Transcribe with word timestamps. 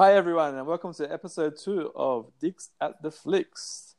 Hi, 0.00 0.14
everyone, 0.14 0.54
and 0.54 0.64
welcome 0.64 0.94
to 0.94 1.12
episode 1.12 1.56
two 1.58 1.90
of 1.96 2.30
Dicks 2.40 2.70
at 2.80 3.02
the 3.02 3.10
Flicks. 3.10 3.96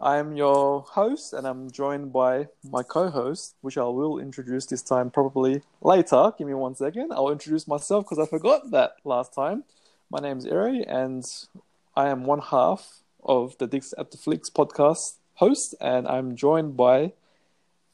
I 0.00 0.16
am 0.16 0.34
your 0.34 0.80
host, 0.80 1.34
and 1.34 1.46
I'm 1.46 1.70
joined 1.70 2.14
by 2.14 2.48
my 2.66 2.82
co 2.82 3.10
host, 3.10 3.54
which 3.60 3.76
I 3.76 3.84
will 3.84 4.18
introduce 4.18 4.64
this 4.64 4.80
time 4.80 5.10
probably 5.10 5.60
later. 5.82 6.32
Give 6.38 6.46
me 6.46 6.54
one 6.54 6.74
second. 6.74 7.12
I'll 7.12 7.28
introduce 7.28 7.68
myself 7.68 8.06
because 8.06 8.18
I 8.18 8.26
forgot 8.26 8.70
that 8.70 8.92
last 9.04 9.34
time. 9.34 9.64
My 10.10 10.18
name 10.18 10.38
is 10.38 10.46
Eri, 10.46 10.82
and 10.82 11.22
I 11.94 12.08
am 12.08 12.24
one 12.24 12.40
half 12.40 13.00
of 13.22 13.58
the 13.58 13.66
Dicks 13.66 13.92
at 13.98 14.12
the 14.12 14.16
Flicks 14.16 14.48
podcast 14.48 15.16
host, 15.34 15.74
and 15.78 16.08
I'm 16.08 16.36
joined 16.36 16.74
by 16.74 17.12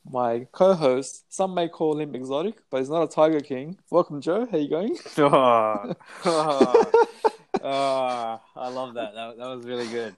my 0.08 0.46
co-host. 0.52 1.24
Some 1.32 1.54
may 1.54 1.66
call 1.68 1.98
him 1.98 2.14
exotic, 2.14 2.58
but 2.70 2.78
he's 2.78 2.90
not 2.90 3.02
a 3.02 3.08
Tiger 3.08 3.40
King. 3.40 3.78
Welcome, 3.90 4.20
Joe. 4.20 4.46
How 4.48 4.56
are 4.56 4.60
you 4.60 4.70
going? 4.70 4.96
Oh, 5.18 5.94
oh, 6.24 7.06
oh, 7.62 8.40
I 8.56 8.68
love 8.68 8.94
that. 8.94 9.14
that. 9.14 9.36
That 9.38 9.46
was 9.46 9.64
really 9.64 9.88
good. 9.88 10.14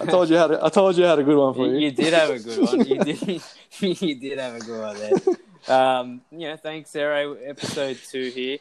I 0.00 0.06
told 0.06 0.28
you 0.28 0.36
had. 0.36 0.52
I 0.52 0.68
told 0.68 0.96
you 0.96 1.04
I 1.06 1.10
had 1.10 1.18
a 1.18 1.22
good 1.24 1.36
one 1.36 1.54
for 1.54 1.66
You, 1.66 1.72
you. 1.72 1.78
you 1.80 1.90
did 1.92 2.12
have 2.12 2.30
a 2.30 2.38
good 2.38 2.58
one. 2.60 2.86
You 2.86 2.98
did. 3.04 3.42
you 4.02 4.14
did 4.14 4.38
have 4.38 4.54
a 4.54 4.60
good 4.60 4.80
one 4.80 4.96
there. 4.96 5.76
Um, 5.76 6.22
yeah, 6.30 6.56
thanks, 6.56 6.90
Sarah. 6.90 7.34
Episode 7.44 7.98
two 8.10 8.30
here. 8.30 8.58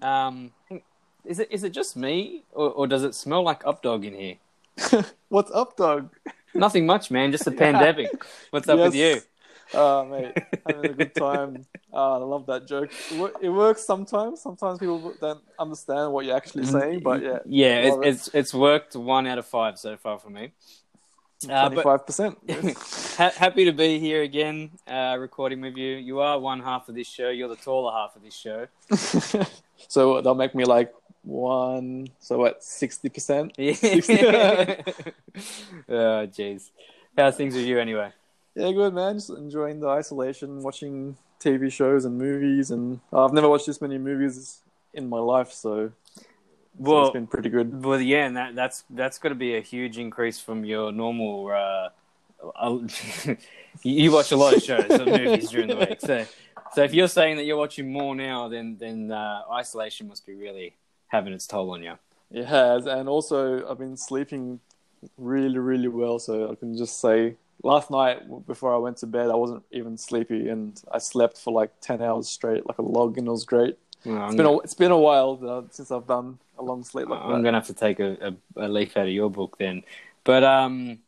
Um, 0.00 0.52
is 1.24 1.38
it 1.38 1.48
is 1.50 1.64
it 1.64 1.70
just 1.70 1.96
me, 1.96 2.42
or, 2.52 2.70
or 2.70 2.86
does 2.86 3.04
it 3.04 3.14
smell 3.14 3.42
like 3.42 3.62
updog 3.62 4.04
in 4.04 4.14
here? 4.14 5.04
What's 5.28 5.50
updog? 5.50 6.10
Nothing 6.54 6.86
much, 6.86 7.10
man. 7.10 7.32
Just 7.32 7.46
a 7.46 7.50
pandemic. 7.50 8.10
What's 8.50 8.68
up 8.68 8.78
with 8.78 8.94
you? 8.94 9.20
Oh, 9.74 10.04
mate, 10.04 10.36
having 10.66 10.90
a 10.90 10.94
good 10.94 11.14
time. 11.14 11.66
Oh, 11.92 12.12
I 12.20 12.24
love 12.24 12.46
that 12.46 12.66
joke. 12.66 12.90
It, 13.40 13.48
works 13.48 13.84
sometimes. 13.84 14.40
Sometimes 14.42 14.78
people 14.78 15.14
don't 15.20 15.42
understand 15.58 16.12
what 16.12 16.24
you're 16.26 16.36
actually 16.36 16.66
saying, 16.66 17.00
but 17.00 17.22
yeah, 17.22 17.38
Yeah, 17.46 17.78
it, 17.78 17.94
it. 17.94 18.06
it's 18.06 18.28
it's 18.34 18.54
worked 18.54 18.96
one 18.96 19.26
out 19.26 19.38
of 19.38 19.46
five 19.46 19.78
so 19.78 19.96
far 19.96 20.18
for 20.18 20.30
me. 20.30 20.52
Uh, 21.48 21.68
twenty-five 21.68 22.06
percent. 22.06 22.38
Ha- 23.16 23.32
happy 23.36 23.66
to 23.66 23.72
be 23.72 23.98
here 23.98 24.22
again, 24.22 24.70
uh, 24.86 25.16
recording 25.18 25.60
with 25.60 25.76
you. 25.76 25.96
You 25.96 26.20
are 26.20 26.38
one 26.38 26.60
half 26.60 26.88
of 26.88 26.94
this 26.94 27.06
show. 27.06 27.28
You're 27.28 27.48
the 27.48 27.56
taller 27.56 27.92
half 27.92 28.16
of 28.16 28.22
this 28.22 28.34
show. 28.34 28.68
so 29.88 30.22
they'll 30.22 30.34
make 30.34 30.54
me 30.54 30.64
like 30.64 30.94
one. 31.22 32.08
So 32.20 32.38
what? 32.38 32.64
Sixty 32.64 33.10
percent. 33.10 33.52
Yeah. 33.58 33.74
oh, 35.88 36.26
jeez. 36.26 36.70
How's 37.16 37.36
things 37.36 37.54
with 37.54 37.66
you 37.66 37.78
anyway? 37.78 38.12
Yeah, 38.54 38.70
good 38.72 38.94
man. 38.94 39.14
Just 39.14 39.30
enjoying 39.30 39.80
the 39.80 39.88
isolation, 39.88 40.62
watching 40.62 41.16
TV 41.40 41.72
shows 41.72 42.04
and 42.04 42.18
movies, 42.18 42.70
and 42.70 43.00
uh, 43.12 43.24
I've 43.24 43.32
never 43.32 43.48
watched 43.48 43.66
this 43.66 43.80
many 43.80 43.98
movies 43.98 44.60
in 44.92 45.08
my 45.08 45.18
life, 45.18 45.50
so, 45.52 45.90
so 46.16 46.22
Well, 46.76 47.06
it's 47.06 47.12
been 47.12 47.26
pretty 47.26 47.48
good. 47.48 47.84
well, 47.84 48.00
yeah, 48.00 48.26
and 48.26 48.36
that, 48.36 48.54
that's 48.54 48.84
that's 48.90 49.18
got 49.18 49.30
to 49.30 49.34
be 49.34 49.56
a 49.56 49.60
huge 49.60 49.98
increase 49.98 50.38
from 50.38 50.64
your 50.64 50.92
normal. 50.92 51.48
Uh, 51.48 51.88
uh, 52.56 52.78
you 53.82 54.12
watch 54.12 54.32
a 54.32 54.36
lot 54.36 54.54
of 54.54 54.62
shows, 54.62 54.90
and 54.90 55.06
movies 55.06 55.50
during 55.50 55.68
the 55.68 55.76
week, 55.76 56.00
so 56.00 56.26
so 56.74 56.82
if 56.82 56.92
you're 56.92 57.08
saying 57.08 57.36
that 57.36 57.44
you're 57.44 57.56
watching 57.56 57.90
more 57.92 58.14
now, 58.14 58.48
then 58.48 58.76
then 58.78 59.10
uh, 59.10 59.42
isolation 59.50 60.08
must 60.08 60.26
be 60.26 60.34
really 60.34 60.74
having 61.08 61.32
its 61.32 61.46
toll 61.46 61.70
on 61.70 61.82
you. 61.82 61.94
It 62.30 62.46
has, 62.46 62.86
and 62.86 63.08
also 63.08 63.66
I've 63.68 63.78
been 63.78 63.96
sleeping 63.96 64.60
really, 65.18 65.58
really 65.58 65.88
well. 65.88 66.18
So 66.18 66.50
I 66.50 66.54
can 66.54 66.76
just 66.76 67.00
say, 67.00 67.36
last 67.62 67.90
night 67.90 68.46
before 68.46 68.74
I 68.74 68.78
went 68.78 68.98
to 68.98 69.06
bed, 69.06 69.30
I 69.30 69.34
wasn't 69.34 69.62
even 69.70 69.96
sleepy, 69.96 70.48
and 70.48 70.80
I 70.90 70.98
slept 70.98 71.38
for 71.38 71.52
like 71.52 71.72
ten 71.80 72.02
hours 72.02 72.28
straight, 72.28 72.66
like 72.66 72.78
a 72.78 72.82
log, 72.82 73.18
and 73.18 73.26
it 73.26 73.30
was 73.30 73.44
great. 73.44 73.78
I'm 74.04 74.26
It's 74.26 74.34
been 74.34 74.46
a, 74.46 74.58
it's 74.58 74.74
been 74.74 74.90
a 74.90 74.98
while 74.98 75.38
uh, 75.46 75.62
since 75.70 75.90
I've 75.90 76.06
done 76.06 76.38
a 76.58 76.62
long 76.62 76.82
sleep 76.84 77.08
like 77.08 77.20
I'm 77.20 77.30
that. 77.30 77.44
gonna 77.44 77.58
have 77.58 77.66
to 77.68 77.74
take 77.74 78.00
a, 78.00 78.34
a, 78.56 78.66
a 78.66 78.68
leaf 78.68 78.96
out 78.96 79.06
of 79.06 79.12
your 79.12 79.30
book 79.30 79.58
then. 79.58 79.84
But 80.24 80.42
um, 80.44 80.98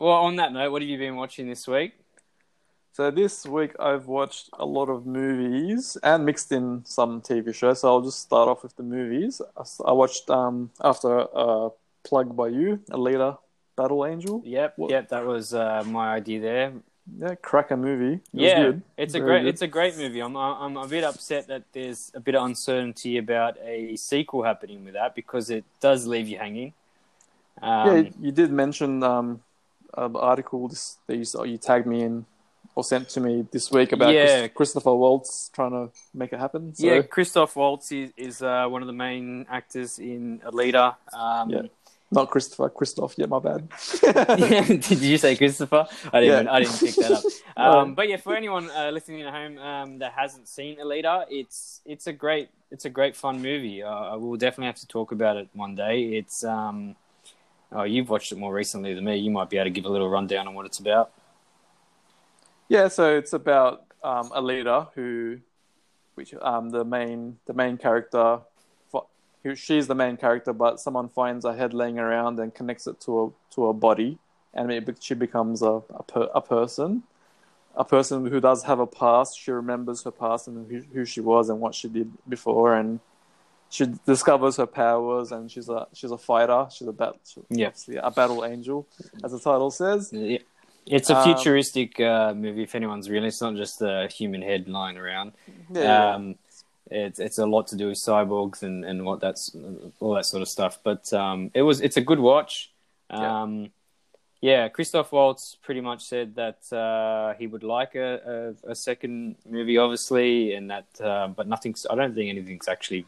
well, 0.00 0.12
on 0.12 0.36
that 0.36 0.52
note, 0.52 0.72
what 0.72 0.82
have 0.82 0.88
you 0.88 0.98
been 0.98 1.16
watching 1.16 1.48
this 1.48 1.66
week? 1.68 1.92
So 2.92 3.10
this 3.10 3.44
week 3.44 3.72
I've 3.80 4.06
watched 4.06 4.50
a 4.52 4.64
lot 4.64 4.88
of 4.88 5.04
movies 5.04 5.96
and 6.02 6.24
mixed 6.24 6.52
in 6.52 6.84
some 6.84 7.20
TV 7.20 7.52
shows. 7.52 7.80
So 7.80 7.88
I'll 7.88 8.00
just 8.02 8.20
start 8.20 8.48
off 8.48 8.62
with 8.62 8.76
the 8.76 8.84
movies. 8.84 9.40
I 9.84 9.92
watched 9.92 10.30
um 10.30 10.70
after 10.82 11.26
uh 11.36 11.70
plug 12.04 12.36
by 12.36 12.48
you, 12.48 12.80
Alita 12.90 13.38
Battle 13.76 14.06
Angel. 14.06 14.42
Yep, 14.44 14.74
What- 14.78 14.90
yep, 14.90 15.08
that 15.08 15.24
was 15.26 15.52
uh, 15.54 15.82
my 15.86 16.14
idea 16.14 16.40
there. 16.40 16.72
Yeah, 17.20 17.34
cracker 17.34 17.76
movie. 17.76 18.14
It 18.14 18.20
was 18.32 18.42
yeah, 18.42 18.72
it's 18.96 19.14
a 19.14 19.18
Very 19.18 19.28
great, 19.30 19.42
good. 19.42 19.48
it's 19.48 19.60
a 19.62 19.66
great 19.66 19.96
movie. 19.98 20.20
I'm, 20.22 20.34
I'm 20.36 20.76
a 20.78 20.86
bit 20.88 21.04
upset 21.04 21.48
that 21.48 21.64
there's 21.72 22.10
a 22.14 22.20
bit 22.20 22.34
of 22.34 22.44
uncertainty 22.46 23.18
about 23.18 23.58
a 23.62 23.94
sequel 23.96 24.42
happening 24.42 24.84
with 24.86 24.94
that 24.94 25.14
because 25.14 25.50
it 25.50 25.64
does 25.82 26.06
leave 26.06 26.28
you 26.28 26.38
hanging. 26.38 26.72
Um, 27.60 27.96
yeah, 28.04 28.10
you 28.20 28.32
did 28.32 28.50
mention 28.50 29.02
um 29.02 29.40
an 29.96 30.16
article 30.16 30.66
this 30.68 30.96
that 31.06 31.16
you, 31.16 31.24
saw- 31.24 31.42
you 31.44 31.58
tagged 31.58 31.86
me 31.86 32.00
in 32.02 32.24
or 32.74 32.82
sent 32.82 33.08
to 33.10 33.20
me 33.20 33.46
this 33.52 33.70
week 33.70 33.92
about 33.92 34.12
Yeah. 34.14 34.48
Chris- 34.48 34.52
Christopher 34.72 34.94
Waltz 34.94 35.50
trying 35.54 35.70
to 35.72 35.92
make 36.14 36.32
it 36.32 36.40
happen. 36.40 36.74
So 36.74 36.86
yeah, 36.86 37.02
Christoph 37.02 37.54
Waltz 37.54 37.92
is, 37.92 38.10
is 38.16 38.40
uh, 38.42 38.66
one 38.66 38.80
of 38.82 38.86
the 38.88 38.92
main 38.94 39.44
actors 39.50 39.98
in 39.98 40.40
Alita. 40.40 40.96
Um, 41.12 41.50
Yeah. 41.50 41.62
Not 42.14 42.30
Christopher, 42.30 42.70
Christoph. 42.70 43.14
Yeah, 43.18 43.26
my 43.26 43.40
bad. 43.40 43.68
Did 44.80 45.00
you 45.00 45.18
say 45.18 45.36
Christopher? 45.36 45.86
I 46.12 46.20
didn't. 46.20 46.46
Yeah. 46.46 46.52
I 46.52 46.60
didn't 46.60 46.78
pick 46.78 46.94
that 46.96 47.12
up. 47.12 47.24
Um, 47.56 47.94
but 47.94 48.08
yeah, 48.08 48.16
for 48.16 48.34
anyone 48.34 48.68
uh, 48.72 48.90
listening 48.90 49.22
at 49.22 49.32
home 49.32 49.58
um, 49.58 49.98
that 50.00 50.12
hasn't 50.12 50.48
seen 50.48 50.78
Alita, 50.78 51.24
it's 51.30 51.82
it's 51.86 52.08
a 52.08 52.12
great 52.12 52.48
it's 52.72 52.84
a 52.84 52.90
great 52.90 53.14
fun 53.14 53.40
movie. 53.40 53.80
Uh, 53.80 53.88
I 53.88 54.16
will 54.16 54.36
definitely 54.36 54.66
have 54.66 54.80
to 54.80 54.88
talk 54.88 55.12
about 55.12 55.36
it 55.36 55.48
one 55.52 55.76
day. 55.76 56.02
It's 56.02 56.42
um, 56.42 56.96
oh, 57.70 57.84
you've 57.84 58.10
watched 58.10 58.32
it 58.32 58.38
more 58.38 58.52
recently 58.52 58.92
than 58.92 59.04
me. 59.04 59.18
You 59.18 59.30
might 59.30 59.50
be 59.50 59.58
able 59.58 59.66
to 59.66 59.70
give 59.70 59.84
a 59.84 59.88
little 59.88 60.08
rundown 60.08 60.48
on 60.48 60.54
what 60.54 60.66
it's 60.66 60.80
about. 60.80 61.12
Yeah, 62.68 62.88
so 62.88 63.16
it's 63.16 63.34
about 63.34 63.84
um, 64.02 64.30
Alita 64.30 64.88
who, 64.94 65.38
which 66.16 66.34
um, 66.42 66.70
the 66.70 66.84
main 66.84 67.38
the 67.46 67.54
main 67.54 67.76
character, 67.78 68.40
who 69.44 69.54
she's 69.54 69.86
the 69.86 69.94
main 69.94 70.16
character, 70.16 70.52
but 70.52 70.80
someone 70.80 71.08
finds 71.08 71.44
a 71.44 71.54
head 71.54 71.72
laying 71.72 71.98
around 71.98 72.40
and 72.40 72.52
connects 72.54 72.86
it 72.88 73.00
to 73.02 73.10
a 73.24 73.54
to 73.54 73.66
a 73.68 73.72
body, 73.72 74.18
and 74.52 74.72
it, 74.72 74.88
she 75.00 75.14
becomes 75.14 75.62
a 75.62 75.82
a, 76.00 76.02
per, 76.02 76.28
a 76.34 76.40
person, 76.40 77.04
a 77.76 77.84
person 77.84 78.26
who 78.26 78.40
does 78.40 78.64
have 78.64 78.80
a 78.80 78.86
past. 78.86 79.38
She 79.38 79.50
remembers 79.52 80.02
her 80.04 80.10
past 80.10 80.48
and 80.48 80.68
who, 80.70 80.82
who 80.92 81.04
she 81.04 81.20
was 81.20 81.48
and 81.50 81.60
what 81.60 81.74
she 81.74 81.88
did 81.88 82.10
before, 82.28 82.74
and 82.74 83.00
she 83.70 83.86
discovers 84.06 84.56
her 84.56 84.66
powers. 84.66 85.30
And 85.32 85.50
she's 85.50 85.68
a 85.68 85.86
she's 85.92 86.10
a 86.10 86.18
fighter. 86.18 86.66
She's 86.72 86.88
a 86.88 86.92
bat, 86.92 87.16
Yeah. 87.50 87.70
a 88.02 88.10
battle 88.10 88.44
angel, 88.44 88.86
as 89.22 89.32
the 89.32 89.38
title 89.40 89.70
says. 89.70 90.10
Yeah. 90.12 90.38
It's 90.86 91.08
a 91.08 91.16
Um, 91.16 91.24
futuristic 91.24 91.98
uh, 91.98 92.34
movie. 92.34 92.64
If 92.64 92.74
anyone's 92.74 93.08
real, 93.08 93.24
it's 93.24 93.40
not 93.40 93.54
just 93.56 93.80
a 93.80 94.06
human 94.06 94.42
head 94.42 94.68
lying 94.68 94.98
around. 94.98 95.32
Yeah, 95.72 96.14
Um, 96.14 96.34
it's 96.90 97.18
it's 97.18 97.38
a 97.38 97.46
lot 97.46 97.66
to 97.68 97.76
do 97.76 97.88
with 97.88 97.98
cyborgs 97.98 98.62
and, 98.62 98.84
and 98.84 99.04
what 99.04 99.20
that's 99.20 99.54
all 100.00 100.14
that 100.14 100.26
sort 100.26 100.42
of 100.42 100.48
stuff. 100.48 100.78
But 100.82 101.12
um, 101.12 101.50
it 101.54 101.62
was 101.62 101.80
it's 101.80 101.96
a 101.96 102.00
good 102.00 102.20
watch. 102.20 102.72
Yeah. 103.10 103.42
Um, 103.42 103.70
yeah, 104.40 104.68
Christoph 104.68 105.10
Waltz 105.10 105.56
pretty 105.62 105.80
much 105.80 106.04
said 106.04 106.34
that 106.34 106.70
uh, 106.70 107.32
he 107.38 107.46
would 107.46 107.62
like 107.62 107.94
a, 107.94 108.54
a, 108.66 108.72
a 108.72 108.74
second 108.74 109.36
movie, 109.48 109.78
obviously, 109.78 110.52
and 110.52 110.70
that 110.70 110.86
uh, 111.00 111.28
but 111.28 111.48
nothing's. 111.48 111.86
I 111.90 111.94
don't 111.94 112.14
think 112.14 112.28
anything's 112.28 112.68
actually 112.68 113.06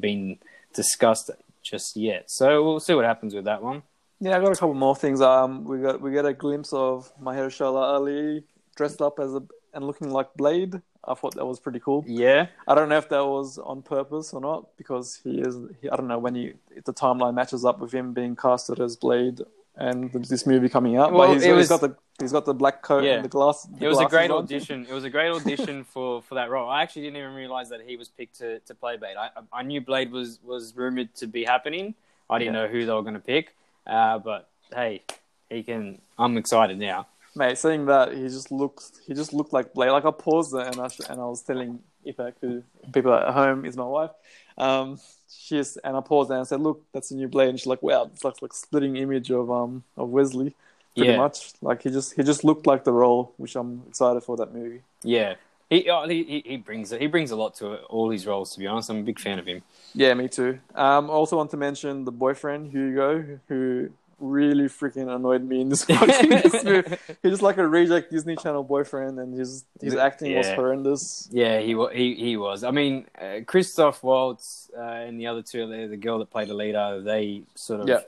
been 0.00 0.38
discussed 0.72 1.30
just 1.62 1.94
yet. 1.94 2.30
So 2.30 2.64
we'll 2.64 2.80
see 2.80 2.94
what 2.94 3.04
happens 3.04 3.34
with 3.34 3.44
that 3.44 3.62
one. 3.62 3.82
Yeah, 4.18 4.36
I 4.36 4.40
got 4.40 4.52
a 4.52 4.54
couple 4.54 4.72
more 4.72 4.96
things. 4.96 5.20
Um, 5.20 5.64
we 5.64 5.78
got 5.78 6.00
we 6.00 6.10
get 6.10 6.24
a 6.24 6.32
glimpse 6.32 6.72
of 6.72 7.12
Mahershala 7.20 7.82
Ali 7.82 8.44
dressed 8.74 9.02
up 9.02 9.18
as 9.18 9.34
a 9.34 9.42
and 9.74 9.86
looking 9.86 10.10
like 10.10 10.32
Blade. 10.34 10.80
I 11.04 11.14
thought 11.14 11.34
that 11.34 11.44
was 11.46 11.58
pretty 11.58 11.80
cool. 11.80 12.04
Yeah, 12.06 12.46
I 12.68 12.74
don't 12.74 12.88
know 12.88 12.98
if 12.98 13.08
that 13.08 13.24
was 13.26 13.58
on 13.58 13.82
purpose 13.82 14.32
or 14.32 14.40
not 14.40 14.76
because 14.76 15.20
he 15.24 15.40
is. 15.40 15.56
He, 15.80 15.88
I 15.90 15.96
don't 15.96 16.08
know 16.08 16.18
when 16.18 16.34
he 16.34 16.52
if 16.76 16.84
the 16.84 16.92
timeline 16.94 17.34
matches 17.34 17.64
up 17.64 17.80
with 17.80 17.92
him 17.92 18.12
being 18.12 18.36
casted 18.36 18.80
as 18.80 18.96
Blade 18.96 19.40
and 19.76 20.12
this 20.12 20.46
movie 20.46 20.68
coming 20.68 20.96
out. 20.96 21.12
Well, 21.12 21.28
but 21.28 21.34
he's, 21.34 21.42
it 21.44 21.48
he's 21.48 21.56
was- 21.56 21.68
got 21.68 21.80
the 21.80 21.96
he's 22.20 22.30
got 22.30 22.44
the 22.44 22.54
black 22.54 22.82
coat 22.82 23.02
Yeah. 23.04 23.14
and 23.14 23.24
the 23.24 23.28
glass. 23.28 23.64
the 23.64 23.84
it 23.86 23.88
was 23.88 23.98
a 23.98 24.04
great 24.06 24.30
on. 24.30 24.38
audition. 24.44 24.86
It 24.88 24.92
was 24.92 25.02
a 25.04 25.10
great 25.10 25.30
audition 25.32 25.82
for, 25.92 26.22
for 26.22 26.36
that 26.36 26.50
role. 26.50 26.68
I 26.68 26.82
actually 26.82 27.02
didn't 27.02 27.16
even 27.16 27.34
realize 27.34 27.68
that 27.70 27.80
he 27.84 27.96
was 27.96 28.08
picked 28.08 28.38
to, 28.38 28.60
to 28.60 28.74
play 28.74 28.96
Blade. 28.96 29.16
I 29.18 29.30
I 29.52 29.62
knew 29.62 29.80
Blade 29.80 30.12
was, 30.12 30.38
was 30.44 30.76
rumored 30.76 31.12
to 31.16 31.26
be 31.26 31.42
happening. 31.42 31.94
I 32.30 32.38
didn't 32.38 32.54
Yeah. 32.54 32.62
know 32.62 32.68
who 32.68 32.86
they 32.86 32.92
were 32.92 33.02
going 33.02 33.14
to 33.14 33.20
pick. 33.20 33.56
Uh, 33.86 34.18
but 34.18 34.48
hey, 34.72 35.02
he 35.50 35.62
can. 35.64 36.00
I'm 36.18 36.36
excited 36.36 36.78
now. 36.78 37.08
Mate, 37.34 37.56
seeing 37.56 37.86
that 37.86 38.12
he 38.14 38.22
just 38.24 38.50
looks 38.52 38.92
he 39.06 39.14
just 39.14 39.32
looked 39.32 39.52
like 39.52 39.72
Blade. 39.72 39.90
Like 39.90 40.04
I 40.04 40.10
paused 40.10 40.54
it 40.54 40.66
and 40.66 40.78
I 40.80 40.88
and 41.10 41.20
I 41.20 41.24
was 41.24 41.42
telling 41.42 41.80
Ipak, 42.06 42.34
who 42.40 42.62
people 42.92 43.12
at 43.14 43.32
home 43.32 43.64
is 43.64 43.76
my 43.76 43.84
wife. 43.86 44.10
Um, 44.58 44.98
she's 45.30 45.78
and 45.78 45.96
I 45.96 46.00
paused 46.00 46.30
and 46.30 46.40
I 46.40 46.44
said, 46.44 46.60
"Look, 46.60 46.82
that's 46.92 47.10
a 47.10 47.16
new 47.16 47.28
Blade." 47.28 47.48
And 47.48 47.58
she's 47.58 47.66
like, 47.66 47.82
"Wow, 47.82 48.10
it's 48.12 48.22
like 48.24 48.42
like 48.42 48.52
splitting 48.52 48.96
image 48.96 49.30
of 49.30 49.50
um 49.50 49.82
of 49.96 50.10
Wesley, 50.10 50.54
pretty 50.96 51.12
Yeah. 51.12 51.16
much. 51.16 51.52
Like 51.62 51.82
he 51.82 51.90
just 51.90 52.14
he 52.14 52.22
just 52.22 52.44
looked 52.44 52.66
like 52.66 52.84
the 52.84 52.92
role, 52.92 53.32
which 53.38 53.56
I'm 53.56 53.82
excited 53.88 54.22
for 54.22 54.36
that 54.36 54.52
movie." 54.52 54.82
Yeah, 55.02 55.34
He, 55.70 55.88
oh, 55.88 56.06
he 56.06 56.42
he- 56.44 56.56
brings 56.58 56.90
he 56.90 57.06
brings 57.06 57.30
a 57.30 57.36
lot 57.36 57.54
to 57.56 57.72
it, 57.72 57.80
all 57.88 58.10
his 58.10 58.26
roles. 58.26 58.52
To 58.52 58.58
be 58.58 58.66
honest, 58.66 58.90
I'm 58.90 58.98
a 58.98 59.02
big 59.02 59.18
fan 59.18 59.38
of 59.38 59.46
him. 59.46 59.62
Yeah, 59.94 60.14
me 60.14 60.28
too. 60.28 60.58
Um, 60.74 61.10
I 61.10 61.12
also 61.12 61.36
want 61.36 61.50
to 61.52 61.56
mention 61.56 62.04
the 62.04 62.12
boyfriend 62.12 62.72
Hugo, 62.72 63.38
who 63.48 63.90
really 64.22 64.64
freaking 64.64 65.14
annoyed 65.14 65.42
me 65.42 65.60
in 65.60 65.68
this 65.68 65.86
watching 65.88 66.30
this 66.30 66.64
movie. 66.64 66.96
He's 67.22 67.32
just 67.32 67.42
like 67.42 67.58
a 67.58 67.66
reject 67.66 68.10
Disney 68.10 68.36
Channel 68.36 68.62
boyfriend, 68.64 69.18
and 69.18 69.34
his 69.34 69.64
his 69.80 69.94
acting 69.96 70.34
was 70.36 70.46
horrendous. 70.54 71.28
Yeah, 71.30 71.58
he 71.58 71.74
he 71.92 72.14
he 72.14 72.36
was. 72.36 72.64
I 72.64 72.70
mean, 72.70 73.06
uh, 73.20 73.40
Christoph 73.46 74.02
Waltz 74.02 74.70
uh, 74.76 74.80
and 74.80 75.20
the 75.20 75.26
other 75.26 75.42
two, 75.42 75.66
the, 75.66 75.88
the 75.88 75.96
girl 75.96 76.18
that 76.20 76.30
played 76.30 76.48
Alita, 76.48 77.04
they 77.04 77.42
sort 77.54 77.80
of 77.80 77.88
Yeah. 77.88 78.00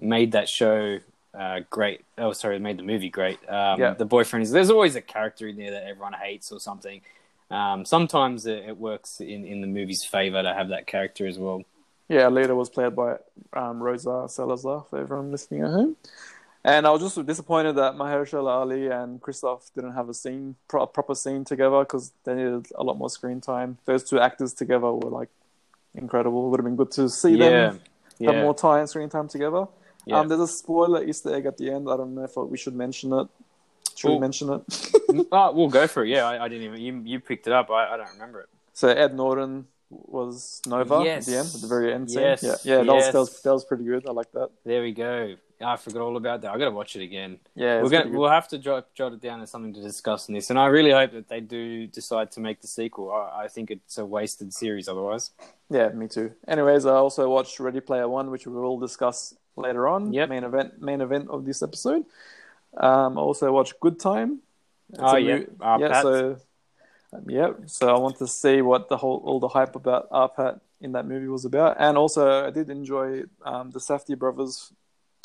made 0.00 0.32
that 0.32 0.48
show 0.48 1.00
uh, 1.34 1.60
great. 1.68 2.02
Oh, 2.16 2.32
sorry, 2.32 2.58
made 2.58 2.78
the 2.78 2.82
movie 2.82 3.10
great. 3.10 3.38
Um, 3.48 3.80
Yeah. 3.80 3.92
The 3.94 4.06
boyfriend 4.06 4.44
is 4.44 4.52
there's 4.52 4.70
always 4.70 4.94
a 4.96 5.02
character 5.02 5.48
in 5.48 5.56
there 5.56 5.72
that 5.72 5.84
everyone 5.86 6.14
hates 6.14 6.50
or 6.52 6.60
something. 6.60 7.02
Um, 7.50 7.84
sometimes 7.84 8.46
it, 8.46 8.64
it 8.68 8.76
works 8.78 9.20
in, 9.20 9.44
in 9.44 9.60
the 9.60 9.66
movie's 9.66 10.04
favor 10.04 10.42
to 10.42 10.52
have 10.54 10.68
that 10.70 10.86
character 10.86 11.26
as 11.26 11.38
well. 11.38 11.62
Yeah, 12.08 12.28
Lita 12.28 12.54
was 12.54 12.70
played 12.70 12.94
by 12.94 13.16
um, 13.52 13.82
Rosa 13.82 14.26
Salazar 14.28 14.84
for 14.88 14.98
everyone 14.98 15.30
listening 15.32 15.62
at 15.62 15.70
home. 15.70 15.96
And 16.64 16.86
I 16.86 16.90
was 16.90 17.00
just 17.00 17.24
disappointed 17.26 17.74
that 17.76 17.94
Mahershala 17.94 18.48
Ali 18.60 18.88
and 18.88 19.20
Christoph 19.20 19.70
didn't 19.74 19.92
have 19.92 20.08
a 20.08 20.14
scene, 20.14 20.56
pro- 20.68 20.86
proper 20.86 21.14
scene 21.14 21.44
together 21.44 21.80
because 21.80 22.12
they 22.24 22.34
needed 22.34 22.66
a 22.74 22.82
lot 22.82 22.98
more 22.98 23.08
screen 23.10 23.40
time. 23.40 23.78
Those 23.84 24.02
two 24.02 24.18
actors 24.20 24.52
together 24.52 24.90
were 24.92 25.10
like 25.10 25.28
incredible. 25.94 26.46
It 26.46 26.50
would 26.50 26.60
have 26.60 26.64
been 26.64 26.76
good 26.76 26.90
to 26.92 27.08
see 27.08 27.36
yeah, 27.36 27.48
them 27.50 27.80
yeah, 28.18 28.32
have 28.32 28.42
more 28.42 28.54
time, 28.54 28.86
screen 28.88 29.08
time 29.08 29.28
together. 29.28 29.66
yeah. 30.06 30.18
Um, 30.18 30.28
there's 30.28 30.40
a 30.40 30.48
spoiler 30.48 31.04
Easter 31.04 31.34
egg 31.34 31.46
at 31.46 31.56
the 31.56 31.70
end. 31.70 31.88
I 31.88 31.96
don't 31.96 32.14
know 32.16 32.24
if 32.24 32.36
we 32.36 32.56
should 32.58 32.74
mention 32.74 33.12
it. 33.12 33.28
Should 33.96 34.08
we 34.08 34.14
Well- 34.14 34.20
mention 34.20 34.50
it? 34.52 35.26
oh, 35.32 35.52
we'll 35.52 35.68
go 35.68 35.86
for 35.94 36.04
it. 36.04 36.08
Yeah, 36.08 36.24
I, 36.26 36.44
I 36.44 36.48
didn't 36.48 36.64
even 36.64 36.80
you 36.80 37.00
you 37.04 37.20
picked 37.20 37.46
it 37.46 37.52
up. 37.52 37.70
I, 37.70 37.94
I 37.94 37.96
don't 37.96 38.10
remember 38.12 38.40
it. 38.40 38.48
so 38.74 38.88
Ed 38.88 39.14
Norton 39.14 39.66
was 39.90 40.60
Nova 40.66 41.02
Yes. 41.04 41.26
at 41.28 41.30
the 41.32 41.38
end, 41.38 41.48
at 41.54 41.60
the 41.60 41.66
very 41.68 41.92
end 41.94 42.10
scene. 42.10 42.20
Yes. 42.22 42.42
Yeah, 42.42 42.56
yeah, 42.64 42.76
that 42.84 42.92
was, 42.94 43.06
that 43.12 43.18
was 43.18 43.42
that 43.42 43.52
was 43.52 43.64
pretty 43.64 43.84
good. 43.84 44.06
I 44.08 44.12
like 44.12 44.30
that. 44.32 44.50
There 44.64 44.82
we 44.82 44.92
go. 44.92 45.36
I 45.58 45.76
forgot 45.76 46.02
all 46.02 46.16
about 46.18 46.42
that. 46.42 46.52
I 46.52 46.58
got 46.58 46.66
to 46.66 46.70
watch 46.72 46.96
it 46.96 47.02
again. 47.02 47.38
Yeah, 47.54 47.80
we're 47.82 47.88
gonna 47.88 48.10
we'll 48.10 48.28
have 48.28 48.46
to 48.48 48.58
jot, 48.58 48.92
jot 48.94 49.14
it 49.14 49.20
down 49.22 49.40
as 49.40 49.50
something 49.50 49.72
to 49.72 49.80
discuss 49.80 50.28
in 50.28 50.34
this, 50.34 50.50
and 50.50 50.58
I 50.58 50.66
really 50.66 50.90
hope 50.90 51.12
that 51.12 51.28
they 51.28 51.40
do 51.40 51.86
decide 51.86 52.30
to 52.32 52.40
make 52.40 52.60
the 52.60 52.66
sequel. 52.66 53.10
I, 53.10 53.44
I 53.44 53.48
think 53.48 53.70
it's 53.70 53.96
a 53.96 54.04
wasted 54.04 54.52
series 54.52 54.86
otherwise. 54.86 55.30
Yeah, 55.70 55.88
me 55.90 56.08
too. 56.08 56.32
Anyways, 56.46 56.84
I 56.84 56.92
also 56.94 57.30
watched 57.30 57.58
Ready 57.58 57.80
Player 57.80 58.06
One, 58.08 58.30
which 58.30 58.46
we 58.46 58.52
will 58.52 58.78
discuss 58.78 59.34
later 59.56 59.88
on. 59.88 60.12
Yep. 60.12 60.28
Main 60.28 60.44
event, 60.44 60.82
main 60.82 61.00
event 61.00 61.28
of 61.30 61.46
this 61.46 61.62
episode. 61.62 62.04
Um, 62.76 63.16
I 63.16 63.20
also 63.22 63.50
watched 63.50 63.80
Good 63.80 63.98
Time. 63.98 64.40
It's 64.90 64.98
Oh, 65.02 65.16
yeah. 65.16 65.38
mo- 65.38 65.46
Our 65.60 65.80
yeah. 65.80 65.88
Pat. 65.88 66.02
So, 66.02 66.36
yeah. 67.26 67.50
So 67.66 67.94
I 67.94 67.98
want 67.98 68.18
to 68.18 68.26
see 68.26 68.62
what 68.62 68.88
the 68.88 68.96
whole, 68.96 69.22
all 69.24 69.40
the 69.40 69.48
hype 69.48 69.76
about 69.76 70.08
R-Pattz 70.10 70.60
in 70.80 70.92
that 70.92 71.06
movie 71.06 71.28
was 71.28 71.44
about, 71.44 71.76
and 71.78 71.96
also 71.96 72.46
I 72.46 72.50
did 72.50 72.68
enjoy 72.70 73.22
um, 73.44 73.70
the 73.70 73.78
Safdie 73.80 74.18
brothers 74.18 74.72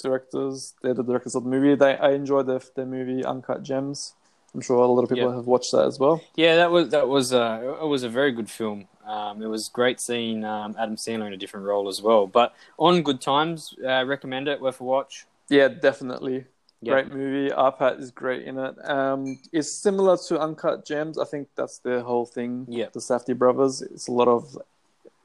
directors. 0.01 0.73
They're 0.81 0.93
the 0.93 1.03
directors 1.03 1.35
of 1.35 1.43
the 1.43 1.49
movie. 1.49 1.75
They 1.75 1.97
I 1.97 2.11
enjoyed 2.11 2.47
their 2.47 2.61
their 2.75 2.85
movie 2.85 3.23
Uncut 3.23 3.63
Gems. 3.63 4.13
I'm 4.53 4.61
sure 4.61 4.77
a 4.77 4.87
lot 4.87 5.03
of 5.03 5.09
people 5.09 5.29
Yeah. 5.29 5.35
have 5.35 5.47
watched 5.47 5.71
that 5.71 5.85
as 5.85 5.97
well. 5.97 6.21
Yeah, 6.35 6.55
that 6.57 6.71
was 6.71 6.89
that 6.89 7.07
was 7.07 7.33
uh, 7.33 7.77
it 7.81 7.85
was 7.87 8.03
a 8.03 8.09
very 8.09 8.31
good 8.31 8.49
film. 8.49 8.87
Um, 9.05 9.41
it 9.41 9.47
was 9.47 9.69
great 9.69 9.99
seeing 9.99 10.43
um, 10.45 10.75
Adam 10.77 10.95
Sandler 10.95 11.27
in 11.27 11.33
a 11.33 11.37
different 11.37 11.65
role 11.65 11.87
as 11.87 12.01
well. 12.01 12.27
But 12.27 12.53
on 12.77 13.01
Good 13.01 13.19
Times, 13.21 13.73
uh, 13.85 14.05
recommend 14.05 14.47
it, 14.47 14.61
worth 14.61 14.79
a 14.79 14.83
watch. 14.83 15.25
Yeah, 15.49 15.67
definitely. 15.69 16.45
Yeah. 16.81 16.93
Great 16.93 17.13
movie. 17.13 17.51
R-Pattz 17.51 17.99
is 17.99 18.11
great 18.11 18.43
in 18.43 18.57
it. 18.57 18.75
Um, 18.89 19.39
it's 19.51 19.71
similar 19.71 20.17
to 20.27 20.39
Uncut 20.39 20.85
Gems. 20.85 21.19
I 21.19 21.25
think 21.25 21.47
that's 21.55 21.77
the 21.77 22.01
whole 22.01 22.25
thing. 22.25 22.65
Yeah. 22.67 22.87
The 22.91 22.99
Safdie 22.99 23.37
brothers. 23.37 23.83
It's 23.83 24.07
a 24.07 24.11
lot 24.11 24.27
of, 24.27 24.57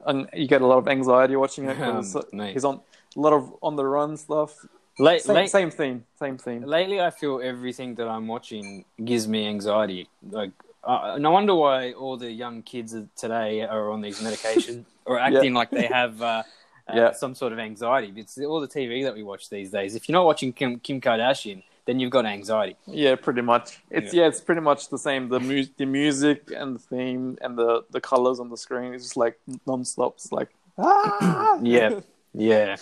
and 0.06 0.28
you 0.34 0.46
get 0.46 0.60
a 0.60 0.66
lot 0.66 0.78
of 0.78 0.86
anxiety 0.86 1.34
watching 1.36 1.64
it. 1.68 1.80
Um, 1.80 2.04
he's 2.52 2.64
on 2.64 2.80
a 3.16 3.20
lot 3.20 3.32
of 3.32 3.54
on 3.62 3.76
the 3.76 3.86
run 3.86 4.16
stuff. 4.16 4.54
Late, 4.98 5.22
Same, 5.22 5.36
late, 5.36 5.50
same 5.50 5.70
theme. 5.70 6.04
Same 6.18 6.38
theme. 6.38 6.62
Lately, 6.62 7.00
I 7.00 7.10
feel 7.10 7.40
everything 7.42 7.94
that 7.96 8.08
I'm 8.08 8.26
watching 8.26 8.84
gives 9.04 9.28
me 9.28 9.46
anxiety. 9.46 10.08
Like, 10.30 10.52
uh, 10.84 11.18
no 11.20 11.30
wonder 11.32 11.54
why 11.54 11.92
all 11.92 12.16
the 12.16 12.30
young 12.30 12.62
kids 12.62 12.94
of 12.94 13.14
today 13.14 13.62
are 13.62 13.90
on 13.90 14.00
these 14.00 14.20
medications 14.20 14.84
or 15.04 15.18
acting 15.18 15.52
like 15.52 15.70
they 15.70 15.86
have 15.86 16.22
uh, 16.22 16.42
uh, 16.88 16.96
Yeah. 16.96 17.12
some 17.12 17.34
sort 17.34 17.52
of 17.52 17.58
anxiety. 17.58 18.12
It's 18.16 18.38
all 18.38 18.60
the 18.60 18.68
TV 18.68 19.04
that 19.04 19.14
we 19.14 19.22
watch 19.22 19.48
these 19.50 19.70
days. 19.70 19.94
If 19.94 20.08
you're 20.08 20.14
not 20.14 20.24
watching 20.24 20.52
Kim, 20.52 20.78
Kim 20.80 21.00
Kardashian, 21.00 21.62
then 21.86 22.00
you've 22.00 22.10
got 22.10 22.26
anxiety. 22.26 22.76
Yeah, 22.86 23.14
pretty 23.14 23.42
much. 23.42 23.80
It's 23.90 24.12
yeah. 24.12 24.26
it's 24.26 24.40
pretty 24.40 24.60
much 24.60 24.88
the 24.88 24.98
same. 24.98 25.28
The 25.28 25.40
mu- 25.40 25.66
the 25.76 25.86
music 25.86 26.50
and 26.54 26.74
the 26.74 26.80
theme 26.80 27.38
and 27.40 27.56
the 27.56 27.84
the 27.90 28.00
colors 28.00 28.40
on 28.40 28.50
the 28.50 28.56
screen 28.56 28.92
is 28.92 29.02
just 29.02 29.16
like 29.16 29.38
non-stop. 29.66 30.14
It's 30.16 30.32
like 30.32 30.48
ah! 30.78 31.58
Yeah, 31.62 32.00
yeah. 32.34 32.76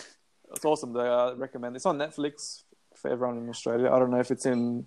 It's 0.52 0.64
awesome. 0.64 0.92
They 0.92 1.00
uh, 1.06 1.34
recommend. 1.34 1.76
It's 1.76 1.86
on 1.86 1.98
Netflix 1.98 2.62
for 2.94 3.10
everyone 3.10 3.38
in 3.38 3.48
Australia. 3.48 3.90
I 3.90 3.98
don't 3.98 4.10
know 4.10 4.20
if 4.20 4.30
it's 4.30 4.46
in 4.46 4.86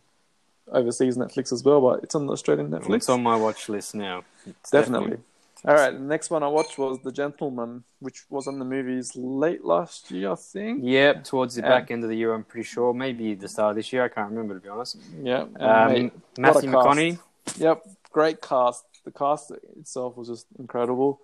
overseas 0.71 1.17
Netflix 1.17 1.53
as 1.53 1.63
well, 1.63 1.81
but 1.81 2.03
it's 2.03 2.15
on 2.15 2.25
the 2.25 2.33
Australian 2.33 2.69
Netflix. 2.69 2.95
It's 2.95 3.09
on 3.09 3.21
my 3.21 3.35
watch 3.35 3.69
list 3.69 3.95
now. 3.95 4.23
It's 4.45 4.71
definitely. 4.71 5.17
All 5.65 5.73
right. 5.73 5.91
The 5.91 5.99
next 5.99 6.29
one 6.29 6.43
I 6.43 6.47
watched 6.47 6.77
was 6.77 6.99
The 7.03 7.11
Gentleman, 7.11 7.83
which 7.99 8.25
was 8.29 8.47
on 8.47 8.59
the 8.59 8.65
movies 8.65 9.15
late 9.15 9.63
last 9.65 10.11
year, 10.11 10.31
I 10.31 10.35
think. 10.35 10.81
Yep, 10.83 11.23
towards 11.23 11.55
the 11.55 11.61
Yeah. 11.61 11.69
back 11.69 11.91
end 11.91 12.03
of 12.03 12.09
the 12.09 12.15
year, 12.15 12.33
I'm 12.33 12.43
pretty 12.43 12.65
sure. 12.65 12.93
Maybe 12.93 13.33
the 13.33 13.47
start 13.47 13.71
of 13.71 13.75
this 13.77 13.91
year. 13.91 14.03
I 14.03 14.09
can't 14.09 14.29
remember 14.29 14.53
to 14.53 14.59
be 14.59 14.69
honest. 14.69 14.97
Yeah. 15.21 15.45
Um, 15.59 15.93
Mate, 15.93 16.13
Matthew. 16.37 16.69
McConaughey. 16.69 17.19
Yep. 17.57 17.87
Great 18.11 18.41
cast. 18.41 18.85
The 19.05 19.11
cast 19.11 19.51
itself 19.79 20.17
was 20.17 20.27
just 20.27 20.47
incredible. 20.59 21.21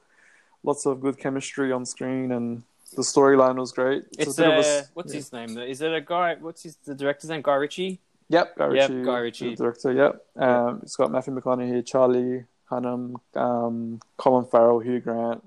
Lots 0.64 0.86
of 0.86 1.02
good 1.02 1.18
chemistry 1.18 1.72
on 1.72 1.86
screen, 1.86 2.32
and 2.32 2.64
the 2.96 3.02
storyline 3.02 3.58
was 3.58 3.72
great. 3.72 4.06
It's 4.18 4.38
a 4.38 4.42
bit 4.42 4.52
uh, 4.52 4.60
of 4.60 4.66
a 4.66 4.84
what's 4.94 5.14
yeah. 5.14 5.18
his 5.18 5.34
name? 5.34 5.58
Is 5.58 5.82
it 5.82 5.94
a 5.94 6.00
guy? 6.00 6.36
What's 6.36 6.64
his 6.64 6.78
the 6.78 6.96
director's 6.96 7.30
name? 7.30 7.42
Guy 7.42 7.56
Ritchie. 7.56 8.00
Yep, 8.30 8.58
Guy 8.58 8.66
Ritchie. 8.66 8.94
Yep, 8.94 9.06
Guy 9.06 9.18
Ritchie. 9.20 9.50
the 9.50 9.56
director. 9.64 9.92
Yep, 9.92 10.26
um, 10.38 10.80
it's 10.82 10.96
got 10.96 11.12
Matthew 11.12 11.36
McConaughey, 11.36 11.68
here, 11.68 11.82
Charlie 11.82 12.46
Hunnam, 12.74 13.16
um, 13.36 14.00
Colin 14.18 14.46
Farrell, 14.46 14.80
Hugh 14.80 15.00
Grant, 15.00 15.44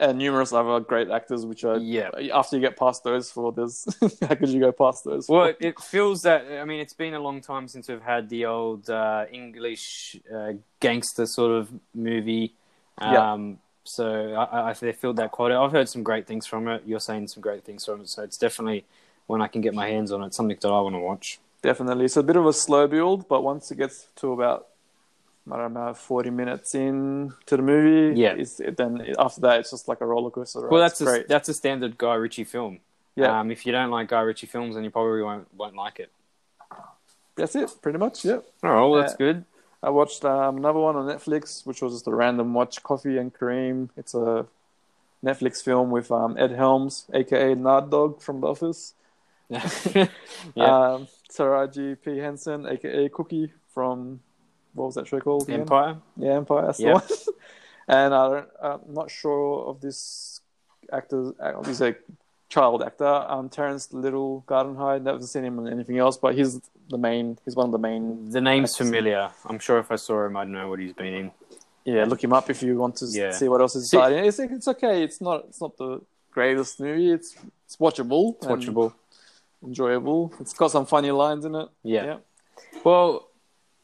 and 0.00 0.18
numerous 0.18 0.52
other 0.52 0.80
great 0.80 1.10
actors. 1.10 1.44
Which 1.46 1.64
are 1.64 1.78
Yeah. 1.78 2.10
after 2.32 2.56
you 2.56 2.62
get 2.62 2.76
past 2.76 3.04
those 3.04 3.30
four, 3.30 3.52
there's 3.52 3.84
how 4.20 4.34
could 4.34 4.48
you 4.48 4.60
go 4.60 4.72
past 4.72 5.04
those? 5.04 5.26
Four? 5.26 5.38
Well, 5.38 5.54
it, 5.60 5.80
feels 5.80 6.22
that. 6.22 6.46
I 6.60 6.64
mean, 6.64 6.80
it's 6.80 6.94
been 6.94 7.14
a 7.14 7.20
long 7.20 7.40
time 7.40 7.68
since 7.68 7.88
we've 7.88 8.02
had 8.02 8.28
the 8.28 8.46
old 8.46 8.88
uh, 8.90 9.24
English 9.30 10.16
uh, 10.34 10.52
gangster 10.80 11.26
sort 11.26 11.52
of 11.52 11.70
movie. 11.94 12.54
Yeah. 13.00 13.32
Um, 13.32 13.58
So 13.84 14.34
I, 14.34 14.70
I, 14.70 14.72
they 14.74 14.92
filled 14.92 15.16
that 15.16 15.30
quota. 15.30 15.56
I've 15.56 15.72
heard 15.72 15.88
some 15.88 16.02
great 16.02 16.26
things 16.26 16.46
from 16.46 16.68
it. 16.68 16.82
You're 16.84 17.00
saying 17.00 17.28
some 17.28 17.40
great 17.40 17.64
things 17.64 17.84
from 17.86 18.02
it. 18.02 18.08
So 18.10 18.22
it's 18.22 18.36
definitely 18.36 18.84
when 19.26 19.40
I 19.40 19.48
can 19.48 19.60
get 19.62 19.72
my 19.72 19.88
hands 19.88 20.10
on 20.12 20.22
it, 20.24 20.34
something 20.34 20.58
that 20.60 20.68
I 20.68 20.80
want 20.80 20.94
to 20.94 21.00
watch. 21.00 21.38
Definitely, 21.62 22.04
it's 22.04 22.16
a 22.16 22.22
bit 22.22 22.36
of 22.36 22.46
a 22.46 22.52
slow 22.52 22.86
build, 22.86 23.28
but 23.28 23.42
once 23.42 23.70
it 23.70 23.78
gets 23.78 24.08
to 24.16 24.32
about 24.32 24.66
I 25.52 25.56
don't 25.56 25.72
know, 25.72 25.94
forty 25.94 26.30
minutes 26.30 26.74
in 26.74 27.32
to 27.46 27.56
the 27.56 27.62
movie, 27.62 28.18
Yeah. 28.18 28.34
it's, 28.36 28.56
then 28.56 29.14
after 29.18 29.40
that 29.42 29.60
it's 29.60 29.70
just 29.70 29.88
like 29.88 30.00
a 30.00 30.06
roller 30.06 30.30
coaster. 30.30 30.60
Ride. 30.60 30.70
Well, 30.70 30.80
that's 30.80 31.00
a, 31.00 31.24
that's 31.28 31.48
a 31.48 31.54
standard 31.54 31.96
Guy 31.98 32.14
Ritchie 32.14 32.44
film. 32.44 32.80
Yeah. 33.16 33.40
Um, 33.40 33.50
if 33.50 33.66
you 33.66 33.72
don't 33.72 33.90
like 33.90 34.08
Guy 34.08 34.20
Ritchie 34.20 34.46
films, 34.46 34.74
then 34.74 34.84
you 34.84 34.90
probably 34.90 35.22
won't 35.22 35.46
won't 35.56 35.74
like 35.76 35.98
it. 36.00 36.10
that's 37.36 37.54
it, 37.56 37.70
pretty 37.82 37.98
much. 37.98 38.24
Yeah. 38.24 38.40
All 38.62 38.70
right, 38.70 38.80
well, 38.80 38.94
that's 38.94 39.14
Uh, 39.14 39.16
good. 39.16 39.44
I 39.82 39.90
watched 39.90 40.24
um, 40.24 40.56
another 40.56 40.80
one 40.80 40.96
on 40.96 41.06
Netflix, 41.06 41.64
which 41.66 41.82
was 41.82 41.92
just 41.94 42.06
a 42.08 42.14
random 42.14 42.52
watch, 42.52 42.82
Coffee 42.82 43.16
and 43.16 43.32
Kareem. 43.32 43.90
It's 43.96 44.12
a 44.14 44.46
Netflix 45.24 45.62
film 45.62 45.90
with 45.90 46.10
um, 46.10 46.36
Ed 46.38 46.50
Helms, 46.52 47.06
aka 47.14 47.54
Nard 47.54 47.90
Dog 47.90 48.20
from 48.20 48.40
The 48.40 48.46
Office. 48.48 48.94
yeah. 49.50 50.06
Um, 50.56 51.08
Taraji 51.32 51.96
P 52.02 52.18
Henson, 52.18 52.66
aka 52.66 53.08
Cookie 53.08 53.52
from 53.72 54.20
what 54.78 54.86
was 54.86 54.94
that 54.96 55.06
show 55.06 55.20
called? 55.20 55.42
again? 55.48 55.60
Empire. 55.60 55.96
Yeah, 56.16 56.32
Empire. 56.34 56.66
That's 56.66 56.80
Yeah. 56.80 56.94
the 56.94 56.94
one. 56.94 57.34
and 57.88 58.14
I 58.14 58.28
don't, 58.30 58.48
I'm 58.62 58.94
not 58.94 59.10
sure 59.10 59.66
of 59.68 59.80
this 59.80 60.40
actor. 60.92 61.32
uh, 61.40 61.62
He's 61.64 61.80
a 61.80 61.94
child 62.48 62.82
actor. 62.82 63.04
Um, 63.06 63.48
Terrence 63.48 63.92
Little 63.92 64.44
Gardenhigh. 64.46 65.02
Never 65.02 65.22
seen 65.22 65.44
him 65.44 65.58
in 65.58 65.72
anything 65.72 65.98
else, 65.98 66.16
but 66.16 66.34
he's 66.34 66.60
the 66.88 66.98
main. 66.98 67.38
He's 67.44 67.56
one 67.56 67.66
of 67.66 67.72
the 67.72 67.78
main. 67.78 68.30
The 68.30 68.40
name's 68.40 68.70
Excellent. 68.72 68.90
familiar. 68.94 69.30
I'm 69.46 69.58
sure 69.58 69.78
if 69.78 69.90
I 69.90 69.96
saw 69.96 70.24
him, 70.24 70.36
I'd 70.36 70.48
know 70.48 70.68
what 70.70 70.78
he's 70.78 70.94
been 70.94 71.14
in. 71.14 71.30
Yeah, 71.84 72.04
look 72.04 72.22
him 72.22 72.32
up 72.34 72.50
if 72.50 72.62
you 72.62 72.76
want 72.76 72.96
to 72.96 73.06
Yeah. 73.06 73.30
see 73.32 73.48
what 73.48 73.60
else 73.62 73.74
is 73.76 73.84
exciting. 73.92 74.24
It's 74.24 74.38
it's 74.38 74.68
okay. 74.68 75.02
It's 75.02 75.20
not 75.22 75.44
it's 75.48 75.60
not 75.60 75.76
the 75.78 76.00
greatest 76.30 76.80
movie. 76.80 77.10
It's 77.12 77.34
it's 77.66 77.76
watchable. 77.76 78.36
It's 78.36 78.46
watchable. 78.46 78.92
enjoyable. 79.62 80.32
It's 80.40 80.52
got 80.54 80.70
some 80.70 80.86
funny 80.86 81.10
lines 81.10 81.44
in 81.44 81.54
it. 81.54 81.68
Yeah. 81.82 82.04
yeah. 82.04 82.16
Well, 82.84 83.27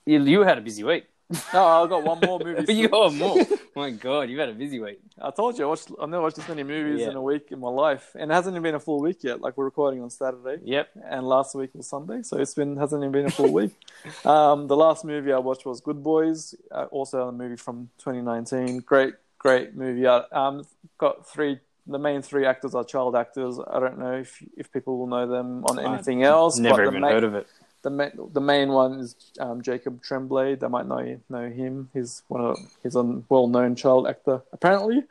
you, 0.06 0.22
you 0.22 0.40
had 0.42 0.58
a 0.58 0.60
busy 0.60 0.84
week. 0.84 1.06
No, 1.54 1.64
I've 1.64 1.88
got 1.88 2.04
one 2.04 2.20
more 2.20 2.38
movie. 2.38 2.74
you 2.80 2.86
got 2.88 3.14
more. 3.14 3.38
My 3.74 3.90
God, 3.90 4.28
you've 4.28 4.38
had 4.38 4.50
a 4.50 4.52
busy 4.52 4.78
week. 4.78 5.00
I 5.20 5.30
told 5.30 5.58
you 5.58 5.64
I 5.64 5.68
watched. 5.68 5.88
I've 6.00 6.08
never 6.08 6.22
watched 6.22 6.36
this 6.36 6.46
many 6.48 6.62
movies 6.62 7.00
Yeah. 7.00 7.10
in 7.10 7.16
a 7.16 7.22
week 7.22 7.50
in 7.50 7.58
my 7.60 7.70
life, 7.70 8.14
and 8.14 8.30
it 8.30 8.34
hasn't 8.34 8.52
even 8.54 8.62
been 8.62 8.74
a 8.74 8.80
full 8.80 9.00
week 9.00 9.24
yet. 9.24 9.40
Like 9.40 9.56
we're 9.56 9.64
recording 9.64 10.02
on 10.02 10.10
Saturday, 10.10 10.60
Yep. 10.64 10.90
and 11.10 11.26
last 11.26 11.54
week 11.54 11.70
was 11.74 11.88
Sunday, 11.88 12.22
so 12.22 12.36
it's 12.38 12.54
been 12.54 12.76
hasn't 12.76 13.02
even 13.02 13.10
been 13.12 13.26
a 13.26 13.30
full 13.30 13.50
week. 13.52 13.72
Um, 14.26 14.68
the 14.68 14.76
last 14.76 15.04
movie 15.04 15.32
I 15.32 15.38
watched 15.38 15.64
was 15.64 15.80
Good 15.80 16.02
Boys, 16.02 16.54
uh, 16.70 16.84
also 16.90 17.28
a 17.28 17.32
movie 17.32 17.56
from 17.56 17.88
2019. 17.98 18.80
Great, 18.80 19.14
great 19.38 19.74
movie. 19.74 20.06
Uh, 20.06 20.22
Um, 20.30 20.66
got 20.98 21.26
three. 21.26 21.58
The 21.86 21.98
main 21.98 22.20
three 22.22 22.44
actors 22.46 22.74
are 22.74 22.84
child 22.84 23.16
actors. 23.16 23.58
I 23.58 23.80
don't 23.80 23.98
know 23.98 24.12
if 24.12 24.42
if 24.58 24.70
people 24.72 24.98
will 24.98 25.06
know 25.06 25.26
them 25.26 25.64
on 25.64 25.78
anything 25.78 26.22
else. 26.22 26.58
Never 26.58 26.82
even 26.84 27.00
main, 27.00 27.12
heard 27.12 27.24
of 27.24 27.34
it. 27.34 27.46
The 27.84 27.90
main 27.90 28.12
the 28.32 28.40
main 28.40 28.68
one 28.70 28.94
is 28.98 29.14
um, 29.38 29.62
Jacob 29.62 30.02
Tremblay. 30.02 30.56
They 30.56 30.68
might 30.68 30.86
know 30.88 31.20
know 31.28 31.48
him. 31.48 31.90
He's 31.94 32.22
one 32.28 32.40
of 32.44 32.58
he's 32.82 32.96
a 32.96 33.04
well 33.28 33.46
known 33.46 33.76
child 33.76 34.08
actor 34.08 34.42
apparently. 34.52 35.04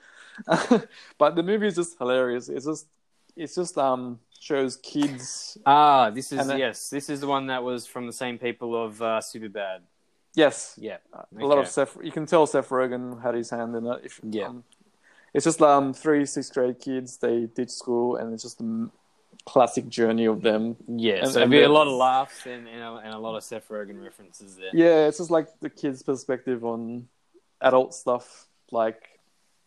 but 1.17 1.35
the 1.35 1.43
movie 1.43 1.67
is 1.67 1.75
just 1.75 1.97
hilarious. 1.97 2.49
It's 2.49 2.65
just 2.65 2.87
it's 3.35 3.55
just 3.55 3.77
um 3.77 4.19
shows 4.39 4.75
kids. 4.77 5.57
Ah, 5.65 6.09
this 6.09 6.31
is 6.33 6.45
then- 6.47 6.57
yes, 6.57 6.89
this 6.89 7.09
is 7.09 7.21
the 7.21 7.27
one 7.27 7.47
that 7.47 7.63
was 7.63 7.85
from 7.87 8.07
the 8.07 8.13
same 8.23 8.37
people 8.37 8.75
of 8.75 9.01
uh, 9.01 9.21
Superbad. 9.21 9.79
Yes, 10.35 10.75
Yeah. 10.81 10.97
a 11.13 11.45
lot 11.45 11.59
of 11.59 11.67
Seth. 11.67 11.95
You 12.03 12.11
can 12.11 12.25
tell 12.25 12.47
Seth 12.47 12.69
Rogen 12.69 13.21
had 13.21 13.35
his 13.35 13.51
hand 13.51 13.75
in 13.75 13.85
it. 13.85 14.01
If, 14.03 14.19
Yeah. 14.23 14.47
um, 14.47 14.63
it's 15.33 15.45
just 15.45 15.61
um 15.61 15.93
three 15.93 16.25
sixth 16.25 16.53
grade 16.53 16.79
kids. 16.79 17.17
They 17.17 17.45
ditch 17.45 17.69
school, 17.69 18.15
and 18.17 18.33
it's 18.33 18.41
just 18.43 18.57
the 18.57 18.63
m- 18.63 18.91
classic 19.45 19.87
journey 19.89 20.25
of 20.25 20.41
them. 20.41 20.77
Yeah, 20.87 21.15
And- 21.15 21.27
so 21.27 21.33
there'll 21.33 21.49
be 21.49 21.63
a 21.63 21.69
lot 21.69 21.87
of 21.87 21.93
laughs 21.93 22.45
and, 22.45 22.67
and, 22.67 22.81
a, 22.81 22.93
and 23.03 23.13
a 23.13 23.17
lot 23.17 23.35
of 23.35 23.43
Seth 23.43 23.67
Rogen 23.69 24.03
references 24.03 24.55
there. 24.55 24.71
Yeah, 24.73 25.07
it's 25.07 25.17
just 25.17 25.31
like 25.31 25.47
the 25.59 25.69
kids' 25.69 26.01
perspective 26.03 26.63
on 26.63 27.07
adult 27.61 27.93
stuff, 27.93 28.47
like 28.71 29.12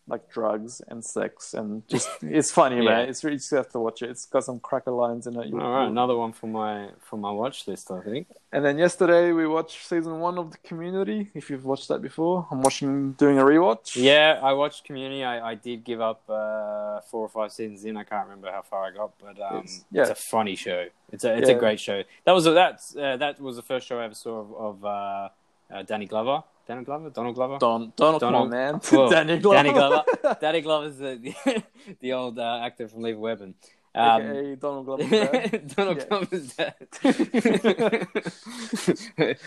like 0.08 0.30
drugs 0.30 0.80
and 0.88 1.04
sex, 1.04 1.52
and 1.54 1.82
just 1.94 2.08
it's 2.22 2.50
funny, 2.52 2.76
Yeah. 2.76 2.82
man. 2.90 3.08
It's 3.08 3.24
really, 3.24 3.34
you 3.34 3.38
just 3.40 3.50
have 3.50 3.68
to 3.70 3.80
watch 3.80 4.02
it. 4.02 4.10
It's 4.10 4.24
got 4.26 4.44
some 4.44 4.60
cracker 4.60 4.92
lines 4.92 5.26
in 5.26 5.34
it. 5.38 5.48
You- 5.48 5.60
All 5.60 5.70
right, 5.72 5.88
another 5.88 6.16
one 6.16 6.32
for 6.32 6.46
my 6.46 6.90
for 7.00 7.16
my 7.16 7.30
watch 7.32 7.66
list, 7.66 7.90
I 7.90 8.00
think. 8.02 8.28
And 8.52 8.64
then 8.64 8.78
yesterday 8.78 9.32
we 9.32 9.46
watched 9.46 9.84
season 9.86 10.20
one 10.20 10.38
of 10.38 10.52
the 10.52 10.58
Community. 10.58 11.30
If 11.34 11.50
you've 11.50 11.64
watched 11.64 11.88
that 11.88 12.00
before, 12.02 12.46
I'm 12.50 12.62
watching, 12.62 13.12
doing 13.14 13.38
a 13.38 13.42
rewatch. 13.42 13.96
Yeah, 13.96 14.38
I 14.42 14.52
watched 14.52 14.84
Community. 14.84 15.24
I, 15.24 15.50
I 15.50 15.54
did 15.56 15.82
give 15.84 16.00
up 16.00 16.22
uh, 16.30 17.00
four 17.10 17.22
or 17.22 17.28
five 17.28 17.50
seasons 17.52 17.84
in. 17.84 17.96
I 17.96 18.04
can't 18.04 18.24
remember 18.28 18.50
how 18.52 18.62
far 18.62 18.84
I 18.86 18.92
got, 18.92 19.10
but 19.20 19.40
um, 19.42 19.56
It's- 19.58 19.84
yeah. 19.90 20.02
it's 20.02 20.10
a 20.10 20.14
funny 20.14 20.54
show. 20.56 20.86
It's 21.12 21.24
a 21.24 21.36
it's 21.36 21.48
Yeah. 21.48 21.56
a 21.56 21.58
great 21.58 21.80
show. 21.80 22.02
That 22.24 22.32
was 22.32 22.44
that's 22.44 22.96
uh, 22.96 23.16
that 23.16 23.40
was 23.40 23.56
the 23.56 23.62
first 23.62 23.86
show 23.88 23.98
I 24.00 24.04
ever 24.04 24.14
saw 24.14 24.40
of, 24.40 24.54
of 24.54 24.84
uh, 24.84 25.28
uh, 25.74 25.82
Danny 25.82 26.06
Glover. 26.06 26.44
Danny 26.66 26.84
Glover, 26.84 27.10
Donald 27.10 27.34
Glover. 27.34 27.58
Don, 27.58 27.92
Donald, 27.96 28.20
come 28.20 28.34
on, 28.34 28.50
Donald- 28.50 28.50
man. 28.50 28.74
Whoa, 28.90 29.10
Danny 29.14 29.38
Glover. 29.38 29.56
Danny 29.62 29.72
Glover. 29.72 30.04
Danny 30.40 30.60
Glover's 30.60 30.96
the 30.98 31.16
the, 31.44 31.62
the 32.00 32.12
old 32.12 32.38
uh, 32.38 32.60
actor 32.62 32.88
from 32.88 33.02
Lethal 33.02 33.20
Weapon. 33.20 33.54
Um, 33.94 34.20
AKA 34.22 34.54
Donald 34.56 34.84
Glover's 34.84 35.08
dad. 35.08 35.74
Donald 35.74 35.96
Yeah. 35.98 36.04
Glover's 36.04 36.54
dad. 36.54 36.74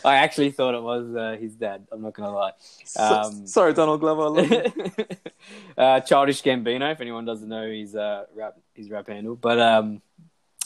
I 0.04 0.16
actually 0.16 0.52
thought 0.52 0.74
it 0.76 0.82
was 0.82 1.16
uh, 1.16 1.38
his 1.40 1.54
dad. 1.56 1.86
I'm 1.92 2.02
not 2.02 2.14
gonna 2.14 2.32
lie. 2.34 2.52
So- 2.86 3.04
Um, 3.04 3.46
sorry, 3.48 3.74
Donald 3.74 4.00
Glover. 4.00 4.22
I 4.24 4.28
love 4.28 4.50
you. 4.52 5.06
uh, 5.78 6.00
Childish 6.02 6.42
Gambino, 6.42 6.92
if 6.92 7.02
anyone 7.02 7.26
doesn't 7.26 7.48
know 7.48 7.70
his 7.70 7.96
uh, 7.96 8.26
rap 8.36 8.56
his 8.74 8.90
rap 8.90 9.08
handle, 9.08 9.36
but 9.36 9.60
um, 9.60 10.02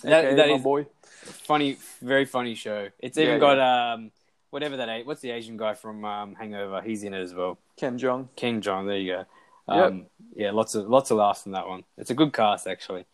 that, 0.03 0.25
AKA 0.25 0.36
that 0.36 0.48
my 0.50 0.55
is 0.55 0.62
boy. 0.63 0.86
funny, 1.24 1.77
very 2.01 2.25
funny 2.25 2.55
show. 2.55 2.89
It's 3.00 3.17
Yeah, 3.17 3.25
even 3.25 3.39
got 3.39 3.60
um, 3.60 4.12
whatever 4.53 4.77
that 4.77 5.05
what's 5.07 5.22
the 5.22 5.31
Asian 5.31 5.57
guy 5.57 5.74
from 5.74 6.05
um, 6.05 6.36
Hangover? 6.36 6.79
He's 6.81 7.03
in 7.03 7.15
it 7.15 7.22
as 7.22 7.33
well. 7.33 7.57
Ken 7.75 7.98
Jeong. 7.98 8.27
King 8.36 8.62
John. 8.62 8.86
There 8.86 9.00
you 9.00 9.13
go. 9.13 9.25
Um, 9.67 10.05
Yeah, 10.36 10.51
lots 10.51 10.75
of 10.75 10.88
lots 10.88 11.10
of 11.10 11.17
laughs 11.17 11.48
in 11.48 11.53
that 11.53 11.67
one. 11.67 11.83
It's 11.98 12.12
a 12.12 12.13
good 12.13 12.31
cast 12.31 12.67
actually. 12.67 13.05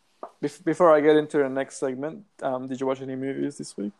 Bef- 0.42 0.62
Before 0.62 0.94
I 0.94 1.00
get 1.00 1.16
into 1.16 1.38
the 1.38 1.48
next 1.48 1.78
segment, 1.78 2.24
um, 2.42 2.66
did 2.66 2.78
you 2.78 2.86
watch 2.86 3.00
any 3.00 3.16
movies 3.16 3.56
this 3.56 3.74
week? 3.76 3.92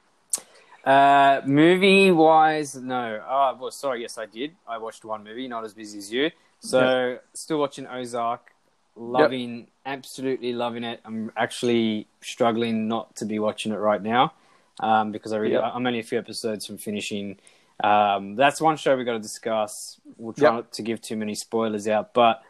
Uh, 0.84 1.40
movie 1.46 2.10
wise, 2.10 2.74
no. 2.76 3.22
Oh, 3.26 3.56
well, 3.58 3.70
sorry. 3.70 4.02
Yes, 4.02 4.18
I 4.18 4.26
did. 4.26 4.54
I 4.66 4.76
watched 4.78 5.04
one 5.04 5.24
movie. 5.24 5.48
Not 5.48 5.64
as 5.64 5.72
busy 5.74 5.98
as 5.98 6.12
you. 6.12 6.30
So, 6.60 7.18
still 7.32 7.58
watching 7.58 7.86
Ozark. 7.86 8.52
Loving, 8.96 9.68
absolutely 9.86 10.52
loving 10.52 10.84
it. 10.84 11.00
I'm 11.06 11.32
actually 11.36 12.06
struggling 12.20 12.88
not 12.88 13.16
to 13.16 13.24
be 13.24 13.38
watching 13.38 13.72
it 13.72 13.76
right 13.76 14.02
now 14.02 14.32
um, 14.80 15.12
because 15.12 15.32
I 15.32 15.36
really, 15.38 15.54
Yep. 15.54 15.72
I'm 15.74 15.86
only 15.86 16.00
a 16.00 16.02
few 16.02 16.18
episodes 16.18 16.66
from 16.66 16.78
finishing. 16.78 17.38
Um, 17.82 18.34
that's 18.36 18.60
one 18.60 18.76
show 18.76 18.96
we 18.96 19.04
got 19.04 19.12
to 19.14 19.18
discuss. 19.20 19.98
We'll 20.18 20.32
try 20.34 20.46
Yep. 20.48 20.52
not 20.54 20.72
to 20.74 20.82
give 20.82 21.00
too 21.00 21.16
many 21.16 21.34
spoilers 21.34 21.86
out, 21.88 22.12
but 22.12 22.42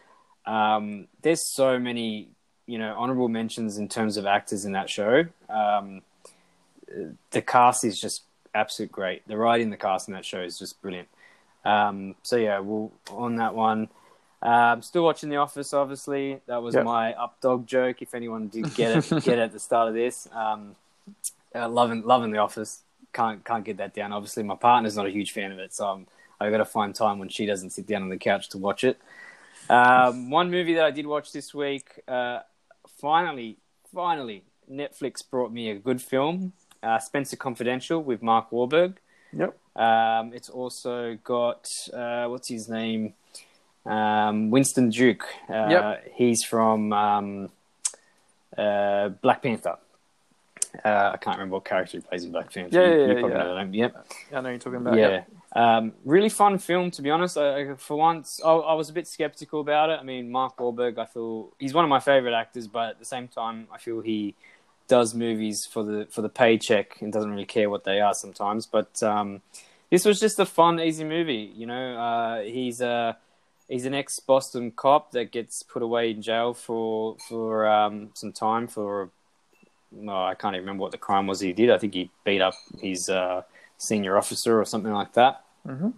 um, 0.46 1.06
there's 1.22 1.52
so 1.54 1.78
many, 1.78 2.28
you 2.66 2.78
know, 2.78 2.94
honorable 2.99 3.28
mentions 3.28 3.78
in 3.78 3.88
terms 3.88 4.16
of 4.16 4.26
actors 4.26 4.64
in 4.64 4.72
that 4.72 4.88
show. 4.90 5.25
Um, 5.49 6.02
the 7.30 7.42
cast 7.42 7.84
is 7.84 8.00
just 8.00 8.22
absolute 8.54 8.90
great. 8.90 9.26
The 9.28 9.37
writing, 9.37 9.70
the 9.70 9.76
cast 9.76 10.08
in 10.08 10.14
that 10.14 10.25
show 10.25 10.40
is 10.40 10.58
just 10.58 10.80
brilliant. 10.82 11.08
Um, 11.64 12.16
so 12.22 12.37
yeah, 12.37 12.58
we'll 12.58 12.90
on 13.10 13.37
that 13.37 13.54
one. 13.54 13.88
Um, 14.42 14.80
still 14.82 15.04
watching 15.04 15.28
The 15.28 15.37
Office, 15.37 15.75
obviously. 15.75 16.40
That 16.46 16.62
was 16.62 16.75
Yep. 16.75 16.84
my 16.84 17.12
up 17.12 17.38
dog 17.40 17.66
joke. 17.66 18.00
If 18.02 18.14
anyone 18.14 18.49
did 18.49 18.75
get 18.75 18.96
it, 18.96 19.10
get 19.25 19.38
it 19.38 19.42
at 19.42 19.52
the 19.52 19.60
start 19.60 19.88
of 19.88 19.94
this. 19.94 20.26
Um, 20.32 20.75
uh, 21.54 21.69
loving, 21.69 22.02
loving 22.02 22.30
The 22.30 22.38
Office. 22.38 22.83
Can't 23.12 23.45
can't 23.45 23.64
get 23.64 23.78
that 23.78 23.92
down. 23.92 24.12
Obviously, 24.12 24.45
my 24.45 24.54
partner's 24.54 24.97
not 24.97 25.07
a 25.07 25.11
huge 25.11 25.33
fan 25.33 25.50
of 25.50 25.59
it, 25.59 25.75
so 25.75 25.87
I'm, 25.87 26.07
I've 26.40 26.52
got 26.52 26.59
to 26.59 26.64
find 26.64 26.95
time 26.95 27.19
when 27.19 27.28
she 27.28 27.45
doesn't 27.45 27.71
sit 27.71 27.87
down 27.87 28.02
on 28.02 28.09
the 28.09 28.16
couch 28.16 28.49
to 28.50 28.59
watch 28.59 28.85
it. 28.85 28.99
Um, 29.69 30.30
one 30.30 30.50
movie 30.50 30.75
that 30.75 30.85
I 30.85 30.90
did 30.90 31.07
watch 31.07 31.33
this 31.33 31.52
week. 31.52 32.00
Uh, 32.07 32.40
finally, 33.00 33.57
finally, 33.92 34.45
Netflix 34.71 35.28
brought 35.28 35.52
me 35.52 35.71
a 35.71 35.75
good 35.75 36.00
film, 36.00 36.52
uh, 36.83 36.99
Spencer 37.00 37.37
Confidential 37.37 38.00
with 38.02 38.23
Mark 38.23 38.50
Wahlberg. 38.50 38.95
Yep. 39.33 39.57
Um, 39.76 40.33
it's 40.33 40.49
also 40.49 41.19
got 41.25 41.66
uh, 41.92 42.26
what's 42.26 42.49
his 42.49 42.69
name, 42.69 43.14
um, 43.87 44.50
Winston 44.50 44.90
Duke. 44.90 45.26
Uh, 45.49 45.66
Yep. 45.71 46.12
He's 46.14 46.45
from 46.45 46.92
um, 46.92 47.49
uh, 48.57 49.09
Black 49.09 49.42
Panther. 49.42 49.78
Uh, 50.85 51.11
I 51.15 51.17
can't 51.17 51.37
remember 51.37 51.55
what 51.55 51.65
character 51.65 51.99
he 51.99 52.03
plays 52.03 52.25
in 52.25 52.33
Black 52.33 52.53
Panther. 52.53 52.81
Yeah, 52.81 52.89
yeah, 52.89 52.95
you 52.95 53.07
yeah, 53.15 53.21
probably 53.21 53.39
yeah. 53.39 53.65
know. 53.65 53.71
Yep. 53.73 54.07
I 54.35 54.41
know 54.41 54.49
you're 54.50 54.59
talking 54.59 54.81
about. 54.81 54.97
yeah. 54.97 55.09
Yep. 55.09 55.31
Um, 55.57 55.93
really 56.05 56.29
fun 56.29 56.59
film, 56.59 56.91
to 56.93 57.03
be 57.03 57.11
honest. 57.11 57.37
I, 57.37 57.73
I- 57.73 57.75
for 57.75 57.97
once, 57.97 58.41
I, 58.45 58.50
I 58.53 58.75
was 58.75 58.89
a 58.89 58.93
bit 58.93 59.07
skeptical 59.09 59.61
about 59.61 59.91
it. 59.91 59.99
I 60.00 60.03
mean, 60.05 60.31
Mark 60.31 60.59
Wahlberg, 60.59 60.99
I 60.99 61.07
feel 61.07 61.53
he's 61.59 61.75
one 61.75 61.85
of 61.85 61.89
my 61.89 62.00
favorite 62.00 62.35
actors, 62.35 62.69
but 62.69 62.91
at 62.91 62.99
the 62.99 63.05
same 63.05 63.27
time, 63.29 63.67
I 63.73 63.79
feel 63.79 64.00
he 64.00 64.35
does 64.87 65.15
movies 65.15 65.67
for 65.67 65.85
the 65.85 66.07
for 66.11 66.21
the 66.23 66.29
paycheck 66.29 67.00
and 67.00 67.12
doesn't 67.12 67.31
really 67.31 67.47
care 67.47 67.71
what 67.71 67.85
they 67.85 68.00
are 68.00 68.15
sometimes. 68.15 68.67
But 68.67 69.03
um, 69.03 69.43
this 69.91 70.05
was 70.05 70.21
just 70.21 70.39
a 70.39 70.47
fun, 70.47 70.81
easy 70.81 71.05
movie. 71.05 71.53
You 71.55 71.67
know, 71.67 71.97
uh, 71.97 72.41
he's 72.43 72.81
a 72.81 73.17
he's 73.69 73.87
an 73.87 73.95
ex 73.95 74.21
Boston 74.21 74.71
cop 74.71 75.12
that 75.12 75.33
gets 75.33 75.62
put 75.65 75.83
away 75.83 76.11
in 76.12 76.23
jail 76.23 76.55
for 76.55 77.17
for 77.29 77.69
um, 77.69 78.11
some 78.15 78.33
time 78.33 78.69
for. 78.69 79.11
No, 79.92 80.25
I 80.25 80.35
can't 80.35 80.54
even 80.54 80.64
remember 80.64 80.82
what 80.82 80.92
the 80.92 80.99
crime 80.99 81.26
was 81.26 81.40
he 81.40 81.52
did. 81.52 81.70
I 81.70 81.78
think 81.78 81.94
he 81.94 82.11
beat 82.25 82.40
up 82.40 82.54
his 82.80 83.09
uh, 83.09 83.42
senior 83.76 84.16
officer 84.16 84.61
or 84.61 84.64
something 84.64 84.92
like 84.92 85.12
that. 85.14 85.44
Mhm. 85.66 85.94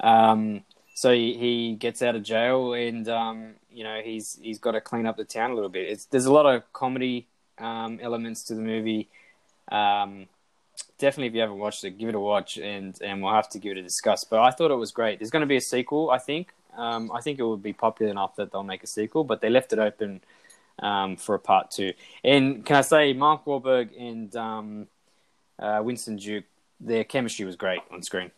Um, 0.00 0.64
so 0.94 1.12
he, 1.12 1.34
he 1.34 1.74
gets 1.74 2.00
out 2.02 2.16
of 2.16 2.22
jail, 2.22 2.72
and 2.72 3.08
um, 3.08 3.54
you 3.70 3.84
know 3.84 4.00
he's 4.02 4.38
he's 4.40 4.58
got 4.58 4.72
to 4.72 4.80
clean 4.80 5.06
up 5.06 5.16
the 5.16 5.24
town 5.24 5.50
a 5.50 5.54
little 5.54 5.68
bit. 5.68 5.88
It's, 5.88 6.06
there's 6.06 6.24
a 6.24 6.32
lot 6.32 6.46
of 6.46 6.70
comedy 6.72 7.26
um, 7.58 7.98
elements 8.02 8.42
to 8.44 8.54
the 8.54 8.62
movie. 8.62 9.08
Um, 9.70 10.26
definitely, 10.98 11.28
if 11.28 11.34
you 11.34 11.40
haven't 11.40 11.58
watched 11.58 11.84
it, 11.84 11.98
give 11.98 12.08
it 12.08 12.14
a 12.14 12.20
watch, 12.20 12.56
and 12.56 12.98
and 13.02 13.22
we'll 13.22 13.34
have 13.34 13.50
to 13.50 13.58
give 13.58 13.76
it 13.76 13.80
a 13.80 13.82
discuss. 13.82 14.24
But 14.24 14.40
I 14.40 14.50
thought 14.50 14.70
it 14.70 14.76
was 14.76 14.90
great. 14.90 15.18
There's 15.18 15.30
going 15.30 15.42
to 15.42 15.46
be 15.46 15.56
a 15.56 15.60
sequel, 15.60 16.10
I 16.10 16.18
think. 16.18 16.52
Um, 16.76 17.10
I 17.12 17.20
think 17.20 17.38
it 17.38 17.42
would 17.44 17.62
be 17.62 17.72
popular 17.72 18.10
enough 18.10 18.36
that 18.36 18.52
they'll 18.52 18.62
make 18.62 18.82
a 18.82 18.86
sequel, 18.86 19.24
but 19.24 19.40
they 19.40 19.48
left 19.48 19.72
it 19.72 19.78
open 19.78 20.20
um, 20.80 21.16
for 21.16 21.34
a 21.34 21.38
part 21.38 21.70
two. 21.70 21.92
And 22.24 22.64
can 22.64 22.76
I 22.76 22.80
say, 22.82 23.12
Mark 23.12 23.44
Wahlberg 23.44 23.90
and 23.98 24.34
um, 24.36 24.86
uh, 25.58 25.80
Winston 25.82 26.16
Duke, 26.16 26.44
their 26.80 27.04
chemistry 27.04 27.44
was 27.44 27.56
great 27.56 27.80
on 27.90 28.02
screen. 28.02 28.30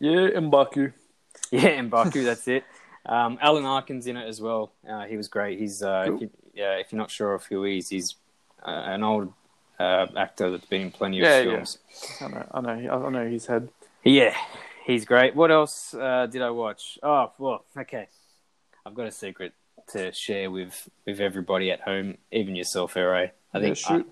Yeah, 0.00 0.30
Mbaku. 0.30 0.92
Yeah, 1.50 1.78
Mbaku, 1.82 2.24
that's 2.24 2.48
it. 2.48 2.64
Um, 3.04 3.38
Alan 3.42 3.66
Arkin's 3.66 4.06
in 4.06 4.16
it 4.16 4.26
as 4.26 4.40
well. 4.40 4.72
Uh, 4.88 5.04
he 5.04 5.16
was 5.18 5.28
great. 5.28 5.58
He's 5.60 5.82
uh, 5.82 6.04
Cool. 6.06 6.14
if 6.16 6.20
you, 6.22 6.30
yeah, 6.54 6.72
if 6.76 6.90
you're 6.90 6.98
not 6.98 7.10
sure 7.10 7.34
of 7.34 7.44
who 7.44 7.62
he 7.64 7.76
is, 7.78 7.90
he's 7.90 8.14
uh, 8.66 8.70
an 8.70 9.04
old 9.04 9.32
uh, 9.78 10.06
actor 10.16 10.50
that's 10.50 10.64
been 10.64 10.80
in 10.80 10.90
plenty 10.90 11.20
of 11.20 11.24
Yeah, 11.24 11.40
yeah. 11.40 11.50
films. 11.52 11.78
I 12.22 12.28
know. 12.28 12.46
I 12.52 12.60
know. 12.62 13.04
I 13.06 13.10
know 13.10 13.28
his 13.28 13.44
head. 13.46 13.68
Yeah. 14.02 14.34
he's 14.86 15.04
great. 15.04 15.36
What 15.36 15.50
else 15.50 15.92
uh, 15.92 16.26
did 16.26 16.40
I 16.40 16.50
watch? 16.50 16.98
Oh, 17.02 17.30
well, 17.38 17.64
okay. 17.76 18.08
I've 18.86 18.94
got 18.94 19.06
a 19.06 19.12
secret 19.12 19.52
to 19.88 20.12
share 20.12 20.50
with 20.50 20.88
with 21.04 21.20
everybody 21.20 21.70
at 21.70 21.80
home, 21.80 22.18
even 22.32 22.56
yourself, 22.56 22.96
Ere. 22.96 23.32
I 23.52 23.60
think. 23.60 23.78
I, 23.88 23.94
am 23.94 24.04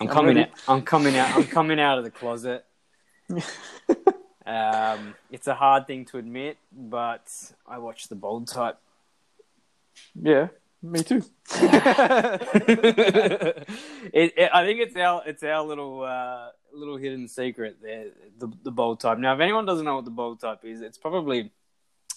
I'm 0.00 0.08
coming 0.08 0.38
out. 0.38 0.48
I'm 0.68 0.82
coming 0.82 1.16
out. 1.16 1.36
I'm 1.36 1.44
coming 1.44 1.80
out 1.80 1.98
of 1.98 2.04
the 2.04 2.10
closet. 2.10 2.64
Um, 4.50 5.14
it's 5.30 5.46
a 5.46 5.54
hard 5.54 5.86
thing 5.86 6.06
to 6.06 6.18
admit, 6.18 6.56
but 6.72 7.22
I 7.66 7.78
watch 7.78 8.08
the 8.08 8.16
bold 8.16 8.48
type. 8.48 8.78
Yeah, 10.20 10.48
me 10.82 11.04
too. 11.04 11.22
it, 11.52 11.94
it, 14.12 14.50
I 14.52 14.64
think 14.64 14.80
it's 14.80 14.96
our 14.96 15.22
it's 15.24 15.44
our 15.44 15.62
little 15.62 16.02
uh, 16.02 16.48
little 16.72 16.96
hidden 16.96 17.28
secret 17.28 17.76
there, 17.80 18.06
the 18.38 18.50
the 18.64 18.72
bold 18.72 18.98
type. 18.98 19.18
Now, 19.18 19.34
if 19.34 19.40
anyone 19.40 19.66
doesn't 19.66 19.84
know 19.84 19.96
what 19.96 20.04
the 20.04 20.10
bold 20.10 20.40
type 20.40 20.64
is, 20.64 20.80
it's 20.80 20.98
probably 20.98 21.52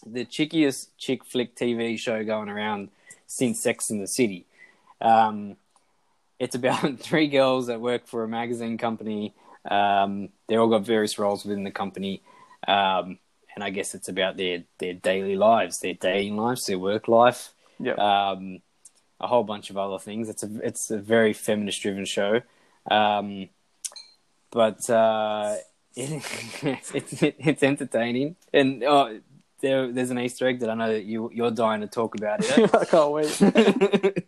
the 0.06 0.26
chickiest 0.26 0.88
chick 0.98 1.24
flick 1.26 1.56
TV 1.56 1.98
show 1.98 2.24
going 2.24 2.50
around 2.50 2.90
since 3.28 3.62
Sex 3.62 3.90
in 3.90 4.00
the 4.00 4.08
City. 4.08 4.46
Um, 5.02 5.56
it's 6.40 6.56
about 6.56 7.00
three 7.00 7.28
girls 7.28 7.68
that 7.68 7.82
work 7.82 8.08
for 8.08 8.24
a 8.24 8.28
magazine 8.28 8.78
company. 8.78 9.34
Um, 9.70 10.30
they 10.48 10.56
all 10.56 10.68
got 10.70 10.84
various 10.86 11.18
roles 11.18 11.46
within 11.46 11.64
the 11.64 11.72
company, 11.72 12.22
um, 12.68 13.18
and 13.56 13.64
I 13.64 13.70
guess 13.70 13.94
it's 13.96 14.10
about 14.10 14.36
their 14.38 14.64
their 14.80 14.94
daily 14.94 15.36
lives, 15.36 15.80
their 15.80 15.94
dating 15.94 16.36
lives, 16.38 16.66
their 16.66 16.80
work 16.80 17.08
life 17.08 17.54
Yeah. 17.80 17.94
um, 17.94 18.62
a 19.22 19.28
whole 19.28 19.44
bunch 19.44 19.70
of 19.70 19.78
other 19.78 20.00
things. 20.00 20.28
It's 20.28 20.44
a 20.44 20.50
it's 20.68 20.92
a 20.92 20.98
very 20.98 21.32
feminist 21.34 21.82
driven 21.82 22.04
show, 22.06 22.42
um, 22.92 23.48
but 24.52 24.90
uh, 24.90 25.56
it, 25.96 26.22
it's 26.94 27.24
it's 27.24 27.64
entertaining 27.64 28.36
and 28.54 28.84
oh, 28.84 29.20
there 29.64 29.92
there's 29.92 30.12
an 30.12 30.20
Easter 30.20 30.46
egg 30.48 30.60
that 30.60 30.70
I 30.70 30.76
know 30.76 30.92
that 30.94 31.06
you 31.06 31.32
you're 31.34 31.50
dying 31.50 31.82
to 31.82 31.88
talk 31.88 32.14
about 32.16 32.40
it. 32.44 32.76
I 32.76 32.86
can't 32.86 33.12
wait. 33.12 34.26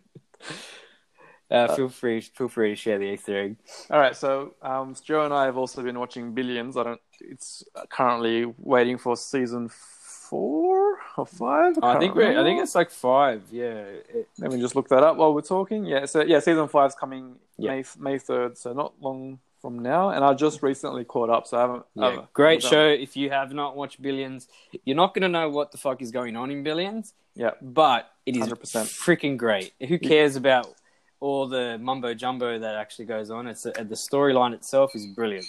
uh, 1.50 1.74
feel 1.76 1.88
free 1.88 2.20
feel 2.20 2.48
free 2.48 2.70
to 2.70 2.76
share 2.76 2.98
the 2.98 3.04
Easter 3.04 3.38
egg. 3.44 3.56
All 3.90 4.00
right, 4.00 4.16
so 4.16 4.54
um, 4.62 4.96
Joe 5.04 5.24
and 5.24 5.32
I 5.32 5.44
have 5.44 5.56
also 5.56 5.82
been 5.82 5.98
watching 5.98 6.32
Billions. 6.34 6.76
I 6.76 6.82
don't. 6.82 7.00
It's 7.20 7.62
currently 7.90 8.52
waiting 8.58 8.98
for 8.98 9.16
season 9.16 9.70
four 9.70 10.98
or 11.16 11.24
five. 11.26 11.78
I 11.78 11.80
can't 11.80 12.00
think 12.00 12.14
we 12.16 12.26
I 12.26 12.42
think 12.42 12.60
it's 12.60 12.74
like 12.74 12.90
five. 12.90 13.42
Yeah, 13.52 13.84
It- 14.18 14.28
Let 14.38 14.50
me 14.52 14.60
just 14.60 14.74
look 14.74 14.88
that 14.88 15.02
up 15.04 15.16
while 15.16 15.32
we're 15.32 15.42
talking. 15.42 15.84
Yeah, 15.84 16.06
so 16.06 16.22
yeah, 16.22 16.40
season 16.40 16.66
five's 16.68 16.94
coming 16.96 17.36
Yeah. 17.58 17.70
May 17.76 17.84
May 17.98 18.18
third, 18.18 18.58
so 18.58 18.72
not 18.72 18.94
long 19.00 19.38
from 19.66 19.80
now. 19.80 20.10
And 20.10 20.24
I 20.24 20.32
just 20.32 20.62
recently 20.62 21.04
caught 21.04 21.28
up, 21.28 21.48
so 21.48 21.56
I 21.56 21.60
haven't. 21.62 21.84
Yeah. 21.96 22.22
great 22.32 22.62
show. 22.62 22.86
If 22.86 23.16
you 23.16 23.30
have 23.30 23.52
not 23.52 23.76
watched 23.76 24.00
Billions, 24.00 24.46
you're 24.84 24.94
not 24.96 25.12
going 25.12 25.22
to 25.22 25.28
know 25.28 25.48
what 25.48 25.72
the 25.72 25.78
fuck 25.78 26.00
is 26.00 26.12
going 26.12 26.36
on 26.36 26.52
in 26.52 26.62
Billions. 26.62 27.14
Yeah, 27.34 27.50
but 27.60 28.08
it 28.26 28.36
is 28.36 28.46
100%. 28.46 28.60
freaking 28.60 29.36
great. 29.36 29.72
Who 29.88 29.98
cares 29.98 30.36
about 30.36 30.72
all 31.18 31.48
the 31.48 31.78
mumbo 31.78 32.14
jumbo 32.14 32.60
that 32.60 32.76
actually 32.76 33.06
goes 33.06 33.28
on? 33.28 33.48
It's 33.48 33.66
uh, 33.66 33.72
the 33.72 33.96
storyline 33.96 34.54
itself 34.54 34.94
is 34.94 35.04
brilliant. 35.06 35.46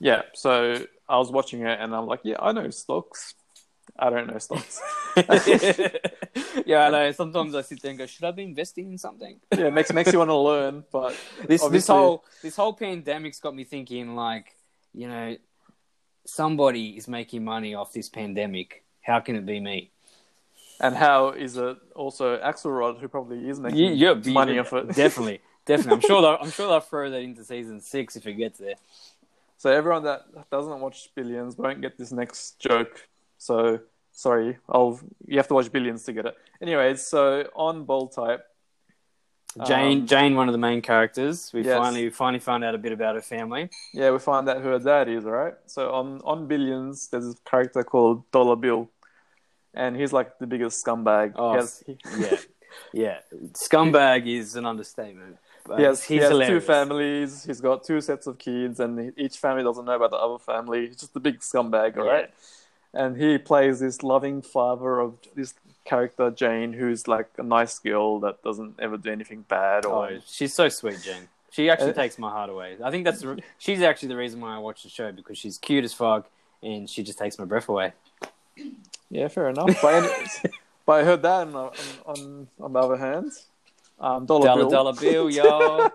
yeah. 0.00 0.22
So 0.34 0.84
I 1.08 1.16
was 1.16 1.30
watching 1.30 1.60
it, 1.60 1.78
and 1.80 1.94
I'm 1.94 2.06
like, 2.06 2.20
yeah, 2.24 2.38
I 2.40 2.50
know 2.50 2.68
stocks. 2.70 3.34
I 3.96 4.10
don't 4.10 4.26
know 4.26 4.38
stocks. 4.38 4.80
yeah, 6.66 6.86
I 6.86 6.90
know. 6.90 7.12
Sometimes 7.12 7.54
I 7.54 7.62
sit 7.62 7.82
there 7.82 7.90
and 7.90 7.98
go, 7.98 8.06
"Should 8.06 8.24
I 8.24 8.30
be 8.30 8.42
investing 8.42 8.90
in 8.90 8.98
something?" 8.98 9.40
yeah, 9.56 9.66
it 9.66 9.74
makes 9.74 9.92
makes 9.92 10.12
you 10.12 10.18
want 10.18 10.30
to 10.30 10.36
learn, 10.36 10.84
but 10.92 11.16
This 11.46 11.66
this 11.68 11.86
whole 11.88 12.24
this 12.42 12.56
whole 12.56 12.72
pandemic's 12.72 13.40
got 13.40 13.54
me 13.54 13.64
thinking, 13.64 14.14
like, 14.14 14.54
you 14.94 15.08
know, 15.08 15.36
somebody 16.24 16.96
is 16.96 17.08
making 17.08 17.44
money 17.44 17.74
off 17.74 17.92
this 17.92 18.08
pandemic. 18.08 18.84
How 19.02 19.20
can 19.20 19.36
it 19.36 19.46
be 19.46 19.60
me? 19.60 19.90
and 20.80 20.94
how 20.94 21.30
is 21.30 21.56
it 21.56 21.76
also 21.94 22.38
Axelrod 22.38 23.00
who 23.00 23.08
probably 23.08 23.48
is 23.48 23.58
making 23.60 23.78
You, 23.78 23.92
you're 23.92 24.14
money 24.32 24.58
off 24.58 24.72
it? 24.72 24.94
Definitely, 24.94 25.40
definitely. 25.64 25.94
I'm 25.94 26.00
sure. 26.00 26.22
They'll, 26.22 26.38
I'm 26.40 26.50
sure 26.50 26.68
they'll 26.68 26.80
throw 26.80 27.10
that 27.10 27.20
into 27.20 27.44
season 27.44 27.80
six 27.80 28.16
if 28.16 28.26
it 28.26 28.34
gets 28.34 28.58
there. 28.58 28.74
So 29.58 29.70
everyone 29.70 30.04
that 30.04 30.50
doesn't 30.50 30.80
watch 30.80 31.10
Billions 31.14 31.56
won't 31.56 31.80
get 31.80 31.96
this 31.96 32.12
next 32.12 32.58
joke. 32.58 33.08
So 33.38 33.80
sorry, 34.16 34.56
I'll 34.68 34.98
you 35.26 35.36
have 35.36 35.48
to 35.48 35.54
watch 35.54 35.70
Billions 35.70 36.02
to 36.04 36.12
get 36.12 36.24
it. 36.26 36.34
Anyways, 36.60 37.02
so 37.06 37.48
on 37.54 37.84
Bold 37.84 38.12
Type, 38.12 38.42
Jane, 39.66 40.00
Um, 40.00 40.06
Jane, 40.06 40.34
one 40.36 40.48
of 40.48 40.52
the 40.52 40.58
main 40.68 40.82
characters. 40.82 41.50
We 41.54 41.62
Yes. 41.62 41.78
finally 41.78 42.10
finally 42.10 42.40
found 42.40 42.62
out 42.64 42.74
a 42.74 42.78
bit 42.86 42.92
about 42.92 43.14
her 43.14 43.22
family. 43.22 43.70
yeah, 43.94 44.10
we 44.10 44.18
find 44.18 44.48
out 44.48 44.58
who 44.62 44.68
her 44.68 44.78
dad 44.78 45.08
is. 45.08 45.24
Right. 45.24 45.54
So 45.66 45.92
on 45.92 46.20
on 46.24 46.46
Billions, 46.46 47.08
there's 47.10 47.28
a 47.32 47.34
character 47.50 47.82
called 47.92 48.18
Dollar 48.32 48.56
Bill, 48.56 48.82
and 49.82 49.96
he's 49.96 50.12
like 50.12 50.38
the 50.38 50.46
biggest 50.46 50.84
scumbag. 50.84 51.32
Oh, 51.36 51.50
he 51.52 51.56
has, 51.56 51.82
he, 51.86 51.98
Yeah, 52.24 52.36
yeah. 52.92 53.18
Scumbag 53.52 54.26
is 54.26 54.56
an 54.56 54.66
understatement. 54.66 55.36
But 55.66 55.78
he 55.78 55.84
has, 55.84 56.04
he's 56.04 56.22
he 56.22 56.24
has 56.28 56.48
two 56.48 56.60
families. 56.60 57.44
He's 57.44 57.60
got 57.60 57.82
two 57.82 58.00
sets 58.00 58.26
of 58.26 58.38
kids, 58.38 58.78
and 58.78 59.12
each 59.16 59.36
family 59.38 59.62
doesn't 59.64 59.84
know 59.84 59.96
about 60.00 60.10
the 60.10 60.16
other 60.26 60.38
family. 60.38 60.88
He's 60.88 60.96
just 61.04 61.16
a 61.16 61.20
big 61.20 61.40
scumbag. 61.40 61.96
All 61.96 62.04
Yeah. 62.04 62.12
right. 62.12 62.30
And 62.94 63.16
he 63.16 63.38
plays 63.38 63.80
this 63.80 64.02
loving 64.02 64.42
father 64.42 65.00
of 65.00 65.14
this 65.34 65.54
character 65.84 66.30
Jane, 66.30 66.72
who's 66.72 67.06
like 67.06 67.28
a 67.38 67.42
nice 67.42 67.78
girl 67.78 68.18
that 68.20 68.42
doesn't 68.42 68.74
ever 68.80 68.96
do 68.96 69.10
anything 69.12 69.42
bad. 69.48 69.84
Or 69.84 70.08
Oh, 70.08 70.18
she's 70.26 70.54
so 70.54 70.68
sweet, 70.68 71.00
Jane. 71.02 71.28
She 71.50 71.70
actually 71.70 71.90
Uh, 71.90 71.94
takes 71.94 72.18
my 72.18 72.30
heart 72.30 72.50
away. 72.50 72.76
I 72.82 72.90
think 72.90 73.04
that's 73.04 73.20
the, 73.20 73.40
she's 73.58 73.82
actually 73.82 74.08
the 74.08 74.16
reason 74.16 74.40
why 74.40 74.54
I 74.54 74.58
watch 74.58 74.82
the 74.82 74.88
show 74.88 75.12
because 75.12 75.38
she's 75.38 75.58
cute 75.58 75.84
as 75.84 75.92
fuck 75.94 76.26
and 76.62 76.88
she 76.88 77.02
just 77.02 77.18
takes 77.18 77.38
my 77.38 77.44
breath 77.44 77.68
away. 77.68 77.92
yeah, 79.10 79.28
fair 79.28 79.48
enough. 79.50 79.70
But, 79.80 80.04
any- 80.04 80.52
but 80.86 80.92
I 81.00 81.04
heard 81.04 81.22
that 81.22 81.46
on 81.48 81.54
on, 81.54 81.70
on, 82.06 82.48
on 82.60 82.72
the 82.72 82.78
other 82.78 82.96
hand, 82.96 83.32
um, 84.00 84.26
Dollar, 84.26 84.46
Dollar 84.46 84.60
Bill. 84.62 84.70
dollar 84.70 84.92
bill, 84.94 85.30
yo. 85.30 85.90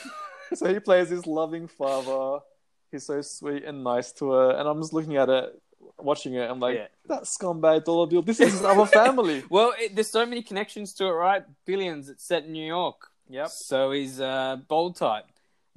so 0.54 0.72
he 0.72 0.78
plays 0.80 1.10
this 1.10 1.26
loving 1.26 1.68
father. 1.68 2.42
He's 2.90 3.04
so 3.06 3.20
sweet 3.22 3.64
and 3.64 3.82
nice 3.84 4.12
to 4.12 4.30
her, 4.30 4.50
and 4.52 4.68
I'm 4.68 4.80
just 4.80 4.92
looking 4.92 5.16
at 5.16 5.28
it, 5.28 5.60
watching 6.04 6.34
it. 6.34 6.48
I'm 6.50 6.60
like, 6.60 6.76
Yeah. 6.76 6.86
that 7.06 7.22
scumbag 7.24 7.84
Dollar 7.84 8.06
Bill. 8.06 8.22
This 8.22 8.40
is 8.40 8.62
other 8.62 8.86
family. 8.86 9.42
well, 9.50 9.74
it, 9.78 9.94
there's 9.94 10.10
so 10.10 10.24
many 10.26 10.42
connections 10.42 10.92
to 10.94 11.06
it, 11.06 11.10
right? 11.12 11.42
Billions. 11.64 12.08
It's 12.08 12.24
set 12.24 12.44
in 12.44 12.52
New 12.52 12.66
York. 12.66 13.08
Yep. 13.30 13.48
So 13.48 13.90
he's 13.92 14.20
uh, 14.20 14.56
bold 14.68 14.96
type. 14.96 15.24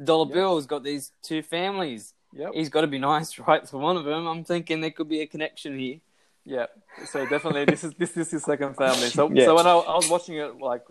Dollar 0.04 0.26
Yep. 0.28 0.34
Bill's 0.36 0.66
got 0.66 0.84
these 0.84 1.12
two 1.24 1.42
families. 1.42 2.14
Yep. 2.34 2.52
He's 2.54 2.70
got 2.70 2.82
to 2.82 2.88
be 2.88 3.00
nice, 3.00 3.40
right? 3.48 3.66
To 3.66 3.78
one 3.78 3.98
of 3.98 4.04
them, 4.06 4.28
I'm 4.28 4.44
thinking 4.44 4.82
there 4.82 4.92
could 4.92 5.10
be 5.10 5.22
a 5.22 5.28
connection 5.28 5.80
here. 5.80 6.00
Yeah. 6.46 6.68
So 7.06 7.26
definitely, 7.26 7.66
this 7.66 7.84
is 7.84 7.94
this 7.98 8.16
is 8.16 8.32
his 8.32 8.44
second 8.44 8.76
family. 8.76 9.08
So 9.10 9.30
Yeah. 9.34 9.46
so 9.46 9.56
when 9.56 9.68
I, 9.68 9.72
I 9.72 9.96
was 9.96 10.10
watching 10.10 10.36
it 10.38 10.58
like 10.60 10.86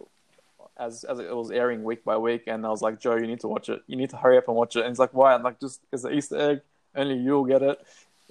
as 0.79 1.05
as 1.05 1.18
it 1.18 1.35
was 1.35 1.51
airing 1.51 1.83
week 1.85 2.05
by 2.05 2.16
week, 2.18 2.44
and 2.46 2.66
I 2.66 2.68
was 2.68 2.83
like, 2.83 3.01
Joe, 3.01 3.16
you 3.16 3.27
need 3.27 3.40
to 3.40 3.49
watch 3.49 3.68
it. 3.70 3.83
You 3.87 3.96
need 3.96 4.11
to 4.11 4.16
hurry 4.18 4.37
up 4.37 4.49
and 4.49 4.57
watch 4.57 4.77
it. 4.77 4.81
And 4.81 4.88
he's 4.90 4.99
like, 4.99 5.14
why? 5.14 5.35
I'm 5.35 5.42
like, 5.42 5.59
just 5.61 5.81
it's 5.92 6.05
an 6.05 6.12
Easter 6.12 6.37
egg. 6.51 6.61
Only 6.94 7.16
you'll 7.16 7.44
get 7.44 7.62
it. 7.62 7.79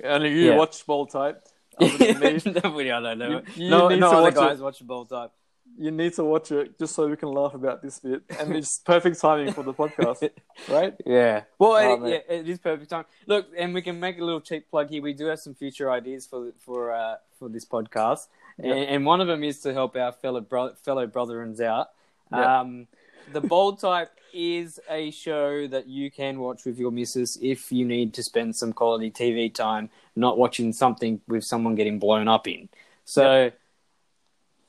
Only 0.03 0.31
you 0.31 0.49
Yeah. 0.51 0.57
watch 0.57 0.85
Bold 0.85 1.11
Type. 1.11 1.41
Other 1.79 1.97
than 1.97 2.19
me. 2.19 2.41
Nobody 2.63 2.91
I 2.91 3.01
don't 3.01 3.17
know. 3.19 3.29
You- 3.55 3.63
you 3.65 3.69
no, 3.69 3.87
need 3.89 3.99
no 3.99 4.11
to 4.11 4.17
other 4.17 4.23
watch 4.23 4.33
it. 4.33 4.35
guys 4.35 4.59
watch 4.61 4.85
bold 4.87 5.09
type. 5.09 5.31
You 5.77 5.91
need 5.91 6.13
to 6.13 6.23
watch 6.23 6.49
it 6.53 6.79
just 6.79 6.95
so 6.95 7.05
we 7.09 7.17
can 7.17 7.27
laugh 7.33 7.53
about 7.53 7.81
this 7.81 7.99
bit, 7.99 8.21
and 8.39 8.55
it's 8.55 8.77
perfect 8.79 9.19
timing 9.19 9.51
for 9.51 9.61
the 9.61 9.73
podcast, 9.73 10.29
right? 10.69 10.93
Yeah. 11.05 11.43
Well, 11.59 11.73
Oh, 11.73 12.05
it, 12.05 12.23
yeah, 12.29 12.35
it 12.37 12.47
is 12.47 12.59
perfect 12.59 12.89
time. 12.91 13.03
Look, 13.27 13.47
and 13.57 13.73
we 13.73 13.81
can 13.81 13.99
make 13.99 14.17
a 14.17 14.23
little 14.23 14.39
cheap 14.39 14.69
plug 14.69 14.89
here. 14.89 15.01
We 15.01 15.11
do 15.11 15.25
have 15.25 15.39
some 15.39 15.53
future 15.53 15.91
ideas 15.91 16.25
for 16.27 16.53
for 16.59 16.93
uh, 16.93 17.15
for 17.37 17.49
this 17.49 17.65
podcast, 17.65 18.27
Yeah. 18.57 18.71
and, 18.73 18.89
and 18.89 19.05
one 19.05 19.19
of 19.19 19.27
them 19.27 19.43
is 19.43 19.59
to 19.61 19.73
help 19.73 19.97
our 19.97 20.13
fellow 20.13 20.39
bro- 20.39 20.75
fellow 20.75 21.07
brethrens 21.07 21.59
out. 21.59 21.87
Yeah. 22.31 22.59
Um, 22.61 22.87
the 23.33 23.41
bold 23.41 23.79
type 23.79 24.11
is 24.33 24.79
a 24.89 25.11
show 25.11 25.67
that 25.67 25.87
you 25.87 26.11
can 26.11 26.39
watch 26.39 26.65
with 26.65 26.77
your 26.77 26.91
missus 26.91 27.37
if 27.41 27.71
you 27.71 27.85
need 27.85 28.13
to 28.13 28.23
spend 28.23 28.55
some 28.55 28.73
quality 28.73 29.09
TV 29.09 29.53
time, 29.53 29.89
not 30.15 30.37
watching 30.37 30.73
something 30.73 31.21
with 31.27 31.43
someone 31.43 31.75
getting 31.75 31.99
blown 31.99 32.27
up 32.27 32.47
in. 32.47 32.67
So 33.05 33.51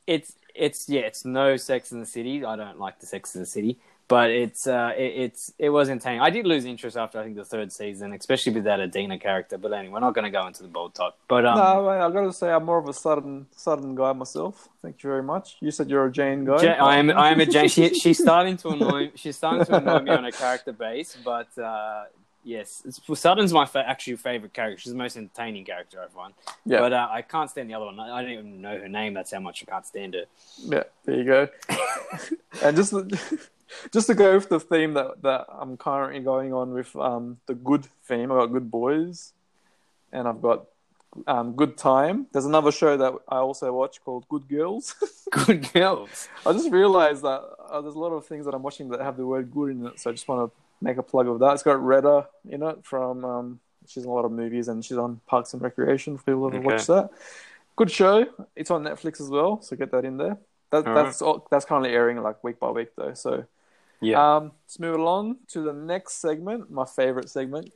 it's 0.07 0.35
it's 0.55 0.89
yeah, 0.89 1.03
it's 1.03 1.25
no 1.25 1.57
Sex 1.57 1.93
in 1.93 2.01
the 2.01 2.07
City. 2.07 2.45
I 2.45 2.57
don't 2.57 2.79
like 2.79 3.01
the 3.01 3.07
Sex 3.07 3.35
in 3.35 3.41
the 3.41 3.47
City, 3.47 3.79
but 4.09 4.31
it's 4.31 4.67
uh, 4.67 4.93
it, 4.97 5.13
it's 5.17 5.53
it 5.59 5.71
was 5.71 5.89
entertaining. 5.89 6.21
I 6.21 6.31
did 6.31 6.47
lose 6.47 6.65
interest 6.65 6.97
after 6.97 7.19
I 7.19 7.25
think 7.25 7.37
the 7.37 7.45
third 7.45 7.73
season, 7.73 8.13
especially 8.13 8.53
with 8.53 8.65
that 8.65 8.79
Adena 8.79 9.21
character. 9.21 9.59
But 9.59 9.73
anyway, 9.73 9.95
we're 9.95 10.01
not 10.01 10.15
going 10.15 10.25
to 10.25 10.31
go 10.31 10.47
into 10.47 10.63
the 10.63 10.69
bold 10.69 10.95
talk. 10.95 11.17
But 11.29 11.45
um, 11.45 11.57
no, 11.57 11.87
I, 11.89 12.07
I 12.07 12.11
gotta 12.11 12.33
say, 12.33 12.51
I'm 12.51 12.65
more 12.65 12.79
of 12.79 12.89
a 12.89 12.93
Sutton 12.93 13.47
Sutton 13.57 13.95
guy 13.95 14.13
myself. 14.13 14.69
Thank 14.83 15.03
you 15.03 15.11
very 15.11 15.23
much. 15.23 15.57
You 15.61 15.71
said 15.71 15.91
you're 15.91 16.07
a 16.07 16.13
Jane 16.13 16.45
guy. 16.45 16.63
Ja- 16.63 16.85
I 16.87 16.97
am 16.97 17.11
I 17.11 17.31
am 17.31 17.41
a 17.41 17.47
Jane. 17.55 17.69
She, 17.69 17.95
she's 17.95 18.19
starting 18.19 18.57
to 18.59 18.69
annoy. 18.69 19.11
She's 19.17 19.37
starting 19.37 19.65
to 19.67 19.77
annoy 19.77 20.01
me 20.01 20.11
on 20.13 20.25
a 20.25 20.33
character 20.33 20.73
base, 20.73 21.17
but 21.25 21.57
uh, 21.59 22.05
yes, 22.45 22.83
it's, 22.85 23.01
Sutton's 23.19 23.53
my 23.53 23.67
fa- 23.67 23.85
actual 23.89 24.17
favorite 24.19 24.53
character. 24.53 24.81
She's 24.81 24.93
the 24.93 24.99
most 24.99 25.17
entertaining 25.17 25.65
character 25.65 26.01
I've 26.01 26.15
won. 26.15 26.33
Yeah. 26.65 26.79
But 26.79 26.93
uh, 26.93 27.09
I 27.11 27.23
can't 27.23 27.51
stand 27.51 27.69
the 27.69 27.75
other 27.75 27.87
one. 27.87 27.99
I 27.99 28.19
I 28.19 28.23
don't 28.23 28.31
even 28.31 28.61
know 28.61 28.79
her 28.79 28.89
name. 28.89 29.15
That's 29.15 29.33
how 29.33 29.41
much 29.41 29.65
I 29.67 29.71
can't 29.71 29.85
stand 29.85 30.15
her. 30.15 30.27
Yeah, 30.59 30.85
there 31.05 31.17
you 31.17 31.25
go. 31.25 31.49
and 32.63 32.77
just 32.77 32.95
just 33.93 34.07
to 34.09 34.15
go 34.15 34.35
with 34.35 34.49
the 34.49 34.61
theme 34.61 34.95
that 34.95 35.23
that 35.23 35.47
I'm 35.49 35.77
currently 35.77 36.21
going 36.21 36.53
on 36.53 36.73
with 36.73 36.95
um 36.97 37.39
the 37.47 37.55
good 37.55 37.87
theme. 38.05 38.31
I've 38.33 38.39
got 38.39 38.47
good 38.47 38.71
boys, 38.71 39.33
and 40.13 40.27
I've 40.29 40.43
got 40.43 40.67
um 41.27 41.55
good 41.55 41.77
time. 41.77 42.27
There's 42.33 42.47
another 42.47 42.73
show 42.73 42.97
that 42.97 43.13
I 43.29 43.37
also 43.37 43.73
watch 43.73 44.03
called 44.05 44.29
Good 44.29 44.49
Girls. 44.49 44.95
Good 45.33 45.73
girls. 45.73 46.29
I 46.47 46.53
just 46.53 46.71
realized 46.71 47.23
that 47.23 47.43
uh, 47.69 47.81
there's 47.81 47.97
a 47.97 47.99
lot 47.99 48.13
of 48.13 48.25
things 48.27 48.45
that 48.47 48.55
I'm 48.55 48.63
watching 48.63 48.89
that 48.91 49.01
have 49.01 49.17
the 49.17 49.27
word 49.27 49.53
good 49.53 49.71
in 49.73 49.87
it, 49.87 49.99
so 49.99 50.11
I 50.11 50.13
just 50.13 50.29
want 50.29 50.49
to 50.51 50.57
make 50.81 50.99
a 50.99 51.03
plug 51.03 51.27
of 51.27 51.41
that. 51.41 51.55
It's 51.55 51.65
got 51.65 51.85
Retta 51.85 52.29
in 52.49 52.63
it 52.63 52.85
from 52.85 53.25
um, 53.25 53.61
She's 53.89 54.05
in 54.05 54.11
a 54.11 54.13
lot 54.13 54.25
of 54.25 54.33
movies, 54.33 54.69
and 54.69 54.85
she's 54.85 54.97
on 54.99 55.21
Parks 55.27 55.53
and 55.53 55.63
Recreation 55.63 56.17
for 56.17 56.25
people 56.25 56.51
who 56.51 56.59
Okay. 56.59 56.67
watch 56.67 56.87
that. 56.87 57.11
Good 57.77 57.91
show. 57.91 58.27
It's 58.55 58.71
on 58.71 58.85
Netflix 58.85 59.21
as 59.21 59.29
well, 59.29 59.61
so 59.63 59.77
get 59.77 59.91
that 59.93 60.05
in 60.05 60.17
there. 60.17 60.39
That, 60.71 60.85
that's 60.85 61.23
all, 61.23 61.47
that's 61.51 61.65
currently 61.65 61.91
airing 61.91 62.21
like 62.23 62.43
week 62.43 62.59
by 62.59 62.71
week 62.71 62.89
though. 62.97 63.15
So 63.15 63.45
Yeah. 64.01 64.37
um, 64.37 64.53
let's 64.65 64.79
move 64.79 64.95
along 64.97 65.37
to 65.49 65.63
the 65.63 65.73
next 65.73 66.15
segment. 66.21 66.71
My 66.71 66.85
favorite 66.85 67.31
segment. 67.31 67.73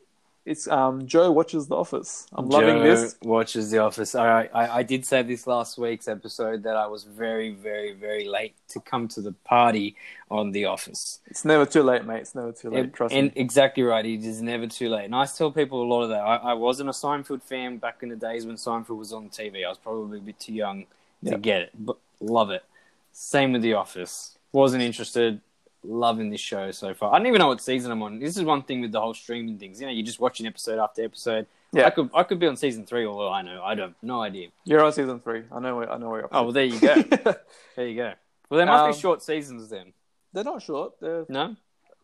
It's 0.46 0.66
um, 0.68 1.06
Joe 1.06 1.30
watches 1.30 1.66
The 1.68 1.76
Office. 1.76 2.26
I'm 2.32 2.48
loving 2.48 2.76
Joe 2.78 2.82
this. 2.82 3.16
Watches 3.22 3.70
The 3.70 3.78
Office. 3.78 4.14
All 4.14 4.26
right, 4.26 4.50
I, 4.54 4.78
I 4.78 4.82
did 4.82 5.04
say 5.04 5.22
this 5.22 5.46
last 5.46 5.76
week's 5.76 6.08
episode 6.08 6.62
that 6.62 6.76
I 6.76 6.86
was 6.86 7.04
very, 7.04 7.50
very, 7.52 7.92
very 7.92 8.26
late 8.26 8.54
to 8.68 8.80
come 8.80 9.06
to 9.08 9.20
the 9.20 9.32
party 9.44 9.96
on 10.30 10.50
The 10.52 10.64
Office. 10.64 11.20
It's 11.26 11.44
never 11.44 11.66
too 11.66 11.82
late, 11.82 12.06
mate. 12.06 12.20
It's 12.20 12.34
never 12.34 12.52
too 12.52 12.70
late. 12.70 12.80
And- 12.80 12.94
Trust 12.94 13.14
and 13.14 13.26
me. 13.28 13.32
exactly 13.36 13.82
right. 13.82 14.04
It 14.04 14.24
is 14.24 14.40
never 14.40 14.66
too 14.66 14.88
late. 14.88 15.04
And 15.04 15.14
I 15.14 15.26
tell 15.26 15.52
people 15.52 15.82
a 15.82 15.88
lot 15.88 16.02
of 16.04 16.08
that. 16.08 16.20
I, 16.22 16.36
I 16.36 16.52
wasn't 16.54 16.88
a 16.88 16.92
Seinfeld 16.92 17.42
fan 17.42 17.76
back 17.76 17.98
in 18.02 18.08
the 18.08 18.16
days 18.16 18.46
when 18.46 18.56
Seinfeld 18.56 18.96
was 18.96 19.12
on 19.12 19.28
TV. 19.28 19.64
I 19.64 19.68
was 19.68 19.78
probably 19.78 20.18
a 20.18 20.22
bit 20.22 20.40
too 20.40 20.54
young 20.54 20.84
to 21.24 21.32
Yeah. 21.32 21.36
get 21.36 21.60
it, 21.62 21.70
but 21.78 21.98
love 22.18 22.50
it. 22.50 22.64
Same 23.12 23.52
with 23.52 23.60
The 23.62 23.74
Office. 23.74 24.38
Wasn't 24.52 24.82
interested. 24.82 25.42
Loving 25.82 26.28
this 26.30 26.40
show 26.40 26.70
so 26.72 26.92
far. 26.92 27.14
I 27.14 27.18
don't 27.18 27.26
even 27.26 27.38
know 27.38 27.48
what 27.48 27.60
season 27.62 27.90
I'm 27.90 28.02
on. 28.02 28.18
This 28.18 28.36
is 28.36 28.42
one 28.42 28.62
thing 28.62 28.82
with 28.82 28.92
the 28.92 29.00
whole 29.00 29.14
streaming 29.14 29.58
things. 29.58 29.80
You 29.80 29.86
know, 29.86 29.92
you're 29.92 30.04
just 30.04 30.20
watching 30.20 30.46
episode 30.46 30.78
after 30.78 31.02
episode. 31.04 31.46
Yeah. 31.72 31.86
I 31.86 31.90
could 31.90 32.10
I 32.12 32.22
could 32.24 32.38
be 32.38 32.46
on 32.48 32.56
season 32.56 32.84
three, 32.84 33.06
although 33.06 33.30
I 33.32 33.40
know 33.42 33.62
I 33.62 33.74
don't 33.74 33.94
no 34.02 34.20
idea. 34.20 34.48
You're 34.64 34.84
on 34.84 34.92
season 34.92 35.20
three. 35.20 35.44
I 35.50 35.58
know. 35.60 35.76
Where, 35.76 35.90
I 35.90 35.96
know 35.98 36.10
where 36.10 36.20
you're. 36.20 36.28
Oh 36.32 36.42
well, 36.44 36.52
there 36.52 36.64
you 36.64 36.78
go. 36.80 36.94
there 37.76 37.86
you 37.88 37.96
go. 37.96 38.12
Well, 38.50 38.58
there 38.58 38.66
must 38.66 38.84
Um, 38.84 38.90
be 38.92 38.96
short 38.98 39.22
seasons 39.22 39.68
then. 39.70 39.92
They're 40.32 40.44
not 40.44 40.60
short. 40.62 41.00
They're 41.00 41.24
No. 41.28 41.56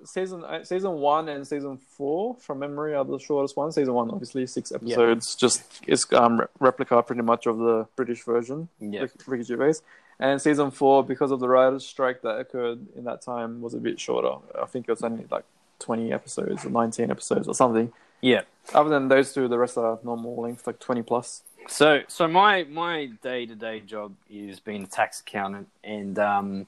season 0.04 0.42
uh, 0.44 0.64
season 0.64 0.92
one 0.92 1.28
and 1.28 1.46
season 1.46 1.76
four 1.76 2.36
from 2.36 2.60
memory 2.60 2.94
are 2.94 3.04
the 3.04 3.18
shortest 3.18 3.56
ones. 3.56 3.74
Season 3.74 3.92
one, 3.92 4.10
obviously, 4.10 4.46
six 4.46 4.72
episodes. 4.72 5.34
Just 5.34 5.64
it's 5.86 6.10
um 6.14 6.40
re- 6.40 6.46
replica 6.60 7.02
pretty 7.02 7.22
much 7.22 7.46
of 7.46 7.58
the 7.58 7.86
British 7.96 8.22
version. 8.24 8.68
Yeah. 8.80 9.06
Ricky 9.26 9.44
Gervais. 9.44 9.80
And 10.18 10.40
season 10.40 10.70
four, 10.70 11.04
because 11.04 11.30
of 11.30 11.40
the 11.40 11.48
writers' 11.48 11.86
strike 11.86 12.22
that 12.22 12.38
occurred 12.38 12.86
in 12.96 13.04
that 13.04 13.20
time, 13.20 13.60
was 13.60 13.74
a 13.74 13.78
bit 13.78 14.00
shorter. 14.00 14.36
I 14.60 14.66
think 14.66 14.88
it 14.88 14.92
was 14.92 15.02
only 15.02 15.26
like 15.30 15.44
twenty 15.78 16.12
episodes 16.12 16.64
or 16.64 16.70
nineteen 16.70 17.10
episodes 17.10 17.48
or 17.48 17.54
something. 17.54 17.92
Yeah. 18.20 18.42
Other 18.72 18.88
than 18.88 19.08
those 19.08 19.34
two, 19.34 19.46
the 19.46 19.58
rest 19.58 19.76
are 19.76 19.98
normal 20.02 20.40
length, 20.40 20.66
like 20.66 20.80
twenty 20.80 21.02
plus. 21.02 21.42
So, 21.68 22.02
so 22.08 22.26
my 22.28 22.64
my 22.64 23.06
day 23.22 23.44
to 23.46 23.54
day 23.54 23.80
job 23.80 24.14
is 24.30 24.60
being 24.60 24.84
a 24.84 24.86
tax 24.86 25.20
accountant, 25.20 25.68
and 25.84 26.18
um, 26.18 26.66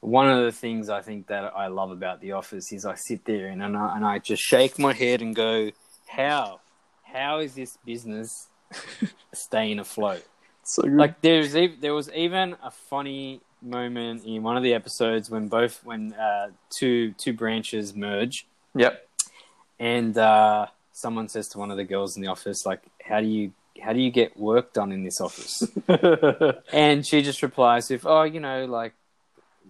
one 0.00 0.28
of 0.28 0.44
the 0.44 0.52
things 0.52 0.88
I 0.88 1.00
think 1.00 1.28
that 1.28 1.52
I 1.56 1.68
love 1.68 1.90
about 1.90 2.20
the 2.20 2.32
office 2.32 2.72
is 2.72 2.84
I 2.84 2.94
sit 2.94 3.24
there 3.24 3.48
and 3.48 3.62
and 3.62 3.76
I, 3.76 3.96
and 3.96 4.04
I 4.04 4.18
just 4.18 4.42
shake 4.42 4.78
my 4.78 4.92
head 4.92 5.20
and 5.20 5.34
go, 5.34 5.70
how 6.06 6.60
how 7.02 7.38
is 7.38 7.54
this 7.54 7.76
business 7.84 8.48
staying 9.32 9.78
afloat? 9.78 10.24
So 10.64 10.82
good. 10.82 10.92
Like 10.94 11.20
there's 11.20 11.54
ev- 11.54 11.80
there 11.80 11.94
was 11.94 12.10
even 12.12 12.56
a 12.62 12.70
funny 12.70 13.40
moment 13.62 14.24
in 14.24 14.42
one 14.42 14.56
of 14.56 14.62
the 14.62 14.74
episodes 14.74 15.30
when 15.30 15.48
both 15.48 15.80
when 15.84 16.12
uh, 16.14 16.48
two 16.70 17.12
two 17.12 17.32
branches 17.32 17.94
merge 17.94 18.46
yep. 18.74 19.08
and 19.78 20.16
uh, 20.18 20.66
someone 20.92 21.28
says 21.28 21.48
to 21.48 21.58
one 21.58 21.70
of 21.70 21.76
the 21.78 21.84
girls 21.84 22.14
in 22.16 22.22
the 22.22 22.28
office 22.28 22.66
like 22.66 22.82
how 23.02 23.20
do 23.20 23.26
you 23.26 23.52
how 23.82 23.92
do 23.94 24.00
you 24.00 24.10
get 24.10 24.38
work 24.38 24.72
done 24.74 24.92
in 24.92 25.02
this 25.02 25.18
office 25.18 25.62
and 26.72 27.06
she 27.06 27.22
just 27.22 27.42
replies 27.42 27.88
with 27.88 28.04
oh 28.04 28.22
you 28.22 28.38
know 28.38 28.66
like 28.66 28.92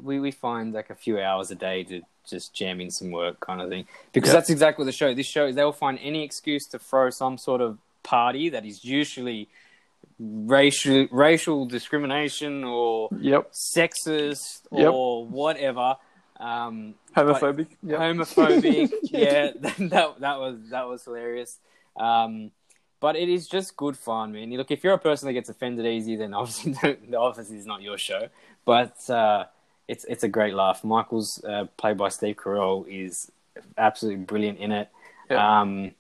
we, 0.02 0.18
we 0.18 0.33
find 0.33 0.74
like 0.74 0.90
a 0.90 0.94
few 0.94 1.20
hours 1.20 1.50
a 1.52 1.54
day 1.54 1.85
to 1.85 2.00
just 2.28 2.52
jam 2.52 2.80
in 2.80 2.90
some 2.90 3.12
work 3.12 3.38
kind 3.40 3.61
of 3.61 3.68
thing 3.68 3.87
because 4.12 4.30
Yeah. 4.30 4.35
that's 4.35 4.50
exactly 4.50 4.83
what 4.83 4.87
the 4.87 4.92
show 4.92 5.14
this 5.14 5.26
show 5.26 5.52
they'll 5.52 5.72
find 5.72 5.98
any 6.02 6.24
excuse 6.24 6.66
to 6.66 6.78
throw 6.80 7.11
some 7.11 7.38
sort 7.38 7.61
of 7.61 7.78
party 8.02 8.48
that 8.48 8.66
is 8.66 8.85
usually 8.85 9.48
racial 10.18 11.06
racial 11.10 11.66
discrimination 11.66 12.64
or 12.64 13.08
yep. 13.20 13.52
sexist 13.52 14.62
Yep. 14.72 14.92
or 14.92 15.26
whatever 15.26 15.96
um, 16.40 16.94
Homophobic. 17.16 17.68
Yep. 17.82 17.98
homophobic. 17.98 18.90
yeah, 19.02 19.50
that 19.60 20.14
that 20.20 20.38
was 20.38 20.58
that 20.70 20.88
was 20.88 21.04
hilarious. 21.04 21.58
Um, 21.96 22.50
but 23.00 23.16
it 23.16 23.28
is 23.28 23.46
just 23.46 23.76
good 23.76 23.96
fun, 23.96 24.32
man. 24.32 24.50
You 24.50 24.58
Look, 24.58 24.70
if 24.70 24.82
you're 24.82 24.94
a 24.94 24.98
person 24.98 25.26
that 25.26 25.34
gets 25.34 25.48
offended 25.48 25.86
easy, 25.86 26.16
then 26.16 26.34
obviously 26.34 26.72
the 27.08 27.18
Office 27.18 27.50
is 27.50 27.66
not 27.66 27.82
your 27.82 27.98
show. 27.98 28.28
But 28.64 29.08
uh, 29.08 29.44
it's 29.86 30.04
it's 30.04 30.24
a 30.24 30.28
great 30.28 30.54
laugh. 30.54 30.82
Michael's 30.82 31.42
uh, 31.44 31.66
played 31.76 31.96
by 31.96 32.08
Steve 32.08 32.36
Carell 32.36 32.86
is 32.88 33.30
absolutely 33.78 34.24
brilliant 34.24 34.58
in 34.58 34.72
it. 34.72 34.88
Yeah. 35.30 35.60
Um, 35.60 35.92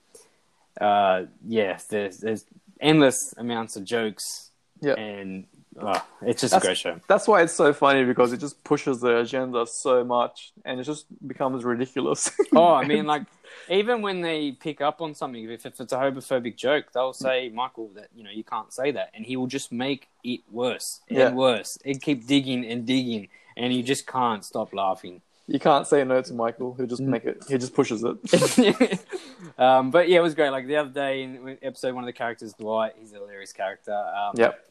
uh, 0.80 1.24
yeah, 1.46 1.78
there's 1.88 2.18
there's 2.18 2.44
endless 2.80 3.34
amounts 3.36 3.76
of 3.76 3.84
jokes, 3.84 4.50
Yeah. 4.80 4.94
and 4.94 5.46
oh, 5.80 6.04
it's 6.22 6.40
just 6.40 6.52
That's- 6.52 6.62
a 6.62 6.66
great 6.66 6.78
show. 6.78 7.00
That's 7.08 7.26
why 7.28 7.42
it's 7.42 7.52
so 7.54 7.72
funny 7.72 8.04
because 8.04 8.32
it 8.32 8.38
just 8.40 8.62
pushes 8.64 9.00
the 9.00 9.18
agenda 9.18 9.66
so 9.66 10.04
much, 10.04 10.52
and 10.64 10.80
it 10.80 10.84
just 10.84 11.06
becomes 11.26 11.64
ridiculous. 11.64 12.30
Oh, 12.56 12.72
I 12.74 12.84
mean, 12.86 13.06
like 13.06 13.22
even 13.68 14.00
when 14.02 14.20
they 14.20 14.52
pick 14.52 14.80
up 14.80 15.00
on 15.00 15.14
something, 15.14 15.42
if, 15.50 15.66
if 15.66 15.80
it's 15.80 15.92
a 15.92 15.96
homophobic 15.96 16.56
joke, 16.56 16.86
they'll 16.92 17.12
say, 17.12 17.48
"Michael, 17.48 17.90
that 17.96 18.08
you 18.14 18.22
know 18.24 18.30
you 18.30 18.44
can't 18.44 18.72
say 18.72 18.92
that," 18.92 19.10
and 19.14 19.24
he 19.26 19.36
will 19.36 19.46
just 19.48 19.72
make 19.72 20.08
it 20.22 20.40
worse 20.50 21.00
and 21.08 21.18
Yeah. 21.18 21.32
worse, 21.32 21.78
and 21.84 22.00
keep 22.00 22.26
digging 22.26 22.64
and 22.64 22.86
digging, 22.86 23.28
and 23.56 23.72
you 23.74 23.82
just 23.82 24.06
can't 24.06 24.44
stop 24.44 24.72
laughing. 24.72 25.20
You 25.46 25.58
can't 25.58 25.86
say 25.86 26.02
no 26.04 26.22
to 26.22 26.32
Michael, 26.34 26.74
who 26.74 26.84
Mm. 26.86 26.88
just 26.88 27.02
make 27.02 27.24
it. 27.24 27.44
He 27.48 27.58
just 27.58 27.74
pushes 27.74 28.02
it. 28.04 29.00
um, 29.58 29.90
but 29.90 30.08
yeah, 30.08 30.18
it 30.18 30.22
was 30.22 30.34
great. 30.34 30.50
Like 30.50 30.66
the 30.66 30.76
other 30.76 30.90
day 30.90 31.22
in 31.22 31.58
episode, 31.62 31.94
one 31.94 32.04
of 32.04 32.06
the 32.06 32.12
characters, 32.12 32.52
Dwight, 32.54 32.92
he's 32.98 33.12
a 33.12 33.16
hilarious 33.16 33.52
character. 33.52 33.92
Um, 33.94 34.32
yep. 34.36 34.64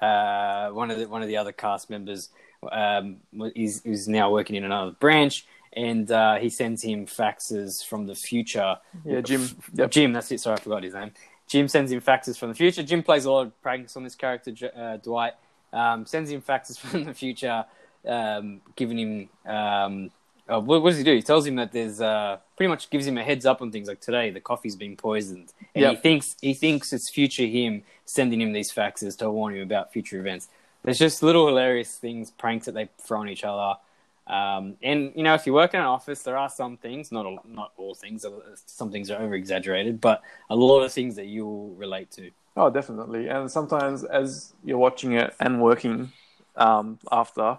uh, 0.00 0.70
one 0.70 0.90
of 0.90 0.98
the 0.98 1.06
one 1.08 1.22
of 1.22 1.28
the 1.28 1.36
other 1.36 1.52
cast 1.52 1.90
members 1.90 2.30
um, 2.70 3.18
is 3.54 3.82
is 3.84 4.08
now 4.08 4.30
working 4.32 4.56
in 4.56 4.64
another 4.64 4.92
branch, 4.92 5.46
and 5.72 6.10
uh, 6.10 6.36
he 6.36 6.48
sends 6.50 6.82
him 6.82 7.06
faxes 7.06 7.84
from 7.84 8.06
the 8.06 8.14
future. 8.14 8.76
Yeah, 9.04 9.20
Jim. 9.20 9.48
Yep. 9.74 9.90
Jim, 9.90 10.12
that's 10.12 10.30
it. 10.32 10.40
Sorry, 10.40 10.56
I 10.56 10.60
forgot 10.60 10.82
his 10.82 10.94
name. 10.94 11.12
Jim 11.48 11.68
sends 11.68 11.92
him 11.92 12.00
faxes 12.00 12.38
from 12.38 12.48
the 12.48 12.54
future. 12.54 12.82
Jim 12.82 13.02
plays 13.02 13.24
a 13.26 13.30
lot 13.30 13.46
of 13.46 13.62
pranks 13.62 13.96
on 13.96 14.04
this 14.04 14.14
character, 14.14 14.52
uh, 14.76 14.96
Dwight. 14.96 15.34
Um, 15.72 16.04
sends 16.06 16.30
him 16.30 16.40
faxes 16.42 16.78
from 16.80 17.04
the 17.04 17.14
future, 17.14 17.64
um, 18.06 18.60
giving 18.76 18.98
him. 18.98 19.28
Um, 19.46 20.10
uh, 20.48 20.60
what, 20.60 20.82
what 20.82 20.90
does 20.90 20.98
he 20.98 21.04
do? 21.04 21.14
He 21.14 21.22
tells 21.22 21.46
him 21.46 21.56
that 21.56 21.72
there's 21.72 22.00
uh, 22.00 22.38
pretty 22.56 22.68
much 22.68 22.90
gives 22.90 23.06
him 23.06 23.16
a 23.16 23.22
heads 23.22 23.46
up 23.46 23.62
on 23.62 23.70
things 23.70 23.88
like 23.88 24.00
today 24.00 24.30
the 24.30 24.40
coffee's 24.40 24.76
been 24.76 24.96
poisoned, 24.96 25.52
and 25.74 25.86
he 25.86 25.96
thinks 25.96 26.36
he 26.40 26.54
thinks 26.54 26.92
it's 26.92 27.08
future 27.08 27.46
him 27.46 27.82
sending 28.04 28.40
him 28.40 28.52
these 28.52 28.72
faxes 28.72 29.16
to 29.18 29.30
warn 29.30 29.54
him 29.54 29.62
about 29.62 29.92
future 29.92 30.18
events. 30.18 30.48
There's 30.82 30.98
just 30.98 31.22
little 31.22 31.46
hilarious 31.46 31.96
things, 31.96 32.30
pranks 32.32 32.66
that 32.66 32.72
they 32.72 32.88
throw 32.98 33.20
on 33.20 33.28
each 33.28 33.44
other. 33.44 33.78
Um, 34.26 34.76
and 34.82 35.12
you 35.14 35.22
know, 35.22 35.34
if 35.34 35.46
you 35.46 35.52
work 35.52 35.74
in 35.74 35.80
an 35.80 35.86
office, 35.86 36.22
there 36.22 36.36
are 36.36 36.48
some 36.48 36.76
things, 36.76 37.12
not 37.12 37.26
all, 37.26 37.40
not 37.46 37.72
all 37.76 37.94
things. 37.94 38.24
Some 38.66 38.90
things 38.90 39.10
are 39.10 39.20
over 39.20 39.34
exaggerated, 39.34 40.00
but 40.00 40.22
a 40.50 40.56
lot 40.56 40.80
of 40.80 40.92
things 40.92 41.16
that 41.16 41.26
you'll 41.26 41.70
relate 41.74 42.10
to. 42.12 42.30
Oh, 42.56 42.70
definitely. 42.70 43.28
And 43.28 43.50
sometimes, 43.50 44.04
as 44.04 44.52
you're 44.64 44.78
watching 44.78 45.12
it 45.12 45.34
and 45.40 45.60
working 45.60 46.12
um, 46.56 46.98
after, 47.10 47.58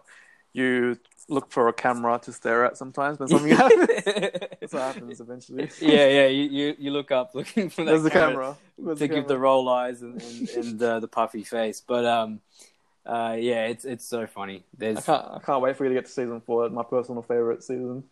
you 0.54 0.98
look 1.28 1.52
for 1.52 1.68
a 1.68 1.74
camera 1.74 2.20
to 2.24 2.32
stare 2.32 2.66
at. 2.66 2.78
Sometimes 2.78 3.20
when 3.20 3.28
something 3.28 3.52
happens, 3.56 3.88
that's 4.06 4.74
what 4.74 4.82
happens 4.82 5.20
eventually. 5.20 5.70
yeah, 5.82 6.08
yeah. 6.08 6.28
You, 6.28 6.44
you 6.50 6.76
you 6.80 6.92
look 6.92 7.12
up 7.12 7.36
looking 7.36 7.70
for 7.70 7.84
that 7.84 7.92
There's 7.92 8.04
the 8.04 8.10
camera 8.10 8.56
camera. 8.78 8.96
To 8.96 8.96
the 8.96 9.08
give 9.08 9.28
the 9.28 9.38
roll 9.38 9.68
eyes 9.70 10.02
and 10.02 10.22
and, 10.22 10.50
and 10.50 10.84
uh, 10.84 11.00
the 11.00 11.08
puffy 11.08 11.44
face. 11.44 11.82
But 11.86 12.06
um, 12.06 12.42
uh, 13.06 13.36
yeah, 13.40 13.66
it's 13.66 13.86
it's 13.86 14.06
so 14.06 14.28
funny. 14.28 14.58
I 14.58 14.62
There's 14.78 15.06
can't. 15.06 15.26
I 15.32 15.40
can't 15.40 15.62
wait 15.62 15.76
for 15.76 15.86
you 15.86 15.90
to 15.90 15.96
get 15.96 16.06
to 16.06 16.12
season 16.12 16.42
four. 16.42 16.70
My 16.70 16.84
personal 16.84 17.22
favorite 17.22 17.64
season. 17.64 18.04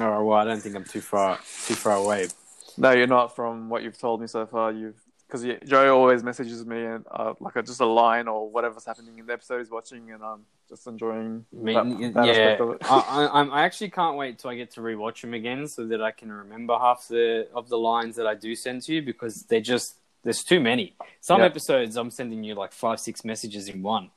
oh 0.00 0.24
well, 0.24 0.38
I 0.38 0.44
don't 0.44 0.60
think 0.60 0.76
I'm 0.76 0.84
too 0.84 1.00
far 1.00 1.36
too 1.36 1.74
far 1.74 1.96
away. 1.96 2.28
No, 2.76 2.92
you're 2.92 3.06
not. 3.06 3.34
From 3.34 3.68
what 3.68 3.82
you've 3.82 3.98
told 3.98 4.20
me 4.20 4.26
so 4.26 4.46
far, 4.46 4.70
you've 4.72 5.00
because 5.28 5.44
Joe 5.68 5.94
always 5.98 6.22
messages 6.24 6.64
me 6.64 6.84
and 6.84 7.04
uh, 7.10 7.34
like 7.38 7.56
a, 7.56 7.62
just 7.62 7.80
a 7.80 7.86
line 7.86 8.28
or 8.28 8.48
whatever's 8.50 8.86
happening 8.86 9.18
in 9.18 9.26
the 9.26 9.32
episode 9.34 9.58
he's 9.58 9.70
watching, 9.70 10.10
and 10.10 10.22
I'm 10.22 10.46
just 10.68 10.86
enjoying 10.86 11.44
I 11.52 11.62
mean, 11.62 11.74
that, 12.00 12.14
that 12.14 12.26
yeah, 12.26 12.32
aspect 12.32 12.60
of 12.62 12.70
it. 12.70 12.78
I, 12.82 13.26
I, 13.26 13.42
I 13.44 13.62
actually 13.62 13.90
can't 13.90 14.16
wait 14.16 14.38
till 14.38 14.50
I 14.50 14.56
get 14.56 14.70
to 14.72 14.80
rewatch 14.80 15.20
them 15.20 15.34
again, 15.34 15.68
so 15.68 15.86
that 15.86 16.02
I 16.02 16.12
can 16.12 16.32
remember 16.32 16.78
half 16.78 17.06
the 17.08 17.46
of 17.54 17.68
the 17.68 17.78
lines 17.78 18.16
that 18.16 18.26
I 18.26 18.34
do 18.34 18.54
send 18.54 18.82
to 18.82 18.94
you 18.94 19.02
because 19.02 19.42
they're 19.42 19.60
just 19.60 19.96
there's 20.24 20.42
too 20.42 20.60
many. 20.60 20.96
Some 21.20 21.40
Yeah. 21.40 21.46
episodes 21.46 21.96
I'm 21.96 22.10
sending 22.10 22.42
you 22.42 22.54
like 22.54 22.72
five, 22.72 22.98
six 22.98 23.24
messages 23.24 23.68
in 23.68 23.82
one. 23.82 24.10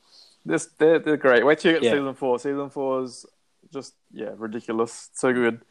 This 0.45 0.69
they're, 0.77 0.99
they're 0.99 1.17
great. 1.17 1.45
Wait 1.45 1.59
till 1.59 1.73
you 1.73 1.79
get 1.79 1.85
Yeah. 1.85 1.91
season 1.91 2.13
four. 2.15 2.39
Season 2.39 2.69
four 2.69 3.03
is 3.03 3.25
just 3.71 3.93
yeah 4.11 4.31
ridiculous. 4.37 5.09
So 5.13 5.33
good. 5.33 5.61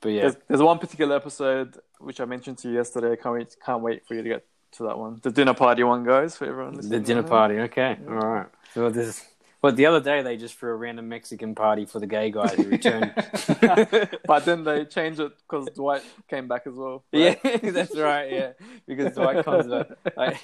But 0.00 0.08
yeah, 0.10 0.22
There's, 0.22 0.36
there's 0.48 0.62
one 0.62 0.78
particular 0.78 1.14
episode 1.14 1.78
which 1.98 2.20
I 2.20 2.24
mentioned 2.24 2.56
to 2.58 2.68
you 2.68 2.76
yesterday. 2.76 3.14
Can't 3.22 3.34
wait. 3.34 3.56
Can't 3.64 3.82
wait 3.82 4.06
for 4.06 4.14
you 4.14 4.22
to 4.22 4.28
get 4.28 4.46
to 4.72 4.84
that 4.84 4.98
one. 4.98 5.18
The 5.22 5.30
dinner 5.30 5.54
party 5.54 5.82
one, 5.84 6.04
goes 6.04 6.36
For 6.36 6.46
everyone. 6.46 6.74
the 6.88 7.00
dinner 7.00 7.22
right 7.22 7.30
party. 7.30 7.58
Okay, 7.60 7.96
all 8.08 8.14
right. 8.14 8.46
So 8.74 8.88
this 8.90 9.26
But 9.60 9.76
the 9.76 9.86
other 9.86 10.00
day 10.00 10.22
they 10.22 10.36
just 10.36 10.54
threw 10.58 10.70
a 10.70 10.76
random 10.76 11.08
Mexican 11.08 11.54
party 11.54 11.84
for 11.86 11.98
the 12.00 12.06
gay 12.06 12.30
guy 12.30 12.48
who 12.54 12.64
returned. 12.64 13.12
but 14.26 14.44
then 14.44 14.64
they 14.64 14.84
changed 14.84 15.20
it 15.20 15.32
because 15.38 15.68
Dwight 15.74 16.02
came 16.28 16.46
back 16.48 16.66
as 16.66 16.74
well. 16.74 17.02
yeah, 17.12 17.34
that's 17.62 17.96
right. 17.96 18.30
Yeah, 18.32 18.52
because 18.86 19.14
Dwight 19.14 19.44
comes 19.44 19.66
back 19.66 19.88
like, 20.16 20.38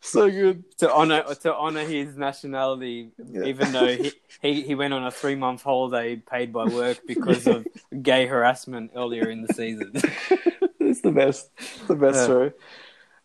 so 0.00 0.30
good. 0.30 0.64
to 0.78 0.90
honor 0.92 1.22
to 1.42 1.54
honor 1.54 1.84
his 1.84 2.16
nationality, 2.16 3.10
Yeah. 3.28 3.44
even 3.44 3.70
though 3.72 3.86
he, 3.86 4.12
he 4.40 4.62
he 4.62 4.74
went 4.74 4.94
on 4.94 5.04
a 5.04 5.10
three 5.10 5.34
month 5.36 5.62
holiday 5.62 6.16
paid 6.16 6.52
by 6.52 6.64
work 6.64 7.00
because 7.06 7.46
of 7.46 7.66
gay 8.02 8.26
harassment 8.26 8.92
earlier 8.96 9.28
in 9.30 9.42
the 9.42 9.52
season. 9.52 9.92
it's 10.80 11.02
the 11.02 11.12
best. 11.12 11.50
It's 11.58 11.86
the 11.86 11.94
best 11.96 12.16
Yeah. 12.20 12.26
show. 12.26 12.52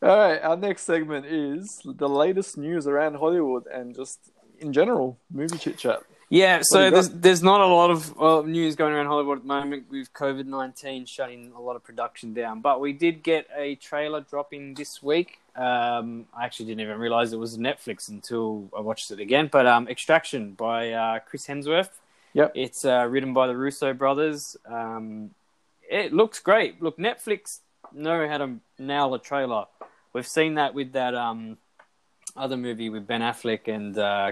All 0.05 0.15
right, 0.15 0.39
our 0.39 0.55
next 0.55 0.83
segment 0.83 1.25
is 1.25 1.81
the 1.83 2.07
latest 2.07 2.59
news 2.59 2.85
around 2.85 3.15
Hollywood 3.15 3.65
and 3.65 3.95
just 3.95 4.19
in 4.59 4.71
general 4.71 5.17
movie 5.31 5.57
chit 5.57 5.79
chat. 5.79 6.03
Yeah, 6.29 6.61
so 6.61 6.91
there's 6.91 7.09
got? 7.09 7.21
there's 7.23 7.41
not 7.41 7.61
a 7.61 7.65
lot 7.65 7.89
of 7.89 8.21
uh, 8.21 8.41
news 8.41 8.75
going 8.75 8.93
around 8.93 9.07
Hollywood 9.07 9.39
at 9.39 9.41
the 9.41 9.47
moment 9.47 9.85
with 9.89 10.13
COVID 10.13 10.45
nineteen 10.45 11.07
shutting 11.07 11.51
a 11.57 11.59
lot 11.59 11.75
of 11.75 11.83
production 11.83 12.35
down. 12.35 12.61
But 12.61 12.81
we 12.81 12.93
did 12.93 13.23
get 13.23 13.47
a 13.55 13.75
trailer 13.77 14.21
dropping 14.21 14.75
this 14.75 15.01
week. 15.01 15.39
Um, 15.55 16.27
I 16.37 16.45
actually 16.45 16.67
didn't 16.67 16.81
even 16.81 16.99
realize 16.99 17.33
it 17.33 17.39
was 17.39 17.57
Netflix 17.57 18.07
until 18.07 18.69
I 18.77 18.81
watched 18.81 19.09
it 19.09 19.19
again. 19.19 19.49
But 19.51 19.65
um, 19.65 19.87
Extraction 19.87 20.51
by 20.51 20.91
uh, 20.91 21.19
Chris 21.19 21.47
Hemsworth. 21.47 21.89
Yep. 22.33 22.51
It's 22.53 22.85
uh, 22.85 23.07
written 23.09 23.33
by 23.33 23.47
the 23.47 23.57
Russo 23.57 23.91
brothers. 23.91 24.55
Um, 24.67 25.31
it 25.89 26.13
looks 26.13 26.39
great. 26.39 26.79
Look, 26.79 26.99
Netflix 26.99 27.61
know 27.93 28.27
how 28.27 28.37
to 28.37 28.55
nail 28.77 29.13
a 29.13 29.19
trailer. 29.19 29.65
We've 30.15 30.25
seen 30.25 30.53
that 30.55 30.73
with 30.73 30.93
that 30.93 31.13
um, 31.13 31.57
other 32.37 32.55
movie 32.55 32.89
with 32.89 33.05
Ben 33.05 33.19
Affleck 33.19 33.67
and 33.67 33.97
uh, 33.97 34.31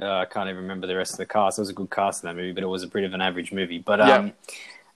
uh, 0.00 0.06
I 0.18 0.26
can't 0.26 0.50
even 0.50 0.60
remember 0.62 0.86
the 0.86 0.96
rest 0.96 1.12
of 1.12 1.18
the 1.18 1.24
cast. 1.24 1.56
It 1.58 1.62
was 1.62 1.70
a 1.70 1.72
good 1.72 1.90
cast 1.90 2.22
in 2.22 2.28
that 2.28 2.36
movie, 2.36 2.52
but 2.52 2.62
it 2.62 2.66
was 2.66 2.82
a 2.82 2.86
bit 2.86 3.04
of 3.04 3.14
an 3.14 3.22
average 3.22 3.52
movie. 3.52 3.78
But 3.78 4.02
um, 4.02 4.32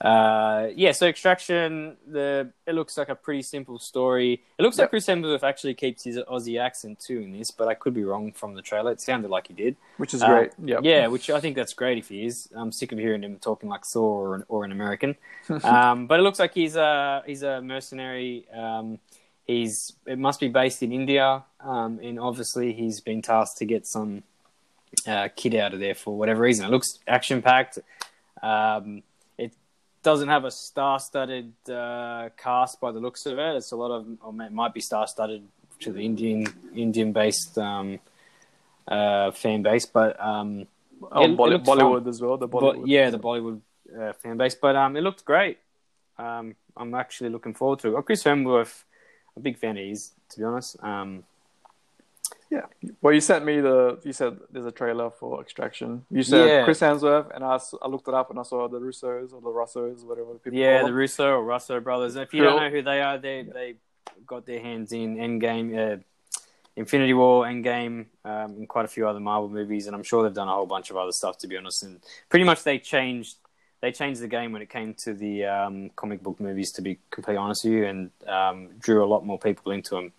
uh, 0.02 0.68
yeah, 0.76 0.92
so 0.92 1.06
Extraction, 1.06 1.96
the 2.06 2.50
it 2.66 2.74
looks 2.74 2.98
like 2.98 3.08
a 3.08 3.14
pretty 3.14 3.40
simple 3.40 3.78
story. 3.78 4.42
It 4.58 4.62
looks 4.62 4.76
like 4.76 4.84
Yep. 4.84 4.90
Chris 4.90 5.06
Hemsworth 5.06 5.42
actually 5.42 5.72
keeps 5.72 6.04
his 6.04 6.18
Aussie 6.18 6.60
accent 6.60 7.00
too 7.00 7.20
in 7.20 7.32
this, 7.32 7.50
but 7.50 7.66
I 7.66 7.72
could 7.72 7.94
be 7.94 8.04
wrong 8.04 8.32
from 8.32 8.54
the 8.54 8.60
trailer. 8.60 8.92
It 8.92 9.00
sounded 9.00 9.30
like 9.30 9.46
he 9.48 9.54
did. 9.54 9.76
Which 9.96 10.12
is 10.12 10.22
Uh, 10.22 10.26
great. 10.28 10.50
Yep. 10.62 10.80
Yeah, 10.82 11.06
which 11.06 11.30
I 11.30 11.40
think 11.40 11.56
that's 11.56 11.72
great 11.72 11.96
if 11.96 12.10
he 12.10 12.26
is. 12.26 12.50
I'm 12.54 12.70
sick 12.70 12.92
of 12.92 12.98
hearing 12.98 13.22
him 13.22 13.38
talking 13.38 13.70
like 13.70 13.86
Thor 13.86 14.28
or 14.28 14.34
an, 14.34 14.44
or 14.48 14.64
an 14.64 14.72
American. 14.72 15.16
um, 15.64 16.06
but 16.06 16.20
it 16.20 16.22
looks 16.22 16.38
like 16.38 16.52
he's 16.52 16.76
a 16.76 17.22
he's 17.24 17.42
a 17.42 17.62
mercenary. 17.62 18.46
He's 19.50 19.92
it 20.06 20.18
must 20.18 20.38
be 20.40 20.48
based 20.48 20.80
in 20.82 20.92
India, 20.92 21.42
um, 21.72 21.98
and 22.02 22.18
obviously 22.20 22.72
he's 22.72 23.00
been 23.00 23.20
tasked 23.22 23.58
to 23.58 23.64
get 23.64 23.86
some 23.86 24.22
uh, 25.12 25.28
kid 25.34 25.54
out 25.62 25.72
of 25.74 25.80
there 25.80 25.94
for 26.02 26.16
whatever 26.16 26.40
reason. 26.42 26.64
It 26.66 26.70
looks 26.70 26.98
action 27.16 27.42
packed. 27.42 27.78
Um, 28.42 29.02
it 29.36 29.52
doesn't 30.02 30.28
have 30.28 30.44
a 30.44 30.50
star-studded 30.50 31.52
uh, 31.68 32.28
cast 32.36 32.80
by 32.80 32.90
the 32.92 33.00
looks 33.00 33.26
of 33.26 33.38
it. 33.38 33.56
It's 33.56 33.72
a 33.72 33.76
lot 33.76 33.90
of, 33.90 34.06
or 34.22 34.32
it 34.42 34.52
might 34.52 34.72
be 34.72 34.80
star-studded 34.80 35.42
to 35.80 35.92
the 35.92 36.00
Indian 36.10 36.46
Indian-based 36.74 37.58
um, 37.58 37.98
uh, 38.88 39.30
fan 39.32 39.62
base, 39.62 39.86
but 39.86 40.12
um, 40.20 40.66
Oh, 41.10 41.22
It- 41.24 41.30
it 41.30 41.36
Bolly- 41.36 41.50
looks 41.52 41.68
Bollywood 41.68 42.06
as 42.08 42.20
well. 42.20 42.36
The 42.36 42.46
Bollywood. 42.48 42.82
yeah, 42.86 43.08
the 43.10 43.18
Bollywood 43.18 43.60
uh, 43.98 44.12
fan 44.12 44.36
base. 44.36 44.54
But 44.54 44.76
um, 44.76 44.96
it 44.98 45.00
looked 45.00 45.24
great. 45.24 45.56
Um, 46.18 46.54
I'm 46.76 46.94
actually 46.94 47.30
looking 47.30 47.54
forward 47.54 47.78
to 47.80 47.88
it. 47.88 47.94
Oh, 47.96 48.02
Chris 48.02 48.22
Hemsworth, 48.22 48.84
a 49.40 49.42
big 49.42 49.58
fan 49.58 49.76
of 49.76 49.84
his, 49.84 50.12
to 50.30 50.38
be 50.38 50.44
honest. 50.44 50.76
Um, 50.82 51.24
Yeah. 52.50 52.66
Well, 53.00 53.14
you 53.14 53.20
sent 53.20 53.44
me 53.44 53.60
the. 53.60 53.98
You 54.04 54.12
said 54.12 54.38
there's 54.52 54.66
a 54.66 54.72
trailer 54.72 55.10
for 55.10 55.40
Extraction. 55.40 56.04
You 56.10 56.22
said 56.22 56.48
Yeah. 56.48 56.64
Chris 56.64 56.80
Hemsworth, 56.80 57.28
and 57.34 57.44
I, 57.44 57.58
I 57.80 57.86
looked 57.88 58.08
it 58.08 58.14
up 58.14 58.30
and 58.30 58.38
I 58.38 58.42
saw 58.42 58.68
the 58.68 58.80
Russos 58.80 59.32
or 59.32 59.40
the 59.40 59.54
Russos, 59.60 60.04
whatever 60.04 60.34
people 60.34 60.58
yeah, 60.58 60.82
the. 60.84 60.92
Russo 60.92 61.26
or 61.30 61.44
Russo 61.44 61.78
brothers. 61.80 62.16
If 62.16 62.34
you 62.34 62.42
Cool. 62.42 62.50
don't 62.50 62.62
know 62.62 62.70
who 62.70 62.82
they 62.82 63.00
are, 63.02 63.18
they 63.18 63.42
they 63.42 63.74
got 64.26 64.46
their 64.46 64.60
hands 64.60 64.92
in 64.92 65.16
Endgame, 65.16 65.68
uh, 65.78 65.96
Infinity 66.76 67.14
War, 67.14 67.44
Endgame, 67.44 68.06
um, 68.24 68.50
and 68.58 68.68
quite 68.68 68.84
a 68.84 68.88
few 68.88 69.06
other 69.08 69.20
Marvel 69.20 69.48
movies. 69.48 69.86
And 69.86 69.94
I'm 69.96 70.02
sure 70.02 70.22
they've 70.22 70.34
done 70.42 70.48
a 70.48 70.52
whole 70.52 70.66
bunch 70.66 70.90
of 70.90 70.96
other 70.96 71.12
stuff, 71.12 71.38
to 71.38 71.46
be 71.46 71.56
honest. 71.56 71.82
And 71.84 72.00
pretty 72.28 72.44
much 72.44 72.62
they 72.64 72.78
changed 72.78 73.36
they 73.80 73.92
changed 73.92 74.20
the 74.20 74.28
game 74.28 74.52
when 74.52 74.62
it 74.62 74.68
came 74.68 74.94
to 74.94 75.14
the 75.14 75.44
um, 75.46 75.90
comic 75.96 76.22
book 76.22 76.38
movies. 76.40 76.72
To 76.72 76.82
be 76.82 76.98
completely 77.10 77.38
honest 77.38 77.64
with 77.64 77.72
you, 77.72 77.86
and 77.86 78.10
um, 78.26 78.68
drew 78.78 79.04
a 79.04 79.06
lot 79.06 79.24
more 79.24 79.38
people 79.38 79.72
into 79.72 79.94
them. 79.94 80.12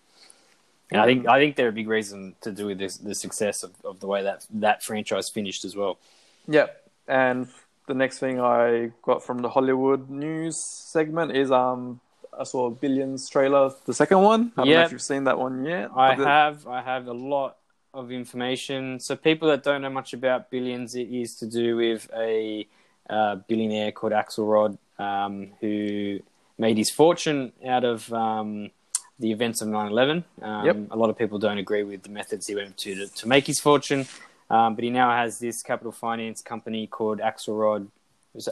And 0.90 1.00
I 1.00 1.06
think 1.06 1.26
I 1.26 1.38
think 1.38 1.56
they're 1.56 1.68
a 1.68 1.72
big 1.72 1.88
reason 1.88 2.34
to 2.42 2.52
do 2.52 2.66
with 2.66 2.78
this, 2.78 2.98
the 2.98 3.14
success 3.14 3.62
of, 3.62 3.72
of 3.84 4.00
the 4.00 4.06
way 4.06 4.22
that 4.22 4.46
that 4.50 4.82
franchise 4.82 5.30
finished 5.30 5.64
as 5.64 5.74
well. 5.74 5.98
Yeah, 6.46 6.66
and 7.08 7.48
the 7.86 7.94
next 7.94 8.18
thing 8.18 8.40
I 8.40 8.92
got 9.02 9.24
from 9.24 9.38
the 9.38 9.48
Hollywood 9.48 10.10
news 10.10 10.56
segment 10.58 11.34
is 11.36 11.50
um 11.50 12.00
I 12.38 12.44
saw 12.44 12.70
Billions 12.70 13.28
trailer, 13.28 13.70
the 13.86 13.94
second 13.94 14.20
one. 14.22 14.52
I 14.56 14.64
don't 14.64 14.70
know 14.70 14.82
if 14.82 14.92
you've 14.92 15.02
seen 15.02 15.24
that 15.24 15.38
one 15.38 15.64
yet. 15.64 15.90
I 15.96 16.14
the- 16.14 16.24
have 16.26 16.66
I 16.66 16.82
have 16.82 17.06
a 17.06 17.12
lot 17.12 17.56
of 17.94 18.10
information. 18.10 19.00
So 19.00 19.16
people 19.16 19.48
that 19.48 19.62
don't 19.62 19.82
know 19.82 19.90
much 19.90 20.12
about 20.12 20.50
billions, 20.50 20.94
it 20.94 21.08
is 21.08 21.36
to 21.36 21.46
do 21.46 21.76
with 21.76 22.10
a 22.16 22.66
uh, 23.08 23.36
billionaire 23.48 23.92
called 23.92 24.12
Axelrod, 24.12 24.78
um, 24.98 25.52
who 25.60 26.20
made 26.58 26.78
his 26.78 26.90
fortune 26.90 27.52
out 27.66 27.84
of 27.84 28.12
um, 28.12 28.70
the 29.18 29.32
events 29.32 29.60
of 29.62 29.68
9/11. 29.68 30.24
Um, 30.40 30.66
Yep. 30.66 30.76
A 30.90 30.96
lot 30.96 31.10
of 31.10 31.18
people 31.18 31.38
don't 31.38 31.58
agree 31.58 31.82
with 31.82 32.02
the 32.02 32.10
methods 32.10 32.46
he 32.46 32.54
went 32.54 32.76
to 32.78 32.94
to, 32.94 33.06
to 33.08 33.28
make 33.28 33.46
his 33.46 33.60
fortune, 33.60 34.06
um, 34.50 34.74
but 34.74 34.84
he 34.84 34.90
now 34.90 35.10
has 35.10 35.38
this 35.38 35.62
capital 35.62 35.92
finance 35.92 36.42
company 36.42 36.86
called 36.86 37.18
Axelrod. 37.20 37.88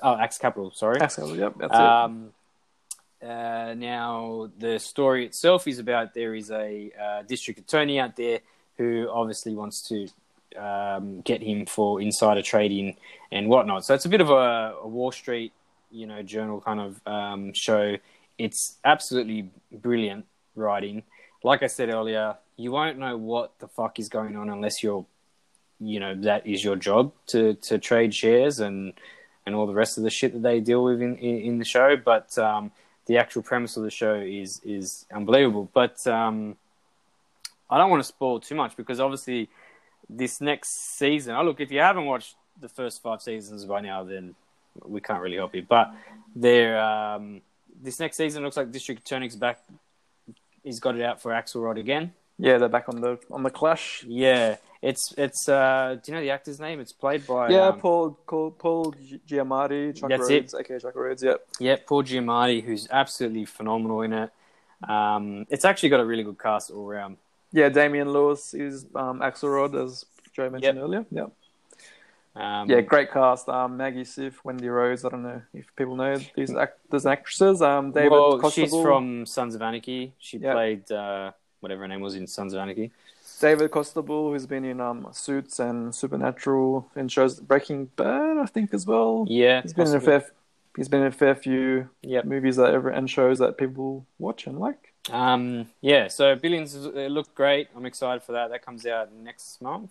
Oh, 0.03 0.17
Axe 0.17 0.37
Capital, 0.37 0.71
sorry. 0.73 1.01
Axel, 1.01 1.35
yep, 1.35 1.55
that's 1.57 1.75
Um, 1.75 2.35
uh, 3.23 3.75
now, 3.77 4.51
the 4.59 4.79
story 4.79 5.25
itself 5.27 5.67
is 5.67 5.79
about 5.79 6.13
there 6.15 6.35
is 6.35 6.51
a 6.51 6.91
uh, 7.01 7.23
district 7.23 7.61
attorney 7.61 7.99
out 7.99 8.17
there 8.17 8.41
who 8.77 9.09
obviously 9.11 9.55
wants 9.55 9.83
to 9.89 10.09
um, 10.57 11.21
get 11.23 11.43
him 11.43 11.67
for 11.67 12.01
insider 12.01 12.43
trading 12.43 12.97
and 13.33 13.49
whatnot. 13.49 13.85
So 13.85 13.95
it's 13.95 14.05
a 14.05 14.09
bit 14.09 14.21
of 14.21 14.31
a, 14.31 14.75
a 14.83 14.89
Wall 14.89 15.13
Street, 15.13 15.53
you 15.91 16.07
know, 16.07 16.23
journal 16.23 16.61
kind 16.61 16.81
of 16.81 17.01
um, 17.07 17.53
show. 17.53 17.97
It's 18.39 18.79
absolutely 18.85 19.51
brilliant 19.73 20.27
writing. 20.55 21.03
Like 21.43 21.63
I 21.63 21.67
said 21.67 21.89
earlier, 21.91 22.37
you 22.57 22.73
won't 22.73 22.99
know 22.99 23.17
what 23.17 23.59
the 23.59 23.69
fuck 23.69 23.99
is 23.99 24.09
going 24.09 24.37
on 24.37 24.51
unless 24.51 24.83
you're, 24.83 25.07
you 25.79 26.01
know, 26.01 26.15
that 26.23 26.47
is 26.47 26.63
your 26.63 26.77
job 26.77 27.13
to 27.29 27.55
to 27.55 27.79
trade 27.79 28.15
shares 28.15 28.61
and 28.61 28.93
and 29.47 29.55
all 29.55 29.67
the 29.67 29.75
rest 29.75 29.97
of 29.97 30.05
the 30.05 30.11
shit 30.11 30.33
that 30.35 30.43
they 30.43 30.61
deal 30.61 30.85
with 30.85 31.01
in, 31.01 31.17
in, 31.17 31.39
in 31.39 31.59
the 31.59 31.65
show. 31.65 31.97
But 31.97 32.37
um, 32.39 32.73
the 33.07 33.17
actual 33.19 33.43
premise 33.43 33.77
of 33.77 33.83
the 33.83 33.91
show 33.91 34.15
is 34.15 34.61
is 34.65 35.07
unbelievable. 35.13 35.71
But 35.73 36.07
um, 36.07 36.57
I 37.71 37.79
don't 37.79 37.91
want 37.91 38.03
to 38.03 38.09
spoil 38.09 38.41
too 38.41 38.55
much 38.55 38.77
because 38.77 39.01
obviously 39.01 39.49
this 40.17 40.41
next 40.41 40.99
season. 40.99 41.35
Oh, 41.37 41.43
look, 41.43 41.61
if 41.61 41.71
you 41.71 41.81
haven't 41.81 42.07
watched 42.07 42.35
the 42.61 42.69
first 42.69 43.03
five 43.03 43.23
seasons 43.23 43.65
by 43.65 43.81
now, 43.81 44.05
then 44.05 44.35
we 44.85 45.01
can't 45.01 45.23
really 45.23 45.37
help 45.37 45.55
you. 45.55 45.65
But 45.69 45.95
there, 46.35 46.81
um, 46.81 47.43
this 47.83 48.01
next 48.01 48.17
season 48.17 48.43
looks 48.43 48.57
like 48.57 48.71
District 48.71 49.01
Attorney's 49.01 49.37
back. 49.37 49.61
He's 50.63 50.81
got 50.81 50.97
it 50.97 51.03
out 51.03 51.23
for 51.23 51.33
Axelrod 51.33 51.79
again. 51.79 52.13
Yeah, 52.39 52.59
they're 52.59 52.69
back 52.69 52.89
on 52.89 53.01
the 53.01 53.19
on 53.31 53.43
the 53.43 53.51
clash. 53.51 54.03
Yeah, 54.07 54.57
it's 54.81 55.13
it's. 55.19 55.49
Uh, 55.49 55.99
do 56.03 56.11
you 56.11 56.17
know 56.17 56.23
the 56.23 56.31
actor's 56.31 56.59
name? 56.59 56.81
It's 56.81 56.93
played 56.93 57.27
by 57.27 57.51
yeah, 57.51 57.69
um, 57.69 57.81
Paul, 57.81 58.19
Paul 58.27 58.51
Paul 58.53 58.95
Giamatti, 59.29 59.95
Chuck 59.99 60.09
That's 60.09 60.23
Rhoades, 60.23 60.59
aka 60.59 60.79
Chuck 60.79 60.95
Rhoades. 60.95 61.23
Yep. 61.23 61.47
Yeah, 61.61 61.77
Paul 61.87 62.03
Giamatti, 62.03 62.63
who's 62.65 62.89
absolutely 62.91 63.45
phenomenal 63.45 64.01
in 64.03 64.13
it. 64.15 64.31
Um, 64.89 65.47
it's 65.51 65.67
actually 65.67 65.91
got 65.91 66.01
a 66.01 66.05
really 66.07 66.23
good 66.23 66.39
cast 66.39 66.71
all 66.71 66.89
around. 66.89 67.19
Yeah, 67.53 67.69
Damian 67.69 68.13
Lewis 68.13 68.55
is 68.55 68.87
um, 68.95 69.21
Axelrod, 69.21 69.75
as 69.83 70.05
Joe 70.33 70.51
mentioned 70.51 70.77
Yep. 70.77 70.85
earlier. 70.85 71.07
Yep. 71.11 71.33
Um, 72.37 72.71
Yeah, 72.71 72.81
great 72.81 73.11
cast. 73.11 73.49
Um, 73.49 73.77
Maggie 73.77 74.05
Siff, 74.05 74.35
Wendy 74.45 74.67
Rhoades. 74.67 75.05
I 75.05 75.09
don't 75.09 75.23
know 75.25 75.43
if 75.53 75.75
people 75.75 75.97
know 75.97 76.17
these 76.37 76.55
actors 76.55 77.05
and 77.05 77.13
actresses. 77.13 77.61
Um, 77.61 77.91
David 77.91 78.13
well, 78.13 78.39
Costabile. 78.39 78.53
she's 78.53 78.71
from 78.71 79.27
Sons 79.27 79.55
of 79.55 79.63
Anarchy. 79.63 80.13
She 80.19 80.39
Yeah. 80.39 80.53
played 80.53 80.91
uh, 80.93 81.33
whatever 81.59 81.83
her 81.83 81.89
name 81.89 82.01
was 82.01 82.15
in 82.15 82.27
Sons 82.27 82.53
of 82.55 82.61
Anarchy. 82.61 82.93
David 83.41 83.71
Costabile, 83.71 84.31
who's 84.33 84.47
been 84.47 84.65
in 84.65 84.81
um, 84.81 85.09
Suits 85.13 85.59
and 85.59 85.95
Supernatural 85.95 86.89
and 86.95 87.11
shows 87.11 87.41
Breaking 87.41 87.87
Bad, 87.97 88.37
I 88.39 88.47
think 88.47 88.73
as 88.75 88.87
well. 88.87 89.25
Yeah, 89.29 89.63
He's 89.63 89.73
been 89.73 89.89
in 89.89 89.95
a 89.95 90.01
fair. 90.01 90.25
He's 90.77 90.89
been 90.89 91.01
in 91.01 91.09
a 91.09 91.13
fair 91.13 91.35
few 91.35 91.89
Yep. 92.03 92.27
movies 92.27 92.57
that 92.57 92.73
ever 92.73 92.91
and 92.91 93.11
shows 93.11 93.39
that 93.41 93.59
people 93.59 94.07
watch 94.21 94.47
and 94.47 94.59
like. 94.61 94.90
Um, 95.11 95.67
yeah, 95.81 96.09
so 96.09 96.35
Billions 96.37 96.75
it 96.75 97.11
looked 97.11 97.35
great. 97.35 97.69
I'm 97.75 97.87
excited 97.87 98.23
for 98.23 98.33
that. 98.33 98.51
That 98.51 98.65
comes 98.65 98.85
out 98.87 99.13
next 99.13 99.61
month, 99.63 99.91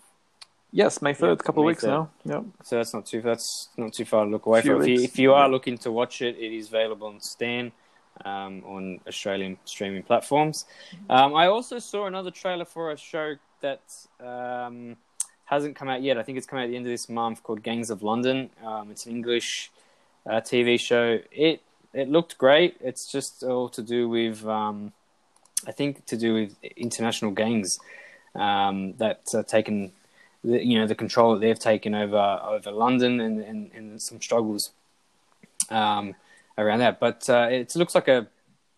Yes, 0.72 1.02
May 1.02 1.14
third, 1.16 1.40
Yeah, 1.40 1.46
couple 1.46 1.64
of 1.64 1.68
weeks 1.68 1.84
3rd. 1.84 1.88
now. 1.88 2.10
Yep. 2.26 2.44
so 2.64 2.76
that's 2.78 2.94
not 2.94 3.06
too 3.08 3.22
that's 3.22 3.70
not 3.76 3.92
too 3.94 4.06
far 4.06 4.26
to 4.26 4.30
look 4.30 4.46
away 4.46 4.62
Few 4.62 4.74
from. 4.74 4.82
If 4.84 4.88
you, 4.88 5.02
if 5.02 5.18
you 5.20 5.34
are 5.34 5.50
looking 5.50 5.78
to 5.80 5.92
watch 5.92 6.22
it, 6.22 6.38
it 6.38 6.56
is 6.56 6.68
available 6.68 7.08
on 7.08 7.20
Stan 7.22 7.72
um, 8.24 8.64
on 8.66 9.00
Australian 9.08 9.58
streaming 9.66 10.04
platforms. 10.04 10.66
Um, 11.10 11.34
I 11.36 11.48
also 11.48 11.80
saw 11.80 12.06
another 12.06 12.30
trailer 12.32 12.66
for 12.66 12.92
a 12.92 12.98
show 12.98 13.36
that 13.62 13.82
um, 14.24 14.96
hasn't 15.46 15.76
come 15.76 15.90
out 15.90 16.04
yet. 16.04 16.20
I 16.20 16.24
think 16.24 16.38
it's 16.38 16.46
coming 16.46 16.62
out 16.64 16.66
at 16.66 16.70
the 16.72 16.78
end 16.78 16.86
of 16.86 16.92
this 16.92 17.10
month 17.10 17.42
called 17.42 17.64
Gangs 17.64 17.90
of 17.90 18.04
London. 18.04 18.52
Um, 18.64 18.92
it's 18.92 19.08
an 19.08 19.14
English 19.14 19.72
uh, 20.28 20.34
TV 20.42 20.80
show. 20.80 21.18
It 21.32 21.62
it 21.96 22.08
looked 22.10 22.38
great. 22.38 22.78
It's 22.80 23.12
just 23.12 23.42
all 23.44 23.70
to 23.70 23.82
do 23.82 24.08
with 24.08 24.46
um, 24.46 24.94
I 25.68 25.72
think 25.72 26.06
to 26.08 26.18
do 26.18 26.34
with 26.34 26.56
international 26.76 27.32
gangs 27.32 27.80
um, 28.36 28.94
that 28.98 29.28
are 29.34 29.44
taken 29.44 29.92
you 30.44 30.80
know 30.80 30.88
the 30.88 30.96
control 30.96 31.34
that 31.34 31.42
they've 31.42 31.60
taken 31.60 31.94
over 31.94 32.40
over 32.44 32.72
London 32.72 33.20
and 33.20 33.42
and, 33.42 33.72
and 33.74 34.02
some 34.02 34.22
struggles 34.22 34.72
um, 35.70 36.16
around 36.58 36.80
that. 36.80 37.00
But 37.00 37.30
uh, 37.30 37.48
it 37.52 37.76
looks 37.76 37.96
like 37.96 38.08
a 38.08 38.28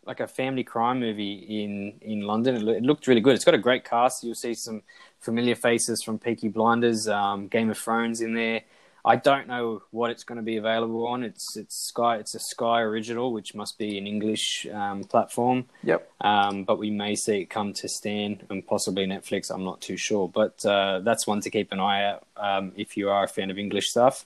like 0.05 0.19
a 0.19 0.27
family 0.27 0.63
crime 0.63 0.99
movie 0.99 1.35
in 1.63 1.93
in 2.01 2.21
London. 2.21 2.55
It, 2.55 2.77
it, 2.77 2.83
looked 2.83 3.07
really 3.07 3.21
good. 3.21 3.35
It's 3.35 3.45
got 3.45 3.53
a 3.53 3.59
great 3.59 3.83
cast. 3.83 4.23
You'll 4.23 4.35
see 4.35 4.53
some 4.53 4.81
familiar 5.19 5.55
faces 5.55 6.01
from 6.01 6.17
Peaky 6.17 6.47
Blinders, 6.47 7.07
um, 7.07 7.47
Game 7.47 7.69
of 7.69 7.77
Thrones 7.77 8.21
in 8.21 8.33
there. 8.33 8.61
I 9.03 9.15
don't 9.15 9.47
know 9.47 9.81
what 9.91 10.11
it's 10.11 10.23
going 10.23 10.37
to 10.37 10.43
be 10.43 10.57
available 10.57 11.07
on. 11.07 11.23
It's 11.23 11.57
it's 11.57 11.75
Sky. 11.75 12.17
It's 12.17 12.35
a 12.35 12.39
Sky 12.39 12.81
original, 12.81 13.33
which 13.33 13.55
must 13.55 13.77
be 13.77 13.97
an 13.97 14.07
English 14.07 14.67
um, 14.71 15.03
platform. 15.03 15.65
Yep. 15.83 16.11
Um, 16.21 16.63
but 16.63 16.77
we 16.77 16.91
may 16.91 17.15
see 17.15 17.41
it 17.41 17.45
come 17.45 17.73
to 17.73 17.89
Stan 17.89 18.43
and 18.49 18.65
possibly 18.65 19.05
Netflix. 19.05 19.49
I'm 19.49 19.63
not 19.63 19.81
too 19.81 19.97
sure, 19.97 20.29
but 20.29 20.63
uh, 20.65 20.99
that's 20.99 21.25
one 21.25 21.41
to 21.41 21.49
keep 21.49 21.71
an 21.71 21.79
eye 21.79 22.05
out 22.05 22.27
um, 22.37 22.73
if 22.75 22.95
you 22.95 23.09
are 23.09 23.23
a 23.23 23.27
fan 23.27 23.49
of 23.49 23.57
English 23.57 23.89
stuff. 23.89 24.25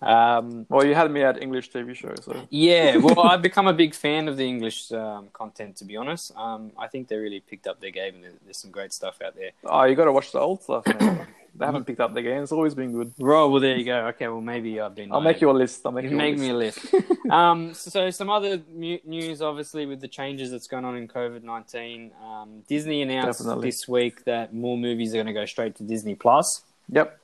Um, 0.00 0.66
well, 0.68 0.86
you 0.86 0.94
had 0.94 1.10
me 1.10 1.22
at 1.22 1.42
English 1.42 1.70
TV 1.70 1.94
shows. 1.94 2.24
So. 2.24 2.46
Yeah, 2.50 2.96
well, 3.04 3.20
I've 3.20 3.42
become 3.42 3.66
a 3.66 3.72
big 3.72 3.94
fan 3.94 4.28
of 4.28 4.36
the 4.36 4.46
English 4.46 4.92
um, 4.92 5.28
content. 5.32 5.76
To 5.76 5.84
be 5.84 5.96
honest, 5.96 6.32
um, 6.36 6.72
I 6.78 6.86
think 6.86 7.08
they 7.08 7.16
really 7.16 7.40
picked 7.40 7.66
up 7.66 7.80
their 7.80 7.90
game, 7.90 8.14
and 8.16 8.38
there's 8.44 8.58
some 8.58 8.70
great 8.70 8.92
stuff 8.92 9.18
out 9.24 9.34
there. 9.34 9.50
Oh, 9.64 9.84
you 9.84 9.96
got 9.96 10.04
to 10.04 10.12
watch 10.12 10.32
the 10.32 10.38
old 10.38 10.62
stuff. 10.62 10.86
Man. 10.86 11.26
they 11.56 11.66
haven't 11.66 11.84
picked 11.84 11.98
up 11.98 12.14
the 12.14 12.22
game. 12.22 12.42
It's 12.42 12.52
always 12.52 12.74
been 12.74 12.92
good. 12.92 13.12
Right. 13.18 13.44
Well, 13.44 13.58
there 13.58 13.76
you 13.76 13.84
go. 13.84 14.06
Okay. 14.08 14.28
Well, 14.28 14.40
maybe 14.40 14.80
I've 14.80 14.94
been. 14.94 15.12
I'll 15.12 15.20
make 15.20 15.40
you 15.40 15.50
a 15.50 15.52
list. 15.52 15.82
I'll 15.84 15.92
make 15.92 16.04
you 16.04 16.16
make 16.16 16.36
a 16.36 16.38
me 16.38 16.50
a 16.50 16.54
list. 16.54 16.94
um, 17.30 17.74
so, 17.74 17.90
so, 17.90 18.10
some 18.10 18.30
other 18.30 18.62
news, 18.68 19.42
obviously, 19.42 19.84
with 19.86 20.00
the 20.00 20.08
changes 20.08 20.52
that's 20.52 20.68
going 20.68 20.84
on 20.84 20.96
in 20.96 21.08
COVID 21.08 21.42
nineteen. 21.42 22.12
Um, 22.24 22.62
Disney 22.68 23.02
announced 23.02 23.40
Definitely. 23.40 23.68
this 23.68 23.88
week 23.88 24.24
that 24.24 24.54
more 24.54 24.78
movies 24.78 25.12
are 25.12 25.16
going 25.16 25.26
to 25.26 25.32
go 25.32 25.44
straight 25.44 25.74
to 25.76 25.82
Disney 25.82 26.14
Plus. 26.14 26.62
Yep. 26.90 27.18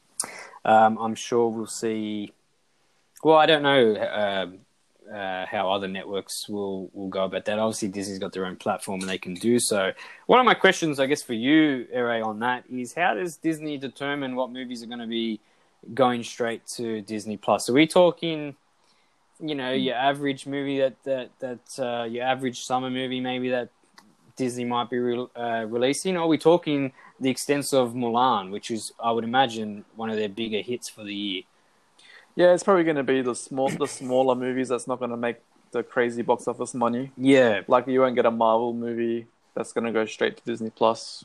Um, 0.65 0.99
I'm 0.99 1.15
sure 1.15 1.49
we'll 1.49 1.67
see. 1.67 2.33
Well, 3.25 3.39
I 3.39 3.47
don't 3.47 3.63
know 3.63 3.95
uh, 3.95 5.11
uh, 5.11 5.47
how 5.47 5.73
other 5.73 5.89
networks 5.89 6.47
will, 6.47 6.91
will 6.93 7.09
go 7.09 7.25
about 7.25 7.47
that. 7.47 7.59
Obviously, 7.59 7.89
Disney's 7.89 8.19
got 8.19 8.35
their 8.35 8.45
own 8.45 8.57
platform 8.57 9.01
and 9.01 9.09
they 9.09 9.17
can 9.17 9.33
do 9.33 9.59
so. 9.59 9.93
One 10.27 10.41
of 10.41 10.45
my 10.45 10.53
questions, 10.53 11.01
I 11.01 11.07
guess, 11.07 11.23
for 11.23 11.33
you, 11.33 11.87
Ere, 11.91 12.23
on 12.23 12.41
that 12.41 12.65
is 12.71 12.93
how 12.93 13.15
does 13.15 13.39
Disney 13.39 13.79
determine 13.79 14.37
what 14.37 14.53
movies 14.53 14.83
are 14.83 14.87
going 14.87 14.99
to 14.99 15.07
be 15.07 15.41
going 15.95 16.23
straight 16.23 16.67
to 16.77 17.01
Disney 17.01 17.39
Plus? 17.39 17.71
Are 17.71 17.73
we 17.73 17.87
talking, 17.87 18.57
you 19.41 19.55
know, 19.55 19.73
your 19.73 19.95
average 19.95 20.47
movie 20.47 20.81
that 20.81 21.03
that 21.05 21.31
that 21.39 21.79
uh, 21.79 22.05
your 22.05 22.25
average 22.25 22.63
summer 22.63 22.91
movie 22.91 23.21
maybe 23.21 23.49
that 23.49 23.71
Disney 24.37 24.67
might 24.67 24.91
be 24.91 24.99
re- 24.99 25.29
uh, 25.35 25.65
releasing? 25.67 26.19
Or 26.19 26.25
are 26.25 26.29
we 26.29 26.37
talking 26.37 26.93
the 27.19 27.31
extent 27.31 27.73
of 27.73 27.95
Mulan, 27.95 28.51
which 28.51 28.71
is, 28.71 28.93
I 29.03 29.13
would 29.13 29.25
imagine, 29.25 29.87
one 29.97 30.11
of 30.11 30.17
their 30.17 30.29
bigger 30.29 30.61
hits 30.61 30.91
for 30.91 31.05
the 31.05 31.15
year? 31.15 31.43
Yeah, 32.37 32.53
it's 32.53 32.63
probably 32.65 32.85
going 32.85 32.97
to 32.97 33.03
be 33.05 33.23
the 33.23 33.35
small, 33.35 33.69
the 33.69 33.87
smaller 33.87 34.35
movies 34.35 34.69
that's 34.69 34.87
not 34.89 34.99
going 34.99 35.11
to 35.13 35.17
make 35.17 35.37
the 35.71 35.83
crazy 35.83 36.23
box 36.23 36.47
office 36.49 36.75
money. 36.75 37.11
Yeah, 37.17 37.61
Like 37.69 37.87
you 37.87 38.01
won't 38.01 38.15
get 38.15 38.27
a 38.27 38.31
Marvel 38.31 38.73
movie 38.73 39.27
that's 39.55 39.73
going 39.73 39.85
to 39.85 39.93
go 39.93 40.05
straight 40.07 40.37
to 40.39 40.43
Disney 40.45 40.71
Plus. 40.71 41.25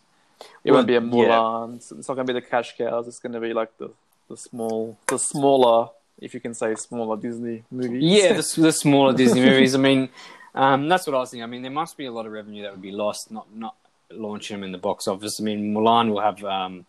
It 0.64 0.72
Well, 0.72 0.76
won't 0.80 0.88
be 0.88 0.96
a 0.96 1.02
yeah. 1.02 1.08
Mulan. 1.08 1.76
It's 1.78 1.92
not 2.08 2.16
going 2.16 2.28
to 2.28 2.34
be 2.34 2.40
the 2.40 2.46
cash 2.46 2.78
cows. 2.78 3.08
It's 3.08 3.20
going 3.20 3.34
to 3.34 3.40
be 3.40 3.54
like 3.54 3.78
the 3.78 3.92
the 4.30 4.38
small, 4.38 4.96
the 5.08 5.18
smaller, 5.18 5.90
if 6.20 6.36
you 6.36 6.40
can 6.40 6.54
say 6.54 6.76
smaller 6.76 7.18
Disney 7.18 7.64
movies. 7.72 8.04
yeah, 8.04 8.34
the, 8.34 8.62
the 8.62 8.72
smaller 8.72 9.12
Disney 9.14 9.42
movies. 9.50 9.74
I 9.74 9.80
mean, 9.80 10.10
um, 10.54 10.88
that's 10.88 11.08
what 11.08 11.16
I 11.16 11.20
was 11.20 11.32
thinking. 11.32 11.44
I 11.44 11.48
mean, 11.48 11.64
there 11.64 11.72
must 11.72 11.98
be 11.98 12.06
a 12.06 12.12
lot 12.12 12.28
of 12.28 12.32
revenue 12.32 12.62
that 12.62 12.72
would 12.72 12.82
be 12.82 12.92
lost 12.92 13.32
not 13.32 13.48
not 13.56 13.76
launching 14.12 14.56
them 14.58 14.64
in 14.64 14.72
the 14.72 14.78
box 14.78 15.08
office. 15.08 15.40
I 15.40 15.44
mean, 15.44 15.74
Mulan 15.74 16.12
will 16.12 16.22
have 16.22 16.44
um, 16.44 16.86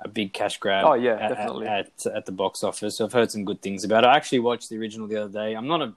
a 0.00 0.08
big 0.08 0.32
cash 0.32 0.58
grab. 0.58 0.84
Oh, 0.86 0.94
yeah, 0.94 1.14
at, 1.14 1.28
definitely. 1.30 1.66
at, 1.66 1.90
at 2.06 2.16
at 2.18 2.26
the 2.26 2.32
box 2.32 2.62
office. 2.62 2.96
So 2.96 3.04
I've 3.04 3.12
heard 3.12 3.30
some 3.30 3.44
good 3.44 3.60
things 3.62 3.84
about 3.84 4.04
it. 4.04 4.08
I 4.08 4.16
actually 4.16 4.40
watched 4.40 4.68
the 4.68 4.76
original 4.78 5.06
the 5.08 5.16
other 5.24 5.32
day. 5.32 5.54
I'm 5.54 5.66
not 5.66 5.82
a 5.82 5.92